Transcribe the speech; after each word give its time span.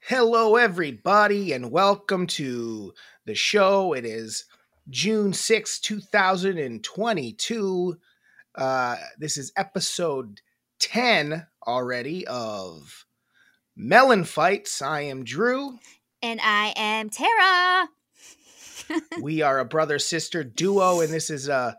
Hello, 0.00 0.56
everybody, 0.56 1.52
and 1.52 1.70
welcome 1.70 2.26
to 2.28 2.94
the 3.26 3.34
show. 3.34 3.92
It 3.92 4.06
is 4.06 4.46
June 4.88 5.34
6, 5.34 5.80
2022. 5.80 7.98
Uh, 8.54 8.96
this 9.18 9.36
is 9.36 9.52
episode 9.54 10.40
10 10.78 11.46
already 11.66 12.26
of 12.26 13.04
Mellon 13.76 14.24
Fights. 14.24 14.80
I 14.80 15.02
am 15.02 15.24
Drew. 15.24 15.78
And 16.22 16.40
I 16.42 16.72
am 16.74 17.10
Tara. 17.10 17.90
we 19.20 19.42
are 19.42 19.58
a 19.58 19.66
brother 19.66 19.98
sister 19.98 20.42
duo, 20.42 21.00
and 21.00 21.12
this 21.12 21.28
is 21.28 21.48
a, 21.48 21.76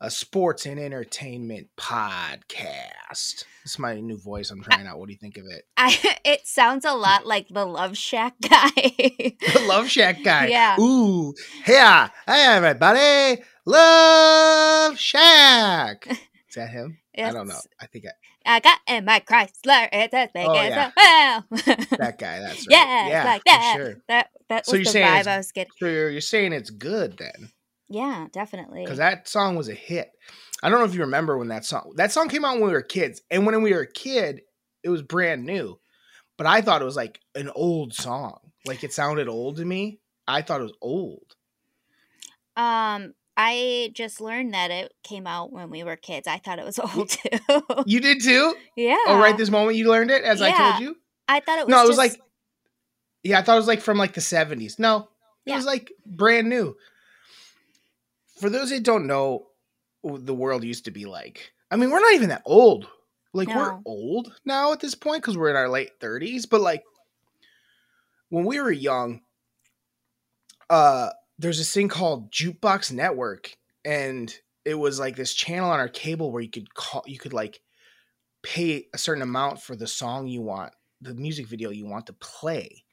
a 0.00 0.10
sports 0.10 0.66
and 0.66 0.78
entertainment 0.78 1.68
podcast. 1.76 3.44
This 3.62 3.72
is 3.72 3.78
my 3.78 3.98
new 4.00 4.18
voice 4.18 4.50
I'm 4.50 4.62
trying 4.62 4.86
out. 4.86 4.98
What 4.98 5.06
do 5.06 5.12
you 5.12 5.18
think 5.18 5.38
of 5.38 5.44
it? 5.48 5.64
I, 5.76 5.96
it 6.24 6.46
sounds 6.46 6.84
a 6.84 6.92
lot 6.94 7.26
like 7.26 7.48
the 7.48 7.64
Love 7.64 7.96
Shack 7.96 8.34
guy. 8.42 8.68
the 8.74 9.64
Love 9.66 9.88
Shack 9.88 10.22
guy. 10.22 10.48
Yeah. 10.48 10.78
Ooh, 10.78 11.34
yeah. 11.66 12.08
Hey, 12.26 12.44
everybody. 12.46 13.42
Love 13.64 14.98
Shack. 14.98 16.06
Is 16.48 16.54
that 16.56 16.68
him? 16.70 16.98
I 17.18 17.32
don't 17.32 17.48
know. 17.48 17.58
I 17.80 17.86
think 17.86 18.04
I, 18.44 18.56
I 18.56 18.60
got 18.60 18.78
in 18.86 19.06
my 19.06 19.20
Chrysler. 19.20 19.88
It's 19.92 20.12
as 20.14 20.28
big 20.32 20.46
Oh, 20.46 20.54
as 20.54 20.70
yeah. 20.70 20.90
well. 20.96 21.44
that 21.98 22.16
guy. 22.18 22.38
That's 22.40 22.58
right. 22.58 22.66
yeah, 22.68 23.08
yeah, 23.08 23.24
like 23.24 23.42
that. 23.46 23.74
sure. 23.76 23.94
That 24.08 24.28
that 24.50 24.66
So 24.66 24.76
was 24.76 24.94
you're 24.94 25.02
the 25.04 25.08
vibe 25.08 25.26
I 25.26 25.38
was 25.38 25.52
getting. 25.52 25.72
So 25.78 25.86
you're, 25.86 26.10
you're 26.10 26.20
saying 26.20 26.52
it's 26.52 26.70
good 26.70 27.16
then? 27.16 27.50
Yeah, 27.88 28.26
definitely. 28.32 28.82
Because 28.84 28.98
that 28.98 29.28
song 29.28 29.56
was 29.56 29.68
a 29.68 29.74
hit. 29.74 30.10
I 30.62 30.68
don't 30.70 30.78
know 30.80 30.84
if 30.86 30.94
you 30.94 31.00
remember 31.00 31.38
when 31.38 31.48
that 31.48 31.64
song 31.64 31.92
that 31.96 32.12
song 32.12 32.28
came 32.28 32.44
out 32.44 32.54
when 32.58 32.68
we 32.68 32.72
were 32.72 32.82
kids, 32.82 33.22
and 33.30 33.46
when 33.46 33.60
we 33.62 33.72
were 33.72 33.80
a 33.80 33.86
kid, 33.92 34.40
it 34.82 34.88
was 34.88 35.02
brand 35.02 35.44
new. 35.44 35.78
But 36.36 36.46
I 36.46 36.60
thought 36.60 36.82
it 36.82 36.86
was 36.86 36.96
like 36.96 37.20
an 37.34 37.50
old 37.54 37.94
song. 37.94 38.38
Like 38.64 38.82
it 38.84 38.92
sounded 38.92 39.28
old 39.28 39.56
to 39.56 39.64
me. 39.64 40.00
I 40.26 40.42
thought 40.42 40.60
it 40.60 40.64
was 40.64 40.72
old. 40.82 41.36
Um, 42.56 43.14
I 43.36 43.90
just 43.94 44.20
learned 44.20 44.54
that 44.54 44.70
it 44.70 44.92
came 45.02 45.26
out 45.26 45.52
when 45.52 45.70
we 45.70 45.84
were 45.84 45.96
kids. 45.96 46.26
I 46.26 46.38
thought 46.38 46.58
it 46.58 46.64
was 46.64 46.78
old 46.96 47.10
too. 47.10 47.28
You 47.86 48.00
did 48.00 48.22
too? 48.22 48.54
yeah. 48.76 48.96
Oh, 49.06 49.18
right 49.18 49.36
this 49.36 49.50
moment 49.50 49.76
you 49.76 49.88
learned 49.88 50.10
it, 50.10 50.24
as 50.24 50.40
I 50.42 50.50
told 50.50 50.80
you. 50.80 50.96
I 51.28 51.40
thought 51.40 51.58
it 51.58 51.66
was. 51.66 51.70
no, 51.72 51.84
it 51.84 51.88
was 51.88 51.98
like 51.98 52.20
yeah, 53.22 53.38
I 53.40 53.42
thought 53.42 53.54
it 53.54 53.58
was 53.60 53.66
like 53.66 53.80
from 53.80 53.98
like 53.98 54.14
the 54.14 54.20
seventies. 54.20 54.78
No, 54.78 55.08
it 55.44 55.50
Yeah. 55.50 55.56
was 55.56 55.66
like 55.66 55.92
brand 56.06 56.48
new. 56.48 56.76
For 58.38 58.50
those 58.50 58.70
that 58.70 58.82
don't 58.82 59.06
know, 59.06 59.46
what 60.02 60.26
the 60.26 60.34
world 60.34 60.64
used 60.64 60.84
to 60.84 60.90
be 60.90 61.04
like. 61.04 61.52
I 61.70 61.76
mean, 61.76 61.90
we're 61.90 62.00
not 62.00 62.14
even 62.14 62.28
that 62.28 62.42
old. 62.44 62.86
Like 63.32 63.48
we're 63.48 63.78
old 63.84 64.32
now 64.46 64.72
at 64.72 64.80
this 64.80 64.94
point 64.94 65.22
because 65.22 65.36
we're 65.36 65.50
in 65.50 65.56
our 65.56 65.68
late 65.68 65.90
thirties. 66.00 66.46
But 66.46 66.62
like 66.62 66.82
when 68.30 68.46
we 68.46 68.60
were 68.60 68.72
young, 68.72 69.20
uh, 70.70 71.10
there's 71.38 71.58
this 71.58 71.72
thing 71.72 71.88
called 71.88 72.32
Jukebox 72.32 72.92
Network, 72.92 73.54
and 73.84 74.34
it 74.64 74.74
was 74.74 74.98
like 74.98 75.16
this 75.16 75.34
channel 75.34 75.70
on 75.70 75.80
our 75.80 75.88
cable 75.88 76.32
where 76.32 76.42
you 76.42 76.50
could 76.50 76.72
call, 76.72 77.04
you 77.06 77.18
could 77.18 77.34
like 77.34 77.60
pay 78.42 78.86
a 78.94 78.98
certain 78.98 79.22
amount 79.22 79.60
for 79.60 79.76
the 79.76 79.86
song 79.86 80.26
you 80.28 80.40
want, 80.40 80.72
the 81.02 81.14
music 81.14 81.46
video 81.46 81.70
you 81.70 81.86
want 81.86 82.06
to 82.06 82.14
play, 82.14 82.84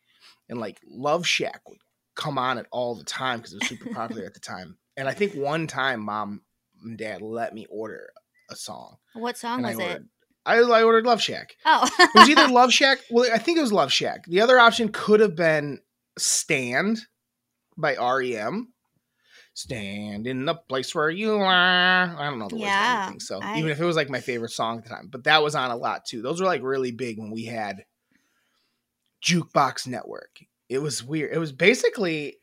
and 0.49 0.59
like 0.59 0.81
Love 0.85 1.25
Shack 1.25 1.61
would 1.69 1.79
come 2.15 2.37
on 2.37 2.57
it 2.57 2.67
all 2.69 2.95
the 2.95 3.05
time 3.05 3.39
because 3.39 3.53
it 3.53 3.61
was 3.61 3.69
super 3.69 3.93
popular 3.93 4.25
at 4.25 4.33
the 4.33 4.39
time. 4.41 4.77
And 4.97 5.07
I 5.07 5.13
think 5.13 5.33
one 5.33 5.67
time, 5.67 6.01
mom 6.01 6.41
and 6.83 6.97
dad 6.97 7.21
let 7.21 7.53
me 7.53 7.65
order 7.69 8.09
a 8.49 8.55
song. 8.55 8.97
what 9.13 9.37
song 9.37 9.63
was 9.63 9.79
I 9.79 9.83
it? 9.83 10.03
I, 10.45 10.57
I 10.57 10.83
ordered 10.83 11.05
Love 11.05 11.21
Shack. 11.21 11.55
Oh, 11.65 11.89
It 11.99 12.09
was 12.15 12.29
either 12.29 12.47
Love 12.51 12.73
Shack. 12.73 12.99
Well, 13.09 13.29
I 13.33 13.37
think 13.37 13.57
it 13.57 13.61
was 13.61 13.71
Love 13.71 13.91
Shack. 13.93 14.25
The 14.27 14.41
other 14.41 14.59
option 14.59 14.89
could 14.89 15.19
have 15.21 15.35
been 15.35 15.79
Stand 16.17 16.99
by 17.77 17.95
REM. 17.95 18.73
Stand 19.55 20.27
in 20.27 20.45
the 20.45 20.55
place 20.55 20.93
where 20.93 21.09
you 21.09 21.33
are. 21.35 22.15
I 22.17 22.29
don't 22.29 22.39
know 22.39 22.49
the 22.49 22.55
words 22.55 22.65
Yeah, 22.65 23.03
anything. 23.03 23.19
So 23.21 23.39
I- 23.41 23.57
even 23.57 23.71
if 23.71 23.79
it 23.79 23.85
was 23.85 23.95
like 23.95 24.09
my 24.09 24.19
favorite 24.19 24.51
song 24.51 24.79
at 24.79 24.83
the 24.83 24.89
time, 24.89 25.07
but 25.11 25.23
that 25.23 25.41
was 25.41 25.55
on 25.55 25.71
a 25.71 25.75
lot 25.77 26.05
too. 26.05 26.21
Those 26.21 26.41
were 26.41 26.47
like 26.47 26.61
really 26.61 26.91
big 26.91 27.17
when 27.17 27.31
we 27.31 27.45
had 27.45 27.85
Jukebox 29.25 29.87
Network. 29.87 30.39
It 30.69 30.79
was 30.79 31.03
weird. 31.03 31.33
It 31.33 31.37
was 31.39 31.51
basically 31.51 32.37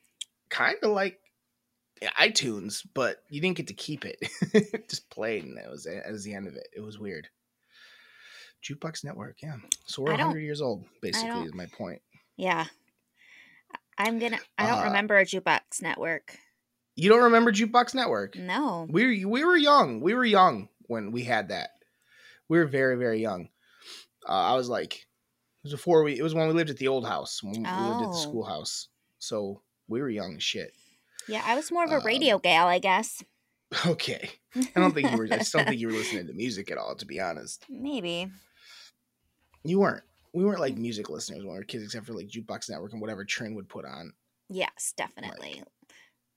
kind 0.48 0.76
of 0.82 0.90
like 0.92 1.18
iTunes, 2.18 2.86
but 2.94 3.22
you 3.28 3.40
didn't 3.40 3.56
get 3.56 3.66
to 3.68 3.74
keep 3.74 4.04
it. 4.04 4.16
It 4.54 4.88
just 4.90 5.10
played, 5.10 5.44
and 5.44 5.56
that 5.58 5.70
was 5.70 5.86
it. 5.86 6.02
That 6.04 6.12
was 6.12 6.24
the 6.24 6.34
end 6.34 6.46
of 6.48 6.54
it. 6.54 6.68
It 6.74 6.80
was 6.80 6.98
weird. 6.98 7.28
Jukebox 8.62 9.04
Network, 9.04 9.42
yeah. 9.42 9.56
So 9.86 10.02
we're 10.02 10.10
I 10.12 10.16
100 10.16 10.40
years 10.40 10.60
old, 10.60 10.84
basically, 11.00 11.44
is 11.44 11.54
my 11.54 11.66
point. 11.66 12.02
yeah. 12.36 12.66
I'm 13.98 14.18
gonna. 14.18 14.38
I 14.56 14.66
don't 14.66 14.78
Uh, 14.80 14.84
remember 14.84 15.18
a 15.18 15.26
jukebox 15.26 15.82
network. 15.82 16.38
You 16.96 17.10
don't 17.10 17.24
remember 17.24 17.52
Jukebox 17.52 17.94
Network? 17.94 18.34
No. 18.34 18.86
We 18.88 19.26
we 19.26 19.44
were 19.44 19.56
young. 19.58 20.00
We 20.00 20.14
were 20.14 20.24
young 20.24 20.68
when 20.86 21.12
we 21.12 21.22
had 21.22 21.48
that. 21.48 21.70
We 22.48 22.58
were 22.58 22.64
very 22.66 22.96
very 22.96 23.20
young. 23.20 23.50
Uh, 24.26 24.32
I 24.32 24.54
was 24.54 24.70
like, 24.70 24.94
it 24.94 25.64
was 25.64 25.72
before 25.72 26.02
we. 26.02 26.18
It 26.18 26.22
was 26.22 26.34
when 26.34 26.48
we 26.48 26.54
lived 26.54 26.70
at 26.70 26.78
the 26.78 26.88
old 26.88 27.06
house. 27.06 27.42
When 27.42 27.52
we 27.52 27.58
lived 27.58 27.68
at 27.68 28.00
the 28.00 28.06
Oh. 28.08 28.12
schoolhouse. 28.12 28.88
So 29.18 29.60
we 29.86 30.00
were 30.00 30.08
young 30.08 30.36
as 30.36 30.42
shit. 30.42 30.72
Yeah, 31.28 31.42
I 31.44 31.54
was 31.54 31.70
more 31.70 31.84
of 31.84 31.92
a 31.92 31.96
Um, 31.96 32.04
radio 32.04 32.38
gal, 32.38 32.66
I 32.68 32.78
guess. 32.78 33.22
Okay. 33.86 34.30
I 34.56 34.80
don't 34.80 34.92
think 34.92 35.10
you 35.10 35.16
were. 35.16 35.26
I 35.26 35.36
don't 35.38 35.44
think 35.66 35.78
you 35.80 35.86
were 35.86 35.92
listening 35.92 36.26
to 36.26 36.32
music 36.32 36.70
at 36.72 36.78
all. 36.78 36.96
To 36.96 37.06
be 37.06 37.20
honest, 37.20 37.64
Maybe. 37.68 38.28
you 39.62 39.78
weren't. 39.78 40.02
We 40.32 40.44
weren't 40.44 40.60
like 40.60 40.76
music 40.76 41.08
listeners 41.08 41.38
when 41.44 41.52
we 41.52 41.58
were 41.58 41.64
kids, 41.64 41.84
except 41.84 42.06
for 42.06 42.12
like 42.12 42.28
Jukebox 42.28 42.68
Network 42.70 42.92
and 42.92 43.00
whatever 43.00 43.24
Trin 43.24 43.54
would 43.54 43.68
put 43.68 43.84
on. 43.84 44.12
Yes, 44.48 44.92
definitely. 44.96 45.62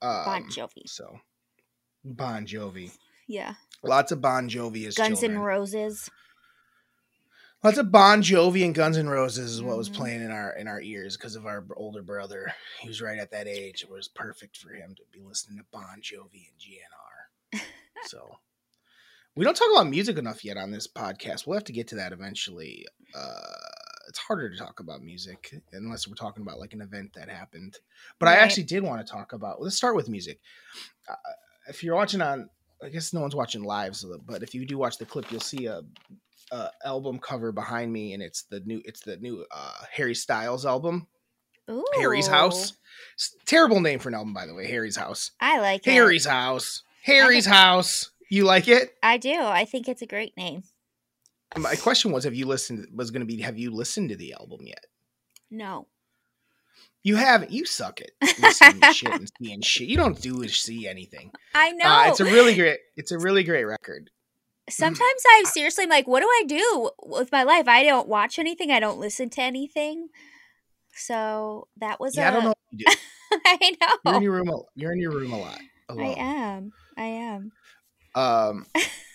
Um, 0.01 0.25
Bon 0.25 0.43
Jovi. 0.49 0.87
So, 0.87 1.19
Bon 2.03 2.45
Jovi. 2.45 2.91
Yeah. 3.27 3.53
Lots 3.83 4.11
of 4.11 4.21
Bon 4.21 4.47
Jovi 4.49 4.85
as 4.85 4.95
Guns 4.95 5.19
children. 5.21 5.39
N' 5.39 5.43
Roses. 5.43 6.09
Lots 7.63 7.77
of 7.77 7.91
Bon 7.91 8.21
Jovi 8.21 8.65
and 8.65 8.75
Guns 8.75 8.97
N' 8.97 9.07
Roses 9.07 9.53
is 9.53 9.61
what 9.61 9.77
was 9.77 9.89
Mhm. 9.89 9.95
playing 9.95 10.21
in 10.21 10.31
our 10.31 10.51
in 10.57 10.67
our 10.67 10.81
ears 10.81 11.15
because 11.15 11.35
of 11.37 11.45
our 11.45 11.65
older 11.77 12.01
brother. 12.01 12.53
He 12.81 12.89
was 12.89 13.01
right 13.01 13.17
at 13.17 13.31
that 13.31 13.47
age. 13.47 13.83
It 13.83 13.89
was 13.89 14.07
perfect 14.09 14.57
for 14.57 14.73
him 14.73 14.95
to 14.95 15.03
be 15.11 15.21
listening 15.21 15.59
to 15.59 15.65
Bon 15.71 16.01
Jovi 16.01 16.49
and 16.49 16.59
GNR. 16.59 17.29
so 18.05 18.39
we 19.35 19.45
don't 19.45 19.55
talk 19.55 19.71
about 19.71 19.87
music 19.87 20.17
enough 20.17 20.43
yet 20.43 20.57
on 20.57 20.71
this 20.71 20.87
podcast. 20.87 21.47
We'll 21.47 21.57
have 21.57 21.63
to 21.65 21.71
get 21.73 21.87
to 21.89 21.95
that 21.95 22.11
eventually. 22.11 22.85
Uh, 23.15 23.41
it's 24.09 24.19
harder 24.19 24.49
to 24.49 24.57
talk 24.57 24.81
about 24.81 25.01
music 25.01 25.55
unless 25.71 26.05
we're 26.07 26.15
talking 26.15 26.41
about 26.43 26.59
like 26.59 26.73
an 26.73 26.81
event 26.81 27.13
that 27.13 27.29
happened. 27.29 27.79
But 28.19 28.27
I 28.27 28.35
actually 28.35 28.63
did 28.63 28.83
want 28.83 29.05
to 29.05 29.09
talk 29.11 29.31
about. 29.31 29.61
Let's 29.61 29.77
start 29.77 29.95
with 29.95 30.09
music. 30.09 30.41
Uh, 31.07 31.15
if 31.67 31.81
you're 31.81 31.95
watching 31.95 32.21
on, 32.21 32.49
I 32.83 32.89
guess 32.89 33.13
no 33.13 33.21
one's 33.21 33.35
watching 33.35 33.63
live, 33.63 33.95
so 33.95 34.17
but 34.25 34.43
if 34.43 34.53
you 34.53 34.65
do 34.65 34.77
watch 34.77 34.97
the 34.97 35.05
clip, 35.05 35.31
you'll 35.31 35.39
see 35.39 35.67
a 35.67 35.81
uh, 36.53 36.69
album 36.85 37.19
cover 37.19 37.51
behind 37.51 37.91
me, 37.91 38.13
and 38.13 38.21
it's 38.21 38.43
the 38.43 38.59
new 38.61 38.81
it's 38.85 39.01
the 39.01 39.17
new 39.17 39.45
uh, 39.51 39.73
Harry 39.91 40.15
Styles 40.15 40.65
album, 40.65 41.07
Ooh. 41.69 41.83
Harry's 41.95 42.27
House. 42.27 42.73
Terrible 43.45 43.81
name 43.81 43.99
for 43.99 44.09
an 44.09 44.15
album, 44.15 44.33
by 44.33 44.45
the 44.45 44.53
way. 44.53 44.67
Harry's 44.67 44.95
House. 44.95 45.31
I 45.39 45.59
like 45.59 45.87
it. 45.87 45.91
Harry's 45.91 46.25
House. 46.25 46.83
Harry's 47.03 47.45
think- 47.45 47.55
House. 47.55 48.11
You 48.29 48.45
like 48.45 48.67
it? 48.67 48.95
I 49.03 49.17
do. 49.17 49.41
I 49.41 49.65
think 49.65 49.87
it's 49.87 50.01
a 50.01 50.07
great 50.07 50.35
name. 50.37 50.63
My 51.55 51.75
question 51.75 52.11
was, 52.11 52.23
have 52.23 52.33
you 52.33 52.47
listened? 52.47 52.87
Was 52.95 53.11
going 53.11 53.19
to 53.21 53.27
be, 53.27 53.41
have 53.41 53.59
you 53.59 53.69
listened 53.69 54.09
to 54.09 54.15
the 54.15 54.33
album 54.33 54.61
yet? 54.65 54.85
No. 55.51 55.87
You 57.03 57.17
haven't. 57.17 57.51
You 57.51 57.65
suck 57.65 57.99
at 58.01 58.09
listening 58.41 58.81
to 58.81 58.93
shit 58.93 59.11
and 59.13 59.31
seeing 59.39 59.61
shit. 59.61 59.87
You 59.87 59.97
don't 59.97 60.19
do 60.19 60.47
see 60.47 60.87
anything. 60.87 61.31
I 61.53 61.73
know. 61.73 61.85
Uh, 61.85 62.05
it's 62.07 62.21
a 62.21 62.25
really 62.25 62.55
great. 62.57 62.79
It's 62.95 63.11
a 63.11 63.19
really 63.19 63.43
great 63.43 63.65
record. 63.65 64.09
Sometimes 64.69 65.23
I 65.29 65.43
seriously 65.45 65.83
am 65.85 65.89
like, 65.89 66.07
what 66.07 66.21
do 66.21 66.27
I 66.27 66.43
do 66.47 66.89
with 67.03 67.31
my 67.31 67.43
life? 67.43 67.67
I 67.67 67.83
don't 67.83 68.07
watch 68.07 68.39
anything. 68.39 68.71
I 68.71 68.79
don't 68.79 68.99
listen 68.99 69.29
to 69.31 69.41
anything. 69.41 70.09
So 70.95 71.67
that 71.77 71.99
was 71.99 72.15
Yeah, 72.15 72.25
a. 72.25 72.27
I 72.27 72.31
don't 72.31 72.43
know. 72.45 72.53
Do. 72.75 72.85
I 73.45 73.75
You're 74.05 74.15
in 74.15 74.21
your 74.23 74.31
room. 74.33 74.49
a- 74.49 74.61
You're 74.75 74.93
in 74.93 74.99
your 74.99 75.11
room 75.11 75.33
a 75.33 75.39
lot. 75.39 75.59
I 75.89 76.15
am. 76.17 76.71
I 76.97 77.03
am. 77.03 77.51
Um, 78.15 78.65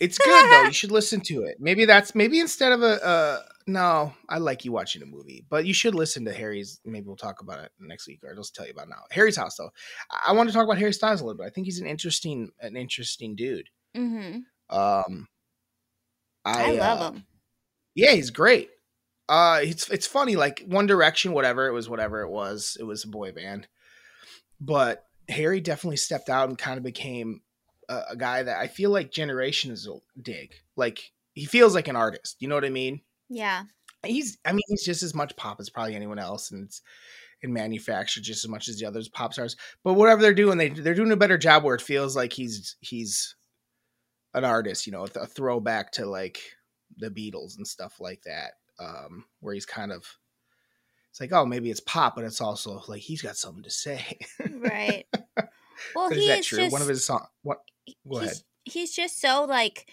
it's 0.00 0.18
good 0.18 0.50
though. 0.50 0.62
You 0.64 0.72
should 0.72 0.90
listen 0.90 1.20
to 1.22 1.44
it. 1.44 1.56
Maybe 1.60 1.84
that's 1.84 2.14
maybe 2.14 2.40
instead 2.40 2.72
of 2.72 2.82
a. 2.82 3.04
Uh, 3.04 3.38
no, 3.66 4.14
I 4.28 4.38
like 4.38 4.64
you 4.64 4.72
watching 4.72 5.02
a 5.02 5.06
movie, 5.06 5.44
but 5.48 5.66
you 5.66 5.74
should 5.74 5.94
listen 5.94 6.24
to 6.24 6.32
Harry's. 6.32 6.80
Maybe 6.84 7.06
we'll 7.06 7.16
talk 7.16 7.40
about 7.42 7.60
it 7.60 7.70
next 7.78 8.08
week, 8.08 8.20
or 8.24 8.30
I'll 8.30 8.36
just 8.36 8.54
tell 8.54 8.66
you 8.66 8.72
about 8.72 8.88
now. 8.88 9.02
Harry's 9.10 9.36
house, 9.36 9.56
though. 9.56 9.70
I, 10.10 10.30
I 10.30 10.32
want 10.32 10.48
to 10.48 10.52
talk 10.54 10.64
about 10.64 10.78
Harry 10.78 10.92
Styles 10.92 11.20
a 11.20 11.24
little 11.24 11.38
bit. 11.38 11.46
I 11.46 11.50
think 11.50 11.66
he's 11.66 11.80
an 11.80 11.86
interesting, 11.86 12.50
an 12.60 12.76
interesting 12.76 13.36
dude. 13.36 13.68
hmm 13.94 14.38
Um, 14.70 15.28
I, 16.56 16.72
I, 16.72 16.72
love 16.72 17.00
uh, 17.00 17.12
him. 17.12 17.24
Yeah, 17.94 18.12
he's 18.12 18.30
great. 18.30 18.70
Uh, 19.28 19.60
it's 19.62 19.88
it's 19.90 20.06
funny. 20.06 20.36
Like 20.36 20.64
One 20.66 20.86
Direction, 20.86 21.32
whatever 21.32 21.66
it 21.68 21.72
was, 21.72 21.88
whatever 21.88 22.22
it 22.22 22.30
was, 22.30 22.76
it 22.80 22.84
was 22.84 23.04
a 23.04 23.08
boy 23.08 23.32
band. 23.32 23.68
But 24.60 25.04
Harry 25.28 25.60
definitely 25.60 25.98
stepped 25.98 26.30
out 26.30 26.48
and 26.48 26.56
kind 26.56 26.78
of 26.78 26.84
became 26.84 27.42
a, 27.88 28.02
a 28.10 28.16
guy 28.16 28.42
that 28.42 28.58
I 28.58 28.66
feel 28.66 28.90
like 28.90 29.10
generations 29.10 29.86
will 29.86 30.02
dig. 30.20 30.52
Like 30.76 31.12
he 31.34 31.44
feels 31.44 31.74
like 31.74 31.88
an 31.88 31.96
artist. 31.96 32.36
You 32.40 32.48
know 32.48 32.54
what 32.54 32.64
I 32.64 32.70
mean? 32.70 33.02
Yeah. 33.28 33.64
he's 34.04 34.38
I 34.44 34.52
mean 34.52 34.62
he's 34.68 34.84
just 34.84 35.02
as 35.02 35.14
much 35.14 35.36
pop 35.36 35.60
as 35.60 35.70
probably 35.70 35.94
anyone 35.94 36.18
else, 36.18 36.50
and 36.50 36.64
it's 36.64 36.82
and 37.42 37.52
manufactured 37.52 38.24
just 38.24 38.44
as 38.44 38.50
much 38.50 38.68
as 38.68 38.78
the 38.78 38.86
others 38.86 39.08
pop 39.08 39.32
stars. 39.32 39.56
But 39.84 39.94
whatever 39.94 40.22
they're 40.22 40.34
doing, 40.34 40.58
they 40.58 40.70
they're 40.70 40.94
doing 40.94 41.12
a 41.12 41.16
better 41.16 41.38
job 41.38 41.64
where 41.64 41.74
it 41.74 41.82
feels 41.82 42.16
like 42.16 42.32
he's 42.32 42.76
he's 42.80 43.36
an 44.34 44.44
artist, 44.44 44.86
you 44.86 44.92
know, 44.92 45.04
a 45.04 45.26
throwback 45.26 45.92
to 45.92 46.06
like 46.06 46.38
the 46.96 47.10
Beatles 47.10 47.56
and 47.56 47.66
stuff 47.66 48.00
like 48.00 48.22
that, 48.22 48.52
um, 48.78 49.24
where 49.40 49.54
he's 49.54 49.66
kind 49.66 49.92
of 49.92 50.06
it's 51.10 51.20
like, 51.20 51.32
oh, 51.32 51.46
maybe 51.46 51.70
it's 51.70 51.80
pop, 51.80 52.14
but 52.14 52.24
it's 52.24 52.40
also 52.40 52.82
like 52.86 53.00
he's 53.00 53.22
got 53.22 53.36
something 53.36 53.64
to 53.64 53.70
say. 53.70 54.18
right. 54.60 55.06
Well, 55.94 56.10
is 56.10 56.26
that 56.26 56.42
true? 56.42 56.58
Just, 56.58 56.72
One 56.72 56.82
of 56.82 56.88
his 56.88 57.04
songs. 57.04 57.28
What? 57.42 57.58
Go 57.86 58.18
he's, 58.18 58.22
ahead. 58.22 58.36
He's 58.64 58.96
just 58.96 59.20
so 59.20 59.44
like 59.44 59.88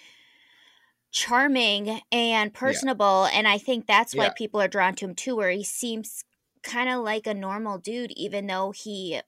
charming 1.12 2.02
and 2.12 2.52
personable, 2.52 3.28
yeah. 3.30 3.38
and 3.38 3.48
I 3.48 3.60
think 3.60 3.86
that's 3.86 4.16
why 4.16 4.26
yeah. 4.26 4.34
people 4.36 4.60
are 4.60 4.68
drawn 4.68 4.96
to 4.96 5.06
him 5.06 5.14
too. 5.14 5.36
Where 5.36 5.52
he 5.52 5.64
seems 5.64 6.26
kind 6.64 6.90
of 6.90 7.04
like 7.04 7.28
a 7.28 7.36
normal 7.36 7.78
dude, 7.78 8.12
even 8.14 8.48
though 8.48 8.72
he 8.72 9.22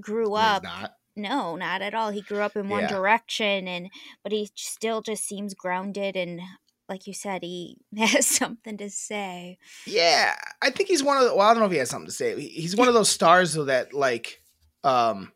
grew 0.00 0.30
he's 0.30 0.38
up. 0.38 0.62
Not. 0.62 0.94
No, 1.18 1.56
not 1.56 1.82
at 1.82 1.94
all. 1.94 2.10
He 2.10 2.22
grew 2.22 2.40
up 2.40 2.56
in 2.56 2.68
one 2.68 2.82
yeah. 2.82 2.88
direction, 2.88 3.68
and 3.68 3.90
but 4.22 4.32
he 4.32 4.48
still 4.54 5.02
just 5.02 5.24
seems 5.24 5.54
grounded 5.54 6.16
and 6.16 6.40
like 6.88 7.06
you 7.06 7.12
said, 7.12 7.42
he 7.42 7.76
has 7.96 8.26
something 8.26 8.78
to 8.78 8.90
say. 8.90 9.58
Yeah, 9.84 10.34
I 10.62 10.70
think 10.70 10.88
he's 10.88 11.02
one 11.02 11.18
of 11.18 11.24
the. 11.24 11.34
Well, 11.34 11.46
I 11.46 11.52
don't 11.52 11.60
know 11.60 11.66
if 11.66 11.72
he 11.72 11.78
has 11.78 11.90
something 11.90 12.08
to 12.08 12.12
say. 12.12 12.40
He's 12.40 12.76
one 12.76 12.88
of 12.88 12.94
those 12.94 13.10
stars 13.10 13.54
though 13.54 13.64
that 13.64 13.92
like, 13.92 14.42
um, 14.84 15.32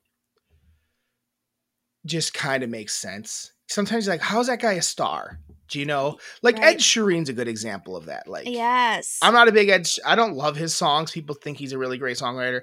just 2.07 2.35
kind 2.35 2.63
of 2.63 2.71
makes 2.71 2.95
sense. 2.95 3.53
Sometimes 3.69 4.09
like, 4.09 4.21
how's 4.21 4.49
that 4.49 4.61
guy 4.61 4.73
a 4.73 4.83
star? 4.83 5.39
Do 5.69 5.79
you 5.79 5.87
know? 5.87 6.19
Like 6.43 6.57
right. 6.59 6.77
Ed 6.77 6.79
Sheeran's 6.79 7.29
a 7.29 7.33
good 7.33 7.49
example 7.49 7.97
of 7.97 8.07
that. 8.07 8.29
Like, 8.29 8.47
yes, 8.49 9.19
I'm 9.23 9.35
not 9.35 9.49
a 9.49 9.53
big 9.53 9.69
Ed. 9.69 9.89
I 10.05 10.15
don't 10.15 10.35
love 10.35 10.57
his 10.57 10.75
songs. 10.75 11.11
People 11.11 11.35
think 11.35 11.59
he's 11.59 11.73
a 11.73 11.79
really 11.79 11.99
great 11.99 12.19
songwriter. 12.19 12.63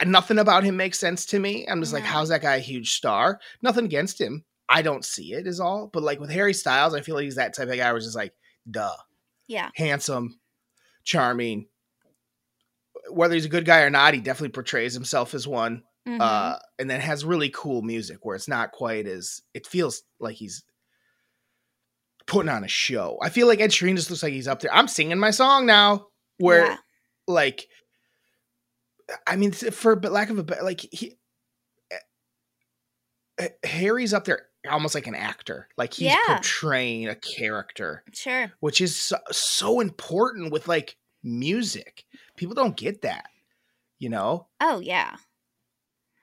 And 0.00 0.12
nothing 0.12 0.38
about 0.38 0.64
him 0.64 0.76
makes 0.76 0.98
sense 0.98 1.26
to 1.26 1.38
me. 1.38 1.66
I'm 1.68 1.80
just 1.80 1.92
like, 1.92 2.04
how's 2.04 2.28
that 2.28 2.42
guy 2.42 2.56
a 2.56 2.60
huge 2.60 2.92
star? 2.92 3.40
Nothing 3.62 3.84
against 3.84 4.20
him. 4.20 4.44
I 4.68 4.82
don't 4.82 5.04
see 5.04 5.32
it 5.32 5.46
is 5.46 5.60
all. 5.60 5.90
But 5.92 6.02
like 6.02 6.20
with 6.20 6.30
Harry 6.30 6.54
Styles, 6.54 6.94
I 6.94 7.00
feel 7.00 7.14
like 7.14 7.24
he's 7.24 7.36
that 7.36 7.54
type 7.54 7.68
of 7.68 7.76
guy 7.76 7.90
who's 7.90 8.04
just 8.04 8.16
like, 8.16 8.32
duh. 8.70 8.94
Yeah. 9.48 9.70
Handsome, 9.74 10.38
charming. 11.04 11.66
Whether 13.10 13.34
he's 13.34 13.46
a 13.46 13.50
good 13.50 13.64
guy 13.64 13.80
or 13.80 13.90
not, 13.90 14.14
he 14.14 14.20
definitely 14.20 14.50
portrays 14.50 14.94
himself 14.94 15.34
as 15.34 15.48
one. 15.48 15.82
Mm-hmm. 16.06 16.20
Uh, 16.20 16.56
and 16.78 16.88
then 16.88 17.00
has 17.00 17.24
really 17.24 17.50
cool 17.50 17.82
music 17.82 18.18
where 18.22 18.36
it's 18.36 18.48
not 18.48 18.72
quite 18.72 19.06
as 19.06 19.42
it 19.52 19.66
feels 19.66 20.02
like 20.20 20.36
he's 20.36 20.62
putting 22.26 22.50
on 22.50 22.64
a 22.64 22.68
show. 22.68 23.18
I 23.20 23.30
feel 23.30 23.46
like 23.46 23.60
Ed 23.60 23.70
Sheeran 23.70 23.96
just 23.96 24.10
looks 24.10 24.22
like 24.22 24.32
he's 24.32 24.48
up 24.48 24.60
there. 24.60 24.72
I'm 24.72 24.88
singing 24.88 25.18
my 25.18 25.30
song 25.30 25.66
now. 25.66 26.06
Where 26.38 26.66
yeah. 26.66 26.76
like 27.26 27.66
I 29.26 29.36
mean, 29.36 29.52
for 29.52 29.96
but 29.96 30.12
lack 30.12 30.30
of 30.30 30.38
a 30.38 30.42
better, 30.42 30.62
like 30.62 30.80
he, 30.80 31.18
Harry's 33.64 34.12
up 34.12 34.24
there 34.24 34.46
almost 34.68 34.94
like 34.94 35.06
an 35.06 35.14
actor. 35.14 35.68
Like 35.76 35.94
he's 35.94 36.08
yeah. 36.08 36.18
portraying 36.26 37.08
a 37.08 37.14
character. 37.14 38.04
Sure. 38.12 38.52
Which 38.60 38.80
is 38.80 38.96
so, 38.96 39.16
so, 39.30 39.80
important 39.80 40.52
with 40.52 40.68
like 40.68 40.96
music. 41.22 42.04
People 42.36 42.54
don't 42.54 42.76
get 42.76 43.02
that, 43.02 43.26
you 43.98 44.08
know? 44.08 44.46
Oh, 44.60 44.80
yeah. 44.80 45.16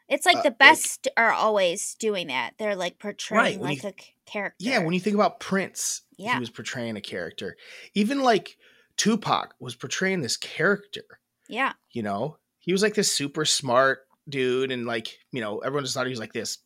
It's 0.07 0.25
like 0.25 0.37
uh, 0.37 0.43
the 0.43 0.51
best 0.51 1.07
like, 1.07 1.25
are 1.25 1.33
always 1.33 1.95
doing 1.95 2.27
that. 2.27 2.53
They're 2.57 2.75
like 2.75 2.99
portraying 2.99 3.59
right, 3.59 3.61
like 3.61 3.83
you, 3.83 3.89
a 3.89 3.93
character. 4.25 4.57
Yeah, 4.59 4.79
when 4.79 4.93
you 4.93 4.99
think 4.99 5.15
about 5.15 5.39
Prince, 5.39 6.03
yeah. 6.17 6.33
he 6.33 6.39
was 6.39 6.51
portraying 6.51 6.95
a 6.95 7.01
character. 7.01 7.57
Even 7.95 8.21
like 8.21 8.57
Tupac 8.97 9.55
was 9.59 9.75
portraying 9.75 10.21
this 10.21 10.37
character. 10.37 11.03
Yeah. 11.49 11.73
You 11.91 12.03
know, 12.03 12.37
he 12.65 12.71
was 12.71 12.81
like 12.81 12.95
this 12.95 13.11
super 13.11 13.45
smart 13.45 13.99
dude, 14.27 14.71
and 14.71 14.87
like, 14.87 15.19
you 15.31 15.39
know, 15.39 15.59
everyone 15.59 15.83
just 15.83 15.93
thought 15.93 16.07
he 16.07 16.11
was 16.11 16.19
like 16.19 16.33
this 16.33 16.57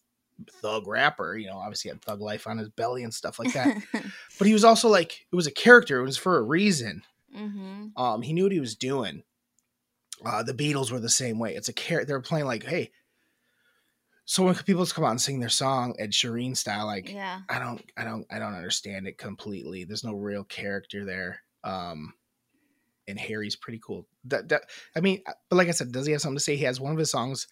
thug 0.62 0.88
rapper. 0.88 1.38
You 1.38 1.48
know, 1.48 1.58
obviously 1.58 1.90
had 1.90 2.02
thug 2.02 2.22
life 2.22 2.48
on 2.48 2.58
his 2.58 2.70
belly 2.70 3.04
and 3.04 3.14
stuff 3.14 3.38
like 3.38 3.54
that. 3.54 3.78
but 4.38 4.48
he 4.48 4.54
was 4.54 4.64
also 4.64 4.88
like 4.88 5.28
it 5.32 5.36
was 5.36 5.48
a 5.48 5.52
character. 5.52 6.00
It 6.00 6.06
was 6.06 6.18
for 6.18 6.38
a 6.38 6.42
reason. 6.42 7.04
Mm-hmm. 7.38 8.02
Um, 8.02 8.22
he 8.22 8.32
knew 8.32 8.44
what 8.44 8.54
he 8.54 8.62
was 8.62 8.76
doing. 8.76 9.24
Uh, 10.26 10.42
the 10.42 10.54
Beatles 10.54 10.90
were 10.90 11.02
the 11.02 11.10
same 11.10 11.38
way. 11.38 11.56
It's 11.56 11.70
a 11.70 11.74
character. 11.74 12.08
They're 12.08 12.22
playing 12.22 12.46
like, 12.46 12.64
hey. 12.64 12.92
So 14.24 14.44
when 14.44 14.56
people 14.56 14.84
just 14.84 14.96
come 14.96 15.04
out 15.04 15.12
and 15.12 15.22
sing 15.22 15.40
their 15.40 15.50
song 15.50 15.96
Ed 16.00 16.12
Sheeran 16.12 16.56
style, 16.56 16.86
like, 16.86 17.12
yeah, 17.12 17.42
I 17.50 17.58
don't, 17.58 17.84
I 17.98 18.04
don't, 18.04 18.28
I 18.30 18.38
don't 18.38 18.54
understand 18.54 19.08
it 19.08 19.18
completely. 19.18 19.84
There's 19.84 20.04
no 20.04 20.14
real 20.14 20.44
character 20.44 21.04
there. 21.04 21.42
Um, 21.64 22.14
and 23.10 23.20
Harry's 23.20 23.56
pretty 23.56 23.80
cool. 23.84 24.08
That, 24.26 24.50
that, 24.50 24.64
I 24.96 25.02
mean, 25.02 25.22
uh, 25.28 25.34
but 25.50 25.58
like 25.58 25.68
I 25.68 25.72
said, 25.72 25.92
does 25.92 26.06
he 26.06 26.12
have 26.14 26.22
something 26.22 26.38
to 26.38 26.44
say? 26.44 26.56
He 26.56 26.66
has 26.66 26.80
one 26.80 26.94
of 26.94 26.98
his 26.98 27.12
songs 27.12 27.48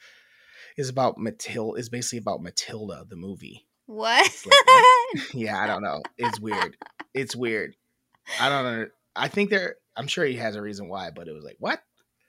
is 0.78 0.90
about 0.90 1.18
Matilda 1.18 1.80
is 1.80 1.90
basically 1.90 2.20
about 2.20 2.42
Matilda 2.42 3.04
the 3.10 3.16
movie. 3.16 3.68
What? 3.88 4.32
Like, 4.46 4.68
what? 4.68 5.20
yeah, 5.34 5.60
I 5.60 5.68
don't 5.68 5.84
know. 5.84 6.02
It's 6.18 6.40
weird. 6.40 6.78
It's 7.14 7.36
weird. 7.36 7.76
I 8.40 8.50
don't 8.50 8.64
know. 8.64 8.88
I 9.16 9.28
think 9.28 9.50
there. 9.50 9.76
I'm 9.96 10.08
sure 10.08 10.26
he 10.26 10.36
has 10.36 10.56
a 10.56 10.62
reason 10.62 10.90
why, 10.90 11.10
but 11.10 11.28
it 11.28 11.34
was 11.34 11.44
like 11.44 11.58
what? 11.60 11.82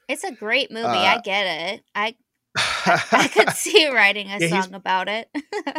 It's 0.09 0.25
a 0.25 0.33
great 0.33 0.71
movie. 0.71 0.87
Uh, 0.87 0.91
I 0.91 1.21
get 1.23 1.75
it. 1.75 1.83
I 1.95 2.15
I 2.57 3.29
could 3.35 3.51
see 3.51 3.89
writing 3.89 4.29
a 4.31 4.39
yeah, 4.39 4.63
song 4.63 4.75
about 4.75 5.09
it. 5.09 5.29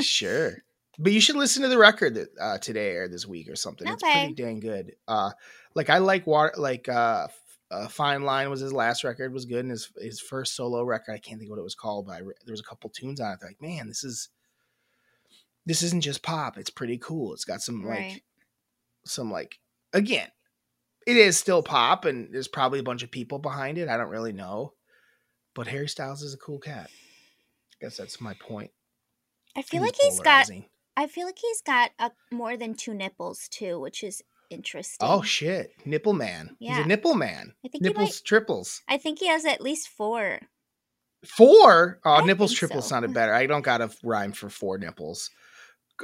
sure, 0.01 0.57
but 0.99 1.13
you 1.13 1.21
should 1.21 1.37
listen 1.37 1.63
to 1.63 1.69
the 1.69 1.77
record 1.77 2.15
that 2.15 2.27
uh, 2.39 2.57
today 2.59 2.91
or 2.97 3.07
this 3.07 3.25
week 3.25 3.49
or 3.49 3.55
something. 3.55 3.87
Okay. 3.87 3.95
It's 3.95 4.03
pretty 4.03 4.33
dang 4.35 4.59
good. 4.59 4.91
Uh, 5.07 5.31
like 5.75 5.89
I 5.89 5.99
like 5.99 6.25
water, 6.27 6.53
like 6.57 6.89
uh, 6.89 7.27
uh, 7.71 7.87
Fine 7.87 8.23
Line 8.23 8.49
was 8.49 8.61
his 8.61 8.73
last 8.73 9.03
record 9.03 9.33
was 9.33 9.45
good, 9.45 9.59
and 9.59 9.71
his 9.71 9.91
his 10.01 10.19
first 10.19 10.55
solo 10.55 10.83
record 10.83 11.13
I 11.13 11.19
can't 11.19 11.39
think 11.39 11.49
what 11.49 11.59
it 11.59 11.63
was 11.63 11.75
called, 11.75 12.07
but 12.07 12.15
I 12.15 12.19
re- 12.19 12.33
there 12.45 12.53
was 12.53 12.61
a 12.61 12.63
couple 12.63 12.89
tunes 12.89 13.19
on 13.19 13.33
it. 13.33 13.45
Like, 13.45 13.61
man, 13.61 13.87
this 13.87 14.03
is 14.03 14.29
this 15.65 15.83
isn't 15.83 16.01
just 16.01 16.23
pop. 16.23 16.57
It's 16.57 16.71
pretty 16.71 16.97
cool. 16.97 17.33
It's 17.33 17.45
got 17.45 17.61
some 17.61 17.85
right. 17.85 18.13
like 18.13 18.23
some 19.05 19.31
like 19.31 19.59
again, 19.93 20.29
it 21.05 21.15
is 21.15 21.37
still 21.37 21.61
pop, 21.61 22.05
and 22.05 22.33
there's 22.33 22.47
probably 22.47 22.79
a 22.79 22.83
bunch 22.83 23.03
of 23.03 23.11
people 23.11 23.39
behind 23.39 23.77
it. 23.77 23.89
I 23.89 23.97
don't 23.97 24.09
really 24.09 24.33
know, 24.33 24.73
but 25.53 25.67
Harry 25.67 25.87
Styles 25.87 26.23
is 26.23 26.33
a 26.33 26.37
cool 26.37 26.59
cat. 26.59 26.89
I 26.89 27.85
guess 27.85 27.97
that's 27.97 28.19
my 28.19 28.33
point. 28.33 28.71
I 29.55 29.61
feel 29.61 29.83
he's 29.83 29.91
like 29.91 30.01
he's 30.01 30.19
got. 30.19 30.49
I 30.97 31.07
feel 31.07 31.25
like 31.25 31.39
he's 31.39 31.61
got 31.61 31.91
a, 31.97 32.11
more 32.29 32.57
than 32.57 32.73
two 32.73 32.93
nipples 32.93 33.47
too, 33.47 33.79
which 33.79 34.03
is 34.03 34.21
interesting. 34.49 35.07
Oh 35.07 35.21
shit, 35.21 35.71
nipple 35.85 36.13
man. 36.13 36.55
Yeah. 36.59 36.77
He's 36.77 36.85
a 36.85 36.87
nipple 36.87 37.15
man. 37.15 37.53
I 37.65 37.69
think 37.69 37.83
nipples 37.83 38.09
might, 38.09 38.21
triples. 38.25 38.81
I 38.87 38.97
think 38.97 39.19
he 39.19 39.27
has 39.27 39.45
at 39.45 39.61
least 39.61 39.89
four. 39.89 40.39
Four? 41.25 41.99
Oh, 42.05 42.11
I 42.11 42.25
nipples 42.25 42.53
triples 42.53 42.85
so. 42.85 42.89
sounded 42.89 43.13
better. 43.13 43.33
I 43.33 43.45
don't 43.45 43.61
got 43.61 43.81
a 43.81 43.89
rhyme 44.03 44.31
for 44.31 44.49
four 44.49 44.77
nipples. 44.77 45.29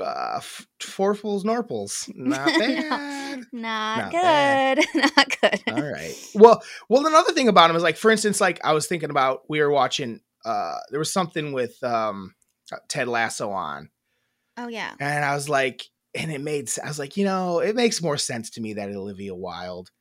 Uh, 0.02 0.42
four 0.82 1.16
fools 1.16 1.46
norples. 1.46 2.10
Not 2.16 2.48
bad. 2.48 3.46
no, 3.54 3.62
not, 3.62 3.98
not, 3.98 4.12
good. 4.12 4.22
Bad. 4.22 4.86
not 5.16 5.42
good. 5.42 5.62
All 5.74 5.90
right. 5.90 6.14
Well, 6.36 6.62
well, 6.90 7.06
another 7.06 7.32
thing 7.32 7.48
about 7.48 7.70
him 7.70 7.78
is 7.78 7.84
like, 7.84 7.96
for 7.96 8.12
instance, 8.12 8.42
like 8.42 8.60
I 8.66 8.74
was 8.74 8.88
thinking 8.88 9.10
about, 9.10 9.44
we 9.48 9.62
were 9.62 9.72
watching. 9.72 10.20
uh 10.44 10.78
There 10.90 11.00
was 11.00 11.14
something 11.14 11.54
with 11.54 11.82
um 11.82 12.36
Ted 12.90 13.08
Lasso 13.08 13.52
on. 13.52 13.90
Oh 14.58 14.68
yeah. 14.68 14.94
And 15.00 15.24
I 15.24 15.34
was 15.34 15.48
like, 15.48 15.86
and 16.16 16.32
it 16.32 16.42
made 16.42 16.70
I 16.84 16.88
was 16.88 17.00
like, 17.00 17.18
you 17.18 17.26
know, 17.26 17.60
it 17.60 17.76
makes 17.76 18.02
more 18.02 18.18
sense 18.18 18.50
to 18.52 18.62
me 18.62 18.74
that 18.74 18.90
Olivia 18.90 19.36
Wilde 19.36 19.92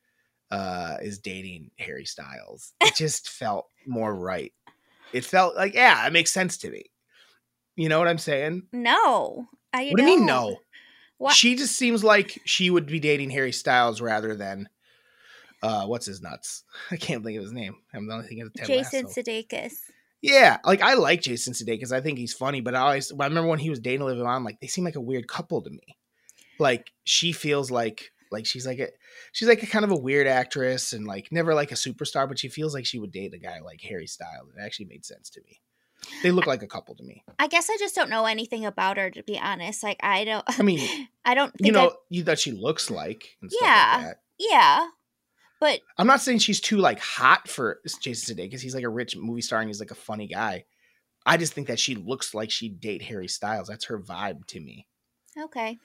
uh 0.51 0.97
is 1.01 1.19
dating 1.19 1.71
Harry 1.77 2.05
Styles. 2.05 2.73
It 2.81 2.95
just 2.97 3.29
felt 3.29 3.67
more 3.85 4.13
right. 4.13 4.53
It 5.13 5.25
felt 5.25 5.55
like, 5.55 5.73
yeah, 5.73 6.05
it 6.07 6.13
makes 6.13 6.31
sense 6.31 6.57
to 6.59 6.69
me. 6.69 6.85
You 7.75 7.89
know 7.89 7.99
what 7.99 8.07
I'm 8.07 8.17
saying? 8.17 8.63
No. 8.71 9.47
I 9.73 9.89
what 9.89 9.97
do 9.97 10.03
you 10.03 10.17
mean 10.17 10.25
no? 10.25 10.57
What? 11.17 11.35
She 11.35 11.55
just 11.55 11.75
seems 11.75 12.03
like 12.03 12.41
she 12.45 12.69
would 12.69 12.87
be 12.87 12.99
dating 12.99 13.29
Harry 13.29 13.51
Styles 13.51 14.01
rather 14.01 14.35
than 14.35 14.69
uh 15.61 15.85
what's 15.85 16.05
his 16.05 16.21
nuts? 16.21 16.63
I 16.91 16.95
can't 16.95 17.23
think 17.23 17.37
of 17.37 17.43
his 17.43 17.53
name. 17.53 17.75
I'm 17.93 18.07
the 18.07 18.13
only 18.13 18.27
thing 18.27 18.41
of 18.41 18.53
Jason 18.65 19.05
Lasso. 19.05 19.21
Sudeikis. 19.21 19.73
Yeah, 20.21 20.57
like 20.65 20.81
I 20.81 20.95
like 20.95 21.21
Jason 21.21 21.53
Sudeikis. 21.53 21.91
I 21.91 22.01
think 22.01 22.17
he's 22.17 22.33
funny, 22.33 22.61
but 22.61 22.73
I 22.73 22.79
always 22.79 23.11
I 23.11 23.25
remember 23.25 23.49
when 23.49 23.59
he 23.59 23.69
was 23.69 23.79
dating 23.79 24.01
Olivia 24.01 24.23
Wilde, 24.23 24.37
I'm 24.37 24.43
like 24.43 24.59
they 24.59 24.67
seem 24.67 24.83
like 24.83 24.95
a 24.95 25.01
weird 25.01 25.27
couple 25.27 25.61
to 25.61 25.69
me 25.69 25.97
like 26.59 26.91
she 27.03 27.31
feels 27.31 27.71
like 27.71 28.11
like 28.31 28.45
she's 28.45 28.65
like 28.65 28.79
a 28.79 28.89
she's 29.31 29.47
like 29.47 29.63
a 29.63 29.67
kind 29.67 29.85
of 29.85 29.91
a 29.91 29.99
weird 29.99 30.27
actress 30.27 30.93
and 30.93 31.05
like 31.05 31.31
never 31.31 31.53
like 31.53 31.71
a 31.71 31.75
superstar, 31.75 32.27
but 32.27 32.39
she 32.39 32.49
feels 32.49 32.73
like 32.73 32.85
she 32.85 32.99
would 32.99 33.11
date 33.11 33.33
a 33.33 33.37
guy 33.37 33.59
like 33.59 33.81
Harry 33.81 34.07
Styles. 34.07 34.49
It 34.55 34.61
actually 34.61 34.87
made 34.87 35.05
sense 35.05 35.29
to 35.31 35.41
me. 35.41 35.61
They 36.21 36.31
look 36.31 36.45
like 36.45 36.61
a 36.61 36.67
couple 36.67 36.95
to 36.95 37.03
me. 37.03 37.23
I 37.39 37.47
guess 37.47 37.69
I 37.69 37.77
just 37.77 37.95
don't 37.95 38.09
know 38.09 38.25
anything 38.25 38.65
about 38.65 38.97
her 38.97 39.09
to 39.09 39.23
be 39.23 39.39
honest. 39.39 39.83
Like 39.83 39.97
I 40.01 40.23
don't. 40.23 40.43
I 40.59 40.61
mean, 40.63 41.07
I 41.25 41.33
don't. 41.33 41.53
you 41.59 41.71
know, 41.71 41.89
I, 41.89 41.93
you 42.09 42.23
that 42.23 42.39
she 42.39 42.51
looks 42.51 42.89
like. 42.89 43.37
yeah. 43.61 44.03
Like 44.07 44.17
yeah. 44.37 44.87
But 45.59 45.79
I'm 45.97 46.07
not 46.07 46.21
saying 46.21 46.39
she's 46.39 46.59
too 46.59 46.77
like 46.77 46.99
hot 46.99 47.47
for 47.47 47.79
Jason 48.01 48.35
Sudeikis. 48.35 48.43
Because 48.43 48.61
he's 48.61 48.75
like 48.75 48.83
a 48.83 48.89
rich 48.89 49.15
movie 49.15 49.41
star 49.41 49.61
and 49.61 49.69
he's 49.69 49.79
like 49.79 49.91
a 49.91 49.95
funny 49.95 50.27
guy. 50.27 50.65
I 51.25 51.37
just 51.37 51.53
think 51.53 51.67
that 51.67 51.79
she 51.79 51.95
looks 51.95 52.33
like 52.33 52.51
she'd 52.51 52.79
date 52.79 53.01
Harry 53.01 53.27
Styles. 53.27 53.67
That's 53.67 53.85
her 53.85 53.97
vibe 53.97 54.45
to 54.47 54.59
me. 54.59 54.85
Okay. 55.37 55.79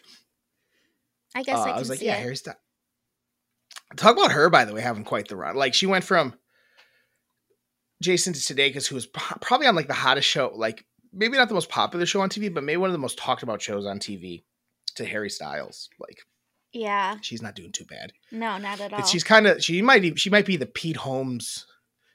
I 1.34 1.42
guess 1.42 1.58
uh, 1.58 1.62
I, 1.62 1.70
I, 1.70 1.78
was 1.78 1.88
like, 1.88 2.02
yeah, 2.02 2.14
Harry 2.16 2.36
Styles. 2.36 2.58
Talk 3.96 4.16
about 4.16 4.32
her, 4.32 4.50
by 4.50 4.64
the 4.64 4.72
way, 4.72 4.80
having 4.80 5.04
quite 5.04 5.28
the 5.28 5.36
run. 5.36 5.56
Like 5.56 5.74
she 5.74 5.86
went 5.86 6.04
from 6.04 6.34
Jason 8.02 8.34
Sudeikis, 8.34 8.86
who 8.86 8.94
was 8.94 9.06
probably 9.06 9.66
on 9.66 9.74
like 9.74 9.88
the 9.88 9.94
hottest 9.94 10.28
show, 10.28 10.52
like 10.54 10.84
maybe 11.12 11.36
not 11.36 11.48
the 11.48 11.54
most 11.54 11.68
popular 11.68 12.06
show 12.06 12.20
on 12.20 12.28
TV, 12.28 12.52
but 12.52 12.64
maybe 12.64 12.76
one 12.76 12.90
of 12.90 12.92
the 12.94 12.98
most 12.98 13.18
talked 13.18 13.42
about 13.42 13.62
shows 13.62 13.86
on 13.86 13.98
TV, 13.98 14.42
to 14.96 15.04
Harry 15.04 15.30
Styles. 15.30 15.88
Like, 15.98 16.22
yeah, 16.72 17.16
she's 17.20 17.42
not 17.42 17.54
doing 17.54 17.72
too 17.72 17.84
bad. 17.84 18.12
No, 18.30 18.58
not 18.58 18.80
at 18.80 18.92
all. 18.92 19.04
She's 19.04 19.24
kind 19.24 19.46
of 19.46 19.62
she 19.62 19.82
might 19.82 20.18
she 20.18 20.30
might 20.30 20.46
be 20.46 20.56
the 20.56 20.66
Pete 20.66 20.96
Holmes. 20.96 21.66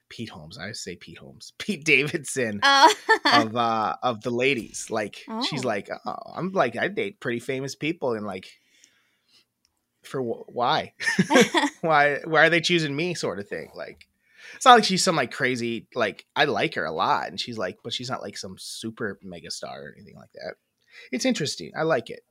Pete 0.08 0.30
Holmes, 0.30 0.58
I 0.58 0.72
say 0.72 0.96
Pete 0.96 1.18
Holmes, 1.18 1.54
Pete 1.60 1.84
Davidson 1.84 2.60
oh. 2.64 2.94
of 3.34 3.56
uh 3.56 3.96
of 4.02 4.22
the 4.22 4.32
ladies. 4.32 4.88
Like 4.90 5.24
oh. 5.30 5.44
she's 5.44 5.66
like, 5.66 5.90
oh, 6.06 6.16
I'm 6.36 6.52
like 6.52 6.78
I 6.78 6.88
date 6.88 7.20
pretty 7.20 7.40
famous 7.40 7.76
people 7.76 8.14
and 8.14 8.26
like 8.26 8.48
for 10.08 10.22
why 10.22 10.94
why 11.82 12.20
why 12.26 12.46
are 12.46 12.50
they 12.50 12.62
choosing 12.62 12.96
me 12.96 13.14
sort 13.14 13.40
of 13.40 13.48
thing 13.48 13.70
like 13.76 14.08
it's 14.56 14.66
not 14.66 14.76
like 14.76 14.84
she's 14.84 15.04
some 15.04 15.16
like 15.16 15.32
crazy 15.32 15.88
like 15.96 16.26
i 16.36 16.46
like 16.46 16.76
her 16.76 16.86
a 16.86 16.92
lot 16.92 17.28
and 17.28 17.40
she's 17.40 17.58
like 17.58 17.80
but 17.84 17.94
she's 17.94 18.10
not 18.10 18.22
like 18.22 18.38
some 18.38 18.56
super 18.58 19.20
mega 19.24 19.52
star 19.52 19.84
or 19.84 19.94
anything 19.96 20.16
like 20.16 20.32
that 20.34 20.56
it's 21.12 21.26
interesting 21.26 21.72
i 21.78 21.84
like 21.84 22.10
it 22.10 22.24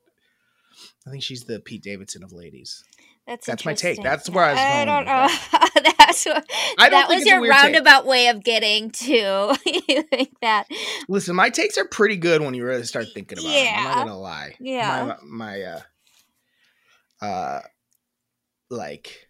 i 1.06 1.10
think 1.10 1.22
she's 1.22 1.44
the 1.44 1.60
pete 1.60 1.82
davidson 1.82 2.22
of 2.22 2.32
ladies 2.32 2.84
that's 3.26 3.46
that's 3.46 3.64
my 3.64 3.72
take. 3.72 4.02
That's 4.02 4.28
where 4.28 4.44
I 4.44 4.52
was. 4.52 4.60
I 4.60 4.84
don't 4.84 5.06
know. 5.06 5.92
that's 5.98 6.26
what, 6.26 6.44
I 6.78 6.90
don't 6.90 7.08
that 7.08 7.08
was 7.08 7.24
your 7.24 7.40
roundabout 7.48 8.00
take. 8.00 8.08
way 8.10 8.28
of 8.28 8.44
getting 8.44 8.90
to 8.90 9.56
you 9.64 10.02
think 10.02 10.38
that. 10.42 10.66
Listen, 11.08 11.34
my 11.34 11.48
takes 11.48 11.78
are 11.78 11.86
pretty 11.86 12.16
good 12.16 12.42
when 12.42 12.52
you 12.52 12.66
really 12.66 12.82
start 12.82 13.06
thinking 13.14 13.38
about 13.38 13.50
yeah. 13.50 13.76
I'm 13.78 13.84
not 13.84 13.94
gonna 13.94 14.18
lie. 14.18 14.56
Yeah. 14.60 15.16
My, 15.22 15.56
my 15.56 15.62
uh, 15.62 15.80
uh, 17.24 17.60
like 18.70 19.28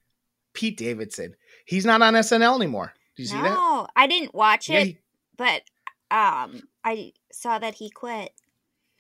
Pete 0.53 0.77
Davidson. 0.77 1.35
He's 1.65 1.87
not 1.87 2.03
on 2.03 2.15
SNL 2.15 2.57
anymore. 2.57 2.93
Do 3.17 3.23
you 3.23 3.29
see 3.29 3.37
that? 3.37 3.55
No, 3.55 3.87
I 3.95 4.07
didn't 4.07 4.35
watch 4.35 4.69
it, 4.69 4.87
he, 4.87 4.99
but 5.37 5.63
um, 6.11 6.63
I 6.83 7.13
saw 7.33 7.59
that 7.59 7.75
he 7.75 7.91
quit. 7.91 8.33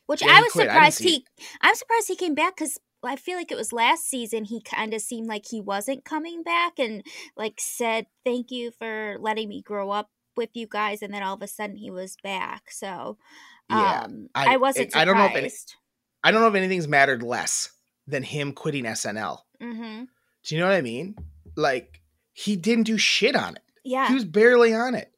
Which 0.06 0.22
yeah, 0.22 0.32
I 0.32 0.40
was 0.42 0.52
surprised 0.52 1.02
he. 1.02 1.16
It. 1.16 1.22
I'm 1.62 1.74
surprised 1.74 2.08
he 2.08 2.16
came 2.16 2.34
back 2.34 2.56
because 2.56 2.78
I 3.02 3.16
feel 3.16 3.36
like 3.36 3.50
it 3.50 3.56
was 3.56 3.72
last 3.72 4.08
season 4.08 4.44
he 4.44 4.60
kind 4.60 4.94
of 4.94 5.00
seemed 5.00 5.26
like 5.26 5.46
he 5.50 5.60
wasn't 5.60 6.04
coming 6.04 6.42
back 6.42 6.78
and 6.78 7.02
like 7.36 7.54
said 7.58 8.06
thank 8.24 8.50
you 8.50 8.70
for 8.70 9.16
letting 9.18 9.48
me 9.48 9.62
grow 9.62 9.90
up 9.90 10.10
with 10.36 10.50
you 10.54 10.66
guys 10.66 11.02
and 11.02 11.12
then 11.12 11.22
all 11.22 11.34
of 11.34 11.42
a 11.42 11.46
sudden 11.46 11.76
he 11.76 11.90
was 11.90 12.16
back. 12.22 12.70
So 12.70 13.16
yeah, 13.70 14.02
um, 14.04 14.28
I, 14.34 14.54
I 14.54 14.56
wasn't 14.58 14.88
it, 14.88 14.96
I 14.96 15.04
don't 15.06 15.16
know 15.16 15.26
if 15.26 15.34
any, 15.34 15.50
I 16.22 16.30
don't 16.30 16.42
know 16.42 16.48
if 16.48 16.54
anything's 16.54 16.86
mattered 16.86 17.22
less 17.22 17.70
than 18.06 18.22
him 18.22 18.52
quitting 18.52 18.84
SNL. 18.84 19.38
Mm-hmm. 19.62 20.04
Do 20.44 20.54
you 20.54 20.60
know 20.60 20.66
what 20.66 20.76
I 20.76 20.82
mean? 20.82 21.16
Like 21.56 22.00
he 22.32 22.56
didn't 22.56 22.84
do 22.84 22.98
shit 22.98 23.36
on 23.36 23.56
it. 23.56 23.62
Yeah, 23.84 24.08
he 24.08 24.14
was 24.14 24.24
barely 24.24 24.74
on 24.74 24.94
it. 24.94 25.10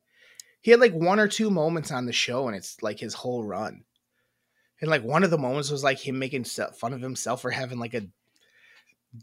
He 0.61 0.71
had 0.71 0.81
like 0.81 0.95
one 0.95 1.21
or 1.21 1.28
two 1.28 1.50
moments 1.50 1.90
on 1.90 2.07
the 2.07 2.12
show, 2.12 2.49
and 2.49 2.57
it's 2.57 2.83
like 2.83 2.99
his 2.99 3.14
whole 3.14 3.45
run. 3.45 3.85
And 4.81 4.90
like 4.90 5.02
one 5.02 5.25
of 5.25 5.31
the 5.31 5.38
moments 5.38 5.71
was 5.71 5.85
like 5.85 5.99
him 5.99 6.19
making 6.19 6.45
fun 6.45 6.93
of 6.93 7.00
himself 7.00 7.43
for 7.43 7.50
having 7.50 7.78
like 7.78 7.95
a 7.95 8.09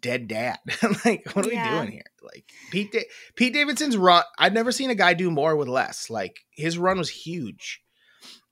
dead 0.01 0.27
dad. 0.27 0.58
like, 1.05 1.29
what 1.34 1.46
are 1.46 1.51
yeah. 1.51 1.72
we 1.72 1.77
doing 1.77 1.91
here? 1.91 2.12
Like 2.22 2.46
Pete 2.72 2.91
da- 2.91 3.10
Pete 3.36 3.53
Davidson's 3.53 3.98
run. 3.98 4.24
I've 4.38 4.53
never 4.53 4.72
seen 4.72 4.89
a 4.89 4.96
guy 4.96 5.13
do 5.13 5.29
more 5.29 5.55
with 5.55 5.67
less. 5.67 6.10
Like 6.10 6.39
his 6.51 6.77
run 6.77 6.98
was 6.98 7.10
huge, 7.10 7.82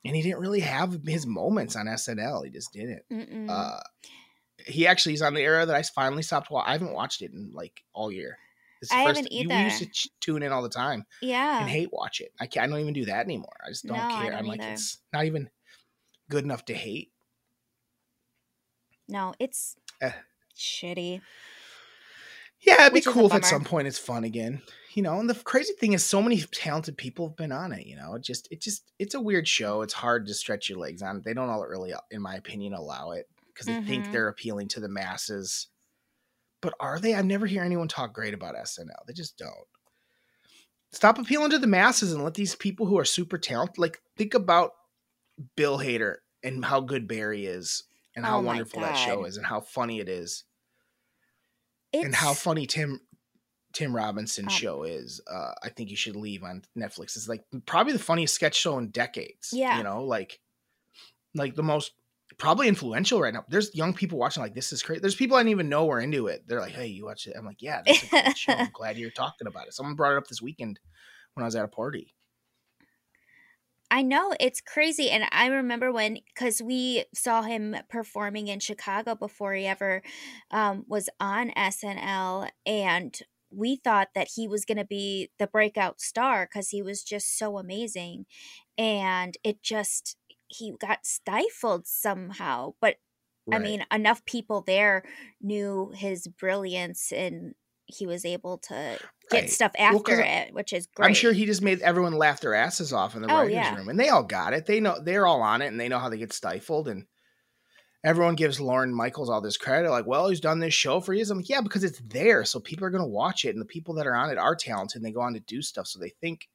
and 0.06 0.16
he 0.16 0.22
didn't 0.22 0.40
really 0.40 0.60
have 0.60 1.00
his 1.06 1.26
moments 1.26 1.76
on 1.76 1.88
SNL. 1.88 2.46
He 2.46 2.52
just 2.52 2.74
didn't. 2.74 3.50
Uh, 3.50 3.80
he 4.66 4.88
actually 4.88 5.14
is 5.14 5.22
on 5.22 5.34
the 5.34 5.42
era 5.42 5.66
that 5.66 5.76
I 5.76 5.82
finally 5.82 6.24
stopped. 6.24 6.50
Wa- 6.52 6.64
I 6.66 6.74
haven't 6.74 6.94
watched 6.94 7.22
it 7.22 7.32
in 7.32 7.52
like 7.54 7.84
all 7.94 8.12
year. 8.12 8.38
I 8.90 9.06
first, 9.06 9.18
haven't 9.18 9.32
either. 9.32 9.56
We 9.56 9.64
used 9.64 9.80
to 9.80 9.86
ch- 9.86 10.10
tune 10.20 10.42
in 10.42 10.52
all 10.52 10.64
the 10.64 10.70
time. 10.70 11.06
Yeah, 11.22 11.62
and 11.62 11.70
hate 11.70 11.90
watch 11.92 12.20
it. 12.20 12.32
I 12.40 12.48
can't. 12.48 12.66
I 12.66 12.68
don't 12.68 12.80
even 12.80 12.94
do 12.94 13.06
that 13.06 13.26
anymore. 13.26 13.56
I 13.64 13.70
just 13.70 13.86
don't 13.86 13.98
no, 13.98 14.10
care. 14.10 14.32
Don't 14.32 14.40
I'm 14.40 14.48
like, 14.48 14.62
it's 14.62 14.98
not 15.14 15.26
even 15.26 15.50
good 16.30 16.44
enough 16.44 16.66
to 16.66 16.74
hate. 16.74 17.12
No, 19.08 19.34
it's 19.40 19.76
eh. 20.02 20.14
shitty. 20.58 21.22
Yeah, 22.62 22.82
it'd 22.82 22.94
be 22.94 23.02
cool 23.02 23.26
if 23.26 23.34
at 23.34 23.46
some 23.46 23.64
point 23.64 23.88
it's 23.88 23.98
fun 23.98 24.24
again. 24.24 24.62
You 24.94 25.04
know, 25.04 25.20
and 25.20 25.30
the 25.30 25.36
crazy 25.36 25.74
thing 25.74 25.94
is 25.94 26.04
so 26.04 26.22
many 26.22 26.42
talented 26.42 26.98
people 26.98 27.28
have 27.28 27.36
been 27.36 27.52
on 27.52 27.72
it, 27.72 27.88
you 27.88 27.96
know. 27.96 28.16
It 28.16 28.24
just 28.24 28.48
it 28.52 28.62
just 28.62 28.92
it's 29.00 29.16
a 29.16 29.22
weird 29.22 29.48
show. 29.48 29.82
It's 29.84 29.94
hard 29.94 30.28
to 30.28 30.34
stretch 30.34 30.70
your 30.70 30.80
legs 30.80 31.02
on. 31.02 31.22
They 31.24 31.34
don't 31.34 31.50
all 31.50 31.62
really 31.62 31.94
in 32.10 32.22
my 32.22 32.36
opinion 32.36 32.74
allow 32.74 33.12
it 33.12 33.28
because 33.54 33.68
they 33.68 33.74
mm-hmm. 33.74 33.88
think 33.88 34.12
they're 34.12 34.28
appealing 34.28 34.68
to 34.70 34.80
the 34.80 34.90
masses. 34.90 35.68
But 36.62 36.74
are 36.80 37.00
they? 37.00 37.16
I 37.16 37.22
never 37.22 37.46
hear 37.46 37.64
anyone 37.64 37.88
talk 37.88 38.14
great 38.14 38.34
about 38.34 38.56
SNL. 38.56 39.06
They 39.08 39.14
just 39.14 39.38
don't. 39.38 39.68
Stop 40.94 41.18
appealing 41.18 41.52
to 41.52 41.60
the 41.60 41.68
masses 41.68 42.14
and 42.14 42.24
let 42.24 42.34
these 42.34 42.56
people 42.56 42.86
who 42.86 43.00
are 43.00 43.06
super 43.06 43.38
talented 43.38 43.78
like 43.78 44.02
think 44.18 44.34
about 44.34 44.72
Bill 45.56 45.80
Hader 45.80 46.16
and 46.44 46.64
how 46.64 46.82
good 46.82 47.08
Barry 47.08 47.46
is 47.46 47.84
and 48.16 48.26
how 48.26 48.40
oh 48.40 48.42
wonderful 48.42 48.82
God. 48.82 48.90
that 48.90 48.96
show 48.96 49.24
is 49.24 49.38
and 49.38 49.46
how 49.46 49.62
funny 49.62 50.00
it 50.00 50.10
is. 50.10 50.44
It's... 51.94 52.06
And 52.06 52.16
how 52.16 52.34
funny 52.34 52.66
Tim 52.66 53.00
Tim 53.74 53.96
Robinson 53.96 54.46
um, 54.46 54.50
show 54.50 54.84
is. 54.84 55.22
Uh, 55.32 55.52
I 55.64 55.70
think 55.70 55.90
you 55.90 55.96
should 55.96 56.16
leave 56.16 56.44
on 56.44 56.64
Netflix. 56.78 57.16
It's 57.16 57.28
like 57.28 57.44
probably 57.66 57.94
the 57.94 58.00
funniest 58.00 58.36
sketch 58.36 58.56
show 58.56 58.78
in 58.78 58.90
decades. 58.90 59.50
Yeah. 59.54 59.78
You 59.78 59.84
know, 59.84 60.04
like 60.04 60.40
like 61.34 61.56
the 61.56 61.64
most 61.64 61.94
probably 62.42 62.68
influential 62.68 63.22
right 63.22 63.36
now. 63.36 63.46
There's 63.50 63.74
young 63.76 63.94
people 63.94 64.18
watching 64.18 64.42
like 64.42 64.56
this 64.56 64.74
is 64.74 64.82
crazy. 64.82 65.00
There's 65.00 65.14
people 65.14 65.38
I 65.38 65.42
didn't 65.42 65.52
even 65.52 65.70
know 65.70 65.86
were 65.86 66.00
into 66.00 66.26
it. 66.26 66.42
They're 66.48 66.60
like, 66.60 66.72
hey, 66.72 66.88
you 66.88 67.06
watch 67.06 67.28
it? 67.28 67.36
I'm 67.38 67.46
like, 67.46 67.62
yeah, 67.62 67.84
that's 67.86 68.04
a 68.04 68.08
great 68.08 68.36
show. 68.38 68.54
I'm 68.54 68.72
glad 68.74 68.98
you're 68.98 69.12
talking 69.12 69.46
about 69.46 69.68
it. 69.68 69.74
Someone 69.74 69.94
brought 69.94 70.14
it 70.14 70.18
up 70.18 70.26
this 70.26 70.42
weekend 70.42 70.80
when 71.36 71.44
I 71.44 71.46
was 71.46 71.56
at 71.56 71.64
a 71.64 71.68
party. 71.68 72.16
I 73.92 74.02
know 74.02 74.34
it's 74.40 74.60
crazy. 74.60 75.12
And 75.12 75.26
I 75.32 75.48
remember 75.48 75.92
when, 75.92 76.18
because 76.34 76.64
we 76.64 77.06
saw 77.14 77.44
him 77.44 77.76
performing 77.90 78.48
in 78.48 78.60
Chicago 78.60 79.14
before 79.14 79.54
he 79.54 79.68
ever 79.68 80.02
um, 80.50 80.84
was 80.88 81.10
on 81.20 81.52
SNL. 81.52 82.50
And 82.66 83.20
we 83.52 83.76
thought 83.76 84.08
that 84.16 84.30
he 84.36 84.48
was 84.48 84.66
going 84.66 84.80
to 84.80 84.86
be 84.86 85.30
the 85.38 85.46
breakout 85.46 86.02
star 86.02 86.48
because 86.52 86.70
he 86.70 86.82
was 86.82 87.04
just 87.04 87.38
so 87.38 87.60
amazing. 87.60 88.26
And 88.80 89.38
it 89.44 89.62
just, 89.62 90.18
he 90.52 90.74
got 90.80 91.06
stifled 91.06 91.88
somehow. 91.88 92.74
But 92.82 92.98
Right. 93.48 93.60
I 93.60 93.64
mean, 93.64 93.86
enough 93.92 94.24
people 94.26 94.62
there 94.62 95.04
knew 95.42 95.92
his 95.96 96.28
brilliance 96.28 97.12
and 97.12 97.56
he 97.86 98.06
was 98.06 98.24
able 98.24 98.58
to 98.60 98.98
get 99.30 99.42
right. 99.42 99.50
stuff 99.50 99.72
after 99.78 100.18
well, 100.18 100.46
it, 100.48 100.54
which 100.54 100.74
is 100.74 100.88
great. 100.96 101.08
I'm 101.08 101.14
sure 101.14 101.34
he 101.34 101.46
just 101.46 101.62
made 101.62 101.82
everyone 101.82 102.14
laugh 102.14 102.40
their 102.40 102.54
asses 102.54 102.94
off 102.94 103.16
in 103.16 103.22
the 103.22 103.32
oh, 103.32 103.38
writers' 103.38 103.54
yeah. 103.54 103.76
room, 103.76 103.90
and 103.90 104.00
they 104.00 104.10
all 104.10 104.24
got 104.24 104.54
it. 104.54 104.66
They 104.66 104.80
know 104.80 105.00
they're 105.02 105.28
all 105.28 105.42
on 105.42 105.62
it, 105.62 105.68
and 105.68 105.80
they 105.80 105.90
know 105.90 106.00
how 106.00 106.10
they 106.10 106.18
get 106.18 106.34
stifled. 106.34 106.88
And 106.88 107.06
everyone 108.04 108.36
gives 108.36 108.62
Lorne 108.62 108.94
Michaels 108.94 109.30
all 109.30 109.42
this 109.42 109.58
credit, 109.58 109.90
like, 109.90 110.06
"Well, 110.06 110.30
he's 110.30 110.40
done 110.40 110.60
this 110.60 110.74
show 110.74 111.02
for 111.02 111.14
years." 111.14 111.32
I'm 111.32 111.40
like, 111.40 111.50
"Yeah, 111.50 111.62
because 111.62 111.84
it's 111.84 112.02
there, 112.06 112.46
so 112.46 112.60
people 112.60 112.86
are 112.86 112.92
going 112.92 113.04
to 113.04 113.10
watch 113.10 113.44
it, 113.44 113.50
and 113.50 113.62
the 113.62 113.66
people 113.66 113.96
that 113.96 114.08
are 114.08 114.16
on 114.16 114.30
it 114.30 114.38
are 114.38 114.56
talented, 114.56 114.98
and 114.98 115.06
they 115.06 115.12
go 115.12 115.22
on 115.22 115.34
to 115.34 115.40
do 115.42 115.62
stuff, 115.62 115.88
so 115.88 116.00
they 116.00 116.14
think 116.22 116.48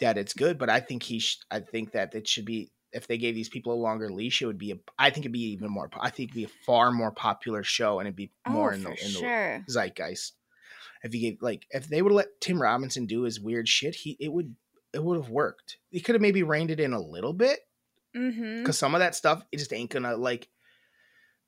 that 0.00 0.18
it's 0.18 0.34
good." 0.34 0.58
But 0.58 0.70
I 0.70 0.80
think 0.80 1.02
he, 1.02 1.20
sh- 1.20 1.44
I 1.50 1.60
think 1.60 1.92
that 1.92 2.14
it 2.14 2.26
should 2.26 2.46
be 2.46 2.72
if 2.92 3.06
they 3.06 3.18
gave 3.18 3.34
these 3.34 3.48
people 3.48 3.72
a 3.72 3.74
longer 3.74 4.10
leash, 4.10 4.42
it 4.42 4.46
would 4.46 4.58
be 4.58 4.72
a. 4.72 4.76
I 4.98 5.10
think 5.10 5.24
it'd 5.24 5.32
be 5.32 5.52
even 5.52 5.70
more. 5.70 5.90
I 5.98 6.10
think 6.10 6.30
it'd 6.30 6.36
be 6.36 6.44
a 6.44 6.64
far 6.66 6.92
more 6.92 7.10
popular 7.10 7.62
show, 7.62 7.98
and 7.98 8.06
it'd 8.06 8.16
be 8.16 8.30
more 8.46 8.70
oh, 8.70 8.74
in 8.74 8.82
the 8.82 8.90
in 8.90 9.08
sure. 9.08 9.64
the 9.66 9.72
zeitgeist. 9.72 10.32
If 11.02 11.14
you 11.14 11.20
gave 11.20 11.42
like 11.42 11.66
if 11.70 11.88
they 11.88 12.02
would 12.02 12.12
let 12.12 12.40
Tim 12.40 12.60
Robinson 12.60 13.06
do 13.06 13.22
his 13.22 13.40
weird 13.40 13.68
shit, 13.68 13.94
he 13.94 14.16
it 14.20 14.32
would 14.32 14.54
it 14.92 15.02
would 15.02 15.16
have 15.16 15.30
worked. 15.30 15.78
He 15.90 16.00
could 16.00 16.14
have 16.14 16.22
maybe 16.22 16.42
reined 16.42 16.70
it 16.70 16.80
in 16.80 16.92
a 16.92 17.00
little 17.00 17.32
bit 17.32 17.60
because 18.12 18.34
mm-hmm. 18.34 18.70
some 18.70 18.94
of 18.94 19.00
that 19.00 19.14
stuff 19.14 19.42
it 19.50 19.58
just 19.58 19.72
ain't 19.72 19.90
gonna 19.90 20.16
like. 20.16 20.48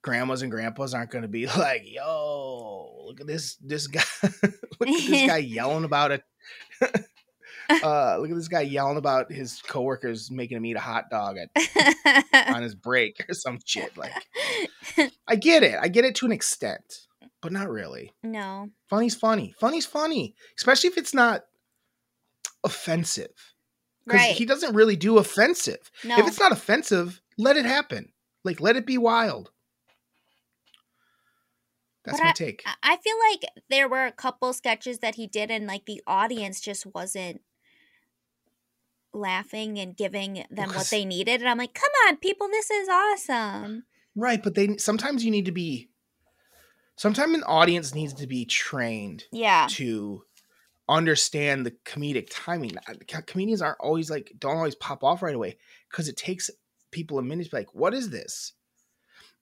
Grandmas 0.02 0.42
and 0.42 0.50
grandpas 0.50 0.92
aren't 0.92 1.10
gonna 1.10 1.28
be 1.28 1.46
like, 1.58 1.82
"Yo, 1.84 3.04
look 3.06 3.22
at 3.22 3.26
this 3.26 3.56
this 3.56 3.86
guy, 3.86 4.02
look 4.22 4.88
at 4.88 5.08
this 5.08 5.26
guy 5.26 5.38
yelling 5.38 5.84
about 5.84 6.10
it." 6.12 6.22
Uh, 7.70 8.18
look 8.18 8.30
at 8.30 8.36
this 8.36 8.48
guy 8.48 8.62
yelling 8.62 8.96
about 8.96 9.30
his 9.32 9.60
coworkers 9.66 10.30
making 10.30 10.56
him 10.56 10.66
eat 10.66 10.76
a 10.76 10.80
hot 10.80 11.10
dog 11.10 11.36
at, 11.38 12.48
on 12.54 12.62
his 12.62 12.74
break 12.74 13.24
or 13.28 13.34
some 13.34 13.58
shit. 13.64 13.96
Like, 13.96 14.12
I 15.28 15.36
get 15.36 15.62
it. 15.62 15.76
I 15.80 15.88
get 15.88 16.04
it 16.04 16.14
to 16.16 16.26
an 16.26 16.32
extent, 16.32 17.06
but 17.42 17.52
not 17.52 17.70
really. 17.70 18.12
No. 18.22 18.70
Funny's 18.88 19.14
funny. 19.14 19.54
Funny's 19.58 19.86
funny, 19.86 20.34
especially 20.58 20.88
if 20.88 20.98
it's 20.98 21.14
not 21.14 21.44
offensive. 22.62 23.54
Because 24.04 24.20
right. 24.20 24.36
he 24.36 24.44
doesn't 24.44 24.74
really 24.74 24.96
do 24.96 25.16
offensive. 25.16 25.90
No. 26.04 26.18
If 26.18 26.26
it's 26.26 26.40
not 26.40 26.52
offensive, 26.52 27.22
let 27.38 27.56
it 27.56 27.64
happen. 27.64 28.12
Like, 28.44 28.60
let 28.60 28.76
it 28.76 28.84
be 28.84 28.98
wild. 28.98 29.50
That's 32.04 32.18
but 32.18 32.24
my 32.24 32.30
I, 32.30 32.32
take. 32.32 32.62
I 32.82 32.96
feel 32.98 33.16
like 33.30 33.44
there 33.70 33.88
were 33.88 34.04
a 34.04 34.12
couple 34.12 34.52
sketches 34.52 34.98
that 34.98 35.14
he 35.14 35.26
did, 35.26 35.50
and 35.50 35.66
like 35.66 35.86
the 35.86 36.02
audience 36.06 36.60
just 36.60 36.86
wasn't 36.94 37.40
laughing 39.14 39.78
and 39.78 39.96
giving 39.96 40.44
them 40.50 40.70
what 40.74 40.88
they 40.90 41.04
needed. 41.04 41.40
And 41.40 41.48
I'm 41.48 41.58
like, 41.58 41.74
come 41.74 41.90
on, 42.06 42.16
people, 42.16 42.48
this 42.48 42.70
is 42.70 42.88
awesome. 42.88 43.84
Right, 44.16 44.42
but 44.42 44.54
they 44.54 44.76
sometimes 44.76 45.24
you 45.24 45.30
need 45.30 45.46
to 45.46 45.52
be 45.52 45.90
sometimes 46.96 47.34
an 47.36 47.42
audience 47.44 47.94
needs 47.94 48.14
to 48.14 48.26
be 48.26 48.44
trained 48.44 49.24
Yeah. 49.32 49.66
to 49.70 50.24
understand 50.88 51.64
the 51.66 51.72
comedic 51.84 52.28
timing. 52.30 52.76
Comedians 53.26 53.62
aren't 53.62 53.80
always 53.80 54.10
like 54.10 54.32
don't 54.38 54.56
always 54.56 54.74
pop 54.74 55.02
off 55.02 55.22
right 55.22 55.34
away 55.34 55.56
because 55.90 56.08
it 56.08 56.16
takes 56.16 56.50
people 56.90 57.18
a 57.18 57.22
minute 57.22 57.44
to 57.44 57.50
be 57.50 57.56
like, 57.56 57.74
what 57.74 57.94
is 57.94 58.10
this? 58.10 58.52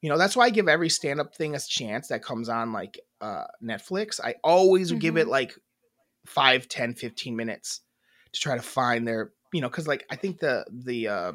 You 0.00 0.08
know, 0.08 0.18
that's 0.18 0.36
why 0.36 0.44
I 0.46 0.50
give 0.50 0.68
every 0.68 0.88
stand-up 0.88 1.34
thing 1.34 1.54
a 1.54 1.60
chance 1.60 2.08
that 2.08 2.24
comes 2.24 2.48
on 2.48 2.72
like 2.72 2.98
uh 3.20 3.44
Netflix. 3.62 4.20
I 4.22 4.34
always 4.42 4.92
give 4.92 5.16
it 5.16 5.26
Mhm. 5.26 5.30
like 5.30 5.54
5, 6.26 6.68
10, 6.68 6.94
15 6.94 7.36
minutes 7.36 7.80
to 8.32 8.40
try 8.40 8.56
to 8.56 8.62
find 8.62 9.06
their, 9.06 9.32
you 9.52 9.60
know, 9.60 9.68
because 9.68 9.86
like 9.86 10.04
I 10.10 10.16
think 10.16 10.38
the 10.38 10.64
the 10.70 11.08
uh 11.08 11.32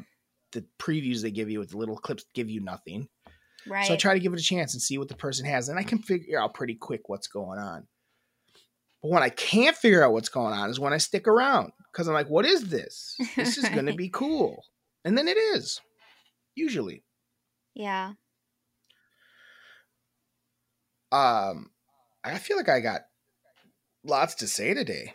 the 0.52 0.64
previews 0.78 1.22
they 1.22 1.30
give 1.30 1.50
you 1.50 1.58
with 1.58 1.70
the 1.70 1.76
little 1.76 1.96
clips 1.96 2.24
give 2.34 2.48
you 2.50 2.60
nothing. 2.60 3.08
Right. 3.66 3.86
So 3.86 3.94
I 3.94 3.96
try 3.96 4.14
to 4.14 4.20
give 4.20 4.32
it 4.32 4.40
a 4.40 4.42
chance 4.42 4.72
and 4.72 4.82
see 4.82 4.98
what 4.98 5.08
the 5.08 5.16
person 5.16 5.44
has, 5.46 5.68
and 5.68 5.78
I 5.78 5.82
can 5.82 5.98
figure 5.98 6.40
out 6.40 6.54
pretty 6.54 6.74
quick 6.74 7.08
what's 7.08 7.26
going 7.26 7.58
on. 7.58 7.86
But 9.02 9.10
when 9.10 9.22
I 9.22 9.28
can't 9.28 9.76
figure 9.76 10.02
out 10.02 10.12
what's 10.12 10.28
going 10.28 10.54
on 10.54 10.70
is 10.70 10.80
when 10.80 10.92
I 10.92 10.98
stick 10.98 11.28
around 11.28 11.72
because 11.92 12.08
I'm 12.08 12.14
like, 12.14 12.28
what 12.28 12.44
is 12.44 12.68
this? 12.70 13.16
This 13.36 13.58
is 13.58 13.68
going 13.68 13.86
to 13.86 13.94
be 13.94 14.08
cool. 14.12 14.64
And 15.04 15.16
then 15.16 15.28
it 15.28 15.36
is, 15.36 15.80
usually. 16.54 17.04
yeah. 17.74 18.12
Um, 21.10 21.70
I 22.24 22.38
feel 22.38 22.56
like 22.56 22.68
I 22.68 22.80
got 22.80 23.02
lots 24.04 24.34
to 24.36 24.46
say 24.46 24.74
today. 24.74 25.14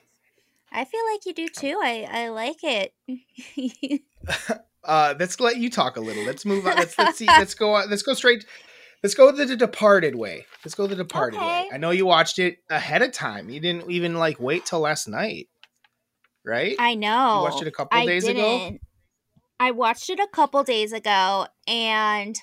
I 0.74 0.86
feel 0.86 1.01
like 1.12 1.25
you 1.25 1.34
do 1.34 1.48
too. 1.48 1.80
I 1.82 2.08
I 2.12 2.30
like 2.30 2.58
it. 2.63 2.94
Uh, 4.86 5.15
let's 5.18 5.39
let 5.39 5.56
you 5.56 5.70
talk 5.70 5.96
a 5.96 6.01
little. 6.01 6.25
Let's 6.25 6.44
move 6.46 6.68
on. 6.68 6.75
Let's 6.75 6.98
let's 6.98 7.18
see. 7.18 7.25
Let's 7.39 7.53
go. 7.53 7.74
on- 7.74 7.89
Let's 7.89 8.01
go 8.03 8.13
straight. 8.13 8.46
Let's 9.01 9.15
go 9.15 9.32
the, 9.32 9.46
the 9.46 9.56
Departed 9.56 10.13
way. 10.13 10.46
Let's 10.65 10.75
go 10.75 10.88
the 10.88 10.96
Departed 10.98 11.39
way. 11.39 11.70
I 11.72 11.77
know 11.77 11.92
you 11.92 12.06
watched 12.06 12.38
it 12.38 12.58
ahead 12.70 13.01
of 13.01 13.13
time. 13.13 13.50
You 13.50 13.62
didn't 13.62 13.89
even 13.89 14.15
like 14.15 14.42
wait 14.42 14.65
till 14.65 14.82
last 14.82 15.08
night, 15.08 15.48
right? 16.46 16.75
I 16.80 16.96
know. 16.96 17.38
You 17.38 17.42
watched 17.44 17.62
it 17.62 17.68
a 17.70 17.72
couple 17.72 17.98
I 17.98 18.06
days 18.06 18.27
ago? 18.27 18.60
didn't. 18.60 18.82
I 19.58 19.72
watched 19.72 20.10
it 20.10 20.20
a 20.20 20.27
couple 20.27 20.62
days 20.65 20.92
ago, 20.92 21.48
and 21.65 22.38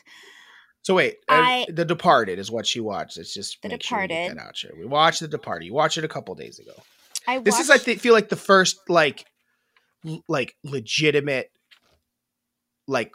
So 0.81 0.95
wait, 0.95 1.17
I- 1.29 1.67
The 1.69 1.85
Departed 1.85 2.39
is 2.39 2.51
what 2.51 2.67
she 2.67 2.81
watched. 2.81 3.19
Let's 3.19 3.35
just 3.35 3.61
The 3.61 3.69
make 3.69 3.83
sure 3.83 3.99
we 4.01 4.07
get 4.09 4.15
Departed. 4.15 4.39
that 4.39 4.43
out 4.49 4.57
here. 4.57 4.73
We 4.79 4.87
watched 4.87 5.21
The 5.21 5.29
Departed. 5.29 5.67
You 5.67 5.75
watched 5.75 5.99
it 5.99 6.05
a 6.05 6.09
couple 6.09 6.35
days 6.35 6.59
ago. 6.59 6.73
I 7.31 7.39
This 7.39 7.55
watched, 7.55 7.63
is 7.65 7.71
I 7.71 7.79
think 7.79 8.01
feel 8.01 8.13
like 8.15 8.29
the 8.29 8.37
first 8.37 8.79
like 8.89 9.25
l- 10.07 10.25
like 10.29 10.55
legitimate 10.65 11.51
like 12.87 13.13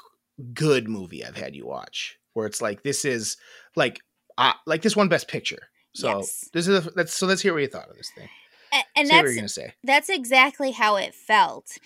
good 0.53 0.87
movie 0.87 1.23
I've 1.25 1.37
had 1.37 1.55
you 1.55 1.65
watch 1.65 2.17
where 2.33 2.45
it's 2.45 2.61
like 2.61 2.83
this 2.83 3.05
is 3.05 3.37
like 3.75 3.99
uh, 4.37 4.53
like 4.65 4.81
this 4.81 4.95
one 4.95 5.07
best 5.09 5.27
picture. 5.27 5.69
So 5.93 6.17
Yes. 6.19 6.49
this 6.53 6.67
is 6.67 6.85
a, 6.85 6.91
let's 6.95 7.13
so 7.13 7.25
let's 7.25 7.41
hear 7.41 7.53
what 7.53 7.61
you 7.61 7.67
thought 7.67 7.89
of 7.89 7.95
this 7.95 8.11
thing. 8.17 8.27
a- 8.73 8.83
and 8.99 9.07
Say 9.07 9.15
what 9.15 9.25
you're 9.25 9.35
gonna 9.35 9.49
say. 9.49 9.73
that's 9.83 10.09
exactly 10.09 10.71
how 10.71 10.95
it 10.97 11.13
felt. 11.15 11.77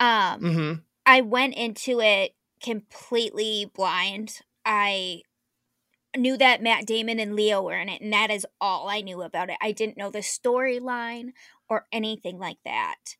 Um, 0.00 0.40
Mm-hmm. 0.40 0.72
I 1.04 1.20
went 1.20 1.54
into 1.54 2.00
it 2.00 2.32
completely 2.62 3.70
blind. 3.74 4.40
I 4.64 5.22
knew 6.18 6.36
that 6.36 6.62
Matt 6.62 6.86
Damon 6.86 7.18
and 7.18 7.34
Leo 7.34 7.62
were 7.62 7.78
in 7.78 7.88
it, 7.88 8.00
and 8.00 8.12
that 8.12 8.30
is 8.30 8.46
all 8.60 8.88
I 8.88 9.00
knew 9.00 9.22
about 9.22 9.50
it. 9.50 9.56
I 9.60 9.72
didn't 9.72 9.96
know 9.96 10.10
the 10.10 10.18
storyline 10.20 11.32
or 11.68 11.86
anything 11.92 12.38
like 12.38 12.58
that. 12.64 13.16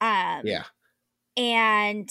Um, 0.00 0.42
Yeah. 0.44 0.64
and 1.36 2.10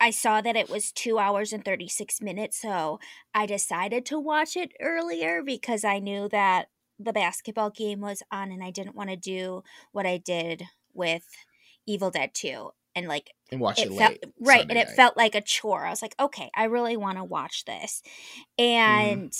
I 0.00 0.10
saw 0.10 0.40
that 0.40 0.56
it 0.56 0.68
was 0.68 0.92
two 0.92 1.18
hours 1.18 1.52
and 1.52 1.64
36 1.64 2.20
minutes, 2.20 2.60
so 2.60 3.00
I 3.34 3.46
decided 3.46 4.06
to 4.06 4.20
watch 4.20 4.56
it 4.56 4.72
earlier 4.80 5.42
because 5.42 5.84
I 5.84 5.98
knew 5.98 6.28
that 6.28 6.68
the 6.98 7.12
basketball 7.12 7.70
game 7.70 8.00
was 8.00 8.22
on 8.30 8.52
and 8.52 8.62
I 8.62 8.70
didn't 8.70 8.94
want 8.94 9.10
to 9.10 9.16
do 9.16 9.62
what 9.92 10.06
I 10.06 10.18
did 10.18 10.64
with 10.92 11.24
Evil 11.86 12.10
Dead 12.10 12.30
2 12.34 12.70
and 12.98 13.08
like 13.08 13.30
And 13.50 13.60
watch 13.60 13.78
it, 13.78 13.90
it 13.90 13.96
felt 13.96 14.18
right 14.40 14.60
Sunday 14.60 14.74
and 14.74 14.78
it 14.78 14.90
felt 14.90 15.16
like 15.16 15.34
a 15.34 15.40
chore. 15.40 15.86
I 15.86 15.90
was 15.90 16.02
like, 16.02 16.14
"Okay, 16.20 16.50
I 16.54 16.64
really 16.64 16.96
want 16.96 17.18
to 17.18 17.24
watch 17.24 17.64
this." 17.64 18.02
Mm-hmm. 18.58 18.64
And 18.64 19.32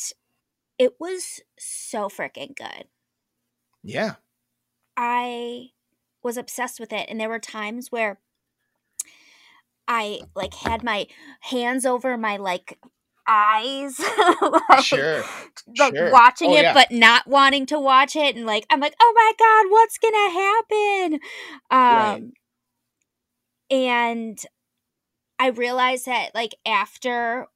it 0.78 0.94
was 1.00 1.40
so 1.58 2.08
freaking 2.08 2.56
good. 2.56 2.84
Yeah. 3.82 4.14
I 4.96 5.68
was 6.22 6.36
obsessed 6.36 6.80
with 6.80 6.92
it 6.92 7.06
and 7.08 7.20
there 7.20 7.28
were 7.28 7.38
times 7.38 7.90
where 7.92 8.18
I 9.86 10.20
like 10.34 10.54
had 10.54 10.82
my 10.82 11.06
hands 11.42 11.86
over 11.86 12.16
my 12.18 12.36
like 12.36 12.78
eyes 13.26 13.98
like, 14.68 14.84
Sure. 14.84 15.22
like 15.78 15.94
Sure. 15.94 16.10
watching 16.12 16.50
Oh, 16.50 16.56
it 16.56 16.62
yeah. 16.62 16.74
but 16.74 16.90
not 16.90 17.26
wanting 17.26 17.66
to 17.66 17.78
watch 17.78 18.16
it 18.16 18.36
and 18.36 18.46
like 18.46 18.66
I'm 18.70 18.80
like 18.80 18.94
oh 19.00 19.12
my 19.14 19.32
god 19.38 19.70
what's 19.70 19.98
gonna 19.98 20.30
happen 20.30 21.20
Right. 21.70 22.22
And 23.70 24.38
I 25.38 25.48
realized 25.48 26.06
that 26.06 26.34
like 26.34 26.54
after 26.66 27.46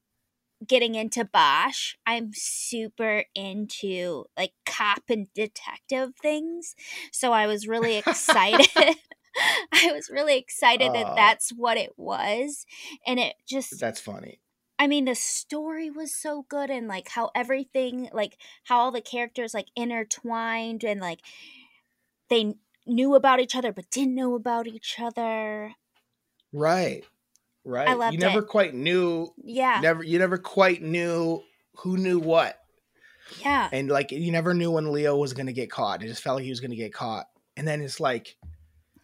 getting 0.66 0.94
into 0.94 1.25
Bosch, 1.25 1.94
I'm 2.07 2.31
super 2.33 3.25
into 3.35 4.27
like 4.37 4.53
cop 4.64 5.03
and 5.09 5.27
detective 5.35 6.11
things. 6.20 6.75
So 7.11 7.33
I 7.33 7.46
was 7.46 7.66
really 7.66 7.96
excited. 8.07 8.68
I 9.72 9.92
was 9.92 10.11
really 10.11 10.37
excited 10.37 10.90
Aw. 10.90 10.92
that 10.92 11.16
that's 11.16 11.51
what 11.51 11.77
it 11.77 11.92
was. 11.96 12.66
And 13.07 13.18
it 13.18 13.35
just 13.48 13.81
That's 13.81 14.01
funny. 14.01 14.40
I 14.79 14.87
mean 14.87 15.05
the 15.05 15.14
story 15.14 15.90
was 15.90 16.14
so 16.14 16.44
good 16.48 16.70
and 16.70 16.88
like 16.88 17.09
how 17.09 17.31
everything 17.35 18.09
like 18.12 18.37
how 18.64 18.79
all 18.79 18.90
the 18.90 19.01
characters 19.01 19.55
like 19.55 19.68
intertwined 19.77 20.83
and 20.83 21.01
like 21.01 21.20
they 22.29 22.55
knew 22.85 23.14
about 23.14 23.38
each 23.38 23.55
other 23.55 23.72
but 23.72 23.90
didn't 23.90 24.14
know 24.14 24.35
about 24.35 24.66
each 24.66 24.96
other. 25.01 25.75
Right. 26.53 27.05
Right. 27.65 27.88
loved 27.97 28.15
you 28.15 28.19
never 28.21 28.41
it. 28.41 28.49
quite 28.49 28.75
knew 28.75 29.29
Yeah. 29.43 29.81
never 29.83 30.03
you 30.03 30.19
never 30.19 30.37
quite 30.38 30.83
knew 30.83 31.43
who 31.77 31.97
knew 31.97 32.19
what. 32.19 32.59
Yeah. 33.41 33.69
And 33.73 33.88
like 33.88 34.11
you 34.11 34.33
never 34.33 34.53
knew 34.53 34.71
when 34.73 34.93
Leo 34.93 35.17
was 35.17 35.33
gonna 35.33 35.53
get 35.53 35.71
caught. 35.71 36.03
It 36.03 36.09
just 36.09 36.23
felt 36.23 36.37
like 36.37 36.45
he 36.45 36.51
was 36.51 36.61
gonna 36.61 36.77
get 36.77 36.93
caught. 36.93 37.27
And 37.57 37.67
then 37.67 37.81
it's 37.81 38.01
like 38.01 38.37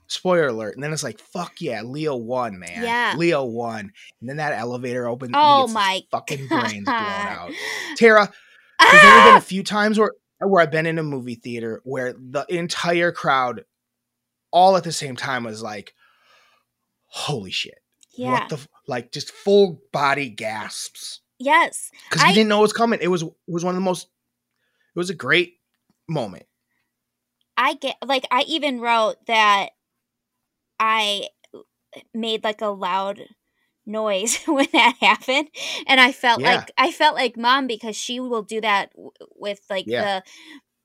spoiler 0.09 0.49
alert. 0.49 0.75
And 0.75 0.83
then 0.83 0.93
it's 0.93 1.03
like, 1.05 1.19
fuck 1.21 1.61
yeah, 1.61 1.83
Leo 1.83 2.17
won, 2.17 2.59
man. 2.59 2.83
Yeah. 2.83 3.15
Leo 3.17 3.45
won. 3.45 3.93
And 4.21 4.29
then 4.29 4.39
that 4.39 4.55
elevator 4.55 5.07
he 5.07 5.35
Oh 5.35 5.69
my 5.69 6.03
fucking 6.11 6.49
brains 6.49 6.85
blown 6.85 6.97
out. 6.97 7.53
Tara, 7.97 8.31
there's 8.81 8.93
only 9.05 9.25
been 9.25 9.35
Ah! 9.35 9.37
a 9.39 9.41
few 9.43 9.63
times 9.63 9.99
where 9.99 10.13
where 10.41 10.63
I've 10.63 10.71
been 10.71 10.87
in 10.87 10.99
a 10.99 11.03
movie 11.03 11.35
theater 11.35 11.81
where 11.85 12.13
the 12.13 12.45
entire 12.49 13.13
crowd 13.13 13.65
all 14.53 14.77
at 14.77 14.85
the 14.85 14.93
same 14.93 15.15
time 15.17 15.45
was 15.45 15.63
like, 15.63 15.95
holy 17.09 17.51
shit. 17.51 17.79
Yeah. 18.13 18.33
What 18.33 18.49
the 18.49 18.57
f-" 18.57 18.69
like 18.87 19.13
just 19.13 19.31
full 19.31 19.81
body 19.93 20.29
gasps. 20.31 21.21
yes. 21.39 21.91
Because 22.11 22.27
we 22.27 22.35
didn't 22.35 22.49
know 22.49 22.59
it 22.59 22.63
was 22.63 22.73
coming. 22.73 22.99
It 23.03 23.09
was 23.09 23.23
it 23.23 23.31
was 23.47 23.65
one 23.65 23.75
of 23.75 23.81
the 23.81 23.85
most 23.85 24.09
it 24.95 24.99
was 24.99 25.11
a 25.11 25.15
great 25.15 25.55
moment. 26.09 26.45
I 27.57 27.75
get 27.75 27.97
like 28.05 28.27
I 28.31 28.43
even 28.43 28.81
wrote 28.81 29.17
that 29.27 29.71
I 30.81 31.29
made 32.15 32.45
like 32.45 32.61
a 32.61 32.67
loud 32.69 33.23
noise 33.87 34.39
when 34.47 34.67
that 34.73 34.97
happened 35.01 35.49
and 35.87 35.99
I 36.01 36.13
felt 36.13 36.41
Yeah. 36.41 36.57
like 36.57 36.71
I 36.77 36.93
felt 36.93 37.15
like 37.15 37.37
mom 37.37 37.67
because 37.67 37.97
she 37.97 38.21
will 38.21 38.43
do 38.43 38.61
that 38.61 38.91
w- 38.93 39.11
with 39.37 39.61
like 39.71 39.85
Yeah. 39.87 40.03
the 40.21 40.23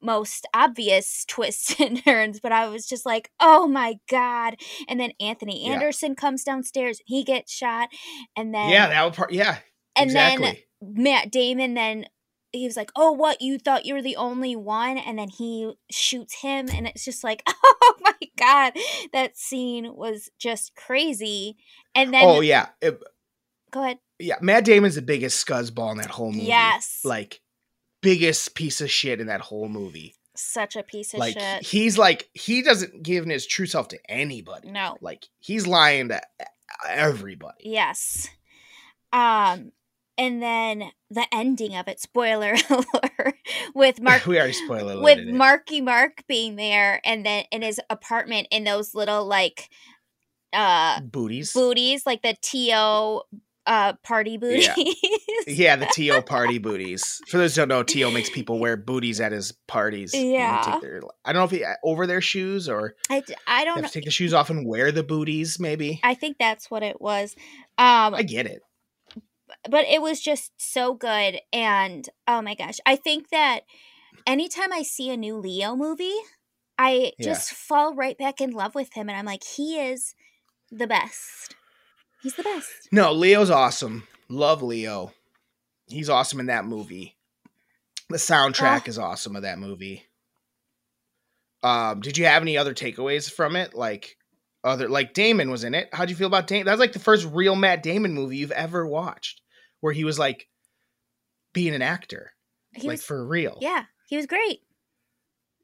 most 0.03 0.45
obvious 0.53 1.25
twists 1.27 1.79
and 1.79 2.03
turns 2.03 2.39
but 2.39 2.51
I 2.51 2.67
was 2.67 2.85
just 2.85 3.05
like 3.05 3.31
oh 3.39 3.67
my 3.67 3.95
god 4.09 4.55
and 4.87 4.99
then 4.99 5.11
Anthony 5.19 5.65
Yeah. 5.65 5.73
Anderson 5.73 6.15
comes 6.15 6.43
downstairs 6.43 6.99
he 7.05 7.23
gets 7.23 7.51
shot 7.51 7.89
and 8.37 8.53
then 8.53 8.69
yeah, 8.69 8.87
that 8.89 9.15
part 9.15 9.31
yeah. 9.31 9.59
and 9.95 10.09
exactly. 10.09 10.65
then 10.81 11.03
Matt 11.03 11.31
Damon 11.31 11.73
then 11.73 12.05
he 12.55 12.67
was 12.67 12.77
like, 12.77 12.91
"Oh, 12.95 13.11
what? 13.11 13.41
You 13.41 13.57
thought 13.57 13.87
you 13.87 13.95
were 13.95 14.01
the 14.03 14.15
only 14.15 14.55
one?" 14.55 14.99
And 14.99 15.17
then 15.17 15.27
he 15.29 15.73
shoots 15.89 16.35
him, 16.35 16.69
and 16.71 16.85
it's 16.85 17.03
just 17.03 17.23
like, 17.23 17.41
"Oh 17.65 17.95
my 17.99 18.13
god, 18.37 18.73
that 19.11 19.35
scene 19.35 19.95
was 19.95 20.29
just 20.37 20.75
crazy." 20.75 21.57
And 21.95 22.13
then, 22.13 22.23
oh 22.23 22.41
yeah. 22.41 22.67
It- 22.79 23.01
go 23.71 23.81
ahead. 23.83 23.97
yeah. 24.19 24.35
Matt 24.39 24.65
Damon's 24.65 24.93
the 24.93 25.01
biggest 25.01 25.43
scuzzball 25.43 25.93
in 25.93 25.97
that 25.97 26.11
whole 26.11 26.31
movie. 26.31 26.45
Yes, 26.45 26.99
Like 27.03 27.41
biggest 28.03 28.53
piece 28.53 28.81
of 28.81 28.91
shit 28.91 29.19
in 29.19 29.27
that 29.27 29.41
whole 29.41 29.67
movie. 29.69 30.13
such 30.35 30.75
a 30.75 30.83
piece 30.83 31.13
of 31.13 31.19
like 31.19 31.39
shit. 31.39 31.63
he's 31.65 31.97
like 31.97 32.29
he 32.33 32.61
doesn't 32.61 33.01
give 33.01 33.25
his 33.25 33.47
true 33.47 33.65
self 33.65 33.87
to 33.89 33.99
anybody. 34.09 34.69
No. 34.71 34.97
Like 35.01 35.25
he's 35.39 35.65
lying 35.65 36.09
to 36.09 36.21
everybody. 36.87 37.55
Yes. 37.61 38.27
Um, 39.11 39.71
and 40.17 40.41
then 40.41 40.91
the 41.09 41.25
ending 41.31 41.75
of 41.75 41.87
it. 41.87 41.99
Spoiler 41.99 42.55
alert. 42.69 43.35
With 43.73 44.01
Mark 44.01 44.25
we 44.27 44.37
already 44.37 44.53
spoiled 44.53 44.91
it. 44.91 44.99
with 45.01 45.25
Marky 45.27 45.81
Mark 45.81 46.23
being 46.27 46.55
there, 46.55 47.01
and 47.03 47.25
then 47.25 47.45
in 47.51 47.61
his 47.61 47.79
apartment 47.89 48.47
in 48.51 48.63
those 48.63 48.93
little 48.93 49.25
like 49.25 49.69
uh 50.51 50.99
booties. 51.01 51.53
booties, 51.53 52.05
like 52.05 52.21
the 52.21 52.35
to 52.41 53.21
uh 53.65 53.93
party 54.03 54.37
booties. 54.37 54.67
Yeah, 54.77 54.93
yeah 55.47 55.75
the 55.75 55.85
T.O. 55.87 56.21
party 56.35 56.57
booties. 56.57 57.21
For 57.27 57.37
those 57.37 57.55
who 57.55 57.61
don't 57.61 57.69
know, 57.69 57.83
T.O. 57.83 58.11
makes 58.11 58.29
people 58.29 58.59
wear 58.59 58.75
booties 58.77 59.21
at 59.21 59.31
his 59.31 59.51
parties. 59.67 60.13
Yeah. 60.13 60.79
Their, 60.81 61.01
I 61.23 61.31
don't 61.33 61.39
know 61.41 61.45
if 61.45 61.51
he 61.51 61.65
over 61.83 62.05
their 62.07 62.21
shoes 62.21 62.67
or 62.67 62.95
I, 63.09 63.23
I 63.47 63.63
don't 63.65 63.81
know. 63.81 63.87
take 63.87 64.05
the 64.05 64.11
shoes 64.11 64.33
off 64.33 64.49
and 64.49 64.67
wear 64.67 64.91
the 64.91 65.03
booties. 65.03 65.59
Maybe 65.59 65.99
I 66.03 66.13
think 66.13 66.37
that's 66.37 66.69
what 66.69 66.83
it 66.83 66.99
was. 67.01 67.35
Um, 67.77 68.13
I 68.15 68.23
get 68.23 68.45
it. 68.47 68.61
but 69.69 69.85
it 69.85 70.01
was 70.01 70.19
just 70.19 70.51
so 70.57 70.93
good, 70.93 71.39
and 71.53 72.07
oh 72.27 72.41
my 72.41 72.55
gosh, 72.55 72.79
I 72.85 72.95
think 72.95 73.29
that 73.29 73.61
anytime 74.27 74.73
I 74.73 74.83
see 74.83 75.09
a 75.09 75.17
new 75.17 75.37
Leo 75.37 75.75
movie, 75.75 76.17
I 76.77 77.13
Yeah. 77.17 77.25
just 77.33 77.51
fall 77.51 77.93
right 77.95 78.17
back 78.17 78.41
in 78.41 78.51
love 78.51 78.75
with 78.75 78.93
him, 78.93 79.09
and 79.09 79.17
I'm 79.17 79.25
like, 79.25 79.43
he 79.43 79.79
is 79.79 80.15
the 80.71 80.87
best. 80.87 81.55
He's 82.23 82.35
the 82.35 82.43
best. 82.43 82.71
No, 82.91 83.11
Leo's 83.11 83.49
awesome. 83.51 84.07
Love 84.29 84.63
Leo. 84.63 85.11
He's 85.87 86.09
awesome 86.09 86.39
in 86.39 86.45
that 86.47 86.65
movie. 86.65 87.15
The 88.09 88.17
soundtrack 88.17 88.83
Oh. 88.85 88.89
is 88.89 88.97
awesome 88.97 89.35
of 89.35 89.41
that 89.43 89.59
movie. 89.59 90.05
Um, 91.61 92.01
did 92.01 92.17
you 92.17 92.25
have 92.25 92.41
any 92.41 92.57
other 92.57 92.73
takeaways 92.73 93.31
from 93.31 93.55
it? 93.55 93.73
Like 93.73 94.17
other 94.63 94.89
like 94.89 95.13
Damon 95.13 95.49
was 95.51 95.63
in 95.63 95.73
it. 95.73 95.89
How'd 95.93 96.09
you 96.09 96.15
feel 96.15 96.27
about 96.27 96.47
Damon? 96.47 96.65
That 96.65 96.73
was 96.73 96.79
like 96.79 96.93
the 96.93 96.99
first 96.99 97.25
real 97.31 97.55
Matt 97.55 97.83
Damon 97.83 98.13
movie 98.13 98.37
you've 98.37 98.51
ever 98.51 98.85
watched, 98.87 99.41
where 99.81 99.93
he 99.93 100.03
was 100.03 100.19
like 100.19 100.47
being 101.53 101.73
an 101.75 101.81
actor, 101.81 102.31
He 102.73 102.87
like 102.87 102.95
was, 102.95 103.03
for 103.03 103.25
real. 103.25 103.57
yeah, 103.61 103.83
he 104.07 104.17
was 104.17 104.25
great. 104.25 104.59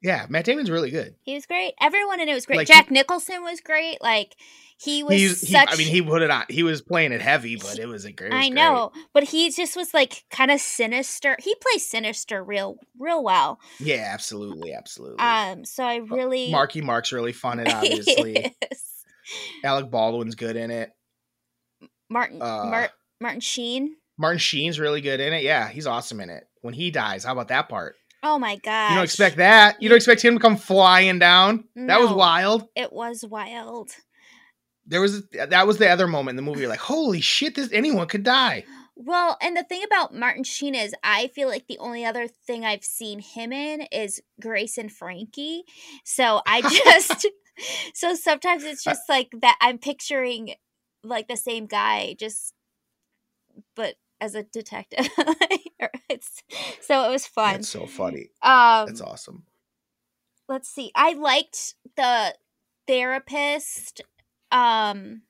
Yeah, 0.02 0.26
Matt 0.28 0.46
Damon's 0.46 0.70
really 0.70 0.90
good. 0.90 1.14
He 1.22 1.34
was 1.34 1.46
great. 1.46 1.74
Everyone 1.80 2.20
in 2.20 2.28
it 2.28 2.34
was 2.34 2.46
great. 2.46 2.56
Like, 2.56 2.66
Jack 2.68 2.90
Nicholson 2.90 3.42
was 3.42 3.60
great. 3.60 4.00
Like 4.00 4.34
he 4.78 5.02
was 5.02 5.12
he, 5.12 5.28
such. 5.28 5.68
I 5.70 5.76
mean, 5.76 5.88
he 5.88 6.00
put 6.00 6.22
it 6.22 6.30
on. 6.30 6.44
He 6.48 6.62
was 6.62 6.80
playing 6.80 7.12
it 7.12 7.20
heavy, 7.20 7.56
but 7.56 7.78
it 7.78 7.86
was 7.86 8.06
a 8.06 8.12
great. 8.12 8.32
was 8.32 8.38
I 8.38 8.48
great. 8.48 8.54
know, 8.54 8.92
but 9.12 9.24
he 9.24 9.50
just 9.50 9.76
was 9.76 9.92
like 9.92 10.24
kind 10.30 10.50
of 10.50 10.58
sinister. 10.60 11.36
He 11.38 11.54
plays 11.56 11.86
sinister 11.86 12.42
real, 12.42 12.78
real 12.98 13.22
well. 13.22 13.60
Yeah, 13.78 14.10
absolutely, 14.12 14.72
absolutely. 14.72 15.18
Um, 15.18 15.66
so 15.66 15.84
I 15.84 15.96
really 15.96 16.50
Marky 16.50 16.80
Mark's 16.80 17.12
really 17.12 17.32
fun. 17.32 17.60
It 17.60 17.72
obviously. 17.72 18.54
Yes. 18.62 19.04
Alec 19.62 19.90
Baldwin's 19.92 20.34
good 20.34 20.56
in 20.56 20.72
it. 20.72 20.90
Martin 22.08 22.42
Uh, 22.42 22.64
Mar- 22.64 22.90
Martin 23.20 23.40
Sheen. 23.40 23.94
Martin 24.18 24.38
Sheen's 24.38 24.80
really 24.80 25.00
good 25.00 25.20
in 25.20 25.32
it. 25.32 25.44
Yeah, 25.44 25.68
he's 25.68 25.86
awesome 25.86 26.20
in 26.20 26.30
it. 26.30 26.44
When 26.62 26.74
he 26.74 26.90
dies, 26.90 27.24
how 27.24 27.32
about 27.32 27.48
that 27.48 27.68
part? 27.68 27.94
Oh 28.22 28.38
my 28.38 28.56
god! 28.56 28.90
You 28.90 28.96
don't 28.96 29.04
expect 29.04 29.36
that. 29.36 29.80
You 29.82 29.88
don't 29.88 29.96
expect 29.96 30.22
him 30.22 30.34
to 30.34 30.40
come 30.40 30.56
flying 30.56 31.18
down. 31.18 31.64
That 31.74 32.00
was 32.00 32.12
wild. 32.12 32.68
it 32.76 32.92
was 32.92 33.24
wild. 33.24 33.90
There 34.86 35.00
was 35.00 35.22
that 35.30 35.66
was 35.66 35.78
the 35.78 35.88
other 35.88 36.06
moment 36.06 36.30
in 36.30 36.36
the 36.36 36.42
movie. 36.42 36.60
You're 36.60 36.68
like, 36.68 36.80
holy 36.80 37.20
shit! 37.20 37.54
This 37.54 37.72
anyone 37.72 38.06
could 38.08 38.24
die. 38.24 38.64
Well, 39.02 39.38
and 39.40 39.56
the 39.56 39.62
thing 39.64 39.82
about 39.82 40.14
Martin 40.14 40.44
Sheen 40.44 40.74
is, 40.74 40.94
I 41.02 41.28
feel 41.28 41.48
like 41.48 41.66
the 41.66 41.78
only 41.78 42.04
other 42.04 42.28
thing 42.28 42.66
I've 42.66 42.84
seen 42.84 43.20
him 43.20 43.50
in 43.50 43.82
is 43.90 44.20
Grace 44.42 44.76
and 44.76 44.92
Frankie. 44.92 45.62
So 46.04 46.42
I 46.46 46.60
just, 46.84 47.26
so 47.94 48.14
sometimes 48.14 48.62
it's 48.62 48.84
just 48.84 49.08
like 49.08 49.30
that. 49.40 49.56
I'm 49.62 49.78
picturing 49.78 50.54
like 51.02 51.28
the 51.28 51.36
same 51.38 51.64
guy, 51.64 52.14
just, 52.18 52.52
but 53.74 53.94
as 54.20 54.34
a 54.34 54.42
detective. 54.42 55.08
it's 56.08 56.42
so 56.80 57.08
it 57.08 57.10
was 57.10 57.26
fun. 57.26 57.54
That's 57.54 57.68
so 57.68 57.86
funny. 57.86 58.30
um, 58.42 58.86
That's 58.86 59.00
awesome. 59.00 59.44
let's 60.48 60.68
see. 60.68 60.90
I 60.94 61.14
liked 61.14 61.74
the 61.96 62.34
therapist. 62.86 64.02
Um, 64.52 65.22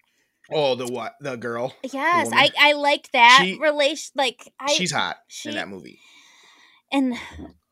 Oh, 0.53 0.75
the 0.75 0.87
what? 0.93 1.15
The 1.21 1.37
girl. 1.37 1.73
yes, 1.85 2.25
woman. 2.27 2.39
I 2.39 2.51
I 2.59 2.73
liked 2.73 3.13
that 3.13 3.43
She- 3.45 3.59
relation. 3.61 4.13
Like 4.17 4.53
I, 4.59 4.73
She's 4.73 4.91
hot 4.93 5.19
she- 5.29 5.49
in 5.51 5.55
that 5.55 5.69
movie. 5.69 6.01
and 6.91 7.15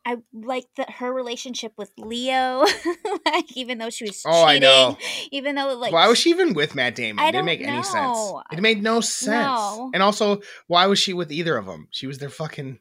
I 0.05 0.17
liked 0.33 0.77
that 0.77 0.89
her 0.91 1.13
relationship 1.13 1.73
with 1.77 1.91
Leo, 1.97 2.65
like 3.25 3.55
even 3.57 3.77
though 3.77 3.89
she 3.89 4.05
was 4.05 4.21
Oh, 4.25 4.43
I 4.43 4.55
cheating, 4.55 4.61
know. 4.61 4.97
even 5.31 5.55
though 5.55 5.75
like 5.77 5.91
why 5.93 6.07
was 6.07 6.17
she 6.17 6.29
even 6.31 6.53
with 6.53 6.73
Matt 6.73 6.95
Damon? 6.95 7.23
I 7.23 7.29
it 7.29 7.31
didn't 7.33 7.45
make 7.45 7.61
any 7.61 7.83
sense. 7.83 8.17
It 8.51 8.61
made 8.61 8.81
no 8.81 9.01
sense. 9.01 9.29
No. 9.45 9.91
And 9.93 10.01
also, 10.01 10.41
why 10.67 10.87
was 10.87 10.99
she 10.99 11.13
with 11.13 11.31
either 11.31 11.57
of 11.57 11.65
them? 11.65 11.87
She 11.91 12.07
was 12.07 12.17
their 12.17 12.29
fucking. 12.29 12.79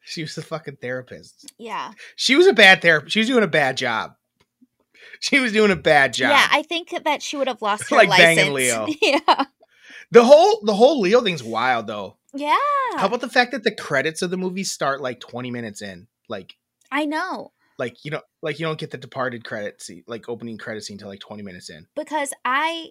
She 0.00 0.22
was 0.22 0.34
the 0.34 0.42
fucking 0.42 0.76
therapist. 0.80 1.52
yeah, 1.58 1.90
She 2.16 2.34
was 2.34 2.46
a 2.46 2.54
bad 2.54 2.80
therapist. 2.80 3.12
She 3.12 3.18
was 3.20 3.28
doing 3.28 3.44
a 3.44 3.48
bad 3.48 3.76
job. 3.76 4.12
She 5.20 5.38
was 5.40 5.52
doing 5.52 5.70
a 5.70 5.76
bad 5.76 6.14
job. 6.14 6.30
yeah. 6.30 6.48
I 6.50 6.62
think 6.62 6.94
that 7.04 7.20
she 7.22 7.36
would 7.36 7.48
have 7.48 7.60
lost 7.60 7.84
her 7.90 7.96
Like 7.96 8.08
license. 8.08 8.36
banging 8.38 8.54
Leo. 8.54 8.86
yeah, 9.02 9.44
the 10.10 10.24
whole 10.24 10.60
the 10.64 10.72
whole 10.74 11.00
Leo 11.00 11.20
thing's 11.20 11.42
wild 11.42 11.88
though. 11.88 12.16
yeah. 12.32 12.56
How 12.96 13.06
about 13.06 13.20
the 13.20 13.28
fact 13.28 13.52
that 13.52 13.64
the 13.64 13.74
credits 13.74 14.22
of 14.22 14.30
the 14.30 14.36
movie 14.38 14.64
start 14.64 15.00
like 15.02 15.20
20 15.20 15.50
minutes 15.50 15.82
in? 15.82 16.06
Like 16.28 16.56
I 16.90 17.04
know 17.04 17.52
like 17.78 18.04
you 18.04 18.10
know 18.10 18.22
like 18.42 18.58
you 18.58 18.66
don't 18.66 18.78
get 18.78 18.90
the 18.90 18.98
departed 18.98 19.44
credit 19.44 19.80
scene 19.80 20.04
like 20.06 20.28
opening 20.28 20.58
credit 20.58 20.84
scene 20.84 20.94
until 20.96 21.08
like 21.08 21.20
20 21.20 21.42
minutes 21.42 21.70
in. 21.70 21.86
because 21.94 22.32
I 22.44 22.90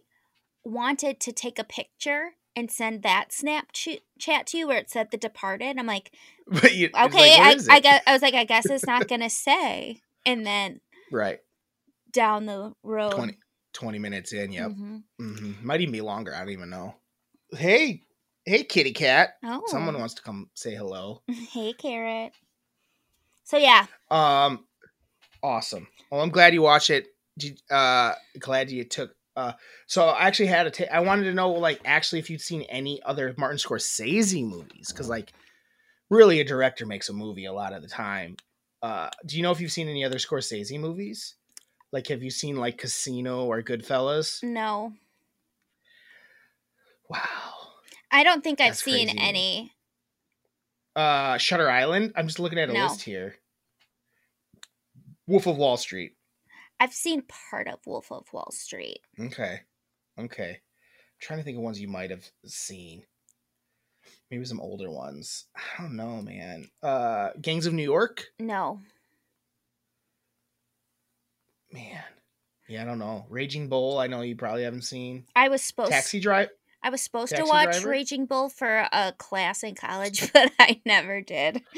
wanted 0.63 1.19
to 1.21 1.31
take 1.31 1.59
a 1.59 1.63
picture 1.63 2.31
and 2.55 2.71
send 2.71 3.03
that 3.03 3.31
snap 3.31 3.67
chat 3.71 4.47
to 4.47 4.57
you 4.57 4.67
where 4.67 4.77
it 4.79 4.89
said 4.89 5.11
The 5.11 5.17
Departed. 5.17 5.77
I'm 5.77 5.85
like, 5.85 6.11
But 6.47 6.73
you, 6.73 6.87
it's 6.87 6.95
like, 6.95 7.13
okay, 7.13 7.35
I, 7.37 7.57
I 7.69 7.79
guess 7.79 8.01
I 8.07 8.13
was 8.13 8.21
like, 8.21 8.33
I 8.33 8.45
guess 8.45 8.69
it's 8.69 8.87
not 8.87 9.07
gonna 9.09 9.29
say. 9.29 10.01
And 10.25 10.45
then 10.45 10.81
right. 11.11 11.39
down 12.11 12.45
the 12.47 12.73
road, 12.83 13.11
20 13.11 13.37
20 13.73 13.99
minutes 13.99 14.33
in, 14.33 14.51
yep. 14.51 14.71
Mhm. 14.71 15.03
hmm 15.19 15.51
Might 15.61 15.81
even 15.81 15.91
be 15.91 16.01
longer. 16.01 16.33
I 16.33 16.39
don't 16.39 16.49
even 16.49 16.69
know. 16.69 16.95
Hey, 17.51 18.01
hey, 18.45 18.63
kitty 18.63 18.91
cat. 18.91 19.35
Oh, 19.43 19.61
Someone 19.67 19.99
wants 19.99 20.15
to 20.15 20.23
come 20.23 20.49
say 20.55 20.73
hello. 20.73 21.21
hey, 21.27 21.73
carrot. 21.73 22.33
So 23.47 23.55
yeah, 23.55 23.85
Um, 24.11 24.65
awesome. 25.41 25.87
Well, 26.11 26.19
I'm 26.19 26.31
glad 26.31 26.53
you 26.53 26.61
watched 26.61 26.89
it. 26.89 27.07
Uh, 27.71 28.13
glad 28.37 28.69
you 28.69 28.83
took. 28.83 29.15
Uh, 29.37 29.53
so 29.85 30.09
I 30.09 30.27
actually 30.27 30.47
had 30.47 30.67
a. 30.67 30.71
ta- 30.71 30.91
I 30.91 30.99
wanted 30.99 31.23
to 31.23 31.33
know, 31.33 31.51
like, 31.51 31.79
actually, 31.85 32.19
if 32.19 32.29
you'd 32.29 32.41
seen 32.41 32.63
any 32.63 33.01
other 33.03 33.33
Martin 33.37 33.57
Scorsese 33.57 34.45
movies, 34.45 34.91
because 34.91 35.07
like, 35.07 35.31
really, 36.09 36.41
a 36.41 36.43
director 36.43 36.85
makes 36.85 37.07
a 37.07 37.13
movie 37.13 37.45
a 37.45 37.53
lot 37.53 37.71
of 37.71 37.81
the 37.81 37.87
time. 37.87 38.35
Uh, 38.81 39.09
do 39.25 39.37
you 39.37 39.43
know 39.43 39.51
if 39.51 39.61
you've 39.61 39.71
seen 39.71 39.87
any 39.87 40.03
other 40.03 40.17
Scorsese 40.17 40.77
movies? 40.77 41.35
Like, 41.93 42.07
have 42.07 42.21
you 42.21 42.31
seen 42.31 42.57
like 42.57 42.77
Casino 42.77 43.45
or 43.45 43.63
Goodfellas? 43.63 44.43
no, 44.43 44.91
Wow. 47.09 47.21
I 48.11 48.25
don't 48.25 48.43
think 48.43 48.59
I've 48.59 48.75
seen 48.75 49.07
crazy. 49.07 49.19
any. 49.21 49.73
Uh, 50.97 51.37
Shutter 51.37 51.69
Island. 51.69 52.13
I'm 52.15 52.25
just 52.27 52.39
looking 52.39 52.57
at 52.57 52.69
a 52.69 52.73
No. 52.73 52.83
list 52.87 53.03
here. 53.03 53.35
Wolf 55.27 55.45
of 55.45 55.57
Wall 55.57 55.77
Street. 55.77 56.15
I've 56.79 56.93
seen 56.93 57.21
part 57.23 57.67
of 57.67 57.85
Wolf 57.85 58.11
of 58.11 58.31
Wall 58.33 58.49
Street. 58.51 59.01
Okay. 59.19 59.61
Okay. 60.19 60.49
I'm 60.51 60.59
trying 61.19 61.39
to 61.39 61.43
think 61.43 61.57
of 61.57 61.63
ones 61.63 61.79
you 61.79 61.87
might 61.87 62.09
have 62.09 62.25
seen. 62.45 63.03
Maybe 64.31 64.43
some 64.45 64.59
older 64.59 64.89
ones. 64.89 65.45
I 65.55 65.81
don't 65.83 65.95
know, 65.95 66.21
man. 66.21 66.69
Uh 66.81 67.29
Gangs 67.41 67.65
of 67.67 67.73
New 67.73 67.83
York? 67.83 68.25
No, 68.39 68.81
Man. 71.71 72.03
Yeah, 72.67 72.81
I 72.81 72.85
don't 72.85 72.99
know. 72.99 73.25
Raging 73.29 73.67
Bull, 73.69 73.97
I 73.99 74.07
know 74.07 74.21
you 74.21 74.35
probably 74.35 74.63
haven't 74.63 74.81
seen. 74.83 75.25
I 75.35 75.49
was 75.49 75.61
supposed. 75.61 75.91
Taxi 75.91 76.19
Drive. 76.19 76.49
I 76.87 76.89
was 76.89 77.01
supposed 77.01 77.35
to 77.35 77.43
watch 77.43 77.73
Driver? 77.73 77.89
Raging 77.89 78.27
Bull 78.27 78.47
for 78.47 78.87
a 78.93 79.13
class 79.17 79.61
in 79.61 79.75
college, 79.75 80.31
but 80.33 80.53
I 80.57 80.79
never 80.85 81.19
did. 81.19 81.61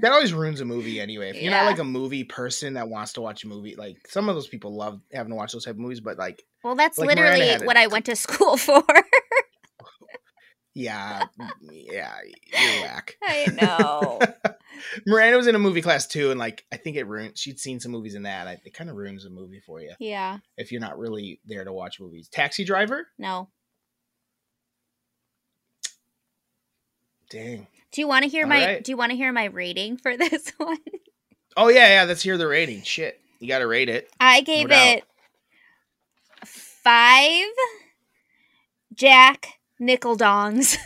That 0.00 0.12
always 0.12 0.32
ruins 0.32 0.60
a 0.60 0.64
movie 0.64 0.98
anyway. 0.98 1.28
If 1.30 1.42
you're 1.42 1.50
not 1.50 1.66
like 1.66 1.78
a 1.78 1.84
movie 1.84 2.24
person 2.24 2.74
that 2.74 2.88
wants 2.88 3.12
to 3.14 3.20
watch 3.20 3.44
a 3.44 3.48
movie, 3.48 3.76
like 3.76 4.08
some 4.08 4.28
of 4.30 4.34
those 4.34 4.48
people 4.48 4.74
love 4.74 5.00
having 5.12 5.30
to 5.30 5.36
watch 5.36 5.52
those 5.52 5.64
type 5.64 5.74
of 5.74 5.78
movies, 5.78 6.00
but 6.00 6.16
like 6.16 6.42
well, 6.64 6.74
that's 6.74 6.96
Like, 6.98 7.08
literally 7.08 7.66
what 7.66 7.76
I 7.76 7.86
went 7.88 8.06
to 8.06 8.16
school 8.16 8.56
for. 8.56 8.82
yeah, 10.74 11.26
yeah, 11.70 12.14
you're 12.24 12.82
whack. 12.82 13.16
I 13.22 13.46
know. 13.52 14.20
Miranda 15.06 15.36
was 15.36 15.46
in 15.46 15.54
a 15.54 15.58
movie 15.58 15.82
class 15.82 16.06
too, 16.06 16.30
and 16.30 16.40
like 16.40 16.64
I 16.72 16.78
think 16.78 16.96
it 16.96 17.06
ruined. 17.06 17.36
She'd 17.36 17.60
seen 17.60 17.78
some 17.78 17.92
movies 17.92 18.14
in 18.14 18.22
that. 18.22 18.48
I, 18.48 18.58
it 18.64 18.72
kind 18.72 18.88
of 18.88 18.96
ruins 18.96 19.26
a 19.26 19.30
movie 19.30 19.60
for 19.60 19.80
you 19.80 19.92
yeah. 20.00 20.38
if 20.56 20.72
you're 20.72 20.80
not 20.80 20.98
really 20.98 21.40
there 21.44 21.64
to 21.64 21.72
watch 21.72 22.00
movies. 22.00 22.28
Taxi 22.30 22.64
Driver. 22.64 23.06
No. 23.18 23.50
Dang. 27.30 27.66
Do 27.92 28.00
you 28.00 28.08
want 28.08 28.24
to 28.24 28.28
hear 28.28 28.44
All 28.44 28.48
my 28.50 28.66
right. 28.66 28.84
Do 28.84 28.92
you 28.92 28.96
want 28.96 29.10
to 29.10 29.16
hear 29.16 29.32
my 29.32 29.44
rating 29.44 29.96
for 29.96 30.16
this 30.16 30.52
one? 30.58 30.78
Oh 31.56 31.68
yeah, 31.68 31.88
yeah. 31.88 32.04
Let's 32.04 32.22
hear 32.22 32.36
the 32.36 32.46
rating. 32.46 32.82
Shit, 32.82 33.20
you 33.40 33.48
got 33.48 33.60
to 33.60 33.66
rate 33.66 33.88
it. 33.88 34.10
I 34.20 34.40
gave 34.42 34.68
doubt. 34.68 34.98
it 34.98 35.04
five 36.44 37.46
Jack 38.94 39.48
nickel 39.78 40.16
dongs. 40.16 40.78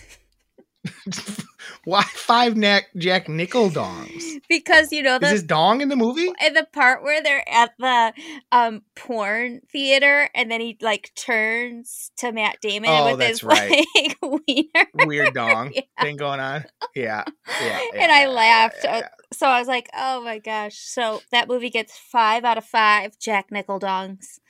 Why 1.84 2.02
five 2.02 2.56
neck 2.56 2.88
Jack 2.96 3.28
Nickel 3.28 3.70
dongs? 3.70 4.40
Because 4.48 4.92
you 4.92 5.02
know 5.02 5.18
the, 5.18 5.26
is 5.26 5.32
his 5.32 5.42
dong 5.42 5.80
in 5.80 5.88
the 5.88 5.96
movie? 5.96 6.30
In 6.44 6.54
the 6.54 6.66
part 6.72 7.02
where 7.02 7.22
they're 7.22 7.48
at 7.48 7.72
the 7.78 8.12
um 8.52 8.82
porn 8.94 9.60
theater 9.70 10.28
and 10.34 10.50
then 10.50 10.60
he 10.60 10.76
like 10.80 11.12
turns 11.14 12.10
to 12.18 12.32
Matt 12.32 12.56
Damon 12.60 12.90
oh, 12.90 13.16
with 13.16 13.26
his 13.26 13.42
right. 13.44 13.84
like 13.94 14.18
wiener. 14.22 15.06
Weird 15.06 15.34
dong 15.34 15.72
yeah. 15.74 15.82
thing 16.00 16.16
going 16.16 16.40
on. 16.40 16.64
Yeah. 16.94 17.24
Yeah. 17.62 17.80
yeah 17.94 18.02
and 18.02 18.12
I 18.12 18.26
laughed. 18.26 18.80
Yeah, 18.84 19.08
so 19.32 19.46
I 19.46 19.58
was 19.58 19.68
like, 19.68 19.88
oh 19.96 20.22
my 20.22 20.38
gosh. 20.38 20.76
So 20.76 21.20
that 21.30 21.48
movie 21.48 21.70
gets 21.70 21.96
five 21.96 22.44
out 22.44 22.58
of 22.58 22.64
five 22.64 23.18
Jack 23.18 23.50
Nickel 23.50 23.80
dongs. 23.80 24.40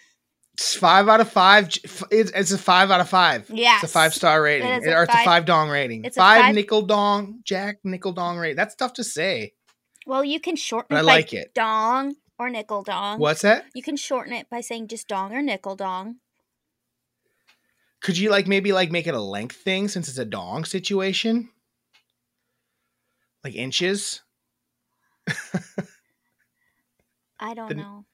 It's 0.54 0.74
five 0.74 1.08
out 1.08 1.20
of 1.20 1.30
five. 1.30 1.68
It's, 2.10 2.30
it's 2.32 2.52
a 2.52 2.58
five 2.58 2.90
out 2.90 3.00
of 3.00 3.08
five. 3.08 3.48
Yeah, 3.48 3.76
it's 3.76 3.84
a 3.84 3.88
five 3.88 4.12
star 4.14 4.42
rating, 4.42 4.68
it 4.68 4.86
or 4.86 5.04
it's 5.04 5.12
five, 5.12 5.22
a 5.22 5.24
five 5.24 5.44
dong 5.46 5.70
rating. 5.70 6.04
It's 6.04 6.16
five, 6.16 6.42
five 6.42 6.54
nickel 6.54 6.82
dong, 6.82 7.40
Jack 7.44 7.78
nickel 7.84 8.12
dong 8.12 8.36
rate. 8.36 8.56
That's 8.56 8.74
tough 8.74 8.92
to 8.94 9.04
say. 9.04 9.54
Well, 10.06 10.24
you 10.24 10.40
can 10.40 10.56
shorten 10.56 10.96
it 10.96 11.00
I 11.00 11.02
like 11.02 11.32
it. 11.32 11.54
dong 11.54 12.16
or 12.38 12.50
nickel 12.50 12.82
dong. 12.82 13.18
What's 13.18 13.42
that? 13.42 13.66
You 13.74 13.82
can 13.82 13.96
shorten 13.96 14.32
it 14.32 14.50
by 14.50 14.60
saying 14.60 14.88
just 14.88 15.08
dong 15.08 15.32
or 15.32 15.42
nickel 15.42 15.76
dong. 15.76 16.16
Could 18.00 18.16
you 18.18 18.30
like 18.30 18.46
maybe 18.46 18.72
like 18.72 18.90
make 18.90 19.06
it 19.06 19.14
a 19.14 19.20
length 19.20 19.56
thing 19.56 19.88
since 19.88 20.08
it's 20.08 20.18
a 20.18 20.24
dong 20.24 20.64
situation? 20.64 21.50
Like 23.44 23.54
inches? 23.54 24.22
I 27.38 27.54
don't 27.54 27.68
the, 27.68 27.74
know. 27.74 28.04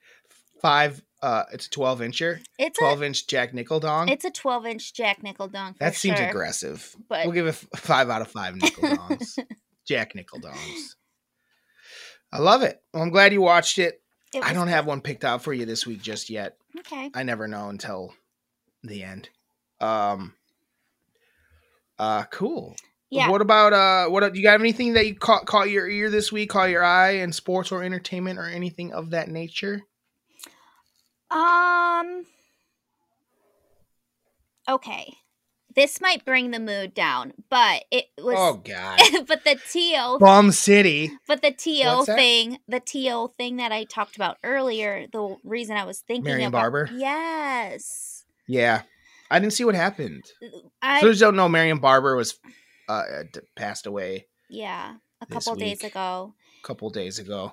Five 0.60 1.02
uh, 1.22 1.44
it's 1.52 1.66
a 1.66 1.70
12 1.70 2.00
incher. 2.00 2.40
It's 2.58 2.78
12 2.78 3.02
a, 3.02 3.06
inch 3.06 3.26
Jack 3.26 3.54
Nickel 3.54 3.80
dong. 3.80 4.08
It's 4.08 4.24
a 4.24 4.30
12 4.30 4.66
inch 4.66 4.94
Jack 4.94 5.22
Nickel 5.22 5.48
dong. 5.48 5.74
that 5.80 5.94
seems 5.94 6.18
sure. 6.18 6.28
aggressive. 6.28 6.94
But 7.08 7.24
we'll 7.24 7.34
give 7.34 7.46
it 7.46 7.54
five 7.76 8.10
out 8.10 8.22
of 8.22 8.28
five 8.28 8.54
nickel 8.60 8.88
dongs. 8.88 9.38
Jack 9.86 10.14
Nickel 10.14 10.40
dongs. 10.40 10.94
I 12.32 12.38
love 12.38 12.62
it. 12.62 12.82
Well, 12.92 13.02
I'm 13.02 13.10
glad 13.10 13.32
you 13.32 13.40
watched 13.40 13.78
it. 13.78 14.02
it 14.34 14.44
I 14.44 14.52
don't 14.52 14.66
good. 14.66 14.72
have 14.72 14.86
one 14.86 15.00
picked 15.00 15.24
out 15.24 15.42
for 15.42 15.52
you 15.52 15.64
this 15.64 15.86
week 15.86 16.02
just 16.02 16.28
yet. 16.28 16.56
Okay. 16.78 17.10
I 17.14 17.22
never 17.22 17.48
know 17.48 17.68
until 17.68 18.12
the 18.82 19.02
end. 19.02 19.30
Um. 19.80 20.34
Uh. 21.98 22.24
Cool. 22.24 22.76
Yeah. 23.10 23.30
What 23.30 23.40
about 23.40 23.72
uh? 23.72 24.10
What 24.10 24.32
do 24.32 24.38
you 24.38 24.44
got? 24.44 24.60
Anything 24.60 24.94
that 24.94 25.06
you 25.06 25.14
caught 25.14 25.46
caught 25.46 25.70
your 25.70 25.88
ear 25.88 26.10
this 26.10 26.30
week? 26.30 26.50
Caught 26.50 26.70
your 26.70 26.84
eye 26.84 27.12
in 27.12 27.32
sports 27.32 27.72
or 27.72 27.82
entertainment 27.82 28.38
or 28.38 28.46
anything 28.46 28.92
of 28.92 29.10
that 29.10 29.28
nature? 29.28 29.82
Um. 31.36 32.24
Okay. 34.68 35.14
This 35.74 36.00
might 36.00 36.24
bring 36.24 36.52
the 36.52 36.58
mood 36.58 36.94
down, 36.94 37.34
but 37.50 37.84
it 37.90 38.06
was. 38.16 38.34
Oh 38.38 38.62
God! 38.64 38.98
but 39.26 39.44
the 39.44 39.58
to 39.72 40.18
Bomb 40.18 40.50
City. 40.50 41.12
But 41.28 41.42
the 41.42 41.50
to 41.52 42.04
thing, 42.06 42.58
the 42.66 42.80
to 42.80 43.34
thing 43.36 43.56
that 43.56 43.72
I 43.72 43.84
talked 43.84 44.16
about 44.16 44.38
earlier. 44.42 45.06
The 45.12 45.36
reason 45.44 45.76
I 45.76 45.84
was 45.84 46.00
thinking 46.00 46.24
Marion 46.24 46.48
about, 46.48 46.60
Barber. 46.60 46.90
Yes. 46.94 48.24
Yeah, 48.48 48.82
I 49.30 49.38
didn't 49.38 49.52
see 49.52 49.64
what 49.64 49.74
happened. 49.74 50.24
I 50.80 51.02
so 51.02 51.12
don't 51.12 51.36
know. 51.36 51.48
Marion 51.48 51.78
Barber 51.78 52.16
was 52.16 52.38
uh, 52.88 53.02
passed 53.54 53.86
away. 53.86 54.28
Yeah, 54.48 54.94
a 55.20 55.26
couple 55.26 55.56
days 55.56 55.84
ago. 55.84 56.32
A 56.62 56.66
couple 56.66 56.88
days 56.88 57.18
ago. 57.18 57.52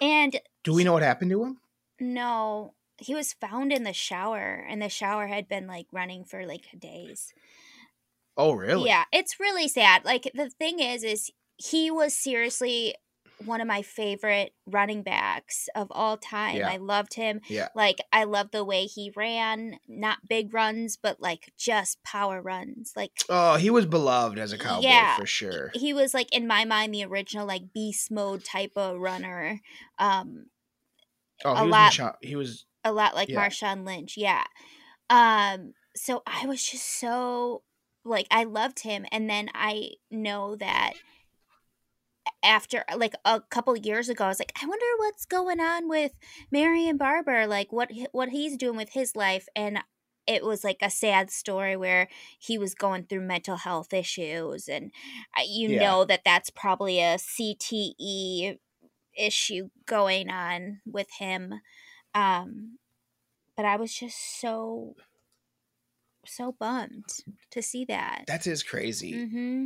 And 0.00 0.40
do 0.64 0.74
we 0.74 0.82
know 0.82 0.92
what 0.92 1.04
happened 1.04 1.30
to 1.30 1.44
him? 1.44 1.58
No, 2.00 2.74
he 2.98 3.14
was 3.14 3.32
found 3.34 3.72
in 3.72 3.84
the 3.84 3.92
shower, 3.92 4.64
and 4.68 4.80
the 4.80 4.88
shower 4.88 5.26
had 5.26 5.48
been 5.48 5.66
like 5.66 5.86
running 5.92 6.24
for 6.24 6.46
like 6.46 6.66
days. 6.78 7.32
Oh, 8.36 8.52
really? 8.52 8.88
Yeah, 8.88 9.04
it's 9.12 9.40
really 9.40 9.68
sad. 9.68 10.04
Like 10.04 10.30
the 10.34 10.50
thing 10.50 10.80
is, 10.80 11.02
is 11.02 11.30
he 11.56 11.90
was 11.90 12.14
seriously 12.14 12.94
one 13.44 13.60
of 13.60 13.66
my 13.66 13.82
favorite 13.82 14.52
running 14.66 15.02
backs 15.02 15.68
of 15.74 15.88
all 15.90 16.16
time. 16.16 16.56
Yeah. 16.56 16.70
I 16.70 16.76
loved 16.78 17.14
him. 17.14 17.40
Yeah. 17.48 17.68
Like 17.74 17.98
I 18.12 18.24
love 18.24 18.50
the 18.50 18.64
way 18.64 18.84
he 18.84 19.12
ran, 19.14 19.78
not 19.86 20.28
big 20.28 20.54
runs, 20.54 20.96
but 20.96 21.20
like 21.20 21.52
just 21.58 22.02
power 22.02 22.40
runs. 22.40 22.92
Like 22.96 23.12
Oh, 23.28 23.56
he 23.56 23.70
was 23.70 23.86
beloved 23.86 24.38
as 24.38 24.52
a 24.52 24.58
cowboy 24.58 24.88
yeah, 24.88 25.16
for 25.16 25.26
sure. 25.26 25.70
He 25.74 25.92
was 25.92 26.14
like 26.14 26.34
in 26.34 26.46
my 26.46 26.64
mind 26.64 26.94
the 26.94 27.04
original 27.04 27.46
like 27.46 27.72
beast 27.74 28.10
mode 28.10 28.44
type 28.44 28.72
of 28.76 28.98
runner. 28.98 29.60
Um 29.98 30.46
Oh, 31.44 31.64
a 31.64 31.66
lot. 31.66 32.16
He 32.22 32.36
was 32.36 32.66
a 32.84 32.92
lot 32.92 33.14
like 33.14 33.28
yeah. 33.28 33.46
Marshawn 33.46 33.86
Lynch. 33.86 34.16
Yeah. 34.16 34.44
Um. 35.10 35.74
So 35.94 36.22
I 36.26 36.46
was 36.46 36.64
just 36.64 36.98
so 37.00 37.62
like 38.04 38.26
I 38.30 38.44
loved 38.44 38.80
him, 38.80 39.06
and 39.10 39.28
then 39.28 39.48
I 39.54 39.92
know 40.10 40.56
that 40.56 40.92
after 42.42 42.84
like 42.96 43.14
a 43.24 43.40
couple 43.40 43.76
years 43.76 44.08
ago, 44.08 44.24
I 44.24 44.28
was 44.28 44.38
like, 44.38 44.52
I 44.60 44.66
wonder 44.66 44.86
what's 44.98 45.26
going 45.26 45.60
on 45.60 45.88
with 45.88 46.12
Marion 46.50 46.96
Barber, 46.96 47.46
like 47.46 47.72
what 47.72 47.90
what 48.12 48.30
he's 48.30 48.56
doing 48.56 48.76
with 48.76 48.90
his 48.90 49.16
life, 49.16 49.46
and 49.54 49.80
it 50.26 50.44
was 50.44 50.64
like 50.64 50.78
a 50.82 50.90
sad 50.90 51.30
story 51.30 51.76
where 51.76 52.08
he 52.38 52.58
was 52.58 52.74
going 52.74 53.04
through 53.04 53.20
mental 53.20 53.56
health 53.56 53.92
issues, 53.92 54.68
and 54.68 54.90
you 55.46 55.70
yeah. 55.70 55.80
know 55.80 56.04
that 56.04 56.22
that's 56.24 56.50
probably 56.50 57.00
a 57.00 57.16
CTE 57.16 58.58
issue 59.16 59.68
going 59.86 60.30
on 60.30 60.80
with 60.86 61.08
him. 61.18 61.54
Um, 62.14 62.78
but 63.56 63.64
I 63.64 63.76
was 63.76 63.92
just 63.92 64.40
so 64.40 64.94
so 66.24 66.52
bummed 66.58 67.04
to 67.52 67.62
see 67.62 67.84
that. 67.86 68.24
That 68.26 68.46
is 68.46 68.62
crazy. 68.62 69.12
Mm-hmm. 69.12 69.64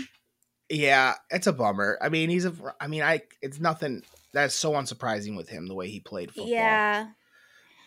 Yeah, 0.69 1.15
it's 1.31 1.47
a 1.47 1.53
bummer. 1.53 1.99
I 2.01 2.09
mean, 2.09 2.31
he's 2.31 2.45
a. 2.45 2.55
I 2.81 2.87
mean, 2.87 3.03
I. 3.03 3.23
It's 3.43 3.59
nothing. 3.59 4.03
That's 4.33 4.55
so 4.55 4.73
unsurprising 4.73 5.37
with 5.37 5.49
him 5.49 5.67
the 5.67 5.75
way 5.75 5.89
he 5.89 6.01
played 6.01 6.31
football. 6.31 6.49
Yeah. 6.49 7.09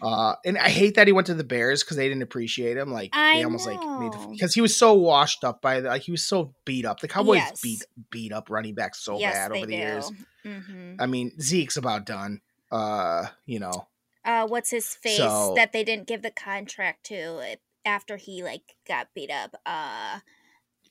Uh, 0.04 0.36
and 0.44 0.58
I 0.58 0.70
hate 0.70 0.96
that 0.96 1.08
he 1.08 1.14
went 1.14 1.28
to 1.28 1.34
the 1.34 1.46
Bears 1.46 1.82
because 1.82 1.96
they 1.96 2.10
didn't 2.10 2.24
appreciate 2.24 2.76
him. 2.76 2.92
Like 2.92 3.12
I 3.14 3.38
they 3.38 3.44
almost 3.44 3.66
know. 3.66 3.74
like 3.74 4.02
made 4.02 4.32
because 4.32 4.54
he 4.54 4.60
was 4.60 4.76
so 4.76 4.94
washed 4.94 5.46
up 5.46 5.62
by 5.62 5.80
the, 5.80 5.88
like 5.88 6.02
he 6.02 6.12
was 6.12 6.26
so 6.26 6.54
beat 6.66 6.86
up. 6.86 7.00
The 7.00 7.08
Cowboys 7.08 7.38
yes. 7.38 7.62
beat 7.62 7.86
beat 8.12 8.34
up 8.34 8.50
running 8.50 8.76
back 8.76 8.96
so 8.96 9.18
yes, 9.18 9.34
bad 9.34 9.52
over 9.52 9.66
the 9.66 9.72
do. 9.72 9.78
years. 9.78 10.12
Mm-hmm. 10.46 10.96
I 11.00 11.06
mean, 11.06 11.32
Zeke's 11.40 11.78
about 11.78 12.06
done. 12.06 12.42
Uh, 12.70 13.28
you 13.46 13.60
know. 13.60 13.88
Uh, 14.26 14.46
what's 14.48 14.72
his 14.72 14.88
face 14.94 15.18
so, 15.18 15.54
that 15.56 15.74
they 15.74 15.84
didn't 15.84 16.08
give 16.08 16.22
the 16.22 16.32
contract 16.32 17.06
to 17.06 17.58
after 17.86 18.18
he 18.18 18.44
like 18.44 18.76
got 18.86 19.08
beat 19.14 19.32
up? 19.32 19.56
Uh, 19.66 20.20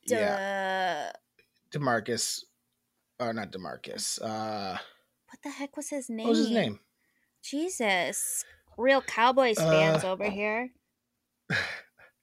duh. 0.07 0.17
yeah. 0.17 1.13
Demarcus, 1.71 2.45
or 3.19 3.31
uh, 3.31 3.33
not 3.33 3.51
Demarcus. 3.53 4.21
Uh, 4.23 4.77
what 5.29 5.43
the 5.43 5.51
heck 5.51 5.77
was 5.77 5.89
his 5.89 6.09
name? 6.09 6.27
What 6.27 6.31
was 6.31 6.39
his 6.39 6.51
name? 6.51 6.81
Jesus, 7.43 8.45
real 8.77 9.03
Cowboys 9.03 9.59
fans 9.59 10.05
uh, 10.05 10.13
over 10.13 10.29
here. 10.31 10.71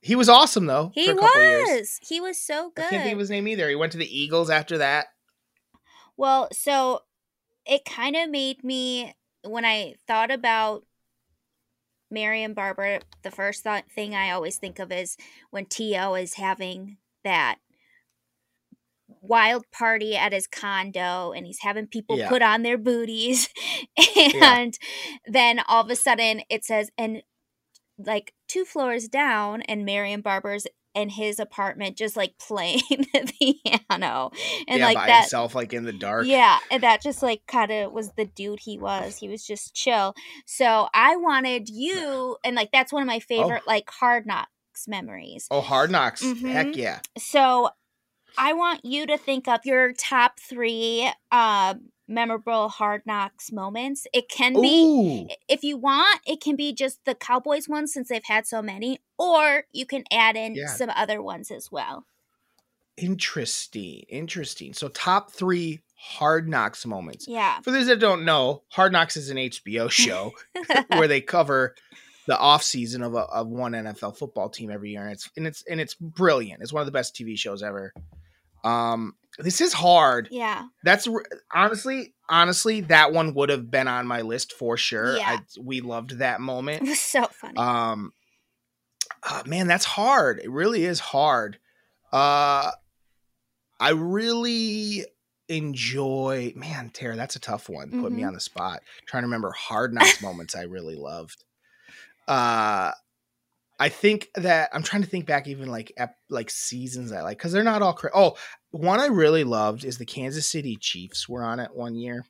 He 0.02 0.16
was 0.16 0.30
awesome 0.30 0.66
though. 0.66 0.92
He 0.94 1.12
was. 1.12 2.00
He 2.02 2.22
was 2.22 2.42
so 2.42 2.72
good. 2.74 2.86
I 2.86 2.90
can't 2.90 3.04
think 3.04 3.14
of 3.14 3.20
his 3.20 3.30
name 3.30 3.50
either. 3.50 3.68
He 3.68 3.76
went 3.76 3.92
to 3.92 3.98
the 3.98 4.18
Eagles 4.18 4.50
after 4.50 4.78
that. 4.78 5.08
Well, 6.16 6.48
so 6.54 7.02
it 7.66 7.84
kind 7.84 8.16
of 8.16 8.30
made 8.30 8.64
me 8.64 9.14
when 9.44 9.66
I 9.66 9.96
thought 10.08 10.32
about 10.32 10.86
Marion 12.12 12.54
Barber, 12.54 13.00
the 13.22 13.32
first 13.32 13.66
thing 13.94 14.16
I 14.16 14.32
always 14.32 14.58
think 14.58 14.80
of 14.80 14.92
is 14.92 15.16
when 15.52 15.66
T.O. 15.66 16.16
is 16.16 16.36
having 16.36 16.98
that 17.24 17.58
wild 19.22 19.66
party 19.72 20.16
at 20.16 20.34
his 20.34 20.48
condo 20.48 21.32
and 21.32 21.46
he's 21.46 21.60
having 21.62 21.88
people 21.88 22.18
yeah. 22.18 22.30
put 22.30 22.42
on 22.42 22.64
their 22.64 22.78
booties 22.78 23.50
and 24.18 24.78
yeah. 24.78 25.18
then 25.28 25.60
all 25.68 25.84
of 25.84 25.90
a 25.90 25.96
sudden 25.96 26.42
it 26.50 26.64
says 26.64 26.90
and 26.98 27.22
like 27.98 28.34
two 28.48 28.64
floors 28.64 29.08
down 29.08 29.62
and 29.64 29.86
Marion 29.86 30.22
Barber's 30.22 30.66
in 30.96 31.10
his 31.10 31.40
apartment 31.40 31.98
just 31.98 32.18
like 32.18 32.34
playing 32.40 32.82
the 32.90 33.62
piano 33.64 34.32
and 34.68 34.80
yeah, 34.80 34.86
like 34.86 34.98
by 34.98 35.06
that 35.06 35.22
himself 35.22 35.54
like 35.54 35.72
in 35.72 35.84
the 35.84 35.94
dark 35.94 36.26
yeah 36.26 36.58
and 36.72 36.82
that 36.82 37.02
just 37.02 37.22
like 37.22 37.42
kind 37.48 37.72
of 37.72 37.92
was 37.92 38.12
the 38.18 38.26
dude 38.26 38.60
he 38.60 38.78
was 38.78 39.18
he 39.18 39.30
was 39.30 39.46
just 39.46 39.76
chill 39.76 40.16
so 40.48 40.88
i 40.94 41.16
wanted 41.16 41.70
you 41.70 42.36
and 42.44 42.56
like 42.56 42.72
that's 42.72 42.92
one 42.92 43.04
of 43.04 43.08
my 43.08 43.18
oh. 43.18 43.28
favorite 43.28 43.62
oh. 43.62 43.70
like 43.70 43.90
hard 43.90 44.26
knocks 44.26 44.50
memories 44.88 45.48
oh 45.52 45.62
hard 45.62 45.92
knocks 45.92 46.24
mm-hmm. 46.24 46.48
heck 46.48 46.76
yeah 46.76 47.00
so 47.18 47.70
I 48.40 48.54
want 48.54 48.86
you 48.86 49.06
to 49.06 49.18
think 49.18 49.50
of 49.50 49.66
your 49.66 49.92
top 49.92 50.40
three 50.40 51.12
uh, 51.30 51.76
memorable 52.08 52.70
hard 52.70 53.02
knocks 53.06 53.52
moments. 53.52 54.08
It 54.14 54.30
can 54.30 54.54
be, 54.54 55.28
Ooh. 55.30 55.36
if 55.50 55.62
you 55.62 55.76
want, 55.76 56.22
it 56.26 56.40
can 56.40 56.56
be 56.56 56.72
just 56.74 57.04
the 57.04 57.16
Cowboys 57.16 57.68
ones 57.68 57.94
since 57.94 58.08
they've 58.08 58.24
had 58.24 58.48
so 58.48 58.62
many, 58.62 59.00
or 59.18 59.66
you 59.74 59.86
can 59.86 60.06
add 60.10 60.38
in 60.38 60.56
yeah. 60.56 60.68
some 60.68 60.90
other 60.96 61.22
ones 61.22 61.52
as 61.52 61.70
well. 61.70 62.06
Interesting. 62.96 64.04
Interesting. 64.08 64.74
So, 64.74 64.88
top 64.88 65.32
three 65.32 65.82
hard 65.96 66.48
knocks 66.48 66.86
moments. 66.86 67.28
Yeah. 67.28 67.60
For 67.60 67.72
those 67.72 67.88
that 67.88 68.00
don't 68.00 68.24
know, 68.24 68.64
Hard 68.70 68.94
Knocks 68.94 69.18
is 69.18 69.30
an 69.30 69.38
HBO 69.38 69.92
show 69.92 70.32
where 70.88 71.10
they 71.10 71.20
cover 71.20 71.76
the 72.26 72.38
off 72.38 72.64
season 72.64 73.04
of, 73.04 73.16
a, 73.16 73.20
of 73.20 73.48
one 73.48 73.74
NFL 73.74 74.18
football 74.18 74.50
team 74.50 74.72
every 74.72 74.92
year, 74.92 75.04
and 75.04 75.12
it's 75.12 75.30
and 75.36 75.48
it's 75.48 75.64
and 75.70 75.82
it's 75.82 75.96
brilliant. 75.96 76.62
It's 76.62 76.72
one 76.72 76.82
of 76.82 76.86
the 76.86 76.92
best 76.94 77.16
TV 77.16 77.38
shows 77.38 77.64
ever. 77.64 77.94
Um, 78.64 79.16
This 79.38 79.62
is 79.62 79.74
hard. 79.74 80.28
Yeah. 80.32 80.66
That's 80.84 81.08
honestly, 81.54 82.14
honestly, 82.30 82.82
that 82.82 83.14
one 83.14 83.34
would 83.36 83.50
have 83.50 83.72
been 83.72 83.88
on 83.88 84.06
my 84.08 84.22
list 84.22 84.54
for 84.54 84.76
sure. 84.78 85.16
Yeah. 85.18 85.28
I, 85.28 85.40
we 85.62 85.82
loved 85.82 86.18
that 86.20 86.42
moment. 86.42 86.82
It 86.86 86.90
was 86.90 87.00
so 87.00 87.26
funny. 87.32 87.58
Um, 87.58 88.14
uh, 89.24 89.44
man, 89.46 89.68
that's 89.68 89.86
hard. 89.86 90.40
It 90.44 90.50
really 90.52 90.84
is 90.86 91.00
hard. 91.00 91.58
Uh, 92.12 92.72
I 93.80 93.90
really 93.92 95.06
enjoy. 95.48 96.54
Man, 96.56 96.90
Tara, 96.90 97.16
that's 97.16 97.36
a 97.36 97.40
tough 97.40 97.70
one. 97.70 98.02
Put 98.02 98.12
me 98.12 98.22
Mhm. 98.24 98.28
on 98.28 98.34
the 98.34 98.40
spot. 98.40 98.82
trying 99.08 99.24
to 99.24 99.28
remember 99.28 99.52
hard 99.52 99.94
knocks 99.94 100.22
moments 100.22 100.56
I 100.56 100.64
really 100.64 100.96
loved. 100.96 101.44
Uh, 102.28 102.92
I 103.80 103.90
think 103.90 104.30
that 104.36 104.70
I'm 104.74 104.84
trying 104.84 105.04
to 105.04 105.08
think 105.10 105.26
back, 105.26 105.48
even 105.48 105.70
like 105.70 105.94
ep- 105.96 106.18
like 106.30 106.50
seasons 106.50 107.12
I 107.14 107.22
like 107.22 107.38
because 107.38 107.54
they're 107.54 107.64
not 107.64 107.82
all. 107.82 107.94
Cra- 107.94 108.12
oh, 108.14 108.36
one 108.72 109.00
I 109.00 109.08
really 109.08 109.46
loved 109.46 109.86
is 109.86 109.98
the 109.98 110.06
Kansas 110.06 110.48
City 110.48 110.76
Chiefs 110.76 111.30
were 111.30 111.44
on 111.44 111.60
it 111.60 111.74
one 111.74 111.96
year, 111.96 112.26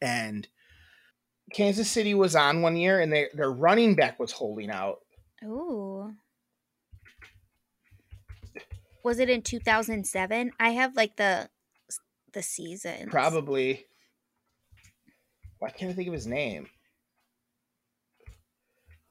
and 0.00 0.48
Kansas 1.52 1.88
City 1.88 2.14
was 2.14 2.34
on 2.34 2.60
one 2.60 2.76
year, 2.76 3.00
and 3.00 3.12
they, 3.12 3.28
their 3.34 3.52
running 3.52 3.94
back 3.94 4.18
was 4.18 4.32
holding 4.32 4.70
out. 4.70 4.98
Ooh. 5.44 6.12
Was 9.04 9.18
it 9.18 9.30
in 9.30 9.42
2007? 9.42 10.52
I 10.58 10.70
have 10.70 10.96
like 10.96 11.16
the 11.16 11.48
the 12.32 12.42
season. 12.42 13.10
Probably. 13.10 13.84
Why 15.60 15.70
can't 15.70 15.92
I 15.92 15.94
think 15.94 16.08
of 16.08 16.14
his 16.14 16.26
name? 16.26 16.66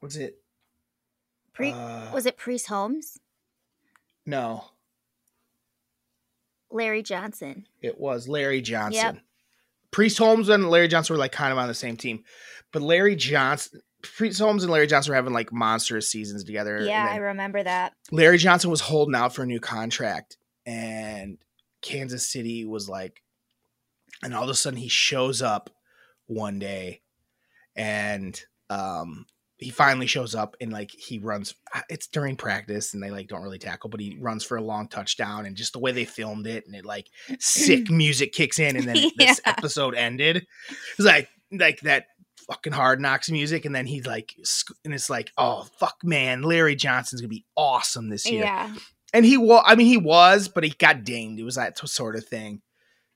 Was 0.02 0.16
it? 0.16 0.41
Pre- 1.54 1.72
uh, 1.72 2.12
was 2.12 2.26
it 2.26 2.36
Priest 2.36 2.66
Holmes? 2.68 3.18
no, 4.26 4.64
Larry 6.70 7.02
Johnson. 7.02 7.66
it 7.80 7.98
was 8.00 8.28
Larry 8.28 8.62
Johnson. 8.62 9.20
Priest 9.90 10.16
Holmes 10.16 10.48
and 10.48 10.70
Larry 10.70 10.88
Johnson 10.88 11.14
were 11.14 11.18
like 11.18 11.32
kind 11.32 11.52
of 11.52 11.58
on 11.58 11.68
the 11.68 11.74
same 11.74 11.96
team, 11.98 12.24
but 12.72 12.80
Larry 12.80 13.14
Johnson, 13.14 13.82
Priest 14.02 14.38
Holmes 14.40 14.62
and 14.64 14.72
Larry 14.72 14.86
Johnson 14.86 15.10
were 15.10 15.16
having 15.16 15.34
like 15.34 15.52
monstrous 15.52 16.08
seasons 16.08 16.44
together. 16.44 16.80
Yeah, 16.80 17.06
I 17.10 17.16
remember 17.16 17.62
that. 17.62 17.92
Larry 18.10 18.38
Johnson 18.38 18.70
was 18.70 18.80
holding 18.80 19.14
out 19.14 19.34
for 19.34 19.42
a 19.42 19.46
new 19.46 19.60
contract, 19.60 20.38
and 20.64 21.36
Kansas 21.82 22.26
City 22.26 22.64
was 22.64 22.88
like, 22.88 23.22
and 24.22 24.34
all 24.34 24.44
of 24.44 24.48
a 24.48 24.54
sudden 24.54 24.78
he 24.78 24.88
shows 24.88 25.42
up 25.42 25.68
one 26.26 26.58
day, 26.58 27.02
and 27.76 28.40
um, 28.70 29.26
he 29.62 29.70
finally 29.70 30.06
shows 30.06 30.34
up 30.34 30.56
and 30.60 30.72
like 30.72 30.90
he 30.90 31.18
runs. 31.18 31.54
It's 31.88 32.06
during 32.06 32.36
practice, 32.36 32.94
and 32.94 33.02
they 33.02 33.10
like 33.10 33.28
don't 33.28 33.42
really 33.42 33.58
tackle, 33.58 33.90
but 33.90 34.00
he 34.00 34.16
runs 34.20 34.44
for 34.44 34.56
a 34.56 34.62
long 34.62 34.88
touchdown, 34.88 35.46
and 35.46 35.56
just 35.56 35.72
the 35.72 35.78
way 35.78 35.92
they 35.92 36.04
filmed 36.04 36.46
it, 36.46 36.66
and 36.66 36.74
it 36.74 36.84
like 36.84 37.08
sick 37.38 37.90
music 37.90 38.32
kicks 38.32 38.58
in, 38.58 38.76
and 38.76 38.86
then 38.86 39.10
this 39.18 39.40
episode 39.44 39.94
ended. 39.94 40.46
It's 40.98 41.06
like 41.06 41.28
like 41.50 41.80
that 41.80 42.06
fucking 42.48 42.72
hard 42.72 43.00
knocks 43.00 43.30
music, 43.30 43.64
and 43.64 43.74
then 43.74 43.86
he's 43.86 44.06
like, 44.06 44.34
and 44.84 44.92
it's 44.92 45.08
like, 45.10 45.32
oh 45.38 45.66
fuck, 45.78 45.96
man, 46.02 46.42
Larry 46.42 46.74
Johnson's 46.76 47.20
gonna 47.20 47.28
be 47.28 47.44
awesome 47.56 48.08
this 48.08 48.28
year, 48.30 48.44
Yeah. 48.44 48.74
and 49.14 49.24
he 49.24 49.36
was. 49.36 49.62
I 49.66 49.74
mean, 49.76 49.86
he 49.86 49.96
was, 49.98 50.48
but 50.48 50.64
he 50.64 50.70
got 50.70 51.04
dinged. 51.04 51.40
It 51.40 51.44
was 51.44 51.54
that 51.56 51.78
sort 51.88 52.16
of 52.16 52.24
thing. 52.26 52.62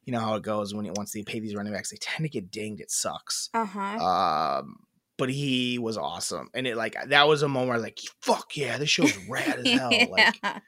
You 0.04 0.12
know 0.12 0.20
how 0.20 0.36
it 0.36 0.44
goes 0.44 0.72
when 0.72 0.86
it, 0.86 0.94
once 0.94 1.10
they 1.10 1.24
pay 1.24 1.40
these 1.40 1.56
running 1.56 1.72
backs, 1.72 1.90
they 1.90 1.96
tend 2.00 2.24
to 2.24 2.28
get 2.28 2.52
dinged. 2.52 2.80
It 2.80 2.92
sucks. 2.92 3.50
Uh-huh. 3.52 3.80
Um, 4.60 4.76
but 5.18 5.30
he 5.30 5.78
was 5.78 5.96
awesome, 5.96 6.50
and 6.54 6.66
it 6.66 6.76
like 6.76 6.96
that 7.08 7.28
was 7.28 7.42
a 7.42 7.48
moment 7.48 7.68
where 7.68 7.74
I 7.74 7.78
was 7.78 7.84
like, 7.84 7.98
fuck 8.20 8.56
yeah, 8.56 8.78
this 8.78 8.90
show's 8.90 9.16
rad 9.28 9.58
as 9.66 9.66
hell. 9.78 9.90
Like 10.10 10.34
Yeah. 10.42 10.58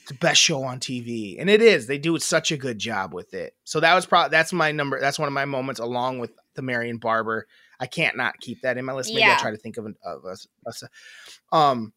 it's 0.00 0.08
the 0.08 0.14
best 0.14 0.40
show 0.40 0.62
on 0.64 0.78
TV, 0.80 1.36
and 1.40 1.48
it 1.50 1.60
is. 1.62 1.86
They 1.86 1.98
do 1.98 2.18
such 2.18 2.52
a 2.52 2.56
good 2.56 2.78
job 2.78 3.12
with 3.14 3.34
it. 3.34 3.54
So 3.64 3.80
that 3.80 3.94
was 3.94 4.06
probably 4.06 4.30
that's 4.30 4.52
my 4.52 4.72
number. 4.72 5.00
That's 5.00 5.18
one 5.18 5.26
of 5.28 5.32
my 5.32 5.44
moments, 5.44 5.80
along 5.80 6.18
with 6.20 6.30
the 6.54 6.62
Marion 6.62 6.98
Barber. 6.98 7.46
I 7.78 7.86
can't 7.86 8.16
not 8.16 8.38
keep 8.40 8.62
that 8.62 8.78
in 8.78 8.84
my 8.86 8.92
list. 8.94 9.10
Maybe 9.10 9.20
Yeah. 9.20 9.32
I'll 9.32 9.38
try 9.40 9.50
to 9.50 9.56
think 9.58 9.76
of, 9.76 9.84
an, 9.86 9.96
of 10.04 10.24
a- 10.24 11.56
um. 11.56 11.92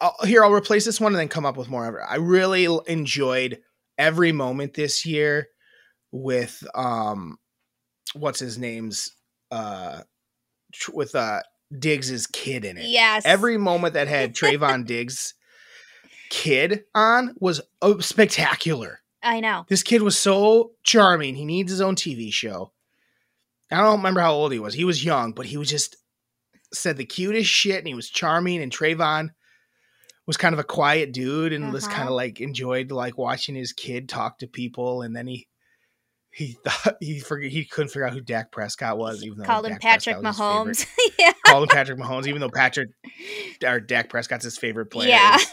I'll, 0.00 0.14
here, 0.24 0.44
I'll 0.44 0.52
replace 0.52 0.84
this 0.84 1.00
one 1.00 1.12
and 1.12 1.18
then 1.20 1.28
come 1.28 1.46
up 1.46 1.56
with 1.56 1.70
more 1.70 1.86
of 1.86 1.94
it. 1.94 2.00
I 2.06 2.16
really 2.16 2.68
enjoyed 2.86 3.60
every 3.96 4.30
moment 4.32 4.74
this 4.74 5.06
year 5.06 5.48
with 6.12 6.62
um, 6.74 7.38
what's 8.14 8.40
his 8.40 8.58
name's 8.58 9.12
uh, 9.50 10.00
with 10.92 11.14
uh 11.14 11.40
Diggs's 11.76 12.26
kid 12.26 12.64
in 12.64 12.78
it. 12.78 12.86
yes. 12.86 13.24
Every 13.24 13.56
moment 13.58 13.94
that 13.94 14.08
had 14.08 14.34
Trevon 14.36 14.84
Diggs 14.86 15.34
kid 16.30 16.84
on 16.94 17.34
was 17.40 17.60
oh, 17.82 17.98
spectacular. 18.00 19.00
I 19.22 19.40
know. 19.40 19.66
This 19.68 19.82
kid 19.82 20.02
was 20.02 20.18
so 20.18 20.72
charming. 20.82 21.34
He 21.34 21.44
needs 21.44 21.70
his 21.70 21.80
own 21.80 21.94
TV 21.94 22.32
show. 22.32 22.72
I 23.70 23.76
don't 23.78 23.98
remember 23.98 24.20
how 24.20 24.32
old 24.32 24.52
he 24.52 24.58
was. 24.58 24.74
He 24.74 24.84
was 24.84 25.04
young, 25.04 25.32
but 25.32 25.46
he 25.46 25.56
was 25.56 25.68
just 25.70 25.96
said 26.72 26.96
the 26.96 27.04
cutest 27.04 27.50
shit 27.50 27.78
and 27.78 27.86
he 27.86 27.94
was 27.94 28.08
charming 28.08 28.62
and 28.62 28.72
Trevon 28.72 29.30
was 30.26 30.36
kind 30.36 30.52
of 30.52 30.58
a 30.60 30.64
quiet 30.64 31.12
dude 31.12 31.52
and 31.52 31.72
was 31.72 31.84
Uh-huh. 31.86 31.96
kind 31.96 32.08
of 32.08 32.14
like 32.14 32.40
enjoyed 32.40 32.90
like 32.92 33.18
watching 33.18 33.54
his 33.56 33.72
kid 33.72 34.08
talk 34.08 34.38
to 34.38 34.46
people 34.46 35.02
and 35.02 35.14
then 35.14 35.26
he 35.26 35.48
he 36.32 36.56
thought 36.64 36.96
he 37.00 37.18
forget 37.18 37.50
he 37.50 37.64
couldn't 37.64 37.88
figure 37.88 38.06
out 38.06 38.12
who 38.12 38.20
Dak 38.20 38.52
Prescott 38.52 38.98
was 38.98 39.24
even 39.24 39.38
though 39.38 39.44
Called 39.44 39.66
him 39.66 39.72
Dak 39.72 39.80
Patrick 39.80 40.20
Prescott 40.20 40.66
was 40.68 40.78
his 40.78 40.84
favorite 40.84 41.08
Mahomes. 41.08 41.14
yeah. 41.18 41.32
called 41.44 41.62
him 41.64 41.68
Patrick 41.68 41.98
Mahomes, 41.98 42.26
even 42.26 42.40
though 42.40 42.50
Patrick 42.50 42.90
or 43.64 43.80
Dak 43.80 44.08
Prescott's 44.08 44.44
his 44.44 44.56
favorite 44.56 44.86
player. 44.86 45.08
Yeah. 45.08 45.38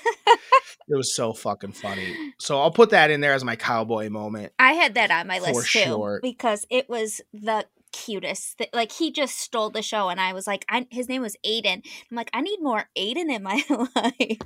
It 0.89 0.95
was, 0.95 1.13
so 1.13 1.33
fucking 1.33 1.73
funny. 1.73 2.15
So 2.39 2.61
I'll 2.61 2.71
put 2.71 2.91
that 2.91 3.11
in 3.11 3.19
there 3.19 3.33
as 3.33 3.43
my 3.43 3.57
cowboy 3.57 4.09
moment. 4.09 4.53
I 4.57 4.71
had 4.71 4.95
that 4.95 5.11
on 5.11 5.27
my 5.27 5.39
list 5.39 5.69
too 5.73 5.79
sure. 5.79 6.19
because 6.21 6.65
it 6.69 6.87
was 6.87 7.19
the 7.33 7.65
cutest. 8.05 8.57
Th- 8.57 8.69
Like 8.73 8.91
he 8.91 9.11
just 9.11 9.37
stole 9.39 9.69
the 9.69 9.81
show, 9.81 10.09
and 10.09 10.19
I 10.19 10.33
was 10.33 10.45
like, 10.47 10.65
I, 10.69 10.87
his 10.91 11.07
name 11.09 11.21
was 11.21 11.35
Aiden. 11.45 11.81
I'm 12.11 12.15
like, 12.17 12.29
I 12.33 12.41
need 12.41 12.59
more 12.61 12.85
Aiden 12.97 13.29
in 13.33 13.43
my 13.43 13.63
life. 13.95 14.37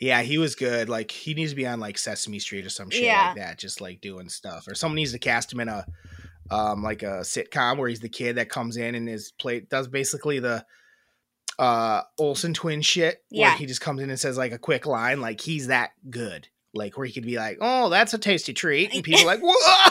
Yeah, 0.00 0.22
he 0.22 0.38
was 0.38 0.54
good. 0.54 0.88
Like 0.88 1.10
he 1.10 1.34
needs 1.34 1.52
to 1.52 1.56
be 1.56 1.66
on 1.66 1.80
like 1.80 1.98
Sesame 1.98 2.38
Street 2.38 2.64
or 2.66 2.70
some 2.70 2.90
shit 2.90 3.04
Yeah. 3.04 3.28
like 3.28 3.36
that, 3.36 3.58
just 3.58 3.80
like 3.80 4.00
doing 4.00 4.28
stuff. 4.28 4.66
Or 4.68 4.74
someone 4.74 4.96
needs 4.96 5.12
to 5.12 5.18
cast 5.18 5.52
him 5.52 5.60
in 5.60 5.68
a 5.68 5.84
um 6.50 6.82
like 6.82 7.02
a 7.02 7.20
sitcom 7.20 7.76
where 7.78 7.88
he's 7.88 8.00
the 8.00 8.08
kid 8.08 8.36
that 8.36 8.48
comes 8.48 8.76
in 8.76 8.94
and 8.94 9.08
is 9.08 9.32
play 9.38 9.60
does 9.60 9.86
basically 9.88 10.38
the 10.40 10.64
uh 11.58 12.02
Olsen 12.18 12.54
twin 12.54 12.80
shit. 12.82 13.22
Where 13.30 13.48
Yeah. 13.48 13.56
he 13.56 13.66
just 13.66 13.80
comes 13.80 14.00
in 14.00 14.10
and 14.10 14.18
says 14.18 14.38
like 14.38 14.52
a 14.52 14.58
quick 14.58 14.86
line, 14.86 15.20
like 15.20 15.40
he's 15.40 15.66
that 15.68 15.90
good. 16.08 16.48
Like 16.72 16.96
where 16.96 17.04
he 17.06 17.12
could 17.12 17.24
be 17.26 17.36
like, 17.36 17.58
"Oh, 17.60 17.88
that's 17.88 18.14
a 18.14 18.18
tasty 18.18 18.54
treat," 18.54 18.94
and 18.94 19.02
people 19.02 19.22
are 19.22 19.26
like, 19.26 19.40
"Whoa!" 19.42 19.89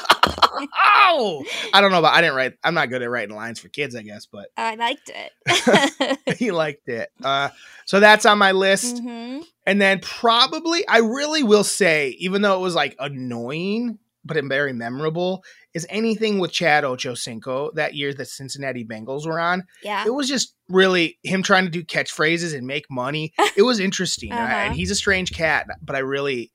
I 1.73 1.81
don't 1.81 1.91
know, 1.91 2.01
but 2.01 2.13
I 2.13 2.21
didn't 2.21 2.35
write. 2.35 2.53
I'm 2.63 2.73
not 2.73 2.89
good 2.89 3.01
at 3.01 3.09
writing 3.09 3.35
lines 3.35 3.59
for 3.59 3.69
kids, 3.69 3.95
I 3.95 4.01
guess, 4.01 4.25
but 4.25 4.49
I 4.57 4.75
liked 4.75 5.11
it. 5.13 6.19
he 6.37 6.51
liked 6.51 6.87
it. 6.87 7.09
Uh, 7.23 7.49
so 7.85 7.99
that's 7.99 8.25
on 8.25 8.37
my 8.37 8.51
list. 8.51 8.99
hmm 8.99 9.39
And 9.65 9.81
then 9.81 9.99
probably, 9.99 10.87
I 10.87 10.99
really 10.99 11.43
will 11.43 11.63
say, 11.63 12.09
even 12.19 12.41
though 12.41 12.57
it 12.57 12.61
was 12.61 12.75
like 12.75 12.95
annoying, 12.99 13.99
but 14.25 14.43
very 14.45 14.73
memorable, 14.73 15.43
is 15.73 15.85
anything 15.89 16.39
with 16.39 16.51
Chad 16.51 16.83
Ochocinco 16.83 17.73
that 17.75 17.93
year 17.93 18.13
that 18.13 18.27
Cincinnati 18.27 18.83
Bengals 18.83 19.25
were 19.25 19.39
on. 19.39 19.65
Yeah. 19.83 20.03
It 20.05 20.13
was 20.13 20.27
just 20.27 20.55
really 20.67 21.19
him 21.23 21.43
trying 21.43 21.65
to 21.65 21.71
do 21.71 21.83
catchphrases 21.83 22.55
and 22.55 22.65
make 22.65 22.85
money. 22.89 23.33
It 23.55 23.61
was 23.63 23.79
interesting. 23.79 24.31
Uh-huh. 24.31 24.41
And 24.41 24.75
he's 24.75 24.91
a 24.91 24.95
strange 24.95 25.31
cat, 25.31 25.67
but 25.81 25.95
I 25.95 25.99
really, 25.99 26.51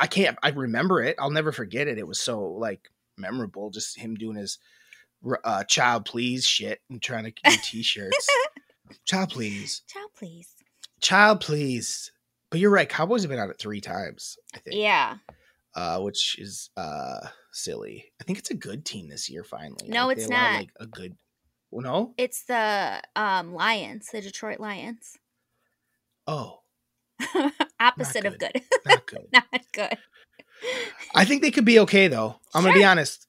I 0.00 0.06
can't, 0.06 0.36
I 0.42 0.50
remember 0.50 1.02
it. 1.02 1.16
I'll 1.18 1.30
never 1.30 1.52
forget 1.52 1.86
it. 1.86 1.98
It 1.98 2.06
was 2.06 2.20
so 2.20 2.42
like 2.42 2.90
memorable, 3.16 3.70
just 3.70 3.98
him 3.98 4.14
doing 4.14 4.36
his 4.36 4.58
uh, 5.44 5.64
child 5.64 6.04
please 6.04 6.44
shit 6.44 6.80
and 6.90 7.00
trying 7.02 7.24
to 7.24 7.32
do 7.44 7.56
t-shirts. 7.62 8.28
child 9.04 9.30
please. 9.30 9.82
Child, 9.88 10.10
please. 10.16 10.48
Child 11.00 11.40
please. 11.40 12.12
But 12.50 12.60
you're 12.60 12.70
right. 12.70 12.88
Cowboys 12.88 13.22
have 13.22 13.30
been 13.30 13.38
on 13.40 13.50
it 13.50 13.58
three 13.58 13.80
times, 13.80 14.36
I 14.54 14.58
think. 14.58 14.76
Yeah. 14.76 15.16
Uh, 15.74 15.98
which 16.00 16.38
is 16.38 16.70
uh 16.76 17.26
silly. 17.52 18.12
I 18.20 18.24
think 18.24 18.38
it's 18.38 18.50
a 18.50 18.54
good 18.54 18.84
team 18.84 19.08
this 19.08 19.28
year. 19.28 19.42
Finally, 19.42 19.88
No, 19.88 20.06
Like, 20.06 20.18
it's 20.18 20.28
not. 20.28 20.54
Like 20.54 20.70
a 20.78 20.86
good. 20.86 21.16
Well, 21.70 21.82
no. 21.82 22.14
It's 22.16 22.44
the 22.44 23.02
um 23.16 23.54
Lions, 23.54 24.08
the 24.12 24.20
Detroit 24.20 24.60
Lions. 24.60 25.16
Oh, 26.26 26.60
Opposite 27.80 28.24
of 28.24 28.38
good. 28.38 28.62
not 28.86 29.06
good. 29.06 29.26
Not 29.32 29.44
good. 29.72 29.98
I 31.14 31.24
think 31.24 31.42
they 31.42 31.50
could 31.50 31.64
be 31.64 31.78
okay 31.80 32.08
though. 32.08 32.40
I'm 32.54 32.62
gonna 32.62 32.74
be 32.74 32.84
honest. 32.84 33.26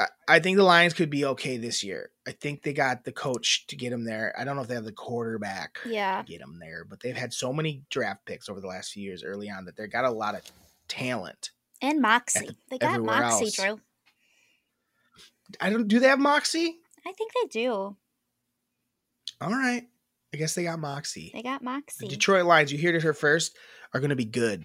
I, 0.00 0.06
I 0.28 0.38
think 0.40 0.56
the 0.56 0.64
Lions 0.64 0.92
could 0.94 1.10
be 1.10 1.24
okay 1.24 1.56
this 1.56 1.84
year. 1.84 2.10
I 2.26 2.32
think 2.32 2.62
they 2.62 2.72
got 2.72 3.04
the 3.04 3.12
coach 3.12 3.66
to 3.68 3.76
get 3.76 3.90
them 3.90 4.04
there. 4.04 4.34
I 4.38 4.44
don't 4.44 4.56
know 4.56 4.62
if 4.62 4.68
they 4.68 4.74
have 4.74 4.84
the 4.84 4.90
quarterback 4.92 5.78
Yeah. 5.86 6.22
to 6.22 6.24
get 6.32 6.40
them 6.40 6.58
there, 6.60 6.84
but 6.84 7.00
they've 7.00 7.16
had 7.16 7.32
so 7.32 7.52
many 7.52 7.82
draft 7.90 8.24
picks 8.26 8.48
over 8.48 8.60
the 8.60 8.66
last 8.66 8.92
few 8.92 9.04
years 9.04 9.22
early 9.22 9.48
on 9.50 9.64
that 9.66 9.76
they 9.76 9.86
got 9.86 10.04
a 10.04 10.10
lot 10.10 10.34
of 10.34 10.42
talent. 10.88 11.50
And 11.80 12.00
Moxie. 12.00 12.46
the- 12.46 12.56
they 12.70 12.78
got 12.78 13.00
Moxie, 13.02 13.44
else. 13.44 13.56
Drew. 13.56 13.80
I 15.60 15.70
don't. 15.70 15.86
Do 15.86 16.00
they 16.00 16.08
have 16.08 16.18
Moxie? 16.18 16.76
I 17.06 17.12
think 17.12 17.32
they 17.34 17.48
do. 17.48 17.96
All 19.40 19.50
right. 19.50 19.84
I 20.32 20.36
guess 20.36 20.54
they 20.54 20.64
got 20.64 20.78
Moxie. 20.80 21.30
They 21.32 21.42
got 21.42 21.62
Moxie. 21.62 22.06
The. 22.06 22.10
Detroit 22.10 22.46
Lions, 22.46 22.72
you 22.72 22.78
heard 22.84 22.96
it 22.96 23.02
here 23.02 23.14
first, 23.14 23.56
are 23.92 24.00
going 24.00 24.10
to 24.10 24.16
be 24.16 24.24
good 24.24 24.64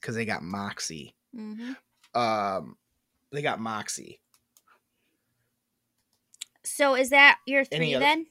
because 0.00 0.14
they 0.16 0.24
got 0.24 0.42
Moxie. 0.42 1.14
Hmm 1.34 1.72
um, 2.14 2.76
they 3.32 3.42
got 3.42 3.60
Moxie. 3.60 4.20
So 6.62 6.94
is 6.94 7.10
that 7.10 7.38
your 7.46 7.64
three 7.64 7.94
then? 7.94 8.26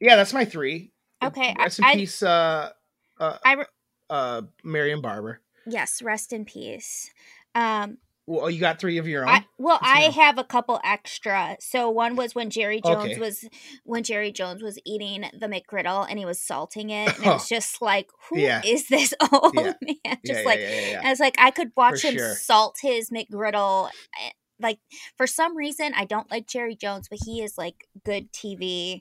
Yeah, 0.00 0.16
that's 0.16 0.32
my 0.32 0.44
three. 0.44 0.92
Okay. 1.22 1.54
Rest 1.58 1.78
in 1.78 1.84
I, 1.84 1.94
peace, 1.94 2.22
uh, 2.22 2.70
uh, 3.18 3.38
I 3.44 3.54
re- 3.54 3.64
uh, 4.10 4.42
Marion 4.62 5.00
Barber. 5.00 5.40
Yes, 5.66 6.02
rest 6.02 6.32
in 6.32 6.44
peace. 6.44 7.10
Um, 7.54 7.98
well, 8.28 8.50
you 8.50 8.60
got 8.60 8.78
three 8.78 8.98
of 8.98 9.08
your 9.08 9.22
own. 9.22 9.30
I, 9.30 9.44
well, 9.56 9.78
I 9.80 10.02
have 10.02 10.36
a 10.36 10.44
couple 10.44 10.78
extra. 10.84 11.56
So 11.60 11.88
one 11.88 12.14
was 12.14 12.34
when 12.34 12.50
Jerry 12.50 12.82
Jones 12.84 13.12
okay. 13.12 13.18
was 13.18 13.48
when 13.84 14.02
Jerry 14.02 14.32
Jones 14.32 14.62
was 14.62 14.78
eating 14.84 15.24
the 15.32 15.46
McGriddle 15.46 16.06
and 16.08 16.18
he 16.18 16.26
was 16.26 16.38
salting 16.38 16.90
it, 16.90 17.16
and 17.16 17.24
it 17.24 17.28
was 17.30 17.48
just 17.48 17.80
like, 17.80 18.10
who 18.28 18.38
yeah. 18.38 18.60
is 18.62 18.86
this 18.88 19.14
old 19.32 19.54
yeah. 19.54 19.72
man? 19.80 20.18
Just 20.26 20.40
yeah, 20.40 20.44
like, 20.44 20.60
I 20.60 21.08
was 21.08 21.20
like, 21.20 21.36
I 21.38 21.50
could 21.50 21.72
watch 21.74 22.02
for 22.02 22.08
him 22.08 22.18
sure. 22.18 22.34
salt 22.34 22.76
his 22.82 23.08
McGriddle. 23.08 23.88
Eh, 24.22 24.30
like 24.60 24.78
for 25.16 25.26
some 25.26 25.56
reason, 25.56 25.92
I 25.94 26.04
don't 26.04 26.30
like 26.30 26.46
Jerry 26.46 26.76
Jones, 26.76 27.08
but 27.08 27.20
he 27.24 27.42
is 27.42 27.56
like 27.56 27.88
good 28.04 28.30
TV. 28.32 29.00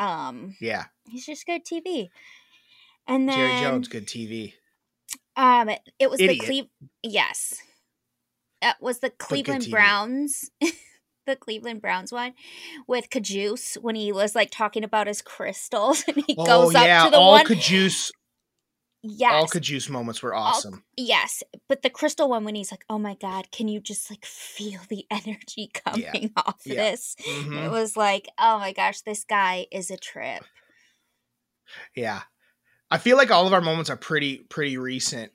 Um, 0.00 0.56
yeah, 0.60 0.86
he's 1.08 1.26
just 1.26 1.46
good 1.46 1.64
TV. 1.64 2.08
And 3.06 3.28
then 3.28 3.36
Jerry 3.36 3.60
Jones, 3.60 3.86
good 3.86 4.08
TV. 4.08 4.54
Um, 5.36 5.70
it 6.00 6.10
was 6.10 6.18
Idiot. 6.18 6.40
the 6.40 6.46
Cleve. 6.46 6.64
Yes, 7.04 7.62
uh, 8.62 8.72
was 8.80 9.00
the 9.00 9.10
Cleveland 9.10 9.68
Browns. 9.70 10.50
the 11.28 11.36
Cleveland 11.36 11.80
Browns 11.82 12.10
one 12.10 12.32
with 12.88 13.10
Cajuice 13.10 13.76
when 13.76 13.94
he 13.94 14.12
was 14.12 14.34
like 14.34 14.50
talking 14.50 14.82
about 14.82 15.06
his 15.06 15.22
crystals 15.22 16.02
and 16.08 16.16
he 16.26 16.34
oh, 16.38 16.44
goes 16.44 16.74
yeah. 16.74 17.02
up 17.02 17.06
to 17.06 17.10
the 17.12 17.18
all 17.18 17.32
one. 17.32 17.46
Cajuice. 17.46 18.10
Yes. 19.02 19.32
All 19.32 19.46
Cajuice 19.46 19.88
moments 19.88 20.22
were 20.22 20.34
awesome. 20.34 20.74
All, 20.74 20.80
yes. 20.96 21.44
But 21.68 21.82
the 21.82 21.90
crystal 21.90 22.28
one 22.28 22.44
when 22.44 22.56
he's 22.56 22.72
like, 22.72 22.84
oh 22.90 22.98
my 22.98 23.14
God, 23.14 23.50
can 23.52 23.68
you 23.68 23.80
just 23.80 24.10
like 24.10 24.24
feel 24.24 24.80
the 24.88 25.06
energy 25.10 25.70
coming 25.84 26.02
yeah. 26.14 26.28
off 26.36 26.62
yeah. 26.64 26.74
this? 26.74 27.14
Mm-hmm. 27.24 27.58
It 27.58 27.70
was 27.70 27.96
like, 27.96 28.28
oh 28.38 28.58
my 28.58 28.72
gosh, 28.72 29.02
this 29.02 29.22
guy 29.22 29.66
is 29.70 29.90
a 29.90 29.96
trip. 29.96 30.42
Yeah. 31.94 32.22
I 32.90 32.98
feel 32.98 33.18
like 33.18 33.30
all 33.30 33.46
of 33.46 33.52
our 33.52 33.60
moments 33.60 33.90
are 33.90 33.96
pretty 33.96 34.38
pretty 34.38 34.78
recent 34.78 35.30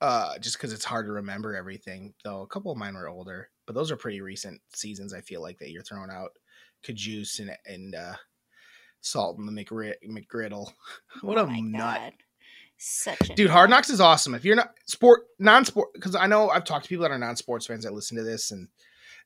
uh 0.00 0.38
just 0.38 0.56
because 0.56 0.72
it's 0.72 0.84
hard 0.84 1.06
to 1.06 1.12
remember 1.12 1.54
everything 1.56 2.14
though 2.24 2.42
a 2.42 2.46
couple 2.46 2.70
of 2.70 2.78
mine 2.78 2.94
were 2.94 3.08
older 3.08 3.50
but 3.66 3.74
those 3.74 3.90
are 3.90 3.96
pretty 3.96 4.20
recent 4.20 4.60
seasons 4.74 5.12
i 5.12 5.20
feel 5.20 5.42
like 5.42 5.58
that 5.58 5.70
you're 5.70 5.82
throwing 5.82 6.10
out. 6.10 6.30
Cajuice 6.84 7.40
and 7.40 7.50
and 7.66 7.94
uh 7.96 8.14
salt 9.00 9.38
and 9.38 9.48
the 9.48 9.64
McGrid- 9.64 9.94
mcgriddle. 10.08 10.70
What 11.22 11.38
oh 11.38 11.46
a 11.48 11.60
nut. 11.60 12.00
God. 12.00 12.12
such 12.76 13.30
a 13.30 13.34
dude 13.34 13.46
nut. 13.48 13.54
hard 13.54 13.70
knocks 13.70 13.90
is 13.90 14.00
awesome. 14.00 14.34
If 14.34 14.44
you're 14.44 14.54
not 14.54 14.74
sport 14.86 15.22
non-sport 15.40 15.88
because 15.94 16.14
i 16.14 16.26
know 16.28 16.48
i've 16.50 16.64
talked 16.64 16.84
to 16.84 16.88
people 16.88 17.02
that 17.02 17.10
are 17.10 17.18
non-sports 17.18 17.66
fans 17.66 17.82
that 17.84 17.92
listen 17.92 18.16
to 18.16 18.22
this 18.22 18.52
and 18.52 18.68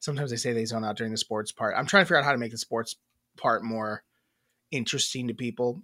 sometimes 0.01 0.31
they 0.31 0.37
say 0.37 0.53
they 0.53 0.64
zone 0.64 0.85
out 0.85 0.97
during 0.97 1.12
the 1.12 1.18
sports 1.18 1.53
part. 1.53 1.75
I'm 1.77 1.87
trying 1.87 2.03
to 2.03 2.07
figure 2.07 2.16
out 2.18 2.25
how 2.25 2.33
to 2.33 2.39
make 2.39 2.51
the 2.51 2.59
sports 2.59 2.97
part 3.37 3.62
more 3.62 4.03
interesting 4.70 5.29
to 5.29 5.35
people. 5.35 5.83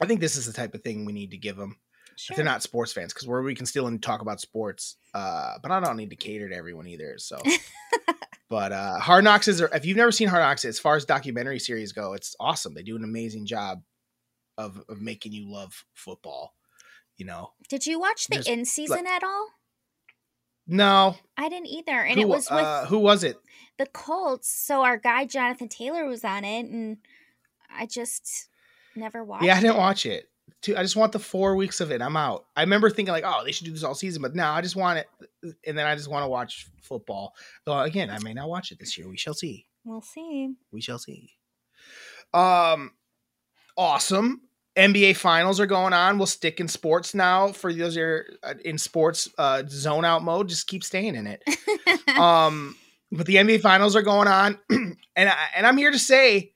I 0.00 0.06
think 0.06 0.20
this 0.20 0.36
is 0.36 0.46
the 0.46 0.52
type 0.52 0.74
of 0.74 0.82
thing 0.82 1.04
we 1.04 1.12
need 1.12 1.30
to 1.32 1.36
give 1.36 1.56
them 1.56 1.76
Sure. 2.18 2.34
If 2.34 2.36
they're 2.36 2.44
not 2.44 2.64
sports 2.64 2.92
fans, 2.92 3.12
because 3.12 3.28
where 3.28 3.42
we 3.42 3.54
can 3.54 3.64
still 3.64 3.96
talk 3.98 4.22
about 4.22 4.40
sports, 4.40 4.96
uh, 5.14 5.54
but 5.62 5.70
I 5.70 5.78
don't 5.78 5.96
need 5.96 6.10
to 6.10 6.16
cater 6.16 6.48
to 6.48 6.56
everyone 6.56 6.88
either. 6.88 7.14
So, 7.18 7.38
but 8.50 8.72
uh, 8.72 8.98
Hard 8.98 9.22
Knocks 9.22 9.46
is 9.46 9.60
if 9.60 9.86
you've 9.86 9.96
never 9.96 10.10
seen 10.10 10.26
Hard 10.26 10.42
Knocks, 10.42 10.64
as 10.64 10.80
far 10.80 10.96
as 10.96 11.04
documentary 11.04 11.60
series 11.60 11.92
go, 11.92 12.14
it's 12.14 12.34
awesome. 12.40 12.74
They 12.74 12.82
do 12.82 12.96
an 12.96 13.04
amazing 13.04 13.46
job 13.46 13.82
of 14.56 14.82
of 14.88 15.00
making 15.00 15.30
you 15.30 15.48
love 15.48 15.84
football. 15.94 16.54
You 17.18 17.26
know. 17.26 17.52
Did 17.68 17.86
you 17.86 18.00
watch 18.00 18.26
the 18.26 18.42
in 18.50 18.64
season 18.64 19.04
like, 19.04 19.06
at 19.06 19.22
all? 19.22 19.50
No, 20.66 21.16
I 21.36 21.48
didn't 21.48 21.68
either. 21.68 22.00
And 22.00 22.16
who, 22.16 22.22
it 22.22 22.28
was 22.28 22.50
with 22.50 22.64
uh, 22.64 22.86
who 22.86 22.98
was 22.98 23.22
it? 23.22 23.36
The 23.78 23.86
Colts. 23.86 24.50
So 24.50 24.82
our 24.82 24.96
guy 24.96 25.24
Jonathan 25.24 25.68
Taylor 25.68 26.04
was 26.04 26.24
on 26.24 26.44
it, 26.44 26.66
and 26.66 26.96
I 27.72 27.86
just 27.86 28.48
never 28.96 29.22
watched. 29.22 29.44
Yeah, 29.44 29.56
I 29.56 29.60
didn't 29.60 29.76
it. 29.76 29.78
watch 29.78 30.04
it 30.04 30.28
two, 30.62 30.76
I 30.76 30.82
just 30.82 30.96
want 30.96 31.12
the 31.12 31.18
four 31.18 31.56
weeks 31.56 31.80
of 31.80 31.90
it. 31.90 32.02
I'm 32.02 32.16
out. 32.16 32.46
I 32.56 32.62
remember 32.62 32.90
thinking 32.90 33.12
like, 33.12 33.24
oh, 33.26 33.42
they 33.44 33.52
should 33.52 33.66
do 33.66 33.72
this 33.72 33.84
all 33.84 33.94
season, 33.94 34.22
but 34.22 34.34
now 34.34 34.52
I 34.52 34.60
just 34.60 34.76
want 34.76 34.98
it, 34.98 35.08
and 35.66 35.76
then 35.76 35.86
I 35.86 35.94
just 35.94 36.08
want 36.08 36.24
to 36.24 36.28
watch 36.28 36.68
football. 36.82 37.34
Though 37.64 37.80
again, 37.80 38.10
I 38.10 38.18
may 38.20 38.34
not 38.34 38.48
watch 38.48 38.72
it 38.72 38.78
this 38.78 38.96
year. 38.96 39.08
We 39.08 39.16
shall 39.16 39.34
see. 39.34 39.66
We'll 39.84 40.02
see. 40.02 40.54
We 40.72 40.80
shall 40.80 40.98
see. 40.98 41.30
Um, 42.34 42.92
awesome. 43.76 44.42
NBA 44.76 45.16
finals 45.16 45.58
are 45.58 45.66
going 45.66 45.92
on. 45.92 46.18
We'll 46.18 46.26
stick 46.26 46.60
in 46.60 46.68
sports 46.68 47.14
now 47.14 47.48
for 47.48 47.72
those 47.72 47.96
are 47.96 48.38
uh, 48.44 48.54
in 48.64 48.78
sports 48.78 49.28
uh, 49.36 49.64
zone 49.68 50.04
out 50.04 50.22
mode. 50.22 50.48
Just 50.48 50.68
keep 50.68 50.84
staying 50.84 51.16
in 51.16 51.26
it. 51.26 51.42
um, 52.18 52.76
but 53.10 53.26
the 53.26 53.36
NBA 53.36 53.60
finals 53.60 53.96
are 53.96 54.02
going 54.02 54.28
on, 54.28 54.58
and 54.70 54.96
I, 55.16 55.36
and 55.56 55.66
I'm 55.66 55.76
here 55.76 55.90
to 55.90 55.98
say 55.98 56.52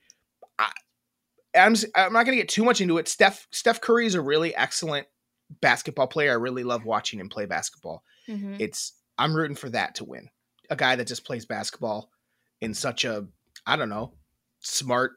I'm 1.54 1.74
I'm 1.94 2.12
not 2.12 2.24
going 2.24 2.36
to 2.36 2.42
get 2.42 2.48
too 2.48 2.64
much 2.64 2.80
into 2.80 2.98
it. 2.98 3.08
Steph 3.08 3.46
Steph 3.50 3.80
Curry 3.80 4.06
is 4.06 4.14
a 4.14 4.20
really 4.20 4.54
excellent 4.54 5.06
basketball 5.60 6.06
player. 6.06 6.30
I 6.30 6.34
really 6.34 6.64
love 6.64 6.84
watching 6.84 7.20
him 7.20 7.28
play 7.28 7.46
basketball. 7.46 8.02
Mm-hmm. 8.28 8.56
It's 8.58 8.92
I'm 9.18 9.34
rooting 9.34 9.56
for 9.56 9.68
that 9.70 9.96
to 9.96 10.04
win. 10.04 10.30
A 10.70 10.76
guy 10.76 10.96
that 10.96 11.06
just 11.06 11.24
plays 11.24 11.44
basketball 11.44 12.10
in 12.60 12.74
such 12.74 13.04
a 13.04 13.26
I 13.66 13.76
don't 13.76 13.90
know 13.90 14.14
smart, 14.60 15.12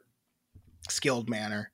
skilled 0.88 1.30
manner 1.30 1.72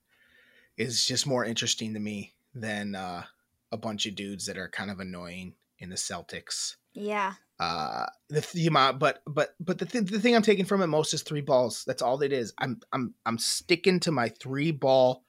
is 0.77 1.05
just 1.05 1.27
more 1.27 1.45
interesting 1.45 1.95
to 1.95 2.01
me 2.01 2.35
than 2.55 2.95
uh, 2.95 3.25
a 3.71 3.77
bunch 3.77 4.07
of 4.07 4.15
dudes 4.15 4.47
that 4.47 4.59
are 4.59 4.69
kind 4.69 4.91
of 4.91 5.01
annoying 5.01 5.55
in 5.79 5.89
the 5.89 5.97
Celtics. 5.97 6.77
Yeah 6.93 7.35
uh 7.63 8.07
the, 8.29 8.47
the 8.55 8.67
amount 8.67 8.99
but 8.99 9.23
but 9.27 9.55
but 9.61 9.79
the, 9.79 9.87
th- 9.87 10.11
the 10.11 10.19
thing 10.19 10.35
i'm 10.35 10.43
taking 10.43 10.65
from 10.65 10.83
it 10.83 10.87
most 10.89 11.15
is 11.15 11.23
three 11.23 11.41
balls. 11.41 11.85
That's 11.87 12.03
all 12.03 12.23
it 12.23 12.33
is. 12.33 12.53
I'm 12.59 12.81
i'm 12.93 13.15
i'm 13.27 13.39
sticking 13.39 14.01
to 14.01 14.13
my 14.13 14.29
three 14.29 14.73
ball 14.73 15.25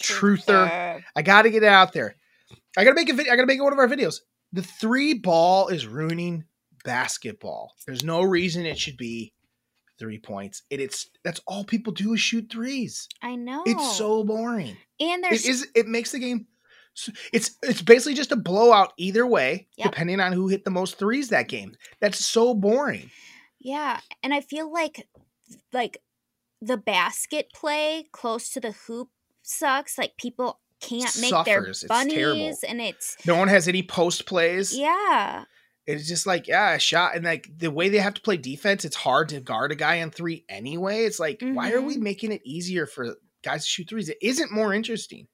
truther. 0.00 1.02
i 1.14 1.22
gotta 1.22 1.50
get 1.50 1.62
it 1.62 1.68
out 1.68 1.92
there. 1.92 2.16
I 2.76 2.84
gotta 2.84 2.96
make 2.96 3.08
a 3.08 3.14
video 3.14 3.32
i 3.32 3.36
gotta 3.36 3.46
make 3.46 3.62
one 3.62 3.72
of 3.72 3.78
our 3.78 3.88
videos. 3.88 4.20
The 4.52 4.62
three 4.62 5.14
ball 5.14 5.68
is 5.68 5.86
ruining 5.86 6.44
basketball. 6.84 7.74
There's 7.86 8.04
no 8.04 8.22
reason 8.22 8.66
it 8.66 8.78
should 8.78 8.96
be 8.96 9.32
three 9.98 10.18
points. 10.18 10.62
It, 10.70 10.80
it's 10.80 11.08
that's 11.24 11.40
all 11.46 11.64
people 11.64 11.92
do 11.92 12.14
is 12.14 12.20
shoot 12.20 12.48
threes. 12.50 13.08
I 13.22 13.36
know 13.36 13.62
it's 13.66 13.96
so 13.96 14.24
boring. 14.24 14.76
And 15.00 15.22
there's 15.22 15.44
it 15.44 15.50
is 15.50 15.68
it 15.74 15.86
makes 15.86 16.12
the 16.12 16.18
game 16.18 16.46
it's 17.32 17.56
it's 17.62 17.82
basically 17.82 18.14
just 18.14 18.32
a 18.32 18.36
blowout 18.36 18.92
either 18.96 19.26
way, 19.26 19.68
yep. 19.76 19.90
depending 19.90 20.20
on 20.20 20.32
who 20.32 20.48
hit 20.48 20.64
the 20.64 20.70
most 20.70 20.98
threes 20.98 21.28
that 21.28 21.48
game. 21.48 21.74
That's 22.00 22.24
so 22.24 22.54
boring. 22.54 23.10
Yeah, 23.60 24.00
and 24.22 24.32
I 24.32 24.40
feel 24.40 24.72
like 24.72 25.08
like 25.72 25.98
the 26.60 26.76
basket 26.76 27.50
play 27.54 28.06
close 28.12 28.50
to 28.50 28.60
the 28.60 28.72
hoop 28.72 29.08
sucks. 29.42 29.98
Like 29.98 30.16
people 30.16 30.60
can't 30.80 31.20
make 31.20 31.30
Suffers. 31.30 31.80
their 31.80 31.88
bunnies, 31.88 32.62
and 32.62 32.80
it's 32.80 33.16
no 33.26 33.36
one 33.36 33.48
has 33.48 33.68
any 33.68 33.82
post 33.82 34.26
plays. 34.26 34.76
Yeah, 34.76 35.44
it's 35.86 36.08
just 36.08 36.26
like 36.26 36.48
yeah, 36.48 36.74
a 36.74 36.78
shot, 36.78 37.14
and 37.14 37.24
like 37.24 37.48
the 37.56 37.70
way 37.70 37.88
they 37.88 37.98
have 37.98 38.14
to 38.14 38.22
play 38.22 38.36
defense, 38.36 38.84
it's 38.84 38.96
hard 38.96 39.28
to 39.30 39.40
guard 39.40 39.72
a 39.72 39.76
guy 39.76 40.02
on 40.02 40.10
three 40.10 40.44
anyway. 40.48 41.04
It's 41.04 41.20
like 41.20 41.40
mm-hmm. 41.40 41.54
why 41.54 41.72
are 41.72 41.80
we 41.80 41.94
mm-hmm. 41.94 42.04
making 42.04 42.32
it 42.32 42.42
easier 42.44 42.86
for 42.86 43.16
guys 43.42 43.64
to 43.64 43.68
shoot 43.68 43.88
threes? 43.88 44.08
It 44.08 44.18
isn't 44.22 44.52
more 44.52 44.72
interesting. 44.72 45.28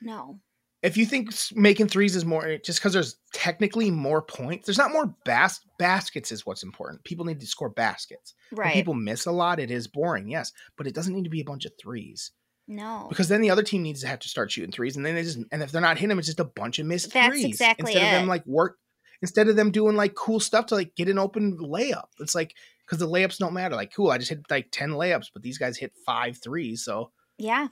No 0.00 0.40
if 0.82 0.96
you 0.96 1.06
think 1.06 1.30
making 1.54 1.88
threes 1.88 2.14
is 2.14 2.24
more 2.24 2.46
eh, 2.46 2.58
just 2.64 2.78
because 2.78 2.92
there's 2.92 3.16
technically 3.32 3.90
more 3.90 4.22
points, 4.22 4.66
there's 4.66 4.78
not 4.78 4.92
more 4.92 5.14
bas- 5.24 5.60
baskets 5.78 6.30
is 6.30 6.46
what's 6.46 6.62
important. 6.62 7.02
People 7.04 7.24
need 7.24 7.40
to 7.40 7.46
score 7.46 7.68
baskets. 7.68 8.34
Right. 8.52 8.66
When 8.66 8.74
people 8.74 8.94
miss 8.94 9.26
a 9.26 9.32
lot. 9.32 9.58
It 9.58 9.70
is 9.70 9.88
boring, 9.88 10.28
yes, 10.28 10.52
but 10.76 10.86
it 10.86 10.94
doesn't 10.94 11.14
need 11.14 11.24
to 11.24 11.30
be 11.30 11.40
a 11.40 11.44
bunch 11.44 11.64
of 11.64 11.72
threes. 11.80 12.30
No, 12.70 13.06
because 13.08 13.28
then 13.28 13.40
the 13.40 13.50
other 13.50 13.62
team 13.62 13.82
needs 13.82 14.02
to 14.02 14.06
have 14.08 14.18
to 14.18 14.28
start 14.28 14.52
shooting 14.52 14.70
threes, 14.70 14.96
and 14.96 15.04
then 15.04 15.14
they 15.14 15.22
just 15.22 15.38
and 15.50 15.62
if 15.62 15.72
they're 15.72 15.80
not 15.80 15.96
hitting 15.96 16.10
them, 16.10 16.18
it's 16.18 16.28
just 16.28 16.38
a 16.38 16.44
bunch 16.44 16.78
of 16.78 16.86
missed 16.86 17.12
That's 17.12 17.28
threes. 17.28 17.46
exactly 17.46 17.92
instead 17.92 18.02
it. 18.02 18.14
of 18.14 18.20
them 18.20 18.28
like 18.28 18.46
work, 18.46 18.76
instead 19.22 19.48
of 19.48 19.56
them 19.56 19.70
doing 19.70 19.96
like 19.96 20.14
cool 20.14 20.38
stuff 20.38 20.66
to 20.66 20.74
like 20.74 20.94
get 20.94 21.08
an 21.08 21.18
open 21.18 21.56
layup. 21.56 22.08
It's 22.20 22.34
like 22.34 22.54
because 22.84 22.98
the 22.98 23.08
layups 23.08 23.38
don't 23.38 23.54
matter. 23.54 23.74
Like, 23.74 23.94
cool, 23.94 24.10
I 24.10 24.18
just 24.18 24.28
hit 24.28 24.40
like 24.50 24.68
ten 24.70 24.90
layups, 24.90 25.28
but 25.32 25.42
these 25.42 25.56
guys 25.56 25.78
hit 25.78 25.94
five 26.04 26.36
threes, 26.36 26.84
so 26.84 27.10
yeah, 27.38 27.68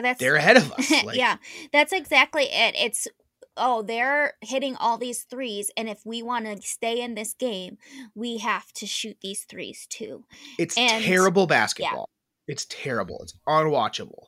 that's 0.00 0.20
they're 0.20 0.36
ahead 0.36 0.56
of 0.56 0.72
us. 0.72 0.90
Like, 1.04 1.16
yeah, 1.16 1.36
that's 1.72 1.92
exactly 1.92 2.44
it. 2.44 2.74
It's 2.76 3.08
oh, 3.56 3.82
they're 3.82 4.34
hitting 4.40 4.76
all 4.76 4.98
these 4.98 5.22
threes, 5.22 5.70
and 5.76 5.88
if 5.88 6.04
we 6.04 6.22
want 6.22 6.46
to 6.46 6.60
stay 6.66 7.00
in 7.00 7.14
this 7.14 7.34
game, 7.34 7.78
we 8.14 8.38
have 8.38 8.72
to 8.74 8.86
shoot 8.86 9.16
these 9.22 9.44
threes 9.44 9.86
too. 9.88 10.24
It's 10.58 10.76
and, 10.76 11.04
terrible 11.04 11.46
basketball. 11.46 12.08
Yeah. 12.46 12.52
It's 12.52 12.66
terrible. 12.68 13.20
It's 13.22 13.34
unwatchable. 13.46 14.26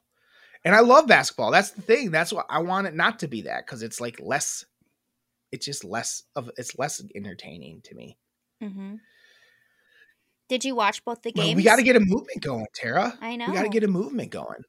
And 0.64 0.74
I 0.76 0.80
love 0.80 1.08
basketball. 1.08 1.50
That's 1.50 1.70
the 1.70 1.82
thing. 1.82 2.10
That's 2.12 2.32
what 2.32 2.46
I 2.48 2.60
want 2.60 2.86
it 2.86 2.94
not 2.94 3.18
to 3.20 3.28
be 3.28 3.42
that 3.42 3.66
because 3.66 3.82
it's 3.82 4.00
like 4.00 4.20
less. 4.20 4.64
It's 5.50 5.66
just 5.66 5.84
less 5.84 6.22
of. 6.36 6.50
It's 6.56 6.78
less 6.78 7.02
entertaining 7.14 7.82
to 7.84 7.94
me. 7.94 8.16
Mm-hmm. 8.62 8.94
Did 10.48 10.64
you 10.64 10.74
watch 10.74 11.04
both 11.04 11.22
the 11.22 11.32
games? 11.32 11.46
Well, 11.48 11.56
we 11.56 11.62
got 11.62 11.76
to 11.76 11.82
get 11.82 11.96
a 11.96 12.00
movement 12.00 12.42
going, 12.42 12.66
Tara. 12.74 13.16
I 13.20 13.36
know. 13.36 13.46
We 13.48 13.54
got 13.54 13.62
to 13.62 13.68
get 13.70 13.84
a 13.84 13.88
movement 13.88 14.30
going. 14.30 14.62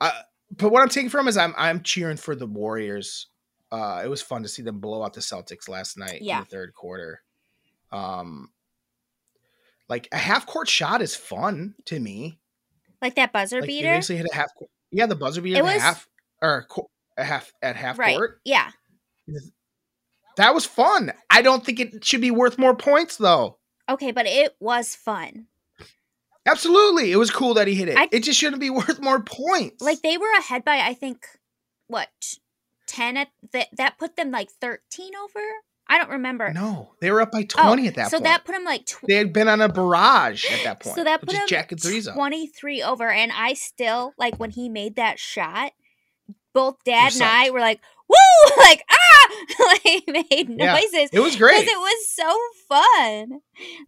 Uh, 0.00 0.10
but 0.56 0.70
what 0.70 0.82
I'm 0.82 0.88
taking 0.88 1.10
from 1.10 1.28
is 1.28 1.36
I'm 1.36 1.54
I'm 1.56 1.82
cheering 1.82 2.16
for 2.16 2.34
the 2.34 2.46
Warriors. 2.46 3.26
Uh, 3.70 4.00
it 4.04 4.08
was 4.08 4.22
fun 4.22 4.42
to 4.42 4.48
see 4.48 4.62
them 4.62 4.80
blow 4.80 5.02
out 5.02 5.12
the 5.12 5.20
Celtics 5.20 5.68
last 5.68 5.98
night 5.98 6.22
yeah. 6.22 6.38
in 6.38 6.44
the 6.44 6.50
third 6.50 6.72
quarter. 6.74 7.20
Um, 7.92 8.50
like 9.88 10.08
a 10.12 10.16
half 10.16 10.46
court 10.46 10.68
shot 10.68 11.02
is 11.02 11.14
fun 11.14 11.74
to 11.86 11.98
me. 12.00 12.38
Like 13.02 13.14
that 13.16 13.32
buzzer 13.32 13.60
Like 13.60 13.68
beater. 13.68 13.94
basically 13.94 14.16
hit 14.18 14.26
a 14.32 14.34
half. 14.34 14.54
court- 14.54 14.70
Yeah, 14.90 15.06
the 15.06 15.16
buzzer 15.16 15.40
beater 15.42 15.58
It 15.58 15.64
was- 15.64 15.80
half 15.82 16.08
or 16.42 16.66
a 17.16 17.24
half 17.24 17.52
at 17.62 17.76
half 17.76 17.98
right. 17.98 18.16
court. 18.16 18.40
Yeah. 18.44 18.70
That 20.36 20.54
was 20.54 20.64
fun. 20.64 21.12
I 21.28 21.42
don't 21.42 21.64
think 21.64 21.80
it 21.80 22.04
should 22.04 22.20
be 22.20 22.30
worth 22.30 22.58
more 22.58 22.74
points 22.74 23.16
though. 23.16 23.58
Okay, 23.88 24.12
but 24.12 24.26
it 24.26 24.54
was 24.60 24.94
fun. 24.94 25.46
Absolutely, 26.50 27.12
it 27.12 27.16
was 27.16 27.30
cool 27.30 27.54
that 27.54 27.68
he 27.68 27.74
hit 27.74 27.88
it. 27.88 27.96
I- 27.98 28.08
it 28.10 28.20
just 28.24 28.38
shouldn't 28.38 28.60
be 28.60 28.70
worth 28.80 29.00
more 29.00 29.22
points. 29.22 29.82
Like 29.82 30.02
they 30.02 30.16
were 30.18 30.30
ahead 30.38 30.64
by 30.64 30.78
I 30.80 30.94
think 30.94 31.26
what 31.88 32.08
ten 32.86 33.16
at 33.16 33.28
that 33.52 33.68
that 33.76 33.98
put 33.98 34.16
them 34.16 34.30
like 34.30 34.50
thirteen 34.60 35.12
over. 35.16 35.40
I 35.90 35.96
don't 35.96 36.10
remember. 36.10 36.52
no, 36.52 36.92
they 37.00 37.10
were 37.10 37.22
up 37.22 37.32
by 37.32 37.46
Oh, 37.56 37.62
twenty 37.68 37.88
at 37.88 37.94
that 37.94 38.10
so 38.10 38.18
point. 38.18 38.26
So 38.26 38.30
that 38.30 38.44
put 38.44 38.52
them 38.52 38.64
like 38.64 38.84
tw- 38.84 39.06
they 39.08 39.14
had 39.14 39.32
been 39.32 39.48
on 39.48 39.60
a 39.62 39.68
barrage 39.70 40.44
at 40.50 40.62
that 40.64 40.80
point. 40.82 40.94
so 40.96 41.04
that 41.04 41.20
put 41.20 41.30
just 41.30 41.42
him 41.42 41.48
jacking 41.48 41.78
threes 41.78 42.06
up. 42.06 42.14
twenty 42.14 42.46
three 42.46 42.82
over, 42.82 43.08
and 43.10 43.32
I 43.34 43.54
still 43.54 44.12
like 44.18 44.38
when 44.38 44.50
he 44.50 44.68
made 44.68 44.96
that 44.96 45.18
shot. 45.18 45.72
Both 46.54 46.76
Dad 46.84 47.12
and 47.14 47.22
I 47.22 47.50
were 47.50 47.60
like, 47.60 47.80
"Woo!" 48.08 48.16
Like 48.58 48.82
ah, 48.90 49.28
like 49.84 50.02
made 50.08 50.48
Yeah, 50.50 50.72
noises 50.74 51.10
It 51.12 51.20
was 51.20 51.36
great. 51.36 51.66
it 51.68 51.78
was 51.78 52.08
so 52.08 52.36
fun. 52.68 53.40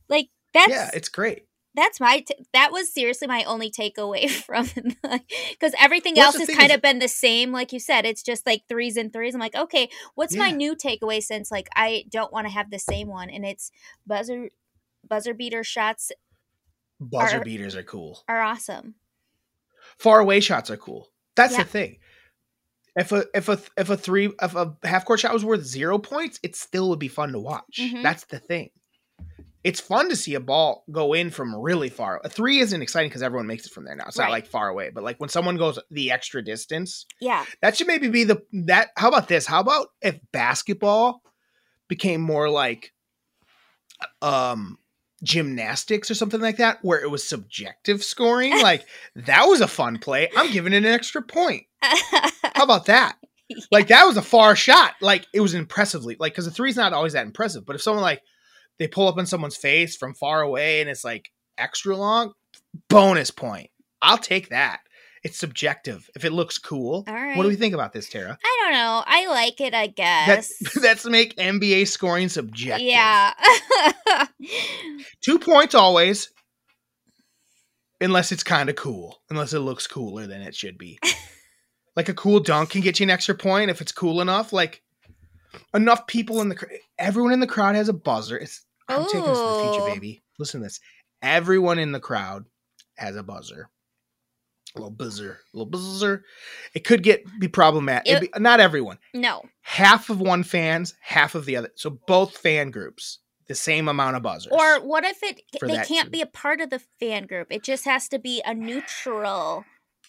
Like 0.08 0.28
that's 0.54 0.70
yeah, 0.70 0.90
it's 0.94 1.08
great. 1.08 1.46
That's 1.75 2.01
my 2.01 2.21
t- 2.21 2.35
that 2.53 2.73
was 2.73 2.93
seriously 2.93 3.29
my 3.29 3.45
only 3.45 3.71
takeaway 3.71 4.29
from 4.47 4.66
because 5.51 5.73
everything 5.79 6.14
Well, 6.16 6.27
else 6.27 6.37
has 6.39 6.49
kind 6.49 6.71
is- 6.71 6.77
of 6.77 6.83
been 6.83 6.99
the 6.99 7.09
same 7.09 7.53
like 7.53 7.73
you 7.73 7.79
said 7.81 8.05
it's 8.05 8.23
just 8.23 8.47
like 8.47 8.62
threes 8.68 8.97
and 8.97 9.12
threes 9.12 9.35
i'm 9.35 9.41
like 9.41 9.55
okay 9.55 9.89
what's 10.14 10.37
my 10.37 10.51
new 10.51 10.75
takeaway 10.75 11.23
since 11.23 11.51
like 11.51 11.68
i 11.77 12.05
don't 12.11 12.33
want 12.33 12.47
to 12.47 12.53
have 12.53 12.71
the 12.71 12.79
same 12.79 13.09
one 13.09 13.31
and 13.31 13.45
it's 13.45 13.71
buzzer 14.07 14.49
buzzer 15.09 15.35
beater 15.35 15.62
shots 15.64 16.11
Buzzer 17.03 17.39
Are- 17.39 17.45
beaters 17.45 17.77
are 17.77 17.83
cool. 17.83 18.23
are 18.29 18.41
awesome 18.43 18.95
Far 19.99 20.21
away 20.21 20.41
shots 20.41 20.71
are 20.71 20.77
cool. 20.77 21.09
That's 21.37 21.53
Yeah. 21.55 21.62
the 21.62 21.68
thing. 21.68 21.97
If 22.97 23.12
a 23.12 23.25
if 23.35 23.49
a 23.49 23.59
if 23.79 23.89
a 23.91 23.97
three 23.97 24.31
if 24.43 24.55
a 24.55 24.77
half 24.85 25.05
court 25.05 25.21
shot 25.21 25.33
was 25.33 25.45
worth 25.45 25.62
zero 25.64 25.99
points, 25.99 26.39
it 26.43 26.57
still 26.57 26.91
would 26.91 26.99
be 26.99 27.09
fun 27.09 27.33
to 27.33 27.39
watch. 27.39 27.79
Mhm. 27.81 28.03
That's 28.03 28.25
the 28.27 28.39
thing. 28.39 28.71
It's 29.62 29.80
fun 29.80 30.08
to 30.08 30.16
see 30.16 30.34
a 30.34 30.40
ball 30.40 30.84
go 30.90 31.12
in 31.12 31.30
from 31.30 31.54
really 31.54 31.90
far. 31.90 32.20
A 32.24 32.28
three 32.30 32.61
isn't 32.61 32.80
exciting 32.82 33.11
because 33.11 33.22
everyone 33.22 33.46
makes 33.46 33.66
it 33.66 33.72
from 33.72 33.84
there 33.84 33.94
now. 33.94 34.04
It's 34.08 34.18
Right. 34.18 34.24
not 34.26 34.30
like 34.32 34.46
far 34.46 34.68
away, 34.68 34.90
but 34.90 35.04
like 35.04 35.18
when 35.20 35.28
someone 35.28 35.56
goes 35.58 35.78
the 35.90 36.11
extra 36.12 36.42
distance, 36.42 37.04
yeah 37.20 37.44
that 37.61 37.76
should 37.76 37.86
maybe 37.86 38.08
be 38.08 38.24
the 38.24 38.42
that. 38.64 38.88
How 38.96 39.08
about 39.08 39.28
this? 39.28 39.46
How 39.46 39.61
about 39.61 39.88
if 40.00 40.18
basketball 40.32 41.22
became 41.88 42.20
more 42.22 42.48
like 42.48 42.92
um 44.22 44.78
gymnastics 45.22 46.11
or 46.11 46.14
something 46.14 46.40
like 46.40 46.56
that, 46.56 46.78
where 46.82 47.00
it 47.02 47.11
was 47.11 47.26
subjective 47.26 48.02
scoring? 48.02 48.58
like 48.62 48.86
that 49.14 49.44
was 49.46 49.61
a 49.61 49.68
fun 49.68 49.98
play. 49.98 50.30
I'm 50.36 50.50
giving 50.52 50.72
it 50.72 50.78
an 50.78 50.86
extra 50.86 51.22
point. 51.22 51.64
How 51.82 52.64
about 52.64 52.86
that? 52.86 53.16
Like 53.72 53.88
that 53.88 54.04
was 54.04 54.16
a 54.16 54.22
far 54.22 54.54
shot. 54.54 54.94
Like 55.00 55.26
it 55.34 55.40
was 55.40 55.54
impressively 55.54 56.16
like 56.20 56.32
because 56.32 56.44
the 56.44 56.52
three's 56.52 56.76
not 56.76 56.92
always 56.92 57.14
that 57.14 57.26
impressive. 57.26 57.66
But 57.66 57.74
if 57.74 57.82
someone 57.82 58.00
like 58.02 58.22
they 58.81 58.89
pull 58.89 59.07
up 59.07 59.18
in 59.18 59.26
someone's 59.26 59.57
face 59.57 59.95
from 59.97 60.14
far 60.14 60.41
away 60.43 60.81
and 60.81 60.91
it's 60.91 61.05
like 61.05 61.31
extra 61.57 61.97
long, 61.97 62.33
bonus 62.89 63.31
point. 63.31 63.70
I'll 64.03 64.18
take 64.18 64.49
that. 64.49 64.81
It's 65.22 65.39
subjective. 65.39 66.09
If 66.16 66.24
it 66.24 66.33
looks 66.33 66.57
cool, 66.59 67.05
all 67.07 67.14
right 67.14 67.37
what 67.37 67.45
do 67.45 67.49
we 67.51 67.55
think 67.57 67.74
about 67.74 67.93
this, 67.93 68.09
Tara? 68.09 68.37
i 68.43 68.59
don't 68.62 68.72
know 68.72 69.05
i 69.07 69.26
like 69.26 69.61
it 69.61 69.74
i 69.74 69.87
guess 69.87 70.26
That's 70.59 70.81
that's 70.83 71.05
make 71.05 71.37
NBA 71.37 71.87
scoring 71.89 72.28
subjective. 72.31 72.87
yeah 72.87 73.35
two 75.20 75.39
points 75.39 75.74
always, 75.74 76.31
unless 78.01 78.33
it's 78.33 78.43
kind 78.43 78.68
of 78.70 78.76
cool. 78.76 79.20
Unless 79.31 79.53
it 79.53 79.59
looks 79.61 79.87
cooler 79.87 80.26
than 80.26 80.41
it 80.43 80.55
should 80.55 80.78
be. 80.78 80.99
like 81.97 82.09
a 82.09 82.14
cool 82.14 82.41
dunk 82.41 82.70
can 82.70 82.81
get 82.81 82.99
you 83.01 83.05
an 83.05 83.11
extra 83.11 83.35
point 83.35 83.70
if 83.70 83.81
it's 83.81 83.93
cool 83.93 84.20
enough. 84.20 84.53
Like 84.53 84.83
enough 85.74 86.07
people 86.07 86.41
in 86.41 86.49
the 86.49 86.55
cr- 86.55 86.72
everyone 86.99 87.33
in 87.33 87.41
the 87.41 87.47
crowd 87.47 87.74
has 87.74 87.89
a 87.89 87.93
buzzer. 87.93 88.39
It's 88.39 88.64
I'm 88.91 89.05
taking 89.07 89.20
this 89.20 89.38
to 89.38 89.45
the 89.45 89.62
future, 89.62 89.82
oh. 89.82 89.95
baby. 89.95 90.22
Listen 90.38 90.61
to 90.61 90.66
this. 90.66 90.80
Everyone 91.22 91.78
in 91.78 91.93
the 91.93 92.01
crowd 92.01 92.45
has 92.97 93.16
a 93.16 93.22
buzzer. 93.22 93.68
A 94.76 94.78
little 94.78 94.93
buzzer, 94.93 95.41
a 95.53 95.57
little 95.57 95.70
buzzer. 95.70 96.24
It 96.74 96.84
could 96.84 97.03
get 97.03 97.24
be 97.41 97.49
problematic. 97.49 98.12
It- 98.12 98.32
be- 98.32 98.41
not 98.41 98.61
everyone. 98.61 98.99
no 99.12 99.43
Half 99.62 100.11
of 100.11 100.20
one 100.20 100.45
fans, 100.45 100.95
half 101.01 101.34
of 101.34 101.45
the 101.45 101.57
other. 101.57 101.70
So 101.74 101.99
both 102.07 102.36
fan 102.36 102.70
groups, 102.70 103.18
the 103.49 103.57
same 103.57 103.88
amount 103.88 104.14
of 104.16 104.22
buzzers. 104.22 104.53
or 104.53 104.80
what 104.86 105.05
if 105.05 105.22
it 105.24 105.43
they 105.61 105.82
can't 105.84 106.12
be 106.12 106.20
a 106.20 106.26
part 106.26 106.61
of 106.61 106.70
the 106.70 106.80
fan 107.01 107.26
group 107.26 107.49
it 107.51 107.64
just 107.64 107.84
has 107.84 108.09
to 108.09 108.18
be 108.20 108.41
a 108.47 108.55
neutral 108.55 109.64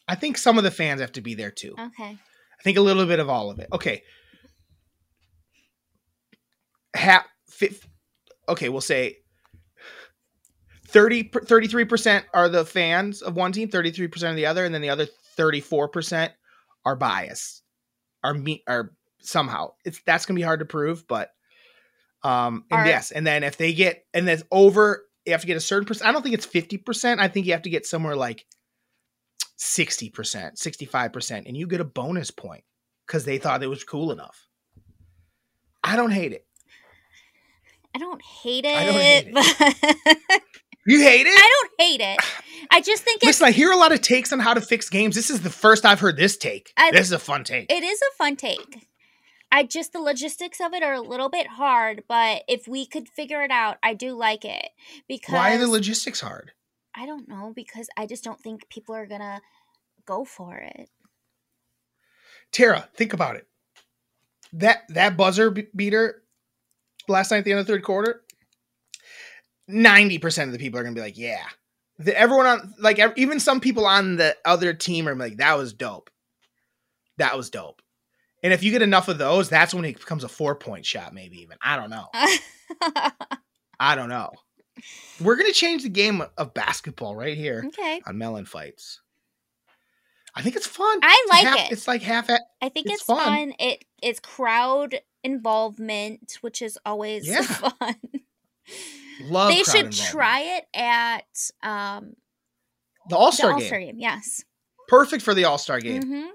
I 0.07 0.13
think 0.13 0.37
some 0.37 0.59
of 0.59 0.63
the 0.63 0.69
fans 0.69 1.01
have 1.01 1.13
to 1.13 1.21
be 1.21 1.33
there 1.33 1.49
too. 1.49 1.73
okay 1.79 2.19
I 2.61 2.63
think 2.63 2.77
a 2.77 2.81
little 2.81 3.07
bit 3.07 3.19
of 3.19 3.27
all 3.27 3.49
of 3.49 3.57
it. 3.57 3.69
Okay. 3.73 4.03
Half, 6.95 7.25
okay, 8.47 8.69
we'll 8.69 8.81
say 8.81 9.17
30, 10.87 11.29
33% 11.29 12.23
are 12.33 12.49
the 12.49 12.65
fans 12.65 13.21
of 13.21 13.35
one 13.35 13.51
team, 13.51 13.69
33% 13.69 14.29
of 14.29 14.35
the 14.35 14.45
other, 14.45 14.65
and 14.65 14.73
then 14.73 14.81
the 14.81 14.89
other 14.89 15.07
34% 15.37 16.29
are 16.85 16.95
biased. 16.95 17.63
Are 18.23 18.33
me 18.33 18.63
are 18.67 18.91
somehow. 19.21 19.71
It's 19.83 19.99
that's 20.05 20.25
gonna 20.25 20.37
be 20.37 20.43
hard 20.43 20.59
to 20.59 20.65
prove, 20.65 21.07
but 21.07 21.31
um 22.23 22.65
and 22.69 22.81
Are- 22.81 22.87
yes, 22.87 23.11
and 23.11 23.25
then 23.25 23.43
if 23.43 23.57
they 23.57 23.73
get 23.73 24.05
and 24.13 24.27
then 24.27 24.41
over 24.51 25.03
you 25.25 25.31
have 25.31 25.41
to 25.41 25.47
get 25.47 25.57
a 25.57 25.61
certain 25.61 25.85
percent. 25.85 26.09
I 26.09 26.11
don't 26.11 26.21
think 26.23 26.35
it's 26.35 26.47
50%. 26.47 27.19
I 27.19 27.27
think 27.27 27.45
you 27.45 27.51
have 27.53 27.61
to 27.63 27.69
get 27.69 27.85
somewhere 27.85 28.15
like 28.15 28.45
60%, 29.59 30.11
65%, 30.11 31.47
and 31.47 31.55
you 31.55 31.67
get 31.67 31.81
a 31.81 31.85
bonus 31.85 32.31
point 32.31 32.63
because 33.05 33.25
they 33.25 33.37
thought 33.37 33.61
it 33.61 33.67
was 33.67 33.83
cool 33.83 34.11
enough. 34.11 34.47
I 35.83 35.95
don't 35.95 36.11
hate 36.11 36.31
it. 36.31 36.45
I 37.95 37.99
don't 37.99 38.21
hate 38.21 38.65
it. 38.65 38.75
I 38.75 38.85
don't 38.85 38.95
hate 38.95 39.27
it. 39.27 39.33
but- 40.29 40.41
You 40.87 40.99
hate 41.01 41.27
it? 41.27 41.37
I 41.37 41.49
don't 41.61 41.71
hate 41.87 42.01
it. 42.01 42.19
I 42.71 42.81
just 42.81 43.03
think 43.03 43.17
it's, 43.17 43.25
Listen, 43.27 43.45
I 43.47 43.51
hear 43.51 43.71
a 43.71 43.77
lot 43.77 43.91
of 43.91 44.01
takes 44.01 44.33
on 44.33 44.39
how 44.39 44.53
to 44.55 44.61
fix 44.61 44.89
games. 44.89 45.13
This 45.15 45.29
is 45.29 45.41
the 45.41 45.49
first 45.51 45.85
I've 45.85 45.99
heard 45.99 46.17
this 46.17 46.37
take. 46.37 46.73
I- 46.75 46.91
this 46.91 47.05
is 47.07 47.11
a 47.11 47.19
fun 47.19 47.43
take. 47.43 47.71
it 47.71 47.83
is 47.83 48.01
a 48.01 48.15
fun 48.17 48.35
take. 48.35 48.87
I 49.51 49.63
just 49.63 49.91
the 49.93 49.99
logistics 49.99 50.59
of 50.61 50.73
it 50.73 50.81
are 50.81 50.93
a 50.93 51.01
little 51.01 51.29
bit 51.29 51.45
hard, 51.45 52.03
but 52.07 52.43
if 52.47 52.67
we 52.67 52.85
could 52.87 53.09
figure 53.09 53.43
it 53.43 53.51
out, 53.51 53.77
I 53.83 53.93
do 53.93 54.13
like 54.13 54.43
it 54.45 54.69
because 55.07 55.33
Why 55.33 55.53
are 55.53 55.57
the 55.59 55.67
logistics 55.67 56.21
hard? 56.21 56.51
I 56.95 57.05
don't 57.05 57.27
know 57.27 57.51
because 57.55 57.87
I 57.97 58.05
just 58.07 58.23
don't 58.23 58.39
think 58.39 58.67
people 58.69 58.95
are 58.95 59.05
gonna 59.05 59.41
go 60.05 60.23
for 60.25 60.55
it. 60.55 60.89
Tara, 62.51 62.89
think 62.95 63.13
about 63.13 63.35
it. 63.35 63.47
That 64.53 64.83
that 64.89 65.15
buzzer 65.15 65.51
be- 65.51 65.67
beater 65.75 66.23
last 67.07 67.31
night 67.31 67.39
at 67.39 67.45
the 67.45 67.51
end 67.51 67.59
of 67.59 67.67
the 67.67 67.73
third 67.73 67.83
quarter, 67.83 68.21
ninety 69.67 70.17
percent 70.17 70.47
of 70.47 70.53
the 70.53 70.59
people 70.59 70.79
are 70.79 70.83
gonna 70.83 70.95
be 70.95 71.01
like, 71.01 71.17
"Yeah." 71.17 71.43
The, 71.99 72.17
everyone 72.17 72.45
on 72.47 72.73
like 72.79 72.99
ev- 72.99 73.13
even 73.15 73.39
some 73.39 73.59
people 73.59 73.85
on 73.85 74.15
the 74.15 74.35
other 74.45 74.73
team 74.73 75.07
are 75.07 75.15
like, 75.15 75.37
"That 75.37 75.57
was 75.57 75.73
dope. 75.73 76.09
That 77.17 77.37
was 77.37 77.49
dope." 77.49 77.81
And 78.43 78.53
if 78.53 78.63
you 78.63 78.71
get 78.71 78.81
enough 78.81 79.07
of 79.07 79.17
those, 79.19 79.49
that's 79.49 79.73
when 79.73 79.85
it 79.85 79.99
becomes 79.99 80.23
a 80.23 80.29
four 80.29 80.55
point 80.55 80.85
shot, 80.85 81.13
maybe 81.13 81.41
even. 81.41 81.57
I 81.61 81.75
don't 81.75 81.89
know. 81.91 82.07
I 83.79 83.95
don't 83.95 84.09
know. 84.09 84.31
We're 85.19 85.35
gonna 85.35 85.51
change 85.53 85.83
the 85.83 85.89
game 85.89 86.23
of 86.37 86.53
basketball 86.53 87.15
right 87.15 87.37
here 87.37 87.63
okay, 87.67 88.01
on 88.07 88.17
Mellon 88.17 88.45
Fights. 88.45 89.01
I 90.33 90.41
think 90.41 90.55
it's 90.55 90.65
fun. 90.65 90.99
I 91.03 91.25
like 91.29 91.45
half- 91.45 91.59
it. 91.59 91.71
It's 91.73 91.87
like 91.87 92.01
half 92.01 92.29
at 92.29 92.41
I 92.61 92.69
think 92.69 92.87
It's 92.87 92.95
it's, 92.95 93.03
fun. 93.03 93.17
fun. 93.19 93.53
It 93.59 93.83
it's 94.01 94.19
crowd 94.19 94.95
involvement, 95.23 96.37
which 96.41 96.61
is 96.61 96.77
always 96.85 97.27
Yeah. 97.29 97.41
fun. 97.43 97.95
love. 99.23 99.49
they 99.49 99.63
should 99.63 99.91
try 99.91 100.41
it 100.57 100.65
at 100.75 101.23
um 101.63 102.13
the 103.09 103.17
All 103.17 103.31
Star 103.31 103.57
game. 103.59 103.69
Game. 103.69 103.95
Yes. 103.99 104.43
Perfect 104.87 105.23
for 105.23 105.33
the 105.33 105.45
All 105.45 105.57
Star 105.57 105.79
game. 105.79 106.03
hmm 106.03 106.25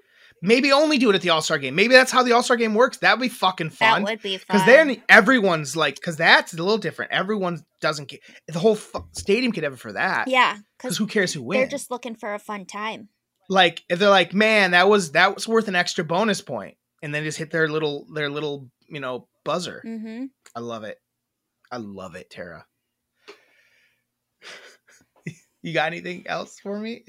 Maybe 0.42 0.70
only 0.70 0.98
do 0.98 1.08
it 1.08 1.14
at 1.16 1.22
the 1.22 1.30
All 1.30 1.40
Star 1.40 1.56
game. 1.58 1.74
Maybe 1.74 1.94
that's 1.94 2.12
how 2.12 2.22
the 2.22 2.32
All 2.32 2.42
Star 2.42 2.56
game 2.58 2.74
works. 2.74 2.98
That'd 2.98 3.20
be 3.20 3.28
fucking 3.30 3.70
fun. 3.70 4.02
That 4.04 4.10
would 4.10 4.22
be 4.22 4.36
fun. 4.36 4.44
Because 4.48 4.66
then 4.66 5.02
everyone's 5.08 5.74
like, 5.76 5.94
because 5.94 6.16
that's 6.16 6.52
a 6.52 6.56
little 6.56 6.76
different. 6.76 7.10
Everyone 7.12 7.64
doesn't 7.80 8.08
get 8.08 8.20
the 8.46 8.58
whole 8.58 8.74
fu- 8.76 9.06
stadium 9.12 9.50
could 9.52 9.64
ever 9.64 9.76
for 9.76 9.92
that. 9.94 10.28
yeah, 10.28 10.52
Because 10.52 10.64
because 10.78 10.96
who 10.98 11.06
cares 11.06 11.32
who 11.32 11.42
wins? 11.42 11.60
they're 11.62 11.68
just 11.70 11.90
looking 11.90 12.14
for 12.14 12.34
a 12.34 12.38
fun 12.38 12.66
time. 12.66 13.08
like 13.48 13.82
if 13.88 13.98
they're 13.98 14.10
like, 14.10 14.34
man, 14.34 14.72
that 14.72 14.88
was 14.90 15.12
that 15.12 15.34
was 15.34 15.48
worth 15.48 15.68
an 15.68 15.74
extra 15.74 16.04
bonus 16.04 16.42
point, 16.42 16.76
and 17.06 17.14
then 17.14 17.22
just 17.22 17.38
hit 17.38 17.52
their 17.52 17.68
little 17.68 18.04
their 18.12 18.28
little 18.28 18.68
you 18.88 18.98
know 18.98 19.28
buzzer. 19.44 19.80
hmm 19.84 20.24
I 20.56 20.60
love 20.60 20.82
it. 20.82 21.00
I 21.70 21.76
love 21.76 22.16
it, 22.16 22.30
Tara. 22.30 22.66
you 25.62 25.72
got 25.72 25.86
anything 25.86 26.26
else 26.26 26.58
for 26.58 26.76
me? 26.76 27.04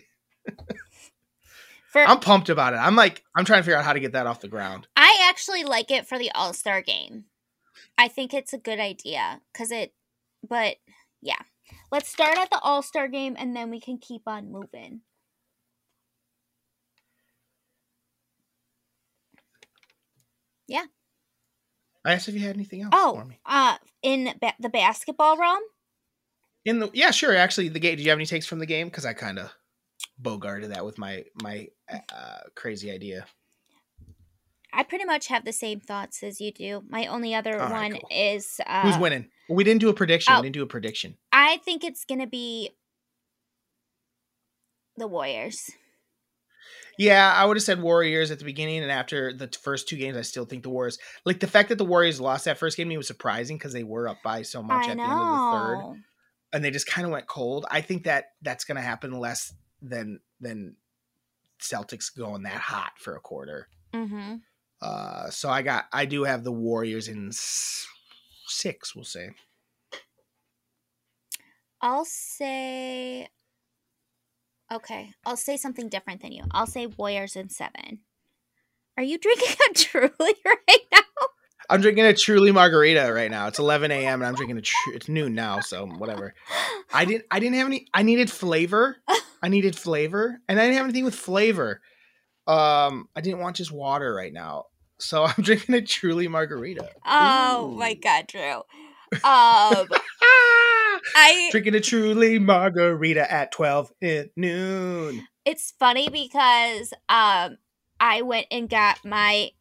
For 1.88 2.02
I'm 2.02 2.20
pumped 2.20 2.50
about 2.50 2.74
it. 2.74 2.78
I'm 2.78 2.96
like, 2.96 3.24
I'm 3.36 3.44
trying 3.44 3.60
to 3.60 3.64
figure 3.64 3.78
out 3.78 3.86
how 3.86 3.94
to 3.94 4.00
get 4.00 4.12
that 4.12 4.28
off 4.28 4.42
the 4.42 4.48
ground. 4.48 4.88
I 4.96 5.28
actually 5.30 5.64
like 5.64 5.90
it 5.90 6.08
for 6.08 6.20
the 6.20 6.32
All 6.36 6.54
Star 6.54 6.84
game. 6.84 7.26
I 7.98 8.08
think 8.08 8.36
it's 8.36 8.54
a 8.54 8.60
good 8.60 8.80
idea 8.80 9.42
because 9.52 9.72
it 9.72 9.94
but 10.48 10.76
yeah. 11.22 11.42
Let's 11.92 12.10
start 12.10 12.38
at 12.38 12.52
the 12.52 12.60
All 12.60 12.84
Star 12.84 13.08
game 13.08 13.36
and 13.40 13.56
then 13.56 13.72
we 13.72 13.82
can 13.82 13.98
keep 13.98 14.22
on 14.28 14.52
moving. 14.52 15.02
Yeah. 20.68 20.86
I 22.06 22.14
asked 22.14 22.30
if 22.30 22.36
you 22.36 22.42
had 22.42 22.56
anything 22.56 22.82
else 22.82 22.92
oh, 22.94 23.16
for 23.16 23.26
me. 23.26 23.40
Uh, 23.46 23.78
in 24.02 24.34
ba- 24.40 24.54
the 24.60 24.70
basketball 24.70 25.38
realm. 25.38 25.62
In 26.64 26.80
the 26.80 26.90
yeah, 26.94 27.12
sure. 27.12 27.36
Actually, 27.36 27.70
the 27.70 27.80
game. 27.80 27.98
Did 27.98 28.04
you 28.04 28.10
have 28.10 28.18
any 28.18 28.26
takes 28.26 28.46
from 28.46 28.60
the 28.60 28.66
game? 28.66 28.88
Because 28.88 29.06
I 29.06 29.14
kind 29.14 29.40
of 29.40 29.54
bogarted 30.22 30.70
that 30.70 30.86
with 30.86 30.98
my 30.98 31.26
my 31.42 31.68
uh, 31.92 32.40
crazy 32.56 32.92
idea. 32.92 33.26
I 34.74 34.84
pretty 34.84 35.06
much 35.06 35.28
have 35.28 35.46
the 35.46 35.54
same 35.54 35.80
thoughts 35.80 36.24
as 36.24 36.40
you 36.40 36.52
do. 36.52 36.84
My 36.88 37.08
only 37.08 37.34
other 37.34 37.58
right, 37.58 37.72
one 37.72 37.92
cool. 37.94 38.10
is 38.12 38.60
uh, 38.66 38.84
who's 38.84 38.98
winning. 38.98 39.28
We 39.50 39.64
didn't 39.64 39.82
do 39.82 39.90
a 39.90 39.94
prediction. 39.94 40.34
Oh, 40.34 40.40
we 40.40 40.48
didn't 40.48 40.56
do 40.56 40.64
a 40.64 40.68
prediction. 40.68 41.18
I 41.32 41.58
think 41.58 41.84
it's 41.84 42.06
gonna 42.06 42.28
be 42.28 42.72
the 44.98 45.08
Warriors. 45.08 45.72
Yeah, 46.98 47.32
I 47.32 47.46
would 47.46 47.58
have 47.58 47.64
said 47.64 47.82
Warriors 47.82 48.32
at 48.32 48.40
the 48.40 48.46
beginning, 48.46 48.82
and 48.82 48.92
after 48.92 49.32
the 49.32 49.48
first 49.62 49.88
two 49.88 49.98
games, 49.98 50.18
I 50.18 50.22
still 50.22 50.46
think 50.46 50.64
the 50.64 50.70
Warriors. 50.70 50.98
Like 51.26 51.40
the 51.40 51.48
fact 51.48 51.70
that 51.70 51.78
the 51.78 51.86
Warriors 51.86 52.20
lost 52.20 52.46
that 52.46 52.58
first 52.58 52.76
game, 52.76 52.88
me 52.88 52.98
was 52.98 53.08
surprising 53.08 53.58
because 53.58 53.72
they 53.72 53.84
were 53.84 54.08
up 54.08 54.18
by 54.24 54.42
so 54.42 54.64
much 54.64 54.88
I 54.88 54.92
at 54.92 54.98
know. 54.98 55.04
the 55.04 55.12
end 55.12 55.22
of 55.22 55.38
the 55.38 55.58
third, 55.58 56.04
and 56.54 56.66
they 56.66 56.72
just 56.72 56.88
kind 56.88 57.06
of 57.06 57.12
went 57.12 57.28
cold. 57.28 57.68
I 57.70 57.82
think 57.82 58.06
that 58.06 58.26
that's 58.42 58.66
going 58.66 58.78
to 58.78 58.82
happen 58.82 59.12
less 59.12 59.54
than 59.82 60.22
than 60.42 60.76
Celtics 61.62 62.16
going 62.16 62.44
that 62.44 62.62
hot 62.62 62.94
for 62.98 63.16
a 63.16 63.20
quarter. 63.20 63.68
Mm-hmm. 63.94 64.36
Uh, 64.82 65.30
so 65.30 65.50
I 65.50 65.62
got 65.62 65.86
I 65.94 66.06
do 66.06 66.24
have 66.24 66.44
the 66.44 66.52
Warriors 66.52 67.08
in 67.08 67.30
six. 67.32 68.96
We'll 68.96 69.06
say. 69.06 69.32
I'll 71.80 72.06
say 72.06 73.30
Okay, 74.72 75.12
I'll 75.26 75.38
say 75.38 75.56
something 75.56 75.88
different 75.88 76.22
than 76.22 76.34
you. 76.34 76.44
I'll 76.52 76.68
say 76.68 76.88
Warriors 76.88 77.36
in 77.36 77.50
seven. 77.50 78.00
Are 78.98 79.04
you 79.04 79.18
drinking 79.18 79.56
a 79.70 79.74
Truly 79.74 80.36
right 80.46 80.80
now? 80.92 81.00
I'm 81.70 81.82
drinking 81.82 82.06
a 82.06 82.14
Truly 82.14 82.52
margarita 82.52 83.12
right 83.14 83.30
now. 83.30 83.48
It's 83.48 83.60
11 83.60 83.92
a.m. 83.92 84.22
and 84.22 84.28
I'm 84.28 84.36
drinking 84.36 84.58
a. 84.58 84.62
Tr- 84.62 84.92
it's 84.94 85.10
noon 85.10 85.36
now, 85.36 85.60
so 85.60 85.86
whatever. 85.86 86.34
I 86.94 87.06
didn't. 87.06 87.26
I 87.32 87.40
didn't 87.40 87.56
have 87.56 87.68
any. 87.68 87.88
I 87.94 88.04
needed 88.04 88.32
flavor. 88.32 88.98
I 89.42 89.50
needed 89.50 89.76
flavor, 89.78 90.42
and 90.50 90.60
I 90.60 90.64
didn't 90.64 90.78
have 90.78 90.86
anything 90.86 91.06
with 91.06 91.16
flavor. 91.16 91.82
Um, 92.48 93.08
I 93.16 93.22
didn't 93.22 93.40
want 93.40 93.58
just 93.58 93.72
water 93.72 94.14
right 94.14 94.34
now, 94.34 94.66
so 95.00 95.24
I'm 95.38 95.44
drinking 95.44 95.76
a 95.76 95.82
Truly 95.82 96.28
margarita. 96.28 96.90
Oh 97.06 97.72
Ooh. 97.72 97.78
my 97.78 97.94
god, 97.94 98.28
Drew. 98.28 98.64
Um. 99.24 99.88
I 101.16 101.50
drinking 101.52 101.76
a 101.76 101.80
truly 101.80 102.40
margarita 102.40 103.32
at 103.32 103.52
12 103.52 103.92
at 104.02 104.30
noon. 104.36 105.28
It's 105.46 105.72
funny 105.80 106.10
because 106.10 106.94
um 107.10 107.58
I 108.00 108.22
went 108.22 108.48
and 108.52 108.70
got 108.70 109.04
my 109.04 109.52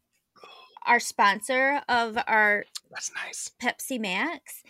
our 0.86 1.00
sponsor 1.00 1.82
of 1.88 2.18
our 2.26 2.64
That's 2.90 3.10
nice. 3.24 3.50
Pepsi 3.60 4.00
Max 4.00 4.62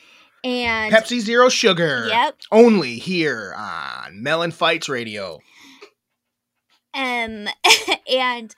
and 0.44 0.92
Pepsi 0.92 1.20
Zero 1.20 1.48
Sugar. 1.48 2.06
Yep. 2.08 2.40
Only 2.52 2.98
here 2.98 3.54
on 3.56 4.22
Mellon 4.22 4.50
Fights 4.50 4.88
Radio. 4.88 5.40
Um, 6.97 7.49
and 8.12 8.55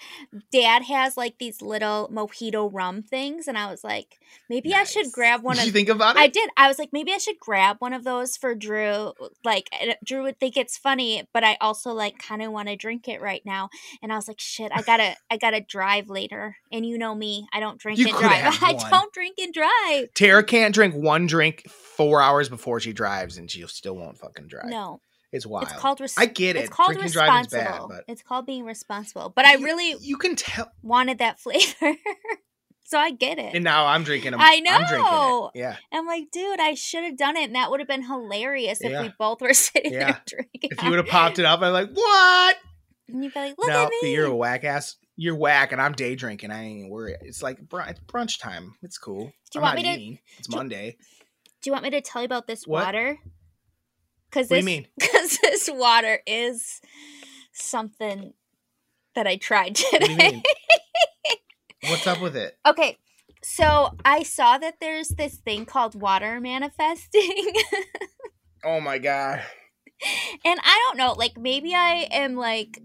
dad 0.52 0.82
has 0.84 1.16
like 1.16 1.38
these 1.38 1.60
little 1.60 2.08
mojito 2.12 2.70
rum 2.72 3.02
things, 3.02 3.48
and 3.48 3.58
I 3.58 3.70
was 3.70 3.82
like, 3.82 4.18
maybe 4.48 4.70
nice. 4.70 4.80
I 4.80 4.84
should 4.84 5.12
grab 5.12 5.42
one. 5.42 5.56
Did 5.56 5.62
of, 5.62 5.66
you 5.66 5.72
think 5.72 5.88
about 5.88 6.16
it? 6.16 6.20
I 6.20 6.28
did. 6.28 6.48
I 6.56 6.68
was 6.68 6.78
like, 6.78 6.90
maybe 6.92 7.12
I 7.12 7.18
should 7.18 7.38
grab 7.40 7.76
one 7.80 7.92
of 7.92 8.04
those 8.04 8.36
for 8.36 8.54
Drew. 8.54 9.12
Like, 9.44 9.68
Drew 10.04 10.22
would 10.22 10.38
think 10.38 10.56
it's 10.56 10.78
funny, 10.78 11.24
but 11.34 11.42
I 11.42 11.56
also 11.60 11.92
like 11.92 12.18
kind 12.18 12.42
of 12.42 12.52
want 12.52 12.68
to 12.68 12.76
drink 12.76 13.08
it 13.08 13.20
right 13.20 13.42
now. 13.44 13.70
And 14.02 14.12
I 14.12 14.16
was 14.16 14.28
like, 14.28 14.40
shit, 14.40 14.70
I 14.72 14.82
gotta, 14.82 15.16
I 15.30 15.36
gotta 15.36 15.60
drive 15.60 16.08
later. 16.08 16.56
And 16.70 16.86
you 16.86 16.98
know 16.98 17.14
me, 17.14 17.48
I 17.52 17.60
don't 17.60 17.78
drink 17.78 17.98
you 17.98 18.08
and 18.08 18.16
drive. 18.16 18.58
I 18.62 18.74
don't 18.90 19.12
drink 19.12 19.36
and 19.38 19.52
drive. 19.52 20.14
Tara 20.14 20.44
can't 20.44 20.74
drink 20.74 20.94
one 20.94 21.26
drink 21.26 21.68
four 21.68 22.22
hours 22.22 22.48
before 22.48 22.78
she 22.78 22.92
drives, 22.92 23.38
and 23.38 23.50
she 23.50 23.66
still 23.66 23.96
won't 23.96 24.18
fucking 24.18 24.46
drive. 24.46 24.66
No, 24.66 25.00
it's 25.32 25.46
wild. 25.46 25.64
It's 25.64 25.74
called. 25.74 26.00
Res- 26.00 26.16
I 26.16 26.26
get 26.26 26.56
it. 26.56 26.60
It's 26.60 26.70
called 26.70 26.94
Drinking 26.94 27.04
responsible. 27.04 27.62
Bad, 27.62 27.82
but 27.88 28.04
it's 28.08 28.22
called 28.22 28.46
being 28.46 28.64
responsible. 28.64 29.32
But 29.34 29.44
I 29.44 29.56
really, 29.56 29.96
you 30.00 30.16
can 30.16 30.36
tell, 30.36 30.70
wanted 30.82 31.18
that 31.18 31.38
flavor, 31.40 31.94
so 32.84 32.98
I 32.98 33.10
get 33.10 33.38
it. 33.38 33.54
And 33.54 33.62
now 33.62 33.86
I'm 33.86 34.04
drinking. 34.04 34.32
Them. 34.32 34.40
I 34.42 34.60
know. 34.60 35.50
I'm. 35.54 35.60
Yeah. 35.60 35.76
I'm 35.92 36.06
like, 36.06 36.30
dude, 36.32 36.60
I 36.60 36.74
should 36.74 37.04
have 37.04 37.18
done 37.18 37.36
it, 37.36 37.44
and 37.44 37.54
that 37.54 37.70
would 37.70 37.80
have 37.80 37.88
been 37.88 38.04
hilarious 38.04 38.80
if 38.80 38.90
yeah. 38.90 39.02
we 39.02 39.12
both 39.18 39.42
were 39.42 39.52
sitting 39.54 39.92
yeah. 39.92 40.12
there 40.12 40.22
drinking. 40.26 40.70
If 40.72 40.82
you 40.82 40.90
would 40.90 40.98
have 40.98 41.08
popped 41.08 41.38
it 41.38 41.44
up, 41.44 41.60
I'm 41.60 41.72
like, 41.72 41.90
what? 41.92 42.56
And 43.08 43.22
you'd 43.22 43.34
be 43.34 43.40
like, 43.40 43.54
look 43.58 43.68
no, 43.68 43.84
at 43.84 43.92
me. 44.02 44.14
You're 44.14 44.26
a 44.26 44.36
whack 44.36 44.64
ass. 44.64 44.96
You're 45.16 45.36
whack, 45.36 45.72
and 45.72 45.80
I'm 45.80 45.92
day 45.92 46.14
drinking. 46.14 46.52
I 46.52 46.64
ain't 46.64 46.90
worried. 46.90 47.16
It's 47.22 47.42
like 47.42 47.60
br- 47.68 47.82
it's 47.82 48.00
brunch 48.00 48.40
time. 48.40 48.74
It's 48.82 48.96
cool. 48.98 49.24
Do 49.50 49.58
you 49.58 49.60
I'm 49.60 49.62
want 49.62 49.76
me 49.76 49.82
to? 49.82 50.18
It's 50.38 50.48
Monday. 50.48 50.96
Do 51.60 51.68
you 51.68 51.72
want 51.72 51.82
me 51.82 51.90
to 51.90 52.00
tell 52.00 52.22
you 52.22 52.26
about 52.26 52.46
this 52.46 52.66
what? 52.66 52.86
water? 52.86 53.18
Because 54.30 54.48
this, 54.48 54.64
mean? 54.64 54.86
Because 54.98 55.38
this 55.38 55.68
water 55.72 56.20
is 56.26 56.80
something 57.52 58.32
that 59.14 59.26
I 59.26 59.36
tried 59.36 59.74
today. 59.74 60.42
What 61.82 61.90
What's 61.90 62.06
up 62.06 62.20
with 62.20 62.36
it? 62.36 62.58
Okay, 62.66 62.98
so 63.42 63.90
I 64.04 64.22
saw 64.22 64.58
that 64.58 64.76
there's 64.80 65.08
this 65.08 65.36
thing 65.36 65.64
called 65.64 66.00
water 66.00 66.40
manifesting. 66.40 67.52
oh 68.64 68.80
my 68.80 68.98
god. 68.98 69.42
And 70.44 70.60
I 70.62 70.84
don't 70.86 70.98
know, 70.98 71.12
like 71.12 71.36
maybe 71.36 71.74
I 71.74 72.08
am 72.10 72.36
like 72.36 72.80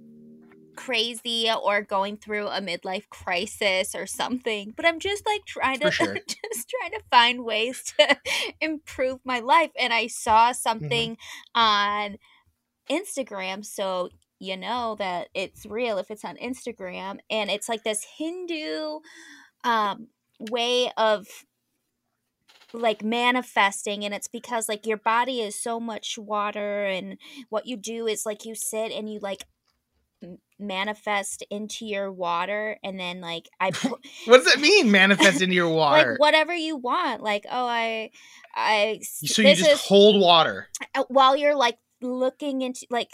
crazy 0.76 1.50
or 1.64 1.82
going 1.82 2.18
through 2.18 2.48
a 2.48 2.62
midlife 2.62 3.08
crisis 3.10 3.96
or 3.96 4.06
something 4.06 4.74
but 4.76 4.86
i'm 4.86 5.00
just 5.00 5.26
like 5.26 5.46
trying 5.46 5.80
to 5.80 5.92
sure. 5.92 6.14
just 6.28 6.70
trying 6.70 6.92
to 6.92 7.02
find 7.10 7.44
ways 7.44 7.84
to 7.98 8.18
improve 8.62 9.20
my 9.26 9.40
life 9.40 9.72
and 9.80 9.94
i 9.94 10.08
saw 10.08 10.50
mm-hmm. 10.50 10.54
something 10.54 11.12
mm-hmm. 11.56 11.62
on 11.62 12.18
instagram 12.90 13.64
so 13.66 14.10
you 14.40 14.58
know 14.58 14.96
that 15.00 15.30
it's 15.34 15.66
real 15.66 15.98
if 15.98 16.12
it's 16.12 16.26
on 16.26 16.36
instagram 16.38 17.18
and 17.30 17.50
it's 17.50 17.70
like 17.70 17.84
this 17.84 18.06
hindu 18.18 19.00
um 19.64 20.08
way 20.52 20.92
of 20.98 21.28
like 22.74 23.04
manifesting 23.04 24.04
and 24.04 24.14
it's 24.14 24.28
because 24.28 24.68
like 24.68 24.86
your 24.86 24.98
body 24.98 25.42
is 25.42 25.56
so 25.56 25.80
much 25.80 26.18
water 26.18 26.86
and 26.86 27.18
what 27.50 27.68
you 27.68 27.78
do 27.78 28.08
is 28.08 28.26
like 28.26 28.46
you 28.46 28.56
sit 28.56 28.92
and 28.92 29.12
you 29.12 29.20
like 29.22 29.46
manifest 30.60 31.44
into 31.50 31.86
your 31.86 32.12
water 32.12 32.78
and 32.84 33.00
then 33.00 33.22
like 33.22 33.50
I 33.60 33.72
what 34.26 34.38
does 34.38 34.46
that 34.46 34.60
mean 34.60 34.92
manifest 34.92 35.42
into 35.42 35.56
your 35.56 35.70
water? 35.74 36.12
like 36.12 36.20
whatever 36.20 36.54
you 36.54 36.78
want 36.78 37.22
like 37.22 37.46
oh 37.50 37.68
I 37.68 38.12
I 38.56 39.00
so 39.04 39.42
you 39.42 39.56
just 39.56 39.70
is, 39.70 39.82
hold 39.82 40.22
water. 40.22 40.70
uh, 40.96 41.04
while 41.10 41.36
you're 41.36 41.56
like 41.56 41.78
looking 42.02 42.62
into 42.62 42.86
like 42.90 43.10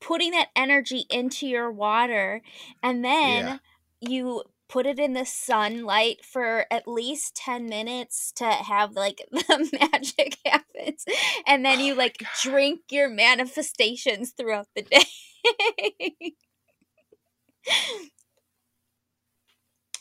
putting 0.00 0.32
that 0.32 0.48
energy 0.54 1.04
into 1.10 1.46
your 1.46 1.70
water 1.70 2.42
and 2.82 3.04
then 3.04 3.46
yeah. 3.46 3.58
you 4.00 4.42
put 4.68 4.86
it 4.86 4.98
in 4.98 5.12
the 5.12 5.24
sunlight 5.24 6.24
for 6.24 6.66
at 6.70 6.88
least 6.88 7.36
10 7.36 7.66
minutes 7.66 8.32
to 8.32 8.44
have 8.44 8.92
like 8.92 9.22
the 9.30 9.88
magic 9.92 10.38
happens 10.44 11.04
and 11.46 11.64
then 11.64 11.78
oh 11.78 11.84
you 11.84 11.94
like 11.94 12.22
drink 12.42 12.80
your 12.90 13.08
manifestations 13.08 14.32
throughout 14.32 14.68
the 14.74 14.82
day 14.82 15.04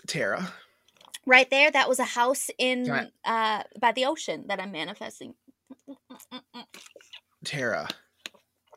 Tara. 0.08 0.54
Right 1.26 1.50
there, 1.50 1.72
that 1.72 1.88
was 1.88 2.00
a 2.00 2.04
house 2.04 2.50
in 2.58 2.90
I... 2.92 3.08
uh 3.26 3.64
by 3.80 3.92
the 3.94 4.06
ocean 4.06 4.46
that 4.48 4.60
I'm 4.60 4.72
manifesting. 4.72 5.36
Tara, 7.44 7.88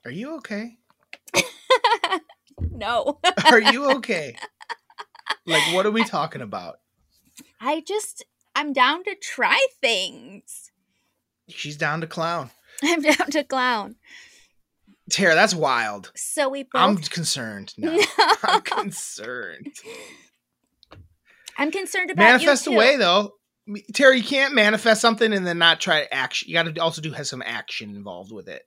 are 0.04 0.10
you 0.10 0.36
okay? 0.36 0.76
no. 2.60 3.18
are 3.44 3.60
you 3.60 3.90
okay? 3.96 4.36
Like 5.46 5.62
what 5.74 5.86
are 5.86 5.90
we 5.90 6.04
talking 6.04 6.42
about? 6.42 6.80
I 7.60 7.80
just 7.80 8.24
I'm 8.54 8.72
down 8.72 9.04
to 9.04 9.14
try 9.14 9.64
things. 9.80 10.70
She's 11.48 11.76
down 11.76 12.00
to 12.00 12.06
clown. 12.06 12.50
I'm 12.82 13.02
down 13.02 13.30
to 13.30 13.44
clown. 13.44 13.96
Tara, 15.10 15.34
that's 15.34 15.54
wild. 15.54 16.10
So 16.16 16.48
we 16.48 16.64
both. 16.64 16.70
I'm 16.74 16.96
concerned. 16.96 17.74
No, 17.78 17.98
I'm 18.42 18.62
concerned. 18.62 19.74
I'm 21.58 21.70
concerned 21.70 22.10
about 22.10 22.22
manifest 22.22 22.66
away 22.66 22.96
though. 22.96 23.32
Tara, 23.94 24.16
you 24.16 24.22
can't 24.22 24.54
manifest 24.54 25.00
something 25.00 25.32
and 25.32 25.46
then 25.46 25.58
not 25.58 25.80
try 25.80 26.02
to 26.02 26.14
action. 26.14 26.48
You 26.48 26.54
got 26.54 26.74
to 26.74 26.80
also 26.80 27.02
do 27.02 27.12
have 27.12 27.26
some 27.26 27.42
action 27.44 27.96
involved 27.96 28.32
with 28.32 28.48
it. 28.48 28.62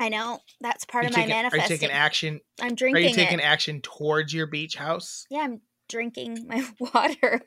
I 0.00 0.08
know 0.08 0.40
that's 0.60 0.84
part 0.84 1.04
of 1.04 1.12
taking, 1.12 1.28
my 1.28 1.34
manifesting. 1.36 1.60
Are 1.60 1.64
you 1.64 1.78
taking 1.78 1.90
action? 1.90 2.40
I'm 2.60 2.74
drinking. 2.74 3.04
Are 3.04 3.08
you 3.08 3.14
taking 3.14 3.38
it. 3.38 3.44
action 3.44 3.80
towards 3.82 4.32
your 4.32 4.46
beach 4.46 4.74
house? 4.74 5.26
Yeah, 5.30 5.40
I'm 5.40 5.60
drinking 5.88 6.46
my 6.48 6.66
water. 6.80 7.40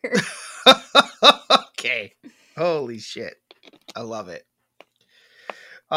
okay. 1.80 2.14
Holy 2.58 3.00
shit. 3.00 3.36
I 3.96 4.02
love 4.02 4.30
it. 4.30 4.44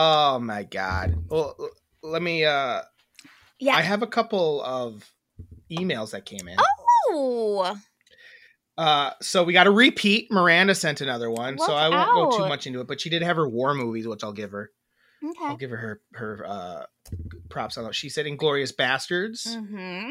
Oh 0.01 0.39
my 0.39 0.63
god. 0.63 1.25
Well, 1.29 1.57
let 2.03 2.23
me. 2.23 2.45
uh 2.45 2.83
Yeah. 3.59 3.75
I 3.77 3.83
have 3.83 4.03
a 4.03 4.07
couple 4.07 4.63
of 4.63 5.11
emails 5.71 6.13
that 6.13 6.25
came 6.25 6.47
in. 6.47 6.57
oh. 7.11 7.77
Uh, 8.77 9.11
so 9.21 9.43
we 9.43 9.53
got 9.53 9.67
a 9.67 9.73
repeat. 9.73 10.31
Miranda 10.31 10.73
sent 10.73 11.01
another 11.01 11.29
one, 11.29 11.59
so 11.59 11.75
I 11.75 11.89
won't 11.89 12.31
go 12.33 12.39
too 12.39 12.49
much 12.49 12.65
into 12.69 12.81
it. 12.81 12.87
But 12.87 13.01
she 13.01 13.11
did 13.11 13.23
have 13.23 13.35
her 13.37 13.49
war 13.49 13.75
movies, 13.75 14.07
which 14.07 14.23
I'll 14.23 14.33
give 14.33 14.53
her. 14.53 14.71
Okay. 15.25 15.45
I'll 15.47 15.57
give 15.57 15.71
her 15.71 15.77
her, 15.77 16.01
her 16.13 16.47
uh, 16.47 16.87
props 17.51 17.77
on 17.77 17.83
those. 17.83 17.97
She 17.97 18.09
said 18.09 18.27
Inglourious 18.27 18.73
Basterds, 18.73 19.49
Mm-hmm. 19.49 20.11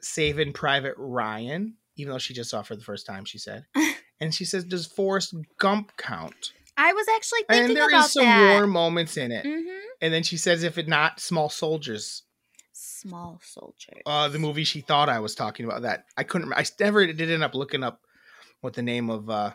Saving 0.00 0.52
Private 0.52 0.94
Ryan, 0.98 1.76
even 1.96 2.12
though 2.12 2.18
she 2.18 2.34
just 2.34 2.50
saw 2.50 2.58
it 2.60 2.66
for 2.66 2.74
the 2.74 2.82
first 2.82 3.06
time. 3.06 3.24
She 3.24 3.38
said, 3.38 3.66
and 4.20 4.34
she 4.34 4.44
says, 4.44 4.64
"Does 4.64 4.84
Forrest 4.84 5.32
Gump 5.60 5.92
count?" 5.96 6.50
I 6.76 6.92
was 6.92 7.06
actually 7.14 7.40
thinking 7.48 7.70
And 7.70 7.76
there 7.76 7.88
about 7.88 8.06
is 8.06 8.12
some 8.12 8.24
that. 8.24 8.54
war 8.54 8.66
moments 8.66 9.16
in 9.16 9.30
it. 9.32 9.44
Mm-hmm. 9.44 9.68
And 10.00 10.12
then 10.14 10.22
she 10.22 10.36
says, 10.36 10.62
"If 10.62 10.78
it 10.78 10.88
not 10.88 11.20
Small 11.20 11.48
Soldiers." 11.48 12.22
Small 12.74 13.40
soldiers. 13.44 14.00
uh 14.06 14.28
the 14.28 14.38
movie 14.38 14.62
she 14.64 14.80
thought 14.80 15.08
I 15.08 15.18
was 15.18 15.34
talking 15.34 15.66
about 15.66 15.82
that 15.82 16.06
I 16.16 16.22
couldn't. 16.22 16.52
I 16.52 16.64
never 16.80 17.04
did 17.12 17.30
end 17.30 17.42
up 17.42 17.54
looking 17.54 17.82
up 17.82 18.00
what 18.60 18.74
the 18.74 18.82
name 18.82 19.10
of 19.10 19.28
uh 19.28 19.52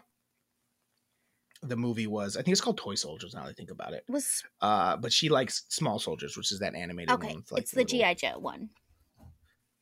the 1.63 1.75
movie 1.77 2.07
was. 2.07 2.35
I 2.37 2.41
think 2.41 2.51
it's 2.51 2.61
called 2.61 2.77
Toy 2.77 2.95
Soldiers 2.95 3.33
now 3.33 3.43
that 3.43 3.49
I 3.49 3.53
think 3.53 3.71
about 3.71 3.93
it. 3.93 4.03
was 4.09 4.43
Uh 4.61 4.97
but 4.97 5.11
she 5.13 5.29
likes 5.29 5.63
Small 5.69 5.97
Soldiers, 5.97 6.35
which 6.37 6.51
is 6.51 6.59
that 6.59 6.75
animated 6.75 7.11
okay. 7.11 7.27
one. 7.27 7.35
with, 7.37 7.51
like, 7.51 7.61
it's 7.63 7.71
the 7.71 7.85
GI 7.85 8.15
Joe 8.15 8.37
one. 8.37 8.69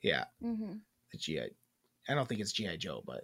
Yeah, 0.02 0.26
Mm-hmm. 0.44 0.74
the 1.12 1.18
GI 1.18 1.42
I 2.08 2.14
don't 2.14 2.28
think 2.30 2.42
it's 2.42 2.52
GI 2.54 2.78
Joe, 2.78 3.02
but 3.06 3.24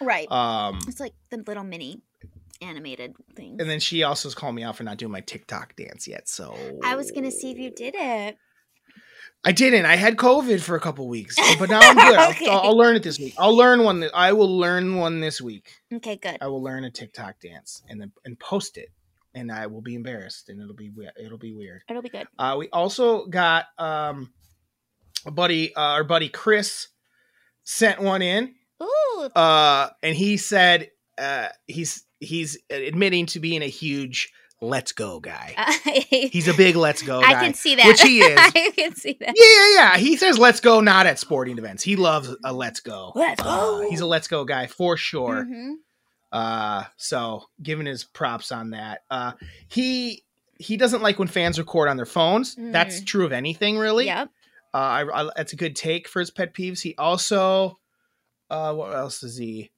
Right. 0.00 0.30
um 0.30 0.78
it's 0.86 1.00
like 1.00 1.14
the 1.30 1.38
little 1.38 1.64
mini 1.64 2.02
animated 2.60 3.14
thing. 3.36 3.56
and 3.60 3.68
then 3.70 3.80
she 3.80 4.02
also 4.02 4.28
has 4.28 4.34
called 4.34 4.54
me 4.54 4.62
out 4.62 4.76
for 4.76 4.82
not 4.84 4.96
doing 4.96 5.12
my 5.12 5.20
TikTok 5.20 5.76
dance 5.76 6.06
yet. 6.08 6.28
So 6.28 6.56
I 6.84 6.96
was 6.96 7.10
gonna 7.10 7.30
see 7.30 7.50
if 7.50 7.58
you 7.58 7.70
did 7.70 7.94
it. 7.96 8.36
I 9.44 9.52
didn't. 9.52 9.86
I 9.86 9.94
had 9.94 10.16
COVID 10.16 10.60
for 10.60 10.74
a 10.74 10.80
couple 10.80 11.06
weeks, 11.08 11.36
but 11.60 11.70
now 11.70 11.78
I'm 11.80 11.94
good. 11.94 12.14
I'll- 12.18 12.30
Okay. 12.30 12.48
I'll, 12.48 12.60
I'll 12.60 12.76
learn 12.76 12.96
it 12.96 13.04
this 13.04 13.18
week. 13.20 13.34
I'll 13.38 13.56
learn 13.56 13.84
one. 13.84 14.00
That, 14.00 14.10
I 14.12 14.32
will 14.32 14.58
learn 14.58 14.96
one 14.96 15.20
this 15.20 15.40
week. 15.40 15.70
Okay, 15.92 16.16
good. 16.16 16.38
I 16.40 16.48
will 16.48 16.62
learn 16.62 16.82
a 16.84 16.90
TikTok 16.90 17.38
dance 17.40 17.82
and 17.88 18.00
then 18.00 18.10
and 18.24 18.38
post 18.38 18.76
it, 18.76 18.88
and 19.34 19.52
I 19.52 19.68
will 19.68 19.80
be 19.80 19.94
embarrassed, 19.94 20.48
and 20.48 20.60
it'll 20.60 20.74
be 20.74 20.90
we- 20.90 21.08
it'll 21.24 21.38
be 21.38 21.52
weird. 21.54 21.82
It'll 21.88 22.02
be 22.02 22.08
good. 22.08 22.26
Uh, 22.38 22.56
we 22.58 22.68
also 22.70 23.26
got 23.26 23.66
um, 23.78 24.32
a 25.24 25.30
buddy, 25.30 25.72
uh, 25.74 25.80
our 25.80 26.04
buddy 26.04 26.28
Chris, 26.28 26.88
sent 27.62 28.00
one 28.02 28.22
in, 28.22 28.54
Ooh. 28.82 29.22
uh, 29.36 29.90
and 30.02 30.16
he 30.16 30.36
said 30.36 30.90
uh, 31.18 31.48
he's 31.66 32.04
he's 32.20 32.58
admitting 32.70 33.26
to 33.26 33.40
being 33.40 33.62
a 33.62 33.66
huge 33.68 34.30
"Let's 34.60 34.92
Go" 34.92 35.20
guy. 35.20 35.54
I, 35.56 36.06
He's 36.32 36.48
a 36.48 36.54
big 36.54 36.76
"Let's 36.76 37.02
Go" 37.02 37.20
I 37.24 37.34
can 37.34 37.54
see 37.54 37.74
that. 37.76 37.86
which 37.86 38.00
he 38.00 38.20
is. 38.20 38.38
I 38.40 38.70
can 38.76 38.94
see 38.94 39.16
that. 39.20 39.34
Yeah, 39.36 39.82
yeah, 39.82 39.92
yeah. 39.92 39.98
He 39.98 40.16
says 40.16 40.38
"Let's 40.38 40.60
go" 40.60 40.80
not 40.80 41.06
at 41.06 41.18
sporting 41.18 41.58
events. 41.58 41.82
He 41.82 41.96
loves 41.96 42.34
a 42.44 42.52
"Let's 42.52 42.80
go." 42.80 43.12
Let's 43.14 43.40
Uh, 43.44 43.80
he's 43.90 44.00
a 44.00 44.06
"Let's 44.06 44.28
go" 44.28 44.44
guy 44.44 44.66
for 44.66 44.96
sure. 44.96 45.44
Mhm. 45.48 45.74
Uh, 46.30 46.84
so 46.96 47.44
giving 47.62 47.86
his 47.86 48.04
props 48.04 48.52
on 48.52 48.70
that. 48.70 49.00
Uh, 49.10 49.32
he 49.68 50.24
he 50.58 50.76
doesn't 50.76 51.02
like 51.02 51.18
when 51.18 51.28
fans 51.28 51.58
record 51.58 51.88
on 51.88 51.96
their 51.96 52.04
phones. 52.06 52.54
That's 52.58 53.00
Mm. 53.00 53.06
true 53.06 53.24
of 53.24 53.32
anything, 53.32 53.78
really. 53.78 54.06
Yep. 54.06 54.28
Uh, 54.74 54.76
I, 54.76 55.20
I, 55.22 55.30
that's 55.36 55.52
a 55.52 55.56
good 55.56 55.74
take 55.76 56.08
for 56.08 56.20
his 56.20 56.30
pet 56.32 56.52
peeves. 56.52 56.82
He 56.82 56.94
also, 56.98 57.78
uh, 58.50 58.74
what 58.74 58.92
else 58.94 59.22
is 59.22 59.38
he? 59.38 59.70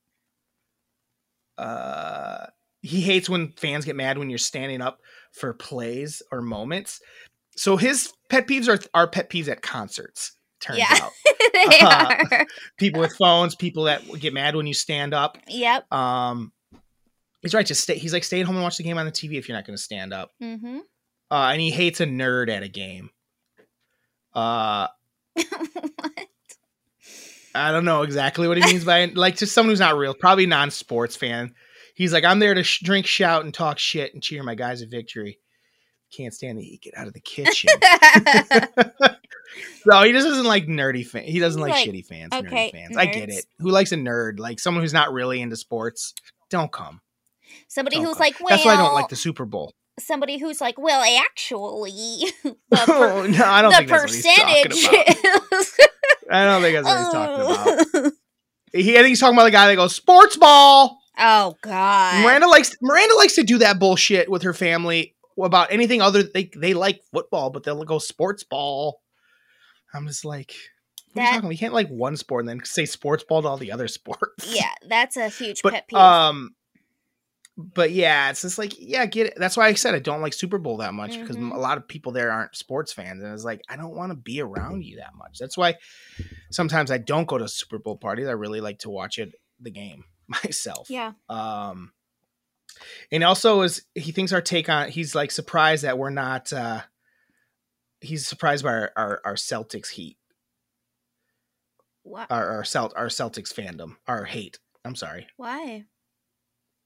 Uh, 1.61 2.46
he 2.82 3.00
hates 3.02 3.28
when 3.28 3.52
fans 3.52 3.84
get 3.84 3.94
mad 3.96 4.16
when 4.18 4.30
you're 4.30 4.38
standing 4.38 4.80
up 4.80 4.98
for 5.32 5.52
plays 5.52 6.22
or 6.32 6.40
moments. 6.40 7.00
So 7.56 7.76
his 7.76 8.12
pet 8.30 8.46
peeves 8.48 8.68
are 8.68 8.80
are 8.94 9.06
pet 9.08 9.28
peeves 9.28 9.48
at 9.48 9.61
concerts. 9.61 10.32
Turns 10.61 10.78
Yeah. 10.78 10.88
out, 11.00 11.12
they 11.52 11.78
Uh, 11.80 12.16
are. 12.30 12.46
people 12.78 13.00
with 13.00 13.14
phones, 13.16 13.54
people 13.54 13.84
that 13.84 14.02
get 14.18 14.32
mad 14.32 14.56
when 14.56 14.66
you 14.66 14.74
stand 14.74 15.12
up. 15.14 15.36
Yep. 15.48 15.92
Um, 15.92 16.52
he's 17.42 17.54
right. 17.54 17.66
Just 17.66 17.82
stay. 17.82 17.98
He's 17.98 18.12
like, 18.12 18.24
stay 18.24 18.40
at 18.40 18.46
home 18.46 18.56
and 18.56 18.62
watch 18.62 18.76
the 18.78 18.84
game 18.84 18.98
on 18.98 19.06
the 19.06 19.12
TV 19.12 19.34
if 19.38 19.48
you're 19.48 19.56
not 19.58 19.66
going 19.66 19.76
to 19.76 19.82
stand 19.82 20.12
up. 20.14 20.32
Mm-hmm. 20.42 20.78
Uh, 21.30 21.50
and 21.52 21.61
he 21.61 21.70
hates 21.70 22.00
a 22.00 22.06
nerd 22.06 22.48
at 22.50 22.62
a 22.62 22.68
game. 22.68 23.11
Uh, 24.34 24.88
I 27.55 27.72
don't 27.72 27.84
know 27.84 28.03
exactly 28.03 28.46
what 28.48 28.57
he 28.59 28.64
means 28.64 28.84
by 28.84 29.07
like 29.07 29.36
just 29.36 29.53
someone 29.55 29.70
who's 29.72 29.80
not 29.80 29.96
real, 29.96 30.14
probably 30.14 30.46
non-sports 30.46 31.16
fan. 31.16 31.55
He's 31.94 32.12
like, 32.12 32.24
I'm 32.24 32.38
there 32.38 32.55
to 32.55 32.62
sh- 32.62 32.80
drink, 32.82 33.07
shout, 33.07 33.44
and 33.44 33.53
talk 33.53 33.78
shit 33.78 34.14
and 34.14 34.22
cheer 34.22 34.42
my 34.42 34.55
guys 34.55 34.82
at 34.82 34.90
victory. 34.90 35.38
Can't 36.16 36.32
stand 36.34 36.59
the 36.59 36.78
get 36.82 36.96
out 36.96 37.07
of 37.07 37.12
the 37.12 37.20
kitchen. 37.20 37.70
no, 39.86 40.03
he 40.03 40.12
just 40.12 40.26
doesn't 40.26 40.44
like 40.46 40.66
nerdy 40.66 41.07
fan. 41.07 41.24
He 41.24 41.38
doesn't 41.38 41.61
like, 41.61 41.72
Like, 41.72 41.88
shitty 41.88 42.07
fans. 42.07 42.32
okay, 42.32 42.68
nerdy 42.68 42.72
fans. 42.72 42.96
I 42.96 43.07
get 43.07 43.28
it. 43.28 43.44
Who 43.59 43.70
likes 43.70 43.92
a 43.92 43.96
nerd? 43.96 44.38
Like 44.38 44.59
someone 44.61 44.82
who's 44.82 44.92
not 44.92 45.12
really 45.12 45.40
into 45.40 45.57
sports. 45.57 46.14
Don't 46.48 46.72
come. 46.72 47.01
somebody 47.68 47.96
Don't 47.96 48.07
who's 48.07 48.16
come. 48.16 48.20
like, 48.24 48.40
well, 48.40 48.48
That's 48.51 48.64
why 48.64 48.74
I 48.74 48.76
don't 48.76 48.94
like 48.94 49.09
the 49.09 49.16
Super 49.16 49.44
Bowl. 49.44 49.72
Somebody 50.01 50.38
who's 50.38 50.61
like, 50.61 50.78
well, 50.78 51.03
actually, 51.22 51.90
the, 52.42 52.57
per- 52.70 53.12
Oh, 53.12 53.26
no, 53.26 53.44
I 53.44 53.62
don't 53.62 53.70
the 53.70 53.76
think 53.78 53.88
that's 53.90 54.03
what 54.03 54.11
he's 54.12 54.24
talking 54.24 54.64
percentage. 54.70 55.53
is- 55.53 55.78
I 56.30 56.44
don't 56.44 56.62
think 56.62 56.76
that's 56.76 56.86
what 56.86 56.98
he's 56.98 57.12
talking 57.12 58.01
about. 58.01 58.12
He, 58.72 58.92
I 58.92 58.98
think 58.98 59.09
he's 59.09 59.18
talking 59.18 59.34
about 59.36 59.46
the 59.46 59.51
guy 59.51 59.66
that 59.66 59.74
goes 59.74 59.96
sports 59.96 60.36
ball. 60.36 61.01
Oh 61.18 61.57
God. 61.61 62.22
Miranda 62.22 62.46
likes 62.46 62.76
Miranda 62.80 63.16
likes 63.16 63.34
to 63.34 63.42
do 63.42 63.59
that 63.59 63.80
bullshit 63.80 64.30
with 64.30 64.42
her 64.42 64.55
family 64.55 65.16
about 65.36 65.72
anything 65.72 66.01
other. 66.01 66.22
They 66.22 66.53
they 66.57 66.72
like 66.72 67.01
football, 67.12 67.51
but 67.51 67.64
they'll 67.64 67.82
go 67.82 67.98
sports 67.98 68.44
ball. 68.44 69.01
I'm 69.92 70.07
just 70.07 70.24
like, 70.24 70.55
what 71.14 71.22
are 71.24 71.34
you 71.34 71.40
That-? 71.40 71.51
You 71.53 71.59
can't 71.59 71.74
like 71.74 71.88
one 71.88 72.16
sport 72.16 72.42
and 72.44 72.48
then 72.48 72.64
say 72.64 72.84
sports 72.84 73.24
ball 73.24 73.42
to 73.42 73.48
all 73.48 73.57
the 73.57 73.72
other 73.72 73.88
sports. 73.88 74.55
yeah, 74.55 74.70
that's 74.86 75.16
a 75.16 75.28
huge 75.30 75.62
but 75.62 75.72
pet 75.72 75.88
peeve. 75.88 75.98
um, 75.98 76.51
but 77.74 77.90
yeah, 77.90 78.30
it's 78.30 78.42
just 78.42 78.58
like 78.58 78.74
yeah, 78.78 79.04
get 79.06 79.28
it. 79.28 79.34
That's 79.36 79.56
why 79.56 79.66
I 79.68 79.74
said 79.74 79.94
I 79.94 79.98
don't 79.98 80.20
like 80.22 80.32
Super 80.32 80.58
Bowl 80.58 80.78
that 80.78 80.94
much 80.94 81.18
because 81.20 81.36
Mhm. 81.36 81.54
a 81.54 81.58
lot 81.58 81.78
of 81.78 81.86
people 81.88 82.12
there 82.12 82.30
aren't 82.32 82.56
sports 82.56 82.92
fans, 82.92 83.22
and 83.22 83.32
it's 83.32 83.44
like 83.44 83.61
I 83.68 83.76
don't 83.76 83.94
want 83.94 84.11
to 84.12 84.16
be 84.16 84.40
around 84.40 84.84
you 84.84 84.96
that 84.96 85.14
much. 85.14 85.38
That's 85.38 85.56
why 85.56 85.76
sometimes 86.50 86.90
I 86.90 86.98
don't 86.98 87.28
go 87.28 87.38
to 87.38 87.48
Super 87.48 87.78
Bowl 87.78 87.96
parties. 87.96 88.26
I 88.28 88.32
really 88.32 88.61
like 88.61 88.78
to 88.80 88.90
watch 88.90 89.18
it 89.18 89.32
the 89.61 89.70
game 89.70 90.04
myself. 90.28 90.88
yeah. 90.90 91.12
Um, 91.28 91.92
and 93.12 93.22
also 93.24 93.62
is 93.62 93.82
he 93.94 94.12
thinks 94.12 94.32
our 94.32 94.40
take 94.40 94.68
on 94.68 94.88
he's 94.90 95.14
like 95.14 95.30
surprised 95.30 95.84
that 95.84 95.98
we're 95.98 96.11
not. 96.11 96.52
uh 96.52 96.82
He's 98.02 98.26
surprised 98.26 98.64
by 98.64 98.70
our 98.70 98.92
our, 98.96 99.20
our 99.26 99.34
Celtics 99.34 99.88
heat, 99.90 100.16
What? 102.02 102.30
our 102.30 102.48
our, 102.48 102.62
Celt, 102.64 102.92
our 102.96 103.08
Celtics 103.08 103.52
fandom, 103.52 103.96
our 104.06 104.24
hate. 104.24 104.58
I'm 104.84 104.96
sorry. 104.96 105.26
Why? 105.36 105.84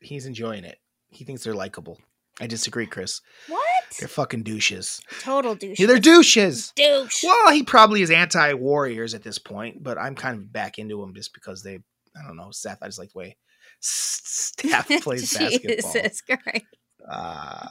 He's 0.04 0.26
enjoying 0.26 0.64
it. 0.64 0.78
He 1.10 1.24
thinks 1.24 1.44
they're 1.44 1.54
likable. 1.54 1.98
I 2.40 2.46
disagree, 2.46 2.86
Chris. 2.86 3.20
What? 3.48 3.62
They're 3.98 4.08
fucking 4.08 4.42
douches. 4.42 5.00
Total 5.20 5.54
douche. 5.54 5.78
Yeah, 5.78 5.86
they're 5.86 6.00
douches. 6.00 6.72
douche. 6.74 7.22
Well, 7.22 7.52
he 7.52 7.62
probably 7.62 8.02
is 8.02 8.10
anti-Warriors 8.10 9.14
at 9.14 9.22
this 9.22 9.38
point, 9.38 9.82
but 9.82 9.96
I'm 9.98 10.16
kind 10.16 10.36
of 10.38 10.52
back 10.52 10.78
into 10.78 11.02
him 11.02 11.14
just 11.14 11.32
because 11.32 11.62
they. 11.62 11.74
I 12.16 12.26
don't 12.26 12.36
know, 12.36 12.50
Seth. 12.50 12.78
I 12.82 12.86
just 12.86 12.98
like 12.98 13.12
the 13.12 13.18
way 13.18 13.36
Steph 13.80 14.88
plays 15.02 15.36
basketball. 15.36 15.92
Jesus 15.92 16.20
Christ. 16.22 16.64
Uh, 17.08 17.68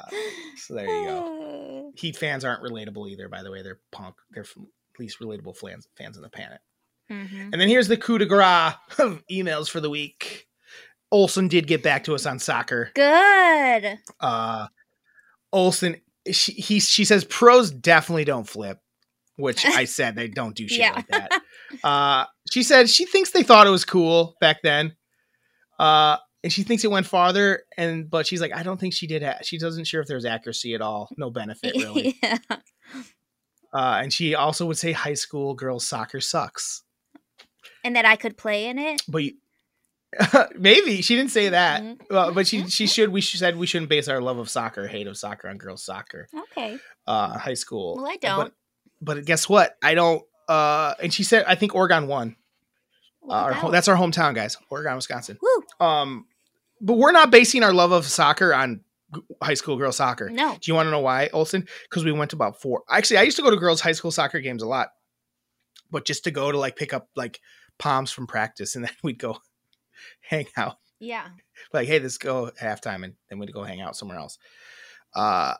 so 0.57 0.75
there 0.75 0.85
you 0.85 1.05
go. 1.07 1.91
Heat 1.97 2.15
fans 2.17 2.45
aren't 2.45 2.63
relatable 2.63 3.09
either, 3.09 3.27
by 3.29 3.43
the 3.43 3.51
way. 3.51 3.61
They're 3.63 3.79
punk. 3.91 4.15
They're 4.31 4.45
least 4.99 5.19
relatable 5.19 5.57
fans 5.57 5.87
fans 5.97 6.17
on 6.17 6.23
the 6.23 6.29
planet. 6.29 6.59
Mhm. 7.11 7.49
And 7.51 7.59
then 7.59 7.67
here's 7.67 7.87
the 7.87 7.97
coup 7.97 8.17
de 8.17 8.25
grace 8.25 8.73
of 8.99 9.23
emails 9.31 9.69
for 9.69 9.79
the 9.81 9.89
week. 9.89 10.47
Olson 11.13 11.47
did 11.47 11.67
get 11.67 11.83
back 11.83 12.03
to 12.05 12.15
us 12.15 12.25
on 12.25 12.39
soccer. 12.39 12.89
Good. 12.95 13.99
Uh, 14.19 14.67
Olson, 15.53 15.97
she 16.31 16.53
he 16.53 16.79
she 16.79 17.05
says 17.05 17.23
pros 17.23 17.69
definitely 17.71 18.25
don't 18.25 18.47
flip, 18.49 18.79
which 19.37 19.63
I 19.65 19.85
said 19.85 20.15
they 20.15 20.27
don't 20.27 20.55
do 20.55 20.67
shit 20.67 20.79
Yeah. 20.79 20.93
like 20.93 21.07
that. 21.09 21.41
Uh, 21.83 22.25
she 22.51 22.63
said 22.63 22.89
she 22.89 23.05
thinks 23.05 23.29
they 23.29 23.43
thought 23.43 23.67
it 23.67 23.69
was 23.69 23.85
cool 23.85 24.35
back 24.41 24.63
then. 24.63 24.95
Uh, 25.79 26.17
and 26.43 26.51
she 26.51 26.63
thinks 26.63 26.83
it 26.83 26.91
went 26.91 27.05
farther, 27.05 27.63
and 27.77 28.09
but 28.09 28.25
she's 28.27 28.41
like, 28.41 28.51
I 28.53 28.63
don't 28.63 28.79
think 28.79 28.93
she 28.95 29.05
did. 29.07 29.21
Ha- 29.23 29.37
she 29.43 29.57
doesn't 29.59 29.85
sure 29.85 30.01
if 30.01 30.07
there's 30.07 30.25
accuracy 30.25 30.73
at 30.73 30.81
all. 30.81 31.09
No 31.15 31.29
benefit 31.29 31.73
really. 31.75 32.17
yeah. 32.23 32.37
Uh, 33.71 33.99
and 34.03 34.11
she 34.11 34.33
also 34.35 34.65
would 34.65 34.77
say 34.77 34.91
high 34.91 35.13
school 35.13 35.53
girls 35.53 35.87
soccer 35.87 36.19
sucks. 36.21 36.83
And 37.83 37.95
that 37.95 38.05
I 38.05 38.15
could 38.15 38.37
play 38.37 38.65
in 38.67 38.77
it. 38.79 39.01
But 39.07 39.23
you, 39.23 39.33
maybe 40.57 41.01
she 41.01 41.15
didn't 41.15 41.31
say 41.31 41.49
that. 41.49 41.81
Mhm. 41.81 42.01
Well, 42.09 42.33
but 42.33 42.47
she 42.47 42.67
she 42.67 42.87
should. 42.87 43.09
We 43.09 43.21
said 43.21 43.57
we 43.57 43.67
shouldn't 43.67 43.89
base 43.89 44.07
our 44.07 44.21
love 44.21 44.37
of 44.37 44.49
soccer, 44.49 44.87
hate 44.87 45.07
of 45.07 45.17
soccer 45.17 45.47
on 45.49 45.57
girls 45.57 45.83
soccer. 45.83 46.27
Okay. 46.51 46.77
Uh, 47.07 47.37
high 47.37 47.53
school. 47.53 47.95
Well, 47.97 48.07
I 48.07 48.17
don't. 48.17 48.53
But, 49.01 49.25
guess 49.25 49.49
what? 49.49 49.75
I 49.81 49.95
don't. 49.95 50.23
Uh, 50.47 50.93
and 51.01 51.13
she 51.13 51.23
said 51.23 51.45
I 51.47 51.55
think 51.55 51.75
Oregon 51.75 52.07
won. 52.07 52.35
Uh, 53.27 53.33
our, 53.33 53.53
that. 53.53 53.71
that's 53.71 53.87
our 53.87 53.95
hometown, 53.95 54.35
guys. 54.35 54.57
Oregon, 54.69 54.95
Wisconsin. 54.95 55.37
Woo. 55.41 55.85
Um, 55.85 56.25
but 56.81 56.97
we're 56.97 57.13
not 57.13 57.31
basing 57.31 57.63
our 57.63 57.73
love 57.73 57.91
of 57.91 58.05
soccer 58.05 58.53
on 58.53 58.81
high 59.41 59.53
school 59.53 59.77
girls 59.77 59.97
soccer. 59.97 60.29
No. 60.29 60.53
Do 60.53 60.71
you 60.71 60.75
want 60.75 60.87
to 60.87 60.91
know 60.91 60.99
why, 60.99 61.29
Olson? 61.33 61.65
Because 61.89 62.03
we 62.03 62.11
went 62.11 62.31
to 62.31 62.35
about 62.35 62.61
four. 62.61 62.83
Actually, 62.89 63.17
I 63.17 63.23
used 63.23 63.37
to 63.37 63.43
go 63.43 63.49
to 63.49 63.57
girls' 63.57 63.81
high 63.81 63.91
school 63.93 64.11
soccer 64.11 64.39
games 64.39 64.61
a 64.63 64.67
lot, 64.67 64.89
but 65.91 66.05
just 66.05 66.25
to 66.25 66.31
go 66.31 66.51
to 66.51 66.57
like 66.57 66.75
pick 66.75 66.93
up 66.93 67.07
like 67.15 67.39
palms 67.79 68.11
from 68.11 68.27
practice, 68.27 68.75
and 68.75 68.83
then 68.85 68.91
we'd 69.03 69.19
go 69.19 69.37
hang 70.21 70.47
out. 70.57 70.77
Yeah. 70.99 71.27
Like, 71.73 71.87
hey, 71.87 71.99
let's 71.99 72.17
go 72.17 72.51
halftime, 72.59 73.03
and 73.03 73.13
then 73.29 73.39
we'd 73.39 73.53
go 73.53 73.63
hang 73.63 73.81
out 73.81 73.95
somewhere 73.95 74.17
else. 74.17 74.37
Uh, 75.15 75.53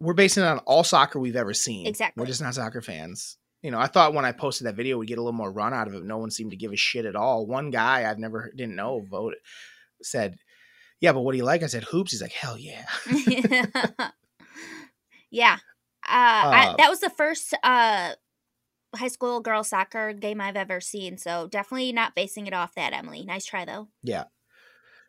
we're 0.00 0.14
basing 0.14 0.42
it 0.42 0.46
on 0.46 0.58
all 0.60 0.84
soccer 0.84 1.20
we've 1.20 1.36
ever 1.36 1.54
seen. 1.54 1.86
Exactly. 1.86 2.20
We're 2.20 2.26
just 2.26 2.42
not 2.42 2.54
soccer 2.54 2.82
fans. 2.82 3.36
You 3.62 3.70
know, 3.70 3.78
I 3.78 3.86
thought 3.86 4.12
when 4.12 4.26
I 4.26 4.32
posted 4.32 4.66
that 4.66 4.74
video, 4.74 4.98
we'd 4.98 5.06
get 5.06 5.18
a 5.18 5.22
little 5.22 5.32
more 5.32 5.50
run 5.50 5.72
out 5.72 5.86
of 5.88 5.94
it. 5.94 6.04
No 6.04 6.18
one 6.18 6.30
seemed 6.30 6.50
to 6.50 6.56
give 6.56 6.72
a 6.72 6.76
shit 6.76 7.06
at 7.06 7.16
all. 7.16 7.46
One 7.46 7.70
guy 7.70 8.08
I've 8.08 8.18
never 8.18 8.52
didn't 8.54 8.76
know 8.76 9.06
voted 9.08 9.38
said, 10.02 10.36
"Yeah, 11.00 11.12
but 11.12 11.20
what 11.22 11.32
do 11.32 11.38
you 11.38 11.44
like?" 11.44 11.62
I 11.62 11.66
said, 11.66 11.84
"Hoops." 11.84 12.10
He's 12.10 12.20
like, 12.20 12.32
"Hell 12.32 12.58
yeah." 12.58 12.84
yeah. 15.30 15.58
Uh, 16.06 16.10
I, 16.10 16.66
Uh, 16.66 16.76
that 16.76 16.90
was 16.90 17.00
the 17.00 17.08
first 17.10 17.54
uh, 17.62 18.12
high 18.96 19.08
school 19.08 19.40
girls 19.40 19.68
soccer 19.68 20.12
game 20.12 20.40
I've 20.40 20.56
ever 20.56 20.80
seen. 20.80 21.18
So 21.18 21.48
definitely 21.48 21.92
not 21.92 22.14
basing 22.14 22.46
it 22.46 22.54
off 22.54 22.74
that, 22.74 22.92
Emily. 22.92 23.24
Nice 23.24 23.44
try, 23.44 23.64
though. 23.64 23.88
Yeah. 24.02 24.24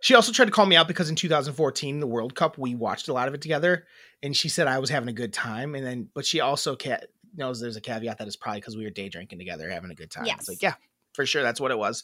She 0.01 0.13
also 0.13 0.31
tried 0.31 0.45
to 0.45 0.51
call 0.51 0.65
me 0.65 0.75
out 0.75 0.87
because 0.87 1.09
in 1.09 1.15
2014, 1.15 1.99
the 1.99 2.07
World 2.07 2.35
Cup, 2.35 2.57
we 2.57 2.75
watched 2.75 3.07
a 3.07 3.13
lot 3.13 3.27
of 3.27 3.33
it 3.33 3.41
together, 3.41 3.85
and 4.21 4.35
she 4.35 4.49
said 4.49 4.67
I 4.67 4.79
was 4.79 4.89
having 4.89 5.09
a 5.09 5.13
good 5.13 5.33
time. 5.33 5.73
And 5.73 5.85
then, 5.85 6.09
but 6.13 6.25
she 6.25 6.41
also 6.41 6.75
ca- 6.75 7.05
knows 7.35 7.59
there's 7.59 7.77
a 7.77 7.81
caveat 7.81 8.17
that 8.17 8.27
it's 8.27 8.35
probably 8.35 8.61
because 8.61 8.77
we 8.77 8.83
were 8.83 8.89
day 8.89 9.09
drinking 9.09 9.39
together, 9.39 9.69
having 9.69 9.91
a 9.91 9.95
good 9.95 10.11
time. 10.11 10.25
Yes. 10.25 10.41
It's 10.41 10.49
like, 10.49 10.61
yeah, 10.61 10.75
for 11.13 11.25
sure, 11.25 11.43
that's 11.43 11.59
what 11.59 11.71
it 11.71 11.77
was. 11.77 12.03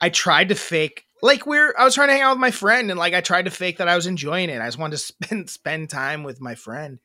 I 0.00 0.08
tried 0.08 0.48
to 0.48 0.54
fake, 0.56 1.04
like 1.22 1.46
we're, 1.46 1.72
I 1.78 1.84
was 1.84 1.94
trying 1.94 2.08
to 2.08 2.14
hang 2.14 2.22
out 2.22 2.32
with 2.32 2.40
my 2.40 2.50
friend, 2.50 2.90
and 2.90 2.98
like 2.98 3.14
I 3.14 3.20
tried 3.20 3.44
to 3.44 3.50
fake 3.50 3.78
that 3.78 3.88
I 3.88 3.94
was 3.94 4.06
enjoying 4.06 4.50
it. 4.50 4.60
I 4.60 4.66
just 4.66 4.78
wanted 4.78 4.96
to 4.96 4.98
spend 5.04 5.50
spend 5.50 5.90
time 5.90 6.24
with 6.24 6.40
my 6.40 6.54
friend 6.54 6.98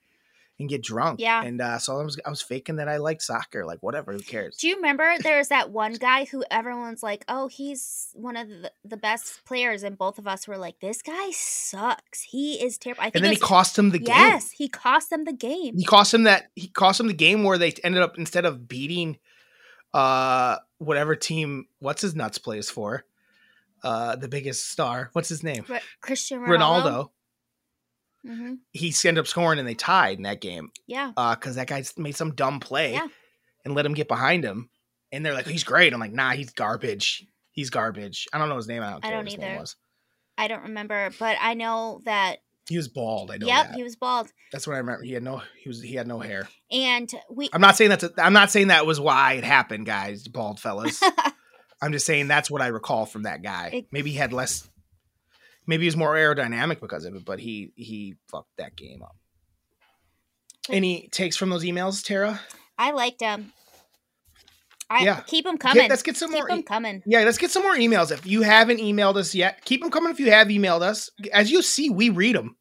and 0.60 0.68
get 0.68 0.84
drunk. 0.84 1.20
Yeah. 1.22 1.41
And 1.41 1.62
uh, 1.62 1.78
so 1.78 1.99
I 1.99 2.03
was, 2.03 2.20
I 2.26 2.30
was 2.30 2.41
faking 2.41 2.76
that 2.78 2.89
I 2.89 2.97
liked 2.97 3.22
soccer. 3.22 3.66
Like 3.66 3.82
whatever, 3.82 4.12
who 4.12 4.20
cares? 4.20 4.57
Do 4.57 4.68
you 4.68 4.76
remember 4.76 5.10
there's 5.24 5.47
that 5.47 5.72
one 5.72 5.93
guy 5.99 6.26
who 6.26 6.43
everyone's 6.51 7.01
like, 7.01 7.24
oh, 7.28 7.47
he's 7.47 8.10
one 8.14 8.36
of 8.36 8.49
the, 8.49 8.72
the 8.84 8.97
best 8.97 9.45
players, 9.45 9.84
and 9.84 9.97
both 9.97 10.20
of 10.20 10.28
us 10.28 10.47
were 10.47 10.57
like, 10.57 10.80
this 10.82 11.01
guy 11.01 11.30
sucks. 11.32 12.22
He 12.24 12.55
is 12.64 12.78
terrible. 12.78 13.01
I 13.01 13.05
think 13.05 13.16
and 13.16 13.24
then 13.26 13.32
it 13.32 13.36
he 13.36 13.41
cost 13.41 13.78
him 13.80 13.91
the 13.91 13.99
game. 13.99 14.16
yes, 14.16 14.51
he 14.51 14.68
cost 14.68 15.10
them 15.10 15.24
the 15.26 15.34
game. 15.34 15.78
he 15.78 15.86
cost 15.86 16.14
him 16.14 16.24
that 16.24 16.49
he 16.55 16.68
cost 16.68 16.99
him 16.99 17.07
the 17.07 17.14
game 17.14 17.43
where 17.43 17.57
they 17.57 17.74
ended 17.84 18.01
up 18.01 18.18
instead 18.18 18.45
of 18.45 18.68
beating 18.68 19.18
uh 19.93 20.57
whatever 20.78 21.16
team 21.16 21.66
what's 21.80 22.01
his 22.03 22.14
nuts 22.16 22.38
plays 22.38 22.70
for 22.70 23.05
uh 23.84 24.16
the 24.16 24.28
biggest 24.28 24.70
star 24.70 25.10
what's 25.14 25.30
his 25.30 25.41
name 25.41 25.66
Christian 25.99 26.41
Ronaldo. 26.41 26.49
ronaldo 26.49 27.10
hmm 28.26 28.55
he 28.74 28.93
ended 29.05 29.20
up 29.22 29.28
scoring 29.28 29.59
and 29.59 29.67
they 29.67 29.74
tied 29.76 30.17
in 30.17 30.24
that 30.24 30.41
game 30.41 30.72
Yeah. 30.88 31.11
uh 31.17 31.36
because 31.36 31.55
that 31.55 31.67
guy 31.67 31.84
made 31.97 32.15
some 32.15 32.36
dumb 32.36 32.59
play 32.59 32.93
Yeah. 32.93 33.07
and 33.65 33.76
let 33.76 33.86
him 33.86 33.93
get 33.93 34.07
behind 34.07 34.43
him 34.43 34.70
and 35.11 35.26
they're 35.26 35.34
like 35.34 35.47
he's 35.47 35.63
great 35.63 35.93
i'm 35.93 35.99
like 35.99 36.11
nah 36.13 36.32
he's 36.32 36.51
garbage 36.51 37.26
he's 37.51 37.70
garbage 37.70 38.28
i 38.34 38.38
don't 38.38 38.49
know 38.49 38.57
his 38.57 38.67
name 38.67 38.84
i 38.84 38.91
don't, 38.91 39.05
I 39.05 39.09
don't 39.09 39.20
what 39.20 39.26
his 39.32 39.38
name 39.38 39.49
either. 39.51 39.59
was. 39.61 39.76
I 40.38 40.47
don't 40.47 40.63
remember, 40.63 41.09
but 41.20 41.38
I 41.41 41.53
know 41.53 41.99
that. 42.05 42.38
he 42.70 42.78
was 42.78 42.88
bald 42.88 43.32
i 43.32 43.38
know 43.38 43.47
yep, 43.47 43.67
that. 43.67 43.76
he 43.76 43.84
was 43.84 43.95
bald, 43.95 44.30
that's 44.51 44.65
what 44.67 44.76
i 44.76 44.78
remember 44.80 45.03
he 45.03 45.13
had 45.13 45.24
no 45.24 45.41
he 45.61 45.67
was 45.70 45.82
he 45.82 45.95
had 45.95 46.07
no 46.07 46.20
hair 46.20 46.47
and 46.72 47.09
we. 47.30 47.49
i'm 47.53 47.61
not 47.61 47.76
saying 47.78 47.89
that's 47.89 48.03
a, 48.03 48.11
i'm 48.17 48.34
not 48.34 48.51
saying 48.51 48.67
that 48.67 48.86
was 48.86 48.99
why 48.99 49.34
it 49.34 49.43
happened 49.43 49.86
guys 49.86 50.28
bald 50.28 50.59
fellas 50.59 51.01
I'm 51.82 51.93
just 51.93 52.05
saying 52.05 52.28
that's 52.28 52.51
what 52.51 52.61
I 52.61 52.67
recall 52.67 53.05
from 53.05 53.24
that 53.24 53.41
guy. 53.41 53.70
It- 53.72 53.88
maybe 53.89 54.11
he 54.11 54.17
had 54.17 54.34
less. 54.34 54.67
Maybe 55.70 55.84
he's 55.86 55.95
more 55.95 56.15
aerodynamic 56.15 56.82
because 56.82 57.05
of 57.05 57.13
it, 57.15 57.24
but 57.24 57.39
he 57.39 57.72
he 57.76 58.15
fucked 58.32 58.57
that 58.57 58.76
game 58.76 59.03
up. 59.03 59.15
Any 60.70 61.07
takes 61.11 61.36
from 61.36 61.49
those 61.49 61.63
emails, 61.63 62.03
Tara? 62.03 62.39
I 62.78 62.91
liked 62.91 63.20
them. 63.20 63.53
I 64.89 65.03
Yeah. 65.03 65.22
keep 65.22 65.45
them 65.45 65.59
coming. 65.59 65.88
let's 65.88 66.01
get 66.01 66.17
some 66.17 66.32
keep 66.32 66.39
more. 66.39 66.47
them 66.47 66.59
e- 66.59 66.63
coming. 66.63 67.03
yeah, 67.05 67.20
let's 67.20 67.38
get 67.38 67.51
some 67.51 67.61
more 67.61 67.76
emails. 67.76 68.11
If 68.11 68.26
you 68.26 68.41
haven't 68.41 68.80
emailed 68.80 69.15
us 69.17 69.36
yet, 69.36 69.63
keep 69.63 69.82
them 69.82 69.91
coming. 69.91 70.11
If 70.11 70.20
you 70.20 70.32
have 70.32 70.47
emailed 70.47 70.82
us, 70.82 71.11
as 71.32 71.51
you 71.51 71.61
see, 71.61 71.91
we 71.91 72.09
read 72.09 72.36
them. 72.36 72.55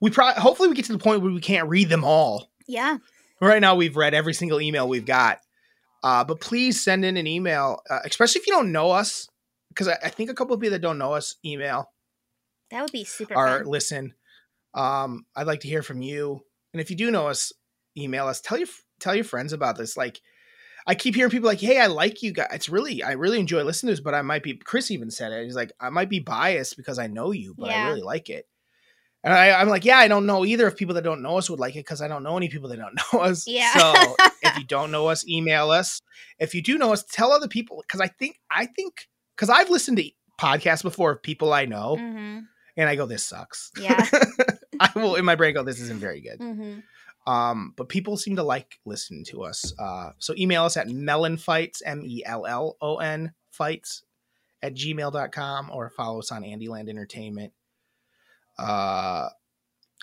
We 0.00 0.10
probably 0.10 0.40
hopefully 0.40 0.68
we 0.68 0.76
get 0.76 0.84
to 0.84 0.92
the 0.92 0.98
point 0.98 1.22
where 1.22 1.32
we 1.32 1.40
can't 1.40 1.68
read 1.68 1.88
them 1.88 2.04
all. 2.04 2.50
Yeah, 2.68 2.98
Right 3.40 3.60
now, 3.60 3.74
we've 3.74 3.96
read 3.96 4.14
every 4.14 4.34
single 4.34 4.60
email 4.60 4.88
we've 4.88 5.06
got. 5.06 5.38
Uh, 6.04 6.22
but 6.24 6.40
please 6.40 6.80
send 6.82 7.04
in 7.04 7.16
an 7.16 7.26
email, 7.26 7.80
uh, 7.90 8.00
especially 8.04 8.40
if 8.40 8.46
you 8.46 8.52
don't 8.52 8.70
know 8.72 8.90
us, 8.92 9.28
because 9.70 9.88
I, 9.88 9.96
I 10.04 10.08
think 10.10 10.30
a 10.30 10.34
couple 10.34 10.54
of 10.54 10.60
people 10.60 10.72
that 10.74 10.82
don't 10.82 10.98
know 10.98 11.14
us 11.14 11.34
email 11.44 11.90
that 12.70 12.82
would 12.82 12.92
be 12.92 13.04
super 13.04 13.34
or 13.34 13.58
fun. 13.58 13.66
listen. 13.66 14.14
Um, 14.74 15.26
I'd 15.34 15.46
like 15.46 15.60
to 15.60 15.68
hear 15.68 15.82
from 15.82 16.02
you, 16.02 16.40
and 16.72 16.80
if 16.80 16.90
you 16.90 16.96
do 16.96 17.10
know 17.10 17.28
us, 17.28 17.52
email 17.96 18.26
us. 18.26 18.40
Tell 18.40 18.58
your 18.58 18.68
tell 19.00 19.14
your 19.14 19.24
friends 19.24 19.52
about 19.52 19.76
this. 19.76 19.96
Like, 19.96 20.20
I 20.86 20.94
keep 20.94 21.14
hearing 21.14 21.30
people 21.30 21.48
like, 21.48 21.60
"Hey, 21.60 21.80
I 21.80 21.86
like 21.86 22.22
you 22.22 22.32
guys. 22.32 22.48
It's 22.52 22.68
really, 22.68 23.02
I 23.02 23.12
really 23.12 23.40
enjoy 23.40 23.62
listening 23.64 23.88
to 23.88 23.92
this." 23.92 24.04
But 24.04 24.14
I 24.14 24.22
might 24.22 24.42
be. 24.42 24.54
Chris 24.54 24.90
even 24.90 25.10
said 25.10 25.32
it. 25.32 25.44
He's 25.44 25.56
like, 25.56 25.72
"I 25.80 25.90
might 25.90 26.10
be 26.10 26.20
biased 26.20 26.76
because 26.76 26.98
I 26.98 27.06
know 27.06 27.32
you, 27.32 27.54
but 27.56 27.70
I 27.70 27.86
really 27.88 28.02
like 28.02 28.28
it." 28.28 28.46
And 29.24 29.34
I, 29.34 29.60
I'm 29.60 29.68
like, 29.68 29.84
yeah, 29.84 29.98
I 29.98 30.06
don't 30.06 30.26
know 30.26 30.44
either 30.44 30.66
if 30.68 30.76
people 30.76 30.94
that 30.94 31.02
don't 31.02 31.22
know 31.22 31.38
us 31.38 31.50
would 31.50 31.58
like 31.58 31.74
it 31.74 31.80
because 31.80 32.00
I 32.00 32.08
don't 32.08 32.22
know 32.22 32.36
any 32.36 32.48
people 32.48 32.68
that 32.68 32.78
don't 32.78 32.98
know 33.12 33.20
us. 33.20 33.46
Yeah. 33.46 33.76
So 33.76 34.16
if 34.42 34.56
you 34.56 34.64
don't 34.68 34.90
know 34.90 35.08
us, 35.08 35.26
email 35.26 35.70
us. 35.70 36.00
If 36.38 36.54
you 36.54 36.62
do 36.62 36.78
know 36.78 36.92
us, 36.92 37.04
tell 37.04 37.32
other 37.32 37.48
people 37.48 37.82
because 37.86 38.00
I 38.00 38.06
think 38.06 38.38
I 38.50 38.66
think 38.66 39.08
because 39.36 39.50
I've 39.50 39.70
listened 39.70 39.96
to 39.98 40.10
podcasts 40.40 40.82
before 40.82 41.12
of 41.12 41.22
people 41.22 41.52
I 41.52 41.64
know, 41.64 41.96
hmm 41.96 42.38
and 42.78 42.88
I 42.88 42.96
go, 42.96 43.04
"This 43.04 43.24
sucks." 43.24 43.70
Yeah. 43.78 44.02
I 44.80 44.90
will 44.94 45.16
in 45.16 45.24
my 45.26 45.34
brain 45.34 45.52
go, 45.52 45.62
"This 45.62 45.80
isn't 45.80 46.00
very 46.00 46.20
good." 46.22 46.38
hmm 46.40 46.78
Um, 47.30 47.74
but 47.76 47.90
people 47.90 48.16
seem 48.16 48.36
to 48.36 48.42
like 48.42 48.78
listening 48.86 49.24
to 49.26 49.42
us. 49.42 49.74
Uh, 49.78 50.12
so 50.18 50.32
email 50.38 50.64
us 50.64 50.78
at 50.78 50.86
mellonfights, 50.88 51.82
M 51.84 52.02
E 52.06 52.22
L 52.24 52.46
L 52.46 52.76
O 52.80 52.96
N 52.96 53.34
fights 53.50 54.02
at 54.62 54.74
gmail.com 54.74 55.70
or 55.72 55.90
follow 55.90 56.20
us 56.20 56.32
on 56.32 56.42
Andyland 56.42 56.88
Entertainment 56.88 57.52
uh, 58.58 59.28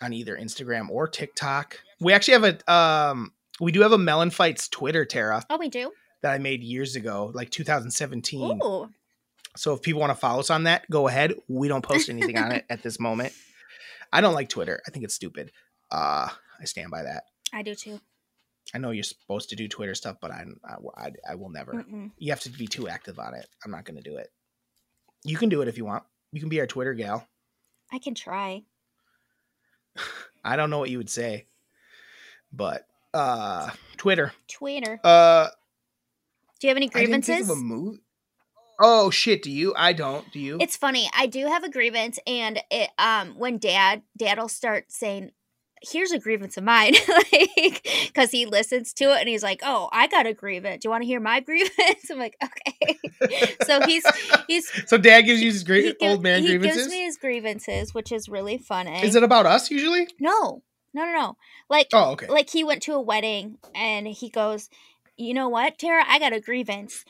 on 0.02 0.14
either 0.14 0.38
Instagram 0.38 0.90
or 0.90 1.08
TikTok. 1.08 1.80
We 2.00 2.14
actually 2.14 2.34
have 2.34 2.44
a 2.68 2.72
um, 2.72 3.32
we 3.60 3.72
do 3.72 3.82
have 3.82 3.92
a 3.94 3.98
Mellon 3.98 4.30
Fights 4.30 4.68
Twitter, 4.68 5.06
Tara, 5.06 5.44
Oh, 5.50 5.58
we 5.58 5.70
do. 5.70 5.92
that 6.22 6.32
I 6.34 6.38
made 6.38 6.64
years 6.64 6.96
ago, 6.96 7.32
like 7.34 7.50
2017. 7.52 8.60
Ooh, 8.62 8.90
So 9.56 9.74
if 9.74 9.82
people 9.82 10.02
want 10.02 10.12
to 10.12 10.16
follow 10.16 10.40
us 10.40 10.50
on 10.50 10.64
that, 10.64 10.90
go 10.90 11.08
ahead. 11.08 11.34
We 11.48 11.68
don't 11.68 11.82
post 11.84 12.10
anything 12.10 12.38
on 12.38 12.52
it 12.52 12.66
at 12.70 12.84
this 12.84 13.00
moment. 13.00 13.34
I 14.12 14.22
don't 14.22 14.34
like 14.34 14.50
Twitter. 14.50 14.82
I 14.88 14.92
think 14.92 15.06
it's 15.06 15.16
stupid. 15.16 15.52
Uh, 15.92 16.28
I 16.60 16.66
stand 16.66 16.92
by 16.92 17.04
that. 17.04 17.26
I 17.54 17.62
do 17.62 17.76
too. 17.76 18.00
I 18.74 18.80
know 18.80 18.92
you're 18.92 19.04
supposed 19.04 19.50
to 19.50 19.56
do 19.56 19.68
Twitter 19.68 19.96
stuff, 19.96 20.18
but 20.22 20.32
I 20.32 20.46
I, 20.64 20.76
I, 20.98 21.12
I 21.32 21.36
will 21.36 21.50
never. 21.50 21.74
Mm-mm. 21.74 22.12
You 22.18 22.32
have 22.32 22.42
to 22.42 22.50
be 22.50 22.68
too 22.68 22.88
active 22.88 23.20
on 23.20 23.34
it. 23.34 23.48
I'm 23.64 23.72
not 23.72 23.86
going 23.86 23.98
to 23.98 24.04
do 24.04 24.18
it. 24.18 24.32
You 25.24 25.38
can 25.38 25.50
do 25.50 25.62
it 25.62 25.68
if 25.68 25.78
you 25.78 25.86
want. 25.86 26.04
You 26.32 26.40
can 26.40 26.50
be 26.50 26.60
our 26.60 26.68
Twitter 26.68 26.94
gal. 26.94 27.28
I 27.92 28.00
can 28.00 28.16
try. 28.16 28.64
I 30.44 30.56
don't 30.56 30.70
know 30.70 30.80
what 30.80 30.90
you 30.90 30.98
would 30.98 31.10
say, 31.10 31.46
but 32.52 32.86
uh, 33.14 33.70
Twitter. 33.98 34.32
Twitter. 34.48 35.00
Uh, 35.04 35.48
Do 36.60 36.68
you 36.68 36.70
have 36.70 36.78
any 36.78 36.88
I 36.94 37.06
didn't 37.06 37.24
think 37.24 37.26
grievances? 37.26 37.50
of 37.50 37.58
a 37.58 37.62
movie. 37.62 38.00
Oh 38.80 39.10
shit! 39.10 39.42
Do 39.44 39.52
you? 39.52 39.74
I 39.78 39.94
don't. 39.94 40.30
Do 40.32 40.40
you? 40.40 40.58
It's 40.60 40.76
funny. 40.78 41.10
I 41.18 41.28
do 41.28 41.46
have 41.48 41.64
a 41.64 41.70
grievance, 41.70 42.20
and 42.28 42.60
it 42.72 42.90
um 42.98 43.36
when 43.38 43.58
dad 43.58 44.02
dad'll 44.18 44.50
start 44.50 44.92
saying, 44.92 45.32
"Here's 45.82 46.12
a 46.12 46.20
grievance 46.20 46.58
of 46.58 46.64
mine," 46.64 46.96
like 47.08 47.88
because 48.08 48.32
he 48.32 48.46
listens 48.46 48.94
to 48.96 49.06
it 49.06 49.20
and 49.22 49.30
he's 49.30 49.44
like, 49.44 49.62
"Oh, 49.64 49.90
I 49.92 50.08
got 50.08 50.26
a 50.28 50.34
grievance. 50.34 50.82
Do 50.82 50.88
you 50.88 50.92
want 50.92 51.04
to 51.04 51.08
hear 51.08 51.20
my 51.20 51.40
grievance?" 51.42 52.10
I'm 52.12 52.20
like, 52.20 52.36
"Okay." 52.44 53.00
so 53.66 53.82
he's 53.86 54.04
he's 54.48 54.70
so 54.90 54.98
dad 54.98 55.22
gives 55.22 55.42
you 55.42 55.52
his 55.52 55.64
he, 55.64 55.96
old 56.02 56.22
man 56.24 56.42
grievances? 56.42 56.50
he 56.52 56.58
grievances. 56.58 56.84
gives 56.84 56.92
me 56.92 57.04
his 57.06 57.18
grievances, 57.18 57.94
which 57.94 58.12
is 58.12 58.28
really 58.28 58.58
funny. 58.58 59.04
Is 59.04 59.16
it 59.16 59.24
about 59.24 59.46
us 59.46 59.72
usually? 59.72 60.08
no, 60.20 60.62
no, 60.94 61.06
no, 61.06 61.12
no. 61.14 61.38
Like 61.70 61.88
Oh, 61.94 62.12
okay. 62.12 62.28
like 62.28 62.50
he 62.50 62.64
went 62.64 62.82
to 62.84 62.94
a 62.94 63.02
wedding 63.02 63.58
and 63.74 64.06
he 64.08 64.30
goes, 64.30 64.70
"You 65.18 65.34
know 65.34 65.48
what, 65.50 65.78
Tara? 65.78 66.04
I 66.08 66.20
got 66.20 66.34
a 66.34 66.40
grievance. 66.42 67.06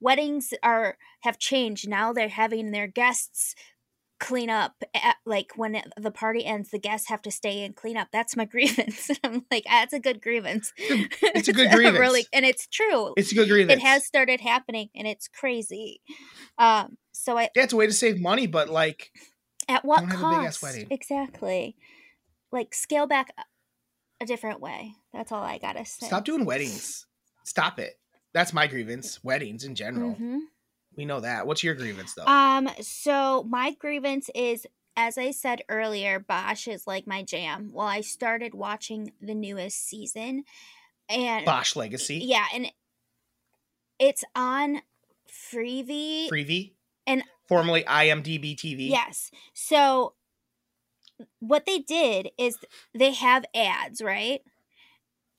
Weddings 0.00 0.52
are 0.62 0.96
have 1.22 1.38
changed. 1.38 1.88
Now 1.88 2.12
they're 2.12 2.28
having 2.28 2.70
their 2.70 2.86
guests 2.86 3.54
clean 4.20 4.50
up. 4.50 4.74
At, 4.94 5.16
like 5.24 5.52
when 5.56 5.80
the 5.96 6.10
party 6.10 6.44
ends, 6.44 6.70
the 6.70 6.78
guests 6.78 7.08
have 7.08 7.22
to 7.22 7.30
stay 7.30 7.64
and 7.64 7.74
clean 7.76 7.96
up. 7.96 8.08
That's 8.12 8.36
my 8.36 8.44
grievance." 8.54 9.10
I'm 9.24 9.44
like, 9.50 9.64
"That's 9.64 9.92
a 9.92 10.00
good 10.00 10.20
grievance. 10.20 10.72
It's 10.78 11.48
a 11.48 11.52
good 11.52 11.70
grievance 11.70 11.98
really, 11.98 12.26
and 12.32 12.44
it's 12.44 12.66
true. 12.66 13.14
It's 13.16 13.32
a 13.32 13.34
good 13.34 13.48
grievance. 13.48 13.80
It 13.80 13.84
has 13.86 14.04
started 14.06 14.40
happening, 14.40 14.88
and 14.94 15.06
it's 15.06 15.28
crazy. 15.28 16.00
Um, 16.58 16.96
so 17.12 17.36
I 17.38 17.50
Yeah, 17.54 17.64
it's 17.64 17.72
a 17.72 17.76
way 17.76 17.86
to 17.86 17.92
save 17.92 18.20
money, 18.20 18.46
but 18.46 18.68
like, 18.68 19.10
at 19.68 19.84
what 19.84 20.00
Don't 20.00 20.10
have 20.10 20.20
a 20.20 20.22
cost? 20.44 20.62
wedding. 20.62 20.86
Exactly. 20.90 21.76
Like 22.52 22.74
scale 22.74 23.06
back 23.06 23.32
a- 23.38 23.44
a 24.20 24.26
different 24.26 24.60
way. 24.60 24.94
That's 25.12 25.30
all 25.32 25.42
I 25.42 25.58
gotta 25.58 25.84
say. 25.84 26.06
stop 26.06 26.24
doing 26.24 26.44
weddings. 26.44 27.06
Stop 27.44 27.78
it. 27.78 27.94
That's 28.32 28.52
my 28.52 28.66
grievance. 28.66 29.22
Weddings 29.24 29.64
in 29.64 29.74
general. 29.74 30.14
Mhm. 30.14 30.40
We 30.96 31.04
know 31.04 31.20
that. 31.20 31.46
What's 31.46 31.62
your 31.62 31.74
grievance 31.74 32.14
though? 32.14 32.26
Um. 32.26 32.68
So 32.80 33.44
my 33.44 33.72
grievance 33.72 34.30
is 34.34 34.66
as 34.96 35.16
I 35.16 35.30
said 35.30 35.62
earlier, 35.68 36.18
Bosch 36.18 36.66
is 36.66 36.86
like 36.86 37.06
my 37.06 37.22
jam. 37.22 37.70
Well, 37.72 37.86
I 37.86 38.00
started 38.00 38.52
watching 38.52 39.12
the 39.20 39.34
newest 39.34 39.86
season 39.86 40.44
and 41.08 41.44
Bosch 41.46 41.76
Legacy. 41.76 42.16
Yeah, 42.16 42.46
and 42.52 42.72
it's 44.00 44.24
on 44.34 44.82
Freevee. 45.30 46.28
Freevee? 46.28 46.72
And 47.06 47.22
formerly 47.46 47.84
IMDb 47.84 48.56
TV. 48.56 48.90
Yes. 48.90 49.30
So 49.54 50.14
what 51.38 51.64
they 51.64 51.78
did 51.78 52.30
is 52.36 52.58
they 52.92 53.12
have 53.12 53.44
ads, 53.54 54.02
right? 54.02 54.42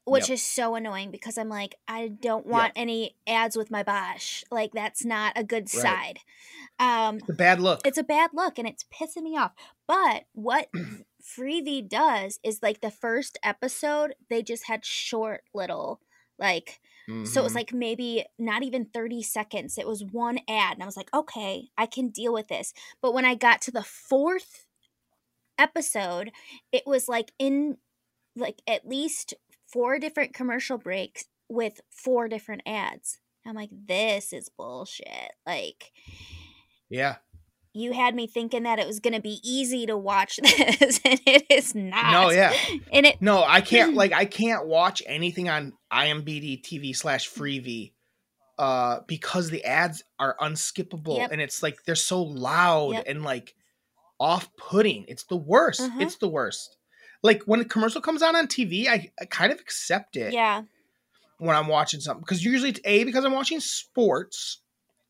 Which 0.10 0.30
yep. 0.30 0.36
is 0.36 0.44
so 0.44 0.76
annoying 0.76 1.12
because 1.12 1.38
I'm 1.38 1.50
like, 1.50 1.76
I 1.88 2.08
don't 2.08 2.46
want 2.46 2.74
yep. 2.76 2.82
any 2.82 3.16
ads 3.28 3.56
with 3.56 3.72
my 3.72 3.84
Bosch. 3.84 4.44
Like 4.52 4.72
that's 4.74 5.06
not 5.06 5.34
a 5.36 5.44
good 5.44 5.68
right. 5.74 5.82
side. 5.82 6.20
Um 6.80 7.18
It's 7.18 7.30
a 7.30 7.34
bad 7.34 7.60
look. 7.60 7.82
It's 7.86 7.98
a 7.98 8.04
bad 8.04 8.32
look 8.34 8.58
and 8.58 8.68
it's 8.68 8.86
pissing 8.94 9.24
me 9.24 9.38
off. 9.38 9.52
But 9.88 10.26
what 10.34 10.70
Freevee 11.38 11.88
does 11.88 12.40
is 12.44 12.60
like 12.62 12.82
the 12.82 12.92
first 12.92 13.38
episode, 13.44 14.14
they 14.30 14.42
just 14.42 14.68
had 14.68 14.86
short 14.86 15.42
little 15.54 16.00
like 16.38 16.80
mm-hmm. 17.10 17.26
so 17.26 17.42
it 17.42 17.44
was 17.44 17.52
mm-hmm. 17.52 17.58
like 17.58 17.74
maybe 17.74 18.26
not 18.38 18.64
even 18.64 18.86
30 18.86 19.22
seconds. 19.24 19.78
It 19.78 19.88
was 19.88 20.04
one 20.04 20.40
ad 20.50 20.74
and 20.74 20.84
I 20.84 20.86
was 20.86 20.98
like, 20.98 21.14
"Okay, 21.14 21.70
I 21.78 21.86
can 21.86 22.10
deal 22.10 22.34
with 22.34 22.48
this." 22.48 22.74
But 23.02 23.14
when 23.14 23.26
I 23.26 23.36
got 23.36 23.62
to 23.64 23.72
the 23.72 23.84
fourth 23.84 24.66
episode, 25.58 26.32
it 26.72 26.84
was 26.88 27.10
like 27.10 27.32
in 27.38 27.78
like 28.36 28.62
at 28.68 28.88
least 28.88 29.34
four 29.72 30.00
different 30.00 30.34
commercial 30.34 30.78
breaks 30.78 31.26
with 31.48 31.82
four 31.90 32.28
different 32.28 32.62
ads. 32.66 33.20
I'm 33.46 33.56
like, 33.56 33.70
this 33.72 34.34
is 34.34 34.50
bullshit. 34.50 35.32
Like, 35.46 35.92
yeah. 36.90 37.16
You 37.74 37.94
had 37.94 38.16
me 38.16 38.28
thinking 38.28 38.64
that 38.64 38.80
it 38.80 38.88
was 38.88 39.00
going 39.00 39.14
to 39.14 39.22
be 39.22 39.40
easy 39.44 39.86
to 39.86 39.98
watch 39.98 40.38
this, 40.44 41.00
and 41.06 41.20
it 41.26 41.46
is 41.50 41.76
not. 41.76 42.12
No, 42.12 42.30
yeah, 42.32 42.54
and 42.92 43.06
it. 43.06 43.22
No, 43.22 43.44
I 43.44 43.62
can't. 43.62 43.94
like, 43.96 44.12
I 44.12 44.26
can't 44.26 44.68
watch 44.68 45.04
anything 45.06 45.50
on 45.50 45.74
IMBD 45.94 46.64
TV 46.64 46.96
slash 46.96 47.30
Freevee, 47.30 47.94
uh, 48.58 49.02
because 49.08 49.52
the 49.52 49.64
ads 49.66 50.04
are 50.20 50.36
unskippable, 50.42 51.18
yep. 51.18 51.32
and 51.32 51.40
it's 51.40 51.62
like 51.62 51.78
they're 51.86 51.96
so 51.96 52.24
loud 52.24 52.94
yep. 52.94 53.04
and 53.08 53.24
like 53.24 53.54
off-putting. 54.20 55.06
It's 55.08 55.24
the 55.26 55.38
worst. 55.38 55.82
Uh-huh. 55.82 56.00
It's 56.02 56.18
the 56.18 56.28
worst. 56.28 56.76
Like 57.22 57.44
when 57.44 57.60
a 57.60 57.66
commercial 57.66 58.02
comes 58.02 58.22
out 58.22 58.36
on 58.36 58.48
TV, 58.48 58.88
I, 58.88 59.12
I 59.20 59.26
kind 59.26 59.52
of 59.52 59.60
accept 59.60 60.16
it. 60.16 60.34
Yeah. 60.34 60.64
When 61.38 61.56
I'm 61.56 61.68
watching 61.68 62.02
something, 62.02 62.22
because 62.22 62.44
usually 62.44 62.72
it's 62.72 62.82
a 62.84 63.06
because 63.06 63.24
I'm 63.24 63.32
watching 63.32 63.62
sports, 63.62 64.60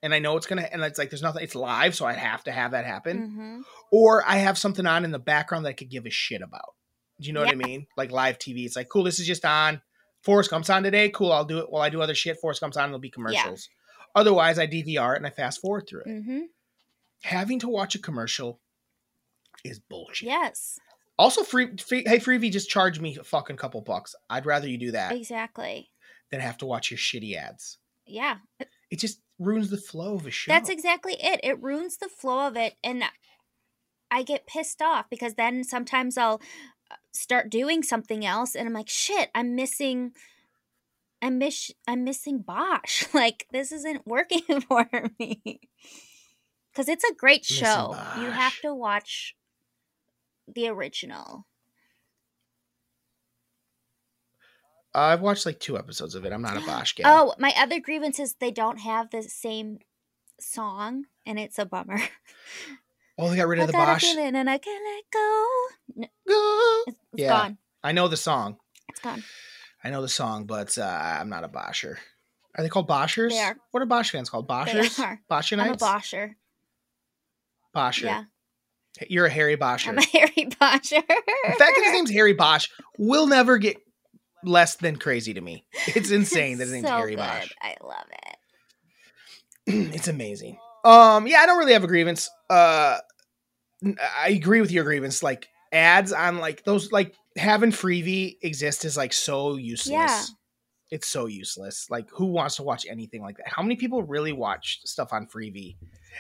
and 0.04 0.14
I 0.14 0.20
know 0.20 0.38
it's 0.38 0.46
gonna, 0.46 0.68
and 0.72 0.84
it's 0.84 1.00
like 1.00 1.10
there's 1.10 1.24
nothing, 1.24 1.44
it's 1.44 1.56
live, 1.56 1.96
so 1.96 2.06
I 2.06 2.14
have 2.14 2.44
to 2.44 2.52
have 2.52 2.72
that 2.72 2.86
happen, 2.86 3.20
mm-hmm. 3.20 3.62
or 3.92 4.24
I 4.28 4.36
have 4.36 4.56
something 4.56 4.86
on 4.86 5.06
in 5.06 5.12
the 5.12 5.18
background 5.18 5.66
that 5.66 5.70
I 5.70 5.74
could 5.74 5.90
give 5.90 6.06
a 6.06 6.12
shit 6.12 6.44
about. 6.44 6.76
Do 7.20 7.28
you 7.28 7.34
know 7.34 7.42
yeah. 7.42 7.48
what 7.48 7.66
I 7.66 7.68
mean? 7.68 7.88
Like 7.98 8.12
live 8.12 8.38
TV, 8.38 8.66
it's 8.66 8.76
like 8.76 8.90
cool. 8.90 9.04
This 9.04 9.20
is 9.20 9.26
just 9.26 9.44
on. 9.44 9.82
Forrest 10.22 10.52
Gump's 10.52 10.70
on 10.70 10.84
today. 10.84 11.10
Cool. 11.10 11.32
I'll 11.32 11.46
do 11.46 11.60
it 11.60 11.70
while 11.70 11.82
I 11.82 11.90
do 11.90 12.02
other 12.02 12.16
shit. 12.16 12.40
Forrest 12.40 12.62
Gump's 12.62 12.78
on. 12.78 12.90
It'll 12.90 13.00
be 13.00 13.10
commercials. 13.10 13.70
Yeah. 13.70 14.22
Otherwise, 14.22 14.60
I 14.60 14.68
DVR 14.68 15.14
it 15.14 15.18
and 15.18 15.28
I 15.28 15.30
fast 15.30 15.62
forward 15.62 15.88
through 15.88 16.02
it. 16.02 16.08
Mm-hmm. 16.08 16.40
Having 17.24 17.60
to 17.60 17.70
watch 17.70 17.96
a 17.96 18.00
commercial 18.00 18.60
is 19.64 19.80
bullshit. 19.80 20.28
Yes. 20.28 20.80
Also, 21.20 21.44
free, 21.44 21.76
free 21.76 22.06
hey 22.08 22.18
Freevee, 22.18 22.50
just 22.50 22.70
charge 22.70 23.02
me 23.02 23.18
a 23.20 23.26
fucking 23.26 23.58
couple 23.58 23.82
bucks. 23.82 24.16
I'd 24.30 24.46
rather 24.46 24.70
you 24.70 24.78
do 24.78 24.92
that 24.92 25.12
exactly 25.12 25.90
than 26.32 26.40
have 26.40 26.58
to 26.60 26.66
watch 26.66 26.90
your 26.90 26.98
shitty 26.98 27.36
ads. 27.36 27.78
Yeah, 28.08 28.38
it 28.90 29.00
just 29.00 29.20
ruins 29.38 29.70
the 29.70 29.76
flow 29.76 30.16
of 30.16 30.26
a 30.26 30.32
show. 30.32 30.50
That's 30.50 30.70
exactly 30.70 31.18
it. 31.20 31.42
It 31.44 31.62
ruins 31.62 31.98
the 31.98 32.08
flow 32.08 32.48
of 32.48 32.56
it, 32.56 32.76
and 32.86 33.04
I 34.10 34.24
get 34.24 34.48
pissed 34.48 34.82
off 34.82 35.08
because 35.10 35.34
then 35.34 35.66
sometimes 35.66 36.18
I'll 36.18 36.42
uh, 36.90 36.96
start 37.14 37.50
doing 37.50 37.84
something 37.84 38.26
else, 38.26 38.56
and 38.56 38.66
I'm 38.66 38.74
like, 38.74 38.90
shit, 38.90 39.30
I'm 39.36 39.56
missing. 39.56 40.14
I'm 41.22 41.38
miss 41.38 41.70
I'm 41.86 42.06
missing 42.06 42.40
Bosch. 42.40 43.06
Like 43.14 43.46
this 43.52 43.74
isn't 43.74 44.08
working 44.08 44.62
for 44.70 44.88
me 45.20 45.60
because 46.72 46.88
it's 46.88 47.04
a 47.04 47.14
great 47.14 47.44
show. 47.44 47.94
You 48.22 48.32
have 48.32 48.58
to 48.62 48.74
watch 48.74 49.36
the 50.54 50.68
original. 50.68 51.46
I've 54.94 55.22
watched 55.22 55.46
like 55.46 55.60
two 55.60 55.78
episodes 55.78 56.16
of 56.16 56.26
it. 56.26 56.34
I'm 56.34 56.42
not 56.42 56.58
a 56.58 56.62
Bosch 56.62 56.94
guy. 56.94 57.04
Oh, 57.06 57.34
my 57.38 57.54
other 57.58 57.80
grievance 57.80 58.20
is 58.20 58.36
they 58.36 58.52
don't 58.52 58.80
have 58.80 59.12
the 59.12 59.22
same 59.22 59.80
song, 60.40 61.06
and 61.26 61.40
it's 61.40 61.60
a 61.60 61.66
bummer. 61.66 62.00
Oh, 63.22 63.30
they 63.30 63.36
got 63.36 63.50
rid 63.50 63.60
of 63.60 63.64
I 63.64 63.66
the 63.68 63.74
Bosch. 63.74 64.16
And 64.16 64.50
I 64.50 64.58
can't 64.58 64.84
let 64.86 65.04
go. 65.12 66.08
Go. 66.26 66.84
It's, 66.88 66.98
it's 67.12 67.22
yeah, 67.22 67.28
gone. 67.28 67.58
I 67.84 67.92
know 67.92 68.08
the 68.08 68.16
song. 68.16 68.58
It's 68.88 69.02
gone. 69.02 69.24
I 69.84 69.90
know 69.90 70.02
the 70.02 70.08
song, 70.08 70.46
but 70.46 70.78
uh, 70.78 70.84
I'm 70.84 71.28
not 71.28 71.44
a 71.44 71.50
Boscher. 71.50 71.98
Are 72.56 72.64
they 72.64 72.70
called 72.70 72.88
Boschers? 72.88 73.32
They 73.32 73.40
are. 73.40 73.58
What 73.72 73.84
are 73.84 73.86
Bosch 73.86 74.12
fans 74.12 74.30
called? 74.30 74.48
Boschers? 74.48 74.96
They 74.96 75.04
are. 75.04 75.22
Boscherites? 75.30 75.60
I'm 75.60 75.74
a 75.74 75.78
Boscher. 75.78 76.36
Boscher. 77.76 78.04
Yeah. 78.04 78.24
You're 79.08 79.28
a 79.28 79.30
Harry 79.30 79.56
Boscher. 79.58 79.90
I'm 79.90 79.98
a 79.98 80.02
Harry 80.14 80.50
Boscher. 80.50 81.06
the 81.06 81.56
fact 81.58 81.60
that 81.76 81.82
his 81.84 81.94
name's 81.94 82.12
Harry 82.12 82.34
Bosch 82.34 82.68
will 82.98 83.28
never 83.28 83.58
get 83.58 83.78
less 84.44 84.76
than 84.76 84.98
crazy 84.98 85.34
to 85.34 85.42
me. 85.42 85.66
It's 85.88 86.12
insane 86.12 86.58
that 86.58 86.66
his 86.66 86.74
name's 86.74 86.88
so 86.88 86.96
Harry 86.96 87.12
good. 87.12 87.18
Bosch. 87.20 87.52
I 87.62 87.76
love 87.84 88.06
it. 88.28 88.36
it's 89.96 90.08
amazing. 90.08 90.58
Um, 90.84 91.28
yeah, 91.28 91.40
I 91.40 91.46
don't 91.46 91.58
really 91.58 91.74
have 91.74 91.84
a 91.84 91.88
grievance. 91.88 92.30
Uh, 92.50 92.98
I 94.18 94.30
agree 94.30 94.62
with 94.62 94.72
your 94.72 94.84
grievance. 94.84 95.22
Like 95.24 95.48
ads 95.72 96.12
on 96.12 96.40
like 96.40 96.64
those, 96.64 96.92
like 96.92 97.14
having 97.38 97.72
Freevee 97.72 98.38
exist 98.42 98.86
is 98.86 98.98
like 98.98 99.14
so 99.14 99.56
useless. 99.56 99.92
Yeah. 99.92 100.24
It's 100.92 101.08
so 101.08 101.28
useless. 101.28 101.86
Like, 101.92 102.10
who 102.12 102.26
wants 102.26 102.56
to 102.56 102.64
watch 102.64 102.88
anything 102.90 103.22
like 103.22 103.38
that? 103.38 103.48
How 103.48 103.62
many 103.62 103.76
people 103.76 104.02
really 104.02 104.32
watch 104.32 104.80
stuff 104.86 105.14
on 105.14 105.28
Freevee? 105.28 105.76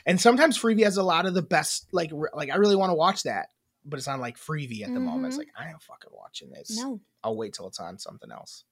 And 0.06 0.20
sometimes 0.20 0.58
Freevee 0.58 0.84
has 0.84 0.98
a 0.98 1.04
lot 1.04 1.26
of 1.26 1.34
the 1.34 1.42
best. 1.42 1.88
Like, 1.92 2.12
re- 2.14 2.30
like 2.34 2.50
I 2.52 2.56
really 2.56 2.76
want 2.76 2.92
to 2.92 2.96
watch 2.96 3.24
that, 3.24 3.50
but 3.86 3.98
it's 3.98 4.08
on 4.08 4.20
like 4.20 4.38
Freevee 4.38 4.82
at 4.82 4.88
the 4.88 4.96
mm-hmm. 4.96 5.06
moment. 5.06 5.28
It's 5.28 5.38
like 5.38 5.50
I 5.58 5.70
am 5.70 5.80
fucking 5.80 6.12
watching 6.14 6.52
this. 6.52 6.78
No, 6.78 7.00
I'll 7.24 7.36
wait 7.36 7.54
till 7.54 7.68
it's 7.68 7.80
on 7.80 7.98
something 7.98 8.32
else, 8.32 8.64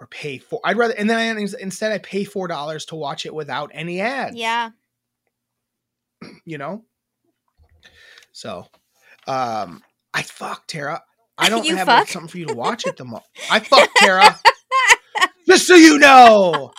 or 0.00 0.06
pay 0.06 0.38
for. 0.38 0.60
I'd 0.64 0.76
rather 0.76 0.94
and 0.94 1.08
then 1.08 1.36
I, 1.36 1.40
instead 1.60 1.92
I 1.92 1.98
pay 1.98 2.24
four 2.24 2.48
dollars 2.48 2.86
to 2.86 2.96
watch 2.96 3.26
it 3.26 3.34
without 3.34 3.70
any 3.74 4.00
ads. 4.00 4.36
Yeah, 4.36 4.70
you 6.44 6.58
know. 6.58 6.84
So, 8.32 8.66
um, 9.26 9.82
I 10.14 10.22
fuck 10.22 10.66
Tara. 10.66 11.02
I 11.36 11.48
don't 11.48 11.66
have 11.68 11.88
like, 11.88 12.08
something 12.08 12.28
for 12.28 12.38
you 12.38 12.46
to 12.46 12.54
watch 12.54 12.86
at 12.86 12.96
the 12.96 13.04
moment. 13.04 13.24
I 13.50 13.60
fuck 13.60 13.88
Tara. 13.96 14.38
Just 15.48 15.66
so 15.66 15.76
you 15.76 15.98
know, 15.98 16.72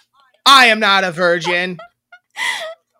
I 0.45 0.68
am 0.68 0.80
not 0.80 1.03
a 1.03 1.12
virgin. 1.12 1.80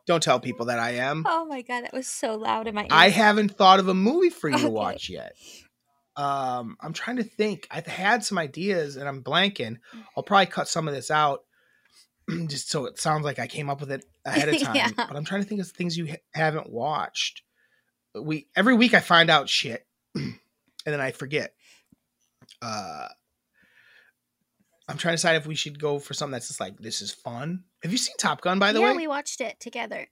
Don't 0.10 0.24
tell 0.24 0.40
people 0.40 0.66
that 0.66 0.80
I 0.80 0.94
am. 0.94 1.24
Oh 1.28 1.46
my 1.46 1.62
god, 1.62 1.84
that 1.84 1.94
was 1.94 2.08
so 2.08 2.34
loud 2.34 2.66
in 2.66 2.74
my 2.74 2.82
ears. 2.82 2.90
I 2.90 3.10
haven't 3.10 3.56
thought 3.56 3.80
of 3.80 3.90
a 3.90 3.94
movie 3.94 4.32
for 4.32 4.50
you 4.50 4.56
okay. 4.56 4.64
to 4.64 4.70
watch 4.72 5.08
yet. 5.08 5.36
Um, 6.16 6.78
I'm 6.82 6.94
trying 6.94 7.18
to 7.18 7.24
think. 7.24 7.68
I've 7.70 7.86
had 7.86 8.26
some 8.26 8.40
ideas 8.40 8.96
and 8.96 9.08
I'm 9.08 9.22
blanking. 9.22 9.78
I'll 10.18 10.24
probably 10.24 10.48
cut 10.48 10.68
some 10.68 10.88
of 10.88 10.96
this 10.96 11.12
out 11.12 11.42
just 12.48 12.72
so 12.72 12.88
it 12.88 12.98
sounds 12.98 13.24
like 13.24 13.38
I 13.38 13.46
came 13.46 13.70
up 13.70 13.82
with 13.82 13.92
it 13.92 14.04
ahead 14.26 14.50
of 14.50 14.60
time. 14.64 14.76
yeah. 14.76 14.90
But 14.98 15.16
I'm 15.16 15.26
trying 15.26 15.44
to 15.44 15.48
think 15.48 15.62
of 15.62 15.68
things 15.68 15.96
you 15.96 16.08
ha- 16.08 16.16
haven't 16.34 16.72
watched. 16.72 17.44
We 18.20 18.48
every 18.56 18.74
week 18.74 18.96
I 18.96 19.02
find 19.02 19.30
out 19.30 19.48
shit 19.48 19.86
and 20.16 20.40
then 20.86 21.00
I 21.00 21.12
forget. 21.12 21.54
Uh 22.64 23.10
I'm 24.90 24.98
trying 24.98 25.14
to 25.14 25.18
decide 25.18 25.36
if 25.36 25.46
we 25.46 25.56
should 25.56 25.80
go 25.80 26.00
for 26.00 26.14
something 26.16 26.32
that's 26.32 26.48
just 26.48 26.60
like 26.60 26.78
this 26.80 27.02
is 27.02 27.12
fun. 27.12 27.64
Have 27.84 27.92
you 27.92 27.98
seen 27.98 28.16
Top 28.18 28.42
Gun 28.42 28.58
by 28.58 28.74
the 28.74 28.80
yeah, 28.80 28.86
way? 28.86 28.92
Yeah, 28.92 28.98
we 28.98 29.08
watched 29.08 29.40
it 29.40 29.60
together. 29.60 30.08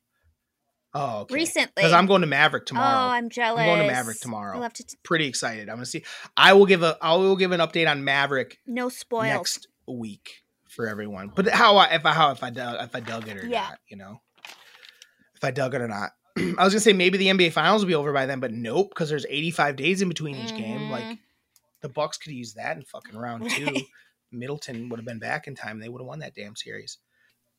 Oh, 0.93 1.21
okay. 1.21 1.34
recently. 1.34 1.73
Because 1.75 1.93
I'm 1.93 2.05
going 2.05 2.21
to 2.21 2.28
Maverick 2.28 2.65
tomorrow. 2.65 2.88
Oh, 2.88 3.11
I'm 3.11 3.30
jealous. 3.30 3.61
I'm 3.61 3.67
going 3.67 3.82
to 3.82 3.93
Maverick 3.93 4.19
tomorrow. 4.19 4.55
I 4.55 4.59
love 4.59 4.73
to. 4.73 4.86
T- 4.86 4.97
Pretty 5.03 5.25
excited. 5.25 5.67
I'm 5.67 5.75
gonna 5.75 5.86
see. 5.86 6.03
I 6.38 6.53
will 6.53 6.65
give 6.65 6.84
a. 6.84 6.97
I 7.01 7.15
will 7.15 7.36
give 7.36 7.51
an 7.51 7.59
update 7.59 7.89
on 7.89 8.03
Maverick. 8.03 8.59
No 8.65 8.89
spoils. 8.89 9.25
Next 9.25 9.67
week 9.88 10.43
for 10.69 10.88
everyone. 10.88 11.32
But 11.36 11.49
how 11.49 11.78
I 11.78 11.95
if 11.95 12.05
I 12.05 12.13
how 12.13 12.32
if 12.32 12.43
I 12.43 12.51
dug 12.51 12.82
if 12.82 12.95
I 12.95 12.99
dug 12.99 13.28
it 13.28 13.38
or 13.38 13.45
yeah. 13.45 13.61
not, 13.61 13.80
you 13.88 13.97
know, 13.97 14.21
if 15.36 15.43
I 15.43 15.51
dug 15.51 15.73
it 15.73 15.82
or 15.82 15.88
not. 15.88 16.11
I 16.38 16.63
was 16.63 16.73
gonna 16.73 16.80
say 16.80 16.93
maybe 16.93 17.17
the 17.17 17.28
NBA 17.28 17.51
Finals 17.51 17.84
will 17.84 17.89
be 17.89 17.95
over 17.95 18.13
by 18.13 18.25
then, 18.25 18.39
but 18.39 18.51
nope, 18.51 18.89
because 18.89 19.09
there's 19.09 19.25
85 19.28 19.75
days 19.75 20.01
in 20.01 20.07
between 20.07 20.36
each 20.36 20.49
mm-hmm. 20.49 20.57
game. 20.57 20.89
Like 20.91 21.03
mm-hmm. 21.03 21.13
the 21.82 21.89
Bucks 21.89 22.17
could 22.17 22.34
use 22.34 22.53
that 22.53 22.78
in 22.78 22.84
fucking 22.84 23.17
round 23.17 23.49
two. 23.49 23.75
Middleton 24.32 24.89
would 24.89 24.99
have 24.99 25.05
been 25.05 25.19
back 25.19 25.47
in 25.47 25.55
time, 25.55 25.80
they 25.80 25.89
would 25.89 26.01
have 26.01 26.07
won 26.07 26.19
that 26.19 26.36
damn 26.36 26.55
series. 26.55 26.97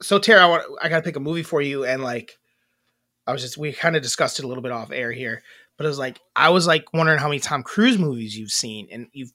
So 0.00 0.18
Tara, 0.18 0.42
I 0.42 0.46
want 0.46 0.64
I 0.82 0.88
gotta 0.88 1.02
pick 1.02 1.16
a 1.16 1.20
movie 1.20 1.42
for 1.42 1.60
you, 1.60 1.84
and 1.84 2.02
like 2.02 2.32
I 3.26 3.32
was 3.32 3.42
just 3.42 3.58
we 3.58 3.72
kind 3.72 3.96
of 3.96 4.02
discussed 4.02 4.38
it 4.38 4.44
a 4.44 4.48
little 4.48 4.62
bit 4.62 4.72
off 4.72 4.92
air 4.92 5.10
here, 5.12 5.42
but 5.76 5.84
it 5.84 5.88
was 5.88 5.98
like 5.98 6.18
I 6.36 6.50
was 6.50 6.66
like 6.66 6.92
wondering 6.92 7.18
how 7.18 7.28
many 7.28 7.40
Tom 7.40 7.62
Cruise 7.62 7.98
movies 7.98 8.36
you've 8.38 8.52
seen, 8.52 8.88
and 8.92 9.08
you've 9.12 9.32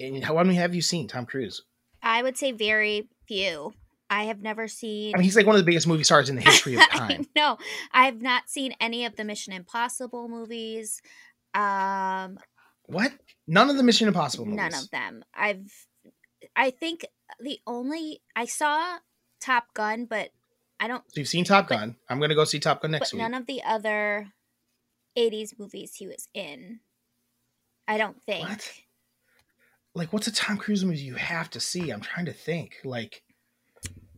and 0.00 0.24
how 0.24 0.34
many 0.42 0.54
have 0.54 0.74
you 0.74 0.82
seen 0.82 1.08
Tom 1.08 1.26
Cruise? 1.26 1.62
I 2.02 2.22
would 2.22 2.36
say 2.36 2.52
very 2.52 3.08
few. 3.26 3.72
I 4.08 4.24
have 4.24 4.40
never 4.40 4.68
seen. 4.68 5.14
I 5.14 5.18
mean, 5.18 5.24
he's 5.24 5.36
like 5.36 5.46
one 5.46 5.56
of 5.56 5.60
the 5.60 5.66
biggest 5.66 5.86
movie 5.86 6.04
stars 6.04 6.28
in 6.28 6.36
the 6.36 6.42
history 6.42 6.76
of 6.76 6.88
time. 6.90 7.26
no, 7.34 7.58
I've 7.92 8.22
not 8.22 8.48
seen 8.48 8.72
any 8.80 9.04
of 9.04 9.16
the 9.16 9.24
Mission 9.24 9.52
Impossible 9.52 10.28
movies. 10.28 11.00
Um, 11.54 12.38
what? 12.84 13.12
None 13.48 13.68
of 13.68 13.76
the 13.76 13.82
Mission 13.82 14.06
Impossible 14.06 14.44
movies. 14.44 14.56
none 14.58 14.74
of 14.74 14.90
them. 14.90 15.24
I've. 15.34 15.72
I 16.56 16.70
think 16.70 17.04
the 17.38 17.60
only 17.66 18.22
I 18.34 18.46
saw 18.46 18.98
Top 19.40 19.74
Gun, 19.74 20.06
but 20.06 20.30
I 20.80 20.88
don't. 20.88 21.02
So 21.12 21.20
you've 21.20 21.28
seen 21.28 21.44
Top 21.44 21.68
But- 21.68 21.76
Gun. 21.78 21.96
I'm 22.08 22.18
gonna 22.20 22.34
go 22.34 22.44
see 22.44 22.58
Top 22.58 22.80
Gun 22.82 22.90
next 22.92 23.12
week. 23.12 23.20
none 23.22 23.34
of 23.34 23.46
the 23.46 23.62
other 23.62 24.32
'80s 25.16 25.58
movies 25.58 25.94
he 25.96 26.06
was 26.06 26.28
in. 26.34 26.80
I 27.88 27.98
don't 27.98 28.20
think. 28.24 28.48
What? 28.48 28.72
Like, 29.94 30.12
what's 30.12 30.26
a 30.26 30.32
Tom 30.32 30.58
Cruise 30.58 30.84
movie 30.84 30.98
you 30.98 31.14
have 31.14 31.48
to 31.50 31.60
see? 31.60 31.90
I'm 31.90 32.00
trying 32.00 32.26
to 32.26 32.32
think. 32.32 32.76
Like, 32.84 33.22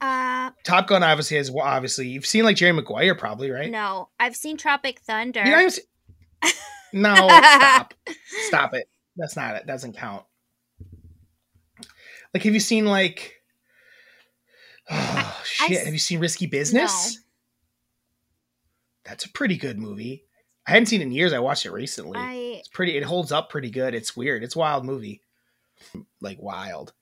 Uh, 0.01 0.51
Top 0.65 0.87
Gun 0.89 1.03
obviously 1.03 1.37
has. 1.37 1.51
Well, 1.51 1.65
obviously, 1.67 2.09
you've 2.09 2.27
seen 2.27 2.45
like 2.45 2.57
Jerry 2.57 2.73
Maguire, 2.73 3.15
probably, 3.17 3.51
right? 3.51 3.71
no, 3.71 4.09
I've 4.21 4.37
seen 4.37 4.57
Tropic 4.57 5.01
Thunder. 5.01 5.45
You 5.45 5.71
see- 5.71 5.83
no, 6.93 7.15
stop, 7.15 7.95
stop 8.47 8.75
it. 8.75 8.89
That's 9.17 9.37
not 9.37 9.57
it. 9.57 9.67
Doesn't 9.67 9.97
count. 9.97 10.25
Like, 12.35 12.43
have 12.45 12.55
you 12.55 12.61
seen 12.61 12.87
like? 12.87 13.35
Oh 14.91 15.41
shit! 15.45 15.79
s- 15.79 15.85
have 15.85 15.93
you 15.93 15.99
seen 15.99 16.19
Risky 16.19 16.47
Business? 16.47 17.19
That's 19.05 19.25
a 19.27 19.31
pretty 19.31 19.57
good 19.57 19.79
movie. 19.79 20.25
I 20.67 20.71
hadn't 20.73 20.87
seen 20.87 21.01
it 21.01 21.05
in 21.05 21.13
years. 21.13 21.33
I 21.33 21.39
watched 21.39 21.65
it 21.67 21.73
recently. 21.73 22.19
I 22.19 22.35
It's 22.59 22.69
pretty. 22.69 22.97
It 22.97 23.05
holds 23.05 23.31
up 23.33 23.51
pretty 23.51 23.71
good. 23.71 23.95
It's 23.95 24.17
weird. 24.17 24.43
It's 24.43 24.57
a 24.57 24.59
wild 24.59 24.85
movie. 24.85 25.21
Like 26.21 26.39
wild. 26.41 26.93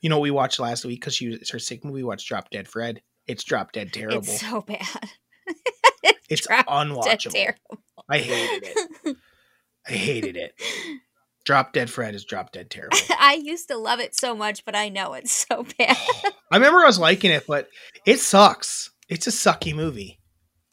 You 0.00 0.08
know 0.10 0.18
we 0.20 0.30
watched 0.30 0.58
last 0.58 0.84
week 0.84 1.00
because 1.00 1.14
she 1.14 1.28
was 1.28 1.36
it's 1.40 1.50
her 1.50 1.58
sick 1.58 1.84
movie. 1.84 1.96
We 1.96 2.04
watched 2.04 2.28
Drop 2.28 2.48
Dead 2.50 2.66
Fred. 2.68 3.02
It's 3.26 3.44
drop 3.44 3.72
dead 3.72 3.92
terrible. 3.92 4.18
it's 4.18 4.40
so 4.40 4.60
bad. 4.62 4.80
It's 6.30 6.46
Dead 6.46 6.64
unwatchable. 6.66 7.32
terrible. 7.32 7.82
I 8.08 8.18
hated 8.18 8.68
it. 8.74 9.16
I 9.88 9.92
hated 9.92 10.36
it. 10.38 10.54
Drop 11.44 11.72
Dead 11.74 11.90
Fred 11.90 12.14
is 12.14 12.24
drop 12.24 12.52
dead 12.52 12.70
terrible. 12.70 12.96
I 13.18 13.34
used 13.34 13.68
to 13.68 13.76
love 13.76 14.00
it 14.00 14.14
so 14.14 14.34
much, 14.34 14.64
but 14.64 14.74
I 14.74 14.88
know 14.88 15.12
it's 15.12 15.32
so 15.32 15.64
bad. 15.78 15.96
I 16.50 16.56
remember 16.56 16.80
I 16.80 16.86
was 16.86 16.98
liking 16.98 17.30
it, 17.30 17.44
but 17.46 17.68
it 18.06 18.18
sucks. 18.20 18.90
It's 19.08 19.26
a 19.26 19.30
sucky 19.30 19.74
movie. 19.74 20.20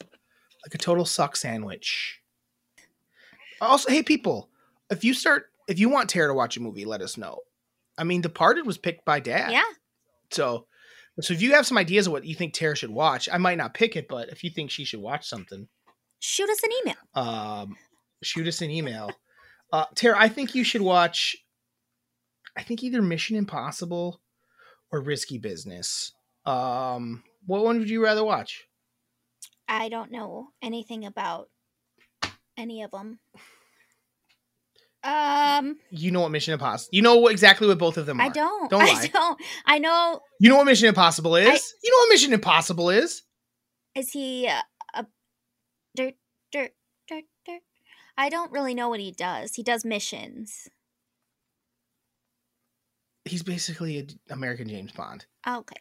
Like 0.00 0.74
a 0.74 0.78
total 0.78 1.04
suck 1.04 1.36
sandwich. 1.36 2.20
Also, 3.60 3.90
hey 3.90 4.02
people, 4.02 4.48
if 4.90 5.04
you 5.04 5.14
start 5.14 5.46
if 5.68 5.78
you 5.78 5.88
want 5.88 6.08
Tara 6.10 6.28
to 6.28 6.34
watch 6.34 6.56
a 6.56 6.60
movie, 6.60 6.84
let 6.84 7.02
us 7.02 7.16
know. 7.16 7.38
I 7.98 8.04
mean, 8.04 8.20
Departed 8.20 8.66
was 8.66 8.78
picked 8.78 9.04
by 9.04 9.20
Dad. 9.20 9.52
yeah. 9.52 9.62
So 10.30 10.66
so 11.20 11.34
if 11.34 11.42
you 11.42 11.52
have 11.52 11.66
some 11.66 11.76
ideas 11.78 12.06
of 12.06 12.12
what 12.12 12.24
you 12.24 12.34
think 12.34 12.54
Tara 12.54 12.74
should 12.74 12.90
watch, 12.90 13.28
I 13.30 13.36
might 13.38 13.58
not 13.58 13.74
pick 13.74 13.96
it, 13.96 14.08
but 14.08 14.30
if 14.30 14.42
you 14.42 14.50
think 14.50 14.70
she 14.70 14.84
should 14.84 15.00
watch 15.00 15.28
something, 15.28 15.68
Shoot 16.20 16.48
us 16.48 16.62
an 16.62 16.70
email. 16.80 16.96
um 17.14 17.76
shoot 18.22 18.46
us 18.46 18.62
an 18.62 18.70
email. 18.70 19.10
Uh 19.72 19.86
Tara, 19.94 20.16
I 20.18 20.28
think 20.28 20.54
you 20.54 20.64
should 20.64 20.82
watch 20.82 21.36
I 22.56 22.62
think 22.62 22.82
either 22.82 23.00
Mission 23.02 23.36
Impossible 23.36 24.20
or 24.90 25.00
Risky 25.00 25.38
Business. 25.38 26.12
Um 26.44 27.22
what 27.46 27.64
one 27.64 27.78
would 27.78 27.90
you 27.90 28.02
rather 28.02 28.22
watch? 28.24 28.64
I 29.68 29.88
don't 29.88 30.10
know 30.12 30.48
anything 30.62 31.04
about 31.06 31.48
any 32.58 32.82
of 32.82 32.90
them. 32.90 33.18
Um, 35.04 35.78
You 35.90 36.12
know 36.12 36.20
what 36.20 36.30
Mission 36.30 36.52
Impossible. 36.52 36.90
You 36.92 37.02
know 37.02 37.26
exactly 37.26 37.66
what 37.66 37.78
both 37.78 37.96
of 37.96 38.06
them 38.06 38.20
are. 38.20 38.24
I 38.24 38.28
don't. 38.28 38.70
Don't 38.70 38.82
I 38.82 39.06
don't. 39.08 39.40
I 39.66 39.78
know. 39.78 40.20
You 40.38 40.48
know 40.48 40.56
what 40.56 40.66
Mission 40.66 40.88
Impossible 40.88 41.34
is? 41.36 41.48
I- 41.48 41.76
you 41.82 41.90
know 41.90 41.96
what 42.04 42.08
Mission 42.10 42.32
Impossible 42.32 42.90
is? 42.90 43.22
Is 43.96 44.10
he 44.10 44.46
a 44.46 44.62
dirt, 44.94 45.06
dirt? 45.96 46.14
I 48.16 48.28
don't 48.28 48.52
really 48.52 48.74
know 48.74 48.88
what 48.88 49.00
he 49.00 49.10
does. 49.12 49.54
He 49.54 49.62
does 49.62 49.84
missions. 49.84 50.68
He's 53.24 53.42
basically 53.42 53.98
an 53.98 54.08
American 54.30 54.68
James 54.68 54.92
Bond. 54.92 55.26
Oh, 55.46 55.58
okay. 55.60 55.76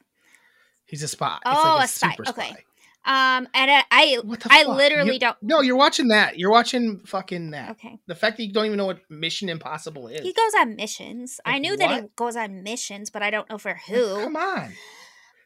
He's 0.86 1.04
a 1.04 1.08
spy. 1.08 1.38
Oh, 1.46 1.76
like 1.78 1.86
a 1.86 1.88
spy. 1.88 2.12
super 2.12 2.30
Okay. 2.30 2.56
Um, 3.04 3.48
and 3.56 3.72
I, 3.72 3.84
I, 3.90 4.18
I 4.52 4.64
literally 4.66 5.14
You- 5.14 5.20
don't. 5.20 5.38
No, 5.42 5.62
you're 5.62 5.76
watching 5.76 6.10
that. 6.10 6.38
You're 6.38 6.52
watching 6.52 7.00
fucking 7.00 7.52
that. 7.52 7.72
Okay. 7.72 7.98
The 8.06 8.14
fact 8.14 8.38
that 8.38 8.44
you 8.46 8.54
don't 8.54 8.68
even 8.68 8.78
know 8.78 8.86
what 8.86 9.00
Mission 9.10 9.50
Impossible 9.50 10.08
is. 10.08 10.22
He 10.22 10.34
goes 10.34 10.52
on 10.60 10.76
missions. 10.76 11.40
I 11.44 11.54
Like 11.54 11.62
knew 11.62 11.78
that 11.78 12.02
he 12.04 12.08
goes 12.16 12.36
on 12.36 12.62
missions, 12.62 13.10
but 13.10 13.24
I 13.24 13.32
don't 13.32 13.50
know 13.50 13.58
for 13.58 13.70
Like, 13.70 13.82
who. 13.88 14.16
Come 14.24 14.36
on. 14.36 14.72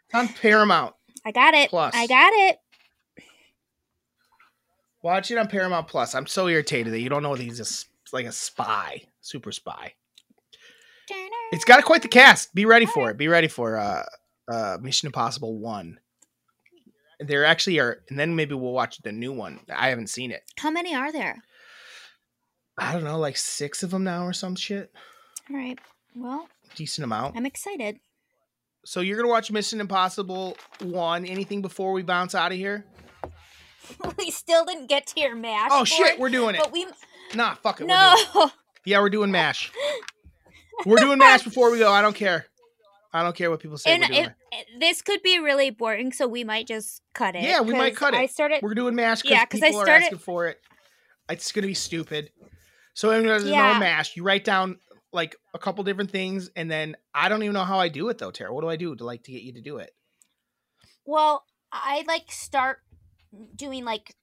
It's 0.06 0.14
on 0.16 0.28
Paramount. 0.28 0.96
I 1.26 1.32
got 1.32 1.54
it. 1.54 1.70
Plus. 1.70 1.94
I 1.96 2.08
got 2.08 2.34
it. 2.34 2.58
Watch 5.06 5.30
it 5.30 5.38
on 5.38 5.48
Paramount 5.48 5.88
Plus. 5.88 6.16
I'm 6.16 6.26
so 6.26 6.48
irritated 6.48 6.92
that 6.92 7.00
you 7.00 7.10
don't 7.10 7.22
know 7.22 7.36
that 7.36 7.44
he's 7.44 7.60
a, 7.60 8.16
like 8.16 8.26
a 8.26 8.32
spy, 8.32 9.04
super 9.22 9.52
spy. 9.52 9.94
It's 11.52 11.64
got 11.64 11.86
quite 11.86 12.02
the 12.02 12.08
cast. 12.08 12.56
Be 12.56 12.66
ready 12.66 12.88
for 12.88 13.12
it. 13.12 13.18
Be 13.18 13.28
ready 13.28 13.48
for 13.48 13.78
uh, 13.78 14.04
uh, 14.52 14.78
Mission 14.82 15.06
Impossible 15.06 15.60
One. 15.60 16.00
There 17.20 17.46
actually 17.46 17.78
are, 17.78 18.00
and 18.10 18.18
then 18.18 18.36
maybe 18.36 18.56
we'll 18.56 18.72
watch 18.72 18.98
the 19.04 19.12
new 19.12 19.32
one. 19.32 19.60
I 19.72 19.90
haven't 19.90 20.10
seen 20.10 20.32
it. 20.32 20.42
How 20.58 20.72
many 20.72 20.96
are 20.96 21.12
there? 21.12 21.44
I 22.76 22.92
don't 22.92 23.04
know, 23.04 23.20
like 23.20 23.38
six 23.38 23.84
of 23.84 23.92
them 23.92 24.04
now 24.04 24.26
or 24.26 24.34
some 24.34 24.56
shit. 24.56 24.92
All 25.52 25.56
right. 25.56 25.78
Well, 26.16 26.48
Decent 26.74 27.04
amount. 27.04 27.38
I'm 27.38 27.46
excited. 27.46 28.00
So 28.86 29.02
you're 29.02 29.18
gonna 29.18 29.30
watch 29.30 29.52
Mission 29.52 29.82
Impossible 29.82 30.58
One. 30.82 31.26
Anything 31.26 31.62
before 31.62 31.92
we 31.92 32.02
bounce 32.02 32.34
out 32.34 32.52
of 32.52 32.58
here? 32.58 32.86
we 34.18 34.32
still 34.32 34.66
didn't 34.66 34.88
get 34.88 35.08
to 35.08 35.20
your 35.22 35.36
mash. 35.36 35.70
Oh 35.72 35.84
shit, 35.86 36.20
we're 36.20 36.30
doing 36.30 36.56
it. 36.56 36.62
But 36.62 36.72
we 36.72 36.86
Nah, 37.34 37.56
fuck 37.56 37.82
it. 37.82 37.88
we're 37.88 37.94
it. 37.96 38.28
no. 38.36 38.52
Yeah, 38.88 39.00
we're 39.00 39.10
doing 39.10 39.32
mash. 39.32 39.72
We're 40.86 40.98
doing 40.98 41.18
mash 41.18 41.44
before 41.44 41.72
we 41.72 41.80
go. 41.80 41.92
I 41.92 42.04
don't 42.04 42.16
care. 42.16 42.46
I 43.12 43.24
don't 43.24 43.36
care 43.36 43.50
what 43.50 43.60
people 43.60 43.80
say. 43.80 43.96
And 43.96 44.04
we're, 44.08 44.36
if, 44.52 44.80
this 44.80 45.02
could 45.02 45.24
be 45.24 45.40
really 45.40 45.72
boring, 45.72 46.12
so 46.12 46.28
we 46.28 46.44
might 46.44 46.68
just 46.68 47.02
cut 47.16 47.36
it. 47.36 47.42
Yeah, 47.44 47.62
we 47.62 47.74
might 47.74 47.96
cut 47.96 48.14
it. 48.14 48.18
I 48.18 48.26
started. 48.28 48.62
we're 48.62 48.76
doing 48.76 48.94
mash 48.94 49.24
because 49.24 49.32
Yeah, 49.38 49.46
'cause 49.46 49.64
I 49.64 49.68
people 49.70 49.82
are 49.82 49.86
started- 49.86 50.04
asking 50.06 50.20
for 50.20 50.48
it. 50.48 50.60
It's 51.30 51.52
gonna 51.52 51.66
be 51.66 51.74
stupid. 51.74 52.30
So 52.94 53.10
anyone 53.10 53.30
doesn't 53.30 53.50
Yeah. 53.50 53.74
know 53.74 53.80
mash, 53.80 54.16
you 54.16 54.22
write 54.24 54.44
down 54.44 54.78
like 55.12 55.36
a 55.56 55.58
couple 55.60 55.84
different 55.84 56.12
things, 56.12 56.52
and 56.56 56.70
then 56.70 56.96
I 57.14 57.28
don't 57.30 57.42
even 57.42 57.54
know 57.54 57.64
how 57.64 57.80
I 57.80 57.88
do 57.90 58.10
it 58.10 58.20
though, 58.20 58.30
Tara. 58.32 58.54
What 58.54 58.62
do 58.62 58.70
I 58.70 58.76
do 58.76 58.96
to 58.96 59.04
like 59.04 59.24
to 59.24 59.32
get 59.32 59.42
you 59.42 59.54
to 59.54 59.62
do 59.62 59.78
it? 59.78 59.96
Well, 61.06 61.44
I 61.72 62.04
like 62.08 62.32
start 62.32 62.80
doing 63.56 63.86
like 63.86 64.16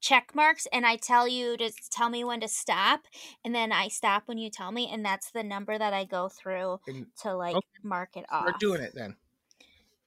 check 0.00 0.32
marks, 0.34 0.66
and 0.72 0.86
I 0.86 0.96
tell 0.96 1.28
you 1.28 1.56
to 1.58 1.70
tell 1.90 2.08
me 2.08 2.24
when 2.24 2.40
to 2.40 2.48
stop, 2.48 3.02
and 3.44 3.54
then 3.54 3.70
I 3.72 3.88
stop 3.88 4.22
when 4.26 4.38
you 4.38 4.48
tell 4.50 4.72
me, 4.72 4.88
and 4.90 5.04
that's 5.04 5.30
the 5.30 5.42
number 5.42 5.76
that 5.78 5.92
I 5.92 6.04
go 6.04 6.28
through 6.28 6.80
And 6.86 7.06
to 7.22 7.34
like 7.34 7.56
Okay. 7.56 7.66
mark 7.82 8.16
it 8.16 8.24
off. 8.30 8.42
Start 8.44 8.60
doing 8.60 8.80
it 8.80 8.92
then. 8.94 9.16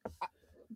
Uh, 0.05 0.25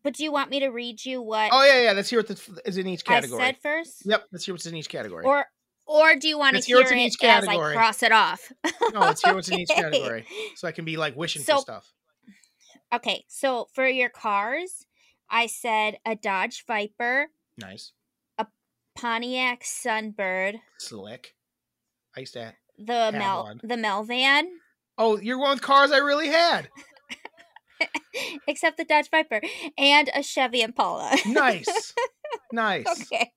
but 0.04 0.14
do 0.14 0.24
you 0.24 0.32
want 0.32 0.50
me 0.52 0.60
to 0.60 0.68
read 0.70 1.04
you 1.04 1.22
what 1.22 1.50
Oh 1.52 1.64
yeah, 1.66 1.82
yeah. 1.82 1.92
Let's 1.94 2.10
hear 2.10 2.20
what 2.20 2.28
the, 2.28 2.62
is 2.66 2.78
in 2.78 2.88
each 2.88 3.04
I 3.08 3.14
category. 3.16 3.40
said 3.44 3.58
first? 3.58 4.06
Yep, 4.06 4.26
let's 4.32 4.46
hear 4.46 4.54
what's 4.54 4.66
in 4.68 4.76
each 4.76 4.90
category. 4.90 5.26
Or 5.26 5.46
or 5.86 6.16
do 6.16 6.28
you 6.28 6.38
want 6.38 6.52
to 6.52 6.58
Let's 6.58 6.68
hear 6.68 6.76
hear 6.78 6.84
what's 6.84 6.92
in 6.92 7.00
it 7.00 7.06
each 7.08 7.16
as 7.24 7.44
I 7.44 7.48
category. 7.48 7.74
cross 7.76 8.04
it 8.04 8.12
off? 8.12 8.52
no, 8.94 9.00
let's 9.00 9.24
hear 9.24 9.34
what's 9.34 9.50
in 9.50 9.58
each 9.60 9.70
category, 9.76 10.26
so 10.56 10.68
I 10.68 10.72
can 10.72 10.86
be 10.86 10.98
like 10.98 11.16
wishing 11.16 11.42
So- 11.42 11.56
for 11.56 11.62
stuff. 11.62 11.94
Okay, 12.94 13.26
so 13.28 13.68
for 13.74 13.88
your 13.88 14.10
cars, 14.10 14.86
I 15.30 15.48
said 15.48 15.98
a 16.06 16.16
Dodge 16.16 16.64
Viper, 16.66 17.28
Nice, 17.58 17.92
A 18.38 18.46
Pontiac 18.96 19.64
Sunbird, 19.64 20.56
slick. 20.80 21.36
I 22.16 22.22
used 22.22 22.34
to. 22.34 22.54
the 22.78 23.12
Mel 23.14 23.44
one. 23.44 23.60
the 23.64 23.76
Melvan, 23.76 24.44
Oh, 24.98 25.18
you're 25.20 25.38
going 25.38 25.52
with 25.52 25.62
cars 25.62 25.92
I 25.92 25.98
really 25.98 26.28
had. 26.28 26.70
except 28.48 28.78
the 28.78 28.86
Dodge 28.86 29.10
Viper, 29.12 29.42
and 29.78 30.10
a 30.16 30.24
Chevy 30.24 30.62
Impala. 30.62 31.16
Nice, 31.28 31.94
nice. 32.52 32.86
okay. 33.02 33.32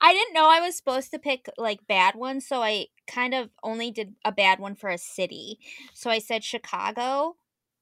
I 0.00 0.12
didn't 0.12 0.34
know 0.34 0.48
I 0.48 0.60
was 0.60 0.76
supposed 0.76 1.10
to 1.12 1.18
pick 1.18 1.46
like 1.58 1.86
bad 1.88 2.14
ones, 2.14 2.46
so 2.46 2.62
I 2.62 2.86
kind 3.06 3.34
of 3.34 3.50
only 3.62 3.90
did 3.90 4.14
a 4.24 4.32
bad 4.32 4.58
one 4.60 4.74
for 4.76 4.88
a 4.90 4.98
city. 4.98 5.58
So 5.92 6.10
I 6.10 6.18
said 6.18 6.44
Chicago, 6.44 7.36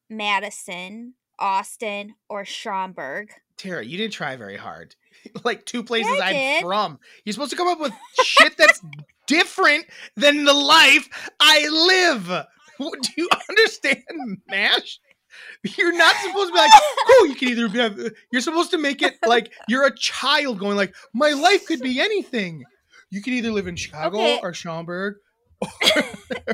Madison, 0.09 1.15
Austin, 1.39 2.15
or 2.29 2.45
Schaumburg. 2.45 3.31
Tara, 3.59 3.85
you 3.85 3.97
didn't 3.99 4.15
try 4.15 4.37
very 4.37 4.57
hard. 4.57 4.97
like 5.45 5.65
two 5.67 5.83
places 5.83 6.19
I 6.21 6.57
I'm 6.59 6.63
from. 6.63 6.99
You're 7.25 7.33
supposed 7.33 7.51
to 7.51 7.57
come 7.57 7.69
up 7.69 7.81
with 7.81 7.93
shit 8.23 8.57
that's 8.57 8.83
different 9.27 9.87
than 10.17 10.45
the 10.45 10.55
life 10.55 11.09
I 11.41 11.69
live. 11.69 12.47
Do 12.79 13.11
you 13.17 13.29
understand, 13.49 14.03
Mash? 14.49 14.99
You're 15.79 15.97
not 15.97 16.15
supposed 16.17 16.49
to 16.49 16.53
be 16.53 16.59
like, 16.59 16.71
oh, 16.75 17.27
you 17.29 17.35
can 17.35 17.49
either 17.49 17.69
be. 17.69 17.81
Uh, 17.81 18.11
you're 18.33 18.43
supposed 18.43 18.71
to 18.73 18.79
make 18.79 19.01
it 19.03 19.15
like 19.27 19.53
you're 19.69 19.87
a 19.87 19.97
child 19.97 20.59
going 20.59 20.77
like, 20.77 20.95
my 21.15 21.31
life 21.31 21.67
could 21.67 21.81
be 21.81 22.01
anything. 22.01 22.65
You 23.11 23.23
could 23.23 23.33
either 23.33 23.51
live 23.51 23.67
in 23.67 23.77
Chicago 23.77 24.19
Okay. 24.19 24.41
or 24.43 24.53
Schaumburg 24.53 25.17
or 25.63 25.71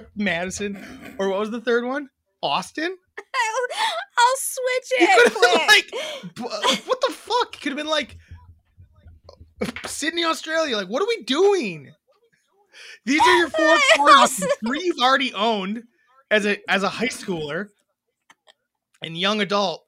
Madison 0.16 1.14
or 1.18 1.28
what 1.30 1.40
was 1.40 1.50
the 1.50 1.60
third 1.60 1.84
one? 1.84 2.08
Austin. 2.42 2.96
I'll, 3.18 3.78
I'll 4.18 4.36
switch 4.36 5.00
You 5.00 5.06
it. 5.08 5.32
could 5.32 5.32
have 5.32 5.42
been 5.42 5.66
like, 5.66 6.52
uh, 6.52 6.76
what 6.86 7.00
the 7.06 7.12
fuck? 7.12 7.52
Could 7.60 7.72
have 7.72 7.76
been 7.76 7.86
like 7.86 8.16
Sydney, 9.86 10.24
Australia. 10.24 10.76
Like, 10.76 10.88
what 10.88 11.02
are 11.02 11.08
we 11.08 11.22
doing? 11.24 11.92
These 13.04 13.20
are 13.20 13.36
your 13.36 13.50
four 13.50 13.76
car. 13.96 14.28
Three 14.28 14.82
you've 14.84 15.00
already 15.00 15.32
owned 15.32 15.84
as 16.30 16.46
a 16.46 16.58
as 16.70 16.82
a 16.82 16.88
high 16.88 17.08
schooler 17.08 17.68
and 19.02 19.16
young 19.16 19.40
adult, 19.40 19.84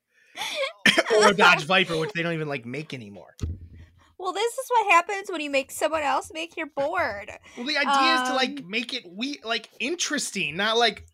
or 1.16 1.28
a 1.28 1.34
Dodge 1.34 1.64
Viper, 1.64 1.98
which 1.98 2.12
they 2.12 2.22
don't 2.22 2.34
even 2.34 2.48
like 2.48 2.64
make 2.64 2.94
anymore. 2.94 3.36
Well, 4.18 4.32
this 4.32 4.52
is 4.52 4.66
what 4.68 4.92
happens 4.92 5.30
when 5.30 5.40
you 5.40 5.51
make 5.51 5.70
someone 5.70 6.02
else 6.02 6.30
make 6.32 6.56
your 6.56 6.66
board. 6.66 7.30
Well, 7.56 7.66
the 7.66 7.78
idea 7.78 7.92
um, 7.92 8.22
is 8.22 8.28
to 8.28 8.34
like 8.34 8.60
um, 8.60 8.70
make 8.70 8.92
it 8.92 9.05
we 9.10 9.40
like 9.44 9.68
interesting, 9.78 10.56
not 10.56 10.76
like 10.76 11.06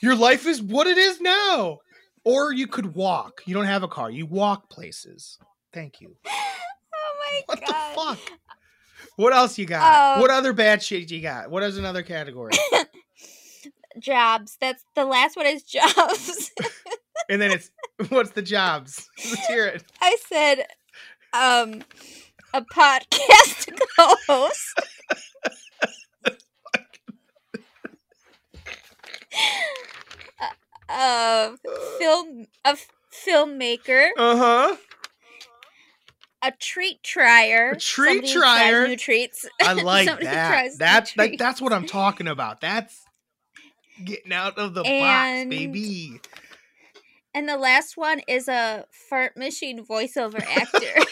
your 0.00 0.14
life 0.14 0.46
is 0.46 0.62
what 0.62 0.86
it 0.86 0.98
is 0.98 1.20
now. 1.20 1.78
Or 2.26 2.52
you 2.54 2.66
could 2.66 2.94
walk. 2.94 3.42
You 3.44 3.52
don't 3.52 3.66
have 3.66 3.82
a 3.82 3.88
car. 3.88 4.10
You 4.10 4.24
walk 4.24 4.70
places. 4.70 5.38
Thank 5.72 6.00
you. 6.00 6.16
My 7.24 7.42
what 7.46 7.60
god. 7.60 7.96
What 7.96 8.16
the 8.16 8.22
fuck? 8.22 8.38
What 9.16 9.32
else 9.32 9.58
you 9.58 9.66
got? 9.66 10.16
Um, 10.16 10.20
what 10.22 10.30
other 10.30 10.52
bad 10.52 10.82
shit 10.82 11.10
you 11.10 11.20
got? 11.20 11.50
What 11.50 11.62
is 11.62 11.78
another 11.78 12.02
category? 12.02 12.52
jobs. 13.98 14.56
That's 14.60 14.84
the 14.94 15.04
last 15.04 15.36
one 15.36 15.46
is 15.46 15.62
jobs. 15.62 16.50
and 17.28 17.40
then 17.40 17.52
it's 17.52 17.70
what's 18.08 18.30
the 18.30 18.42
jobs? 18.42 19.08
Let's 19.18 19.46
hear 19.46 19.66
it. 19.66 19.84
I 20.00 20.16
said 20.26 20.66
um 21.32 21.82
a 22.52 22.62
podcast 22.62 23.78
co-host. 23.96 24.80
a 30.88 31.56
film 31.98 32.46
a 32.64 32.76
filmmaker. 33.12 34.10
Uh-huh 34.16 34.76
a 36.44 36.52
treat 36.52 37.02
trier. 37.02 37.70
A 37.70 37.76
treat 37.78 38.26
trier. 38.26 38.86
New 38.86 38.96
treats. 38.96 39.48
I 39.60 39.72
like 39.82 40.06
that. 40.20 40.72
That's 40.78 41.14
that, 41.14 41.38
that's 41.38 41.60
what 41.60 41.72
I'm 41.72 41.86
talking 41.86 42.28
about. 42.28 42.60
That's 42.60 43.02
getting 44.04 44.32
out 44.32 44.58
of 44.58 44.74
the 44.74 44.82
and, 44.82 45.50
box, 45.50 45.56
baby. 45.56 46.20
And 47.34 47.48
the 47.48 47.56
last 47.56 47.96
one 47.96 48.20
is 48.28 48.46
a 48.48 48.84
fart 48.90 49.36
machine 49.36 49.84
voiceover 49.84 50.40
actor. 50.42 50.86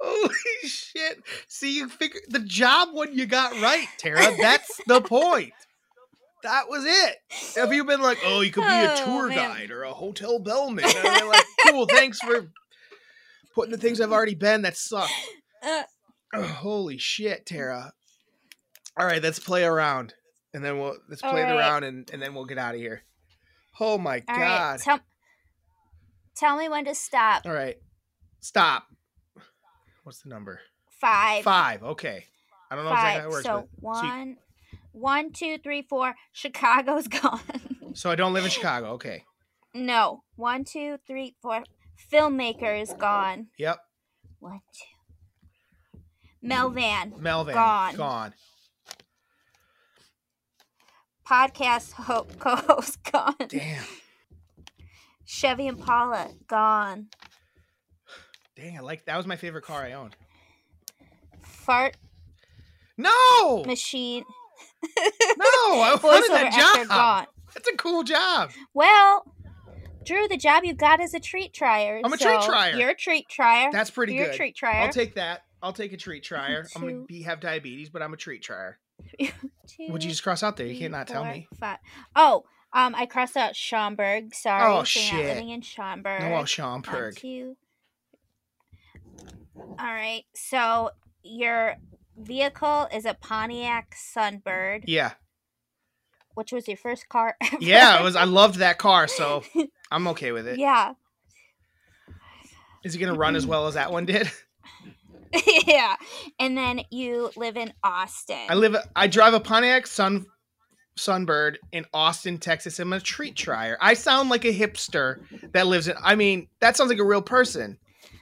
Holy 0.00 0.34
shit. 0.64 1.22
See, 1.48 1.76
you 1.76 1.88
figure 1.88 2.20
the 2.28 2.40
job 2.40 2.88
one 2.92 3.16
you 3.16 3.24
got 3.26 3.52
right, 3.60 3.88
Tara. 3.98 4.36
That's 4.38 4.80
the 4.86 5.00
point 5.00 5.52
that 6.44 6.68
was 6.68 6.84
it. 6.86 7.16
Have 7.56 7.72
you 7.72 7.84
been 7.84 8.00
like, 8.00 8.18
oh, 8.24 8.40
you 8.42 8.50
could 8.50 8.62
be 8.62 8.66
a 8.68 8.94
oh, 8.98 9.04
tour 9.04 9.28
guide 9.30 9.70
or 9.70 9.82
a 9.82 9.92
hotel 9.92 10.38
bellman? 10.38 10.84
And 10.84 11.08
I'm 11.08 11.28
like, 11.28 11.44
cool, 11.68 11.86
thanks 11.86 12.20
for 12.20 12.52
putting 13.54 13.72
the 13.72 13.78
things 13.78 14.00
I've 14.00 14.12
already 14.12 14.34
been 14.34 14.62
that 14.62 14.76
suck. 14.76 15.10
Uh, 15.62 15.82
oh, 16.34 16.42
holy 16.42 16.98
shit, 16.98 17.46
Tara. 17.46 17.92
All 18.98 19.06
right, 19.06 19.22
let's 19.22 19.38
play 19.38 19.64
around. 19.64 20.14
And 20.52 20.64
then 20.64 20.78
we'll 20.78 20.96
let's 21.08 21.22
play 21.22 21.42
right. 21.42 21.56
round, 21.56 21.84
and, 21.84 22.08
and 22.12 22.22
then 22.22 22.32
we'll 22.32 22.44
get 22.44 22.58
out 22.58 22.74
of 22.74 22.80
here. 22.80 23.02
Oh 23.80 23.98
my 23.98 24.22
All 24.28 24.36
god. 24.36 24.70
Right. 24.70 24.80
Tell, 24.80 25.00
tell 26.36 26.56
me 26.56 26.68
when 26.68 26.84
to 26.84 26.94
stop. 26.94 27.44
All 27.44 27.52
right. 27.52 27.76
Stop. 28.40 28.84
What's 30.04 30.20
the 30.20 30.28
number? 30.28 30.60
Five. 31.00 31.42
Five. 31.42 31.82
Okay. 31.82 32.26
I 32.70 32.76
don't 32.76 32.84
know 32.84 32.90
Five. 32.90 32.98
exactly 32.98 33.20
how 33.20 33.26
it 33.26 33.30
works. 33.30 33.44
So 33.44 33.68
one, 33.80 34.36
one, 34.94 35.32
two, 35.32 35.58
three, 35.58 35.82
four. 35.82 36.14
Chicago's 36.32 37.08
gone. 37.22 37.40
so 37.94 38.10
I 38.10 38.14
don't 38.14 38.32
live 38.32 38.44
in 38.44 38.50
Chicago. 38.50 38.92
Okay. 38.92 39.24
No. 39.74 40.22
One, 40.36 40.64
two, 40.64 40.98
three, 41.06 41.34
four. 41.42 41.64
Filmmaker 42.12 42.80
is 42.80 42.92
gone. 42.92 43.48
Yep. 43.58 43.78
One, 44.38 44.60
two. 44.72 45.98
Melvan. 46.48 47.18
Melvan. 47.18 47.54
Gone. 47.54 47.94
Gone. 47.96 48.34
Podcast 51.26 51.92
ho- 51.92 52.26
co-host 52.38 52.98
gone. 53.12 53.34
Damn. 53.48 53.82
Chevy 55.24 55.66
Impala 55.66 56.28
gone. 56.46 57.08
Dang, 58.56 58.76
I 58.76 58.80
like 58.80 59.06
that 59.06 59.16
was 59.16 59.26
my 59.26 59.36
favorite 59.36 59.64
car 59.64 59.82
I 59.82 59.92
owned. 59.92 60.14
Fart. 61.42 61.96
No. 62.98 63.64
Machine. 63.64 64.24
no, 65.38 65.80
I 65.80 65.98
wanted 66.02 66.30
that 66.30 66.86
job. 66.88 67.26
That's 67.54 67.68
a 67.68 67.76
cool 67.76 68.02
job. 68.02 68.50
Well, 68.74 69.24
Drew, 70.04 70.28
the 70.28 70.36
job 70.36 70.64
you 70.64 70.74
got 70.74 71.00
is 71.00 71.14
a 71.14 71.20
treat 71.20 71.52
trier. 71.52 72.00
I'm 72.04 72.12
a 72.12 72.18
so 72.18 72.26
treat 72.26 72.42
trier. 72.42 72.76
You're 72.76 72.90
a 72.90 72.94
treat 72.94 73.28
trier. 73.28 73.70
That's 73.72 73.90
pretty 73.90 74.14
you're 74.14 74.26
good. 74.26 74.34
a 74.34 74.36
treat 74.36 74.56
trier. 74.56 74.82
I'll 74.82 74.92
take 74.92 75.14
that. 75.14 75.42
I'll 75.62 75.72
take 75.72 75.92
a 75.92 75.96
treat 75.96 76.22
trier. 76.22 76.66
i 76.74 76.78
I'm 76.78 76.82
gonna 76.82 77.04
be 77.04 77.22
have 77.22 77.40
diabetes, 77.40 77.88
but 77.88 78.02
I'm 78.02 78.12
a 78.12 78.16
treat 78.16 78.42
trier. 78.42 78.78
What'd 79.18 80.04
you 80.04 80.10
just 80.10 80.22
cross 80.22 80.42
out 80.42 80.56
there? 80.56 80.66
You 80.66 80.78
can't 80.78 80.92
not 80.92 81.08
tell 81.08 81.24
me. 81.24 81.48
Five. 81.58 81.78
Oh, 82.14 82.44
um, 82.72 82.94
I 82.94 83.06
crossed 83.06 83.36
out 83.36 83.56
Schaumburg. 83.56 84.34
Sorry, 84.34 84.62
oh 84.72 84.84
shit. 84.84 85.24
living 85.24 85.50
in 85.50 85.62
Schaumburg. 85.62 86.22
Oh, 86.22 86.44
Schaumburg. 86.44 87.18
All 89.56 89.76
right, 89.78 90.24
so 90.34 90.90
you're 91.22 91.76
vehicle 92.16 92.88
is 92.92 93.04
a 93.04 93.14
Pontiac 93.14 93.94
Sunbird. 93.94 94.84
Yeah. 94.86 95.12
Which 96.34 96.52
was 96.52 96.66
your 96.66 96.76
first 96.76 97.08
car 97.08 97.36
ever. 97.40 97.56
Yeah, 97.60 98.00
it 98.00 98.02
was 98.02 98.16
I 98.16 98.24
loved 98.24 98.56
that 98.56 98.78
car, 98.78 99.06
so 99.08 99.42
I'm 99.90 100.08
okay 100.08 100.32
with 100.32 100.46
it. 100.46 100.58
Yeah. 100.58 100.94
Is 102.84 102.94
it 102.94 102.98
gonna 102.98 103.14
run 103.14 103.36
as 103.36 103.46
well 103.46 103.66
as 103.66 103.74
that 103.74 103.92
one 103.92 104.04
did? 104.04 104.30
yeah. 105.66 105.96
And 106.38 106.56
then 106.56 106.82
you 106.90 107.30
live 107.36 107.56
in 107.56 107.72
Austin. 107.82 108.46
I 108.48 108.54
live 108.54 108.76
I 108.94 109.06
drive 109.06 109.34
a 109.34 109.40
Pontiac 109.40 109.86
Sun 109.86 110.26
Sunbird 110.98 111.56
in 111.72 111.86
Austin, 111.92 112.38
Texas. 112.38 112.78
I'm 112.78 112.92
a 112.92 113.00
treat 113.00 113.36
trier. 113.36 113.76
I 113.80 113.94
sound 113.94 114.28
like 114.28 114.44
a 114.44 114.52
hipster 114.52 115.20
that 115.52 115.66
lives 115.66 115.88
in 115.88 115.96
I 116.02 116.14
mean, 116.14 116.48
that 116.60 116.76
sounds 116.76 116.90
like 116.90 116.98
a 116.98 117.04
real 117.04 117.22
person. 117.22 117.78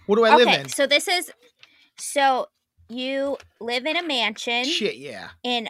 What 0.06 0.16
do 0.16 0.24
I 0.24 0.35
okay, 0.35 0.44
live 0.44 0.60
in? 0.60 0.69
So 0.69 0.86
this 0.86 1.09
is 1.09 1.31
so 1.98 2.47
you 2.94 3.36
live 3.60 3.86
in 3.86 3.97
a 3.97 4.02
mansion. 4.02 4.64
Shit, 4.64 4.97
yeah. 4.97 5.31
In 5.43 5.69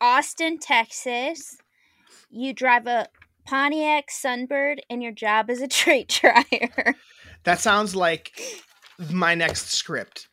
Austin, 0.00 0.58
Texas. 0.58 1.56
You 2.30 2.52
drive 2.52 2.86
a 2.86 3.08
Pontiac 3.46 4.08
Sunbird, 4.08 4.78
and 4.90 5.02
your 5.02 5.12
job 5.12 5.50
is 5.50 5.62
a 5.62 5.68
treat 5.68 6.08
trier. 6.08 6.94
That 7.44 7.60
sounds 7.60 7.94
like 7.94 8.32
my 9.10 9.34
next 9.34 9.70
script. 9.70 10.28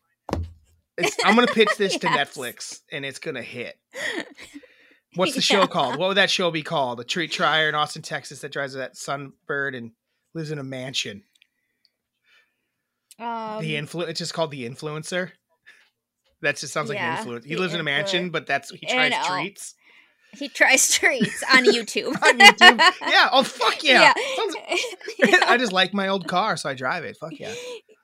It's, 0.98 1.18
I'm 1.24 1.36
gonna 1.36 1.48
pitch 1.48 1.70
this 1.78 1.94
yes. 2.02 2.02
to 2.02 2.08
Netflix, 2.08 2.80
and 2.92 3.06
it's 3.06 3.20
gonna 3.20 3.42
hit. 3.42 3.76
What's 5.16 5.34
the 5.34 5.40
yeah. 5.40 5.62
show 5.62 5.68
called? 5.68 5.98
What 5.98 6.08
would 6.10 6.18
that 6.18 6.30
show 6.30 6.52
be 6.52 6.64
called? 6.64 7.00
A 7.02 7.04
treat 7.04 7.32
trier 7.32 7.68
in 7.68 7.76
Austin, 7.76 8.02
Texas, 8.02 8.40
that 8.40 8.52
drives 8.52 8.74
that 8.74 8.96
Sunbird 8.96 9.76
and 9.76 9.92
lives 10.34 10.52
in 10.52 10.60
a 10.60 10.64
mansion. 10.64 11.24
Um, 13.20 13.62
the 13.62 13.76
influ. 13.76 14.08
It's 14.08 14.20
just 14.20 14.34
called 14.34 14.52
the 14.52 14.68
influencer. 14.68 15.32
That 16.42 16.58
just 16.58 16.74
sounds 16.74 16.90
like 16.90 16.98
yeah, 16.98 17.14
an 17.14 17.18
influence. 17.20 17.46
He 17.46 17.56
lives 17.56 17.74
in 17.74 17.80
a 17.80 17.84
mansion, 17.84 18.30
but 18.30 18.48
that's 18.48 18.72
he 18.72 18.86
tries 18.86 19.14
treats. 19.28 19.76
He 20.34 20.48
tries 20.50 20.92
treats 20.94 21.44
on 21.54 21.66
YouTube. 21.66 22.08
on 22.24 22.40
YouTube. 22.40 22.80
Yeah. 23.02 23.30
Oh 23.32 23.44
fuck 23.44 23.84
yeah. 23.84 24.14
yeah. 25.20 25.40
I 25.48 25.58
just 25.58 25.72
like 25.72 25.94
my 25.94 26.08
old 26.08 26.28
car, 26.28 26.58
so 26.58 26.70
I 26.70 26.74
drive 26.74 27.04
it. 27.04 27.18
Fuck 27.18 27.40
yeah. 27.40 27.54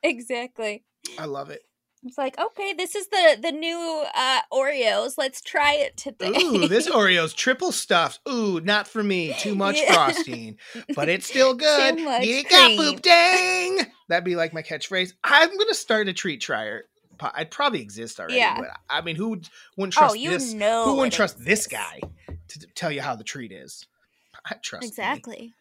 Exactly. 0.03 0.83
I 1.17 1.25
love 1.25 1.49
it. 1.49 1.61
It's 2.03 2.17
like, 2.17 2.39
okay, 2.39 2.73
this 2.73 2.95
is 2.95 3.07
the 3.07 3.39
the 3.41 3.51
new 3.51 4.05
uh, 4.15 4.41
Oreos. 4.53 5.15
Let's 5.17 5.41
try 5.41 5.73
it 5.73 5.97
today. 5.97 6.31
Ooh, 6.37 6.67
this 6.67 6.87
Oreo's 6.87 7.33
triple 7.33 7.71
stuffed. 7.71 8.19
Ooh, 8.29 8.61
not 8.61 8.87
for 8.87 9.03
me. 9.03 9.33
Too 9.39 9.55
much 9.55 9.77
yeah. 9.81 9.93
frosting, 9.93 10.57
but 10.95 11.09
it's 11.09 11.25
still 11.25 11.55
good. 11.55 11.99
You 12.23 12.43
got 12.43 12.77
poop 12.77 13.01
dang. 13.01 13.79
That'd 14.09 14.23
be 14.23 14.35
like 14.35 14.53
my 14.53 14.61
catchphrase. 14.61 15.13
I'm 15.23 15.57
gonna 15.57 15.73
start 15.73 16.07
a 16.07 16.13
treat 16.13 16.39
trier 16.39 16.85
I'd 17.21 17.51
probably 17.51 17.81
exist 17.81 18.19
already. 18.19 18.35
Yeah. 18.35 18.57
But 18.59 18.69
I 18.89 19.01
mean, 19.01 19.15
who 19.15 19.41
wouldn't 19.75 19.95
oh, 19.97 19.99
trust 19.99 20.11
oh, 20.13 20.15
you 20.15 20.31
this? 20.31 20.53
Know 20.53 20.85
who 20.85 20.95
wouldn't 20.95 21.13
trust 21.13 21.37
exists. 21.37 21.67
this 21.67 21.79
guy 21.79 22.01
to 22.49 22.67
tell 22.75 22.91
you 22.91 23.01
how 23.01 23.15
the 23.15 23.23
treat 23.23 23.51
is? 23.51 23.85
I 24.45 24.55
trust 24.61 24.87
exactly. 24.87 25.53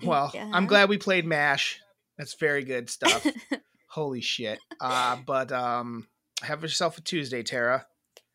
Me. 0.00 0.06
Well, 0.08 0.30
yeah. 0.34 0.50
I'm 0.52 0.66
glad 0.66 0.88
we 0.88 0.98
played 0.98 1.24
Mash. 1.24 1.80
That's 2.18 2.34
very 2.34 2.64
good 2.64 2.90
stuff. 2.90 3.26
Holy 3.88 4.20
shit. 4.20 4.58
Uh, 4.80 5.16
but 5.26 5.52
um, 5.52 6.06
have 6.42 6.62
yourself 6.62 6.98
a 6.98 7.00
Tuesday, 7.00 7.42
Tara. 7.42 7.86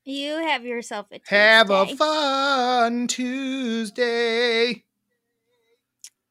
You 0.03 0.37
have 0.37 0.65
yourself 0.65 1.07
a 1.11 1.19
Tuesday. 1.19 1.35
Have 1.35 1.69
a 1.69 1.85
fun 1.95 3.07
Tuesday. 3.07 4.83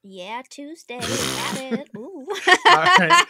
Yeah, 0.03 0.43
Tuesday. 0.49 0.99
Got 1.01 1.61
it. 1.61 1.91
Ooh. 1.97 2.27
All 2.67 2.85
right. 2.99 3.27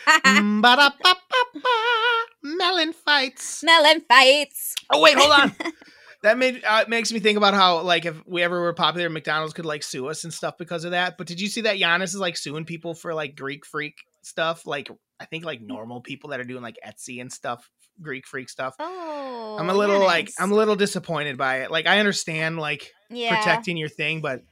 Mellon 2.43 2.93
Fights. 2.93 3.63
Mellon 3.63 4.03
Fights. 4.09 4.75
Oh 4.93 5.01
wait, 5.01 5.17
hold 5.17 5.33
on. 5.33 5.55
that 6.23 6.39
made 6.39 6.63
uh, 6.65 6.85
makes 6.89 7.13
me 7.13 7.21
think 7.21 7.37
about 7.37 7.55
how 7.55 7.81
like 7.81 8.05
if 8.05 8.21
we 8.27 8.43
ever 8.43 8.61
were 8.61 8.73
popular, 8.73 9.09
McDonald's 9.09 9.53
could 9.53 9.67
like 9.67 9.83
sue 9.83 10.09
us 10.09 10.25
and 10.25 10.33
stuff 10.33 10.57
because 10.59 10.85
of 10.85 10.93
that. 10.93 11.17
But 11.19 11.27
did 11.27 11.41
you 11.41 11.49
see 11.49 11.63
that 11.63 11.77
Giannis 11.77 12.05
is 12.05 12.19
like 12.19 12.37
suing 12.37 12.65
people 12.65 12.95
for 12.95 13.15
like 13.15 13.37
Greek 13.37 13.65
freak 13.67 13.95
stuff, 14.23 14.67
like 14.67 14.91
I 15.19 15.25
think 15.27 15.45
like 15.45 15.61
normal 15.61 16.01
people 16.01 16.31
that 16.31 16.41
are 16.41 16.45
doing 16.45 16.63
like 16.63 16.79
Etsy 16.87 17.21
and 17.21 17.33
stuff, 17.33 17.69
Greek 18.01 18.27
freak 18.27 18.49
stuff. 18.49 18.75
Oh, 18.79 19.57
I'm 19.59 19.71
a 19.71 19.75
little 19.75 20.01
yeah, 20.01 20.07
like 20.07 20.31
I'm 20.39 20.53
a 20.53 20.55
little 20.55 20.77
disappointed 20.77 21.37
by 21.37 21.59
it. 21.59 21.71
Like 21.71 21.87
I 21.87 21.99
understand 21.99 22.59
like 22.59 22.91
yeah. 23.11 23.37
protecting 23.37 23.77
your 23.77 23.89
thing, 23.89 24.21
but 24.21 24.43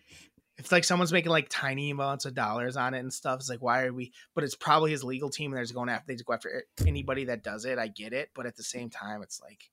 if 0.58 0.72
like 0.72 0.84
someone's 0.84 1.12
making 1.12 1.30
like 1.30 1.48
tiny 1.48 1.90
amounts 1.90 2.24
of 2.24 2.34
dollars 2.34 2.76
on 2.76 2.94
it 2.94 2.98
and 2.98 3.12
stuff, 3.12 3.40
it's 3.40 3.48
like 3.48 3.62
why 3.62 3.84
are 3.84 3.92
we? 3.92 4.12
But 4.34 4.44
it's 4.44 4.56
probably 4.56 4.90
his 4.90 5.04
legal 5.04 5.30
team, 5.30 5.52
and 5.52 5.56
they're 5.56 5.64
just 5.64 5.74
going 5.74 5.88
after 5.88 6.04
they 6.08 6.14
just 6.14 6.26
go 6.26 6.34
after 6.34 6.64
anybody 6.86 7.24
that 7.26 7.42
does 7.42 7.64
it. 7.64 7.78
I 7.78 7.88
get 7.88 8.12
it, 8.12 8.30
but 8.34 8.46
at 8.46 8.56
the 8.56 8.62
same 8.62 8.90
time, 8.90 9.22
it's 9.22 9.40
like 9.40 9.70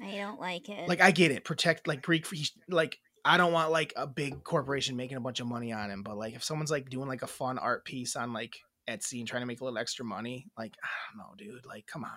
I 0.00 0.16
don't 0.16 0.40
like 0.40 0.68
it. 0.68 0.88
Like 0.88 1.00
I 1.00 1.10
get 1.10 1.32
it, 1.32 1.44
protect 1.44 1.86
like 1.86 2.02
Greek 2.02 2.26
like 2.68 2.98
I 3.24 3.36
don't 3.36 3.52
want 3.52 3.70
like 3.70 3.92
a 3.96 4.06
big 4.06 4.44
corporation 4.44 4.96
making 4.96 5.16
a 5.16 5.20
bunch 5.20 5.40
of 5.40 5.46
money 5.46 5.72
on 5.72 5.90
him, 5.90 6.02
but 6.02 6.16
like 6.16 6.34
if 6.34 6.44
someone's 6.44 6.70
like 6.70 6.88
doing 6.88 7.08
like 7.08 7.22
a 7.22 7.26
fun 7.26 7.58
art 7.58 7.84
piece 7.84 8.16
on 8.16 8.32
like 8.32 8.56
Etsy 8.88 9.18
and 9.18 9.28
trying 9.28 9.42
to 9.42 9.46
make 9.46 9.60
a 9.60 9.64
little 9.64 9.78
extra 9.78 10.04
money, 10.04 10.46
like 10.58 10.74
I 10.82 10.88
don't 11.10 11.18
know, 11.18 11.34
dude. 11.36 11.66
Like, 11.66 11.86
come 11.86 12.04
on. 12.04 12.10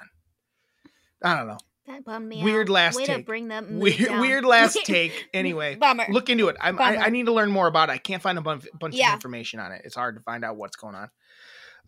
I 1.23 1.37
don't 1.37 1.47
know. 1.47 1.57
That 1.87 2.03
bummed 2.03 2.27
me 2.27 2.43
weird 2.43 2.69
out. 2.69 2.73
last 2.73 2.95
Way 2.95 3.05
take. 3.05 3.17
To 3.17 3.23
bring 3.23 3.47
them 3.47 3.79
weird, 3.79 4.19
weird 4.19 4.45
last 4.45 4.79
take. 4.85 5.29
Anyway, 5.33 5.75
Bummer. 5.75 6.05
look 6.09 6.29
into 6.29 6.47
it. 6.47 6.55
I, 6.59 6.71
I 6.71 7.09
need 7.09 7.27
to 7.27 7.31
learn 7.31 7.51
more 7.51 7.67
about 7.67 7.89
it. 7.89 7.93
I 7.93 7.97
can't 7.97 8.21
find 8.21 8.37
a 8.37 8.41
bunch, 8.41 8.65
bunch 8.79 8.95
yeah. 8.95 9.09
of 9.09 9.13
information 9.15 9.59
on 9.59 9.71
it. 9.71 9.83
It's 9.85 9.95
hard 9.95 10.15
to 10.15 10.21
find 10.21 10.43
out 10.43 10.55
what's 10.55 10.75
going 10.75 10.95
on. 10.95 11.09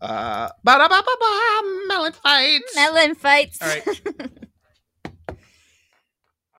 Uh, 0.00 0.48
ba 0.62 0.78
da 0.78 0.88
ba 0.88 1.02
ba 1.04 1.12
ba 1.20 1.62
Mellon 1.88 2.12
Fights. 2.12 2.76
Mellon 2.76 3.14
Fights. 3.16 3.58
All 3.60 3.68
right. 3.68 4.30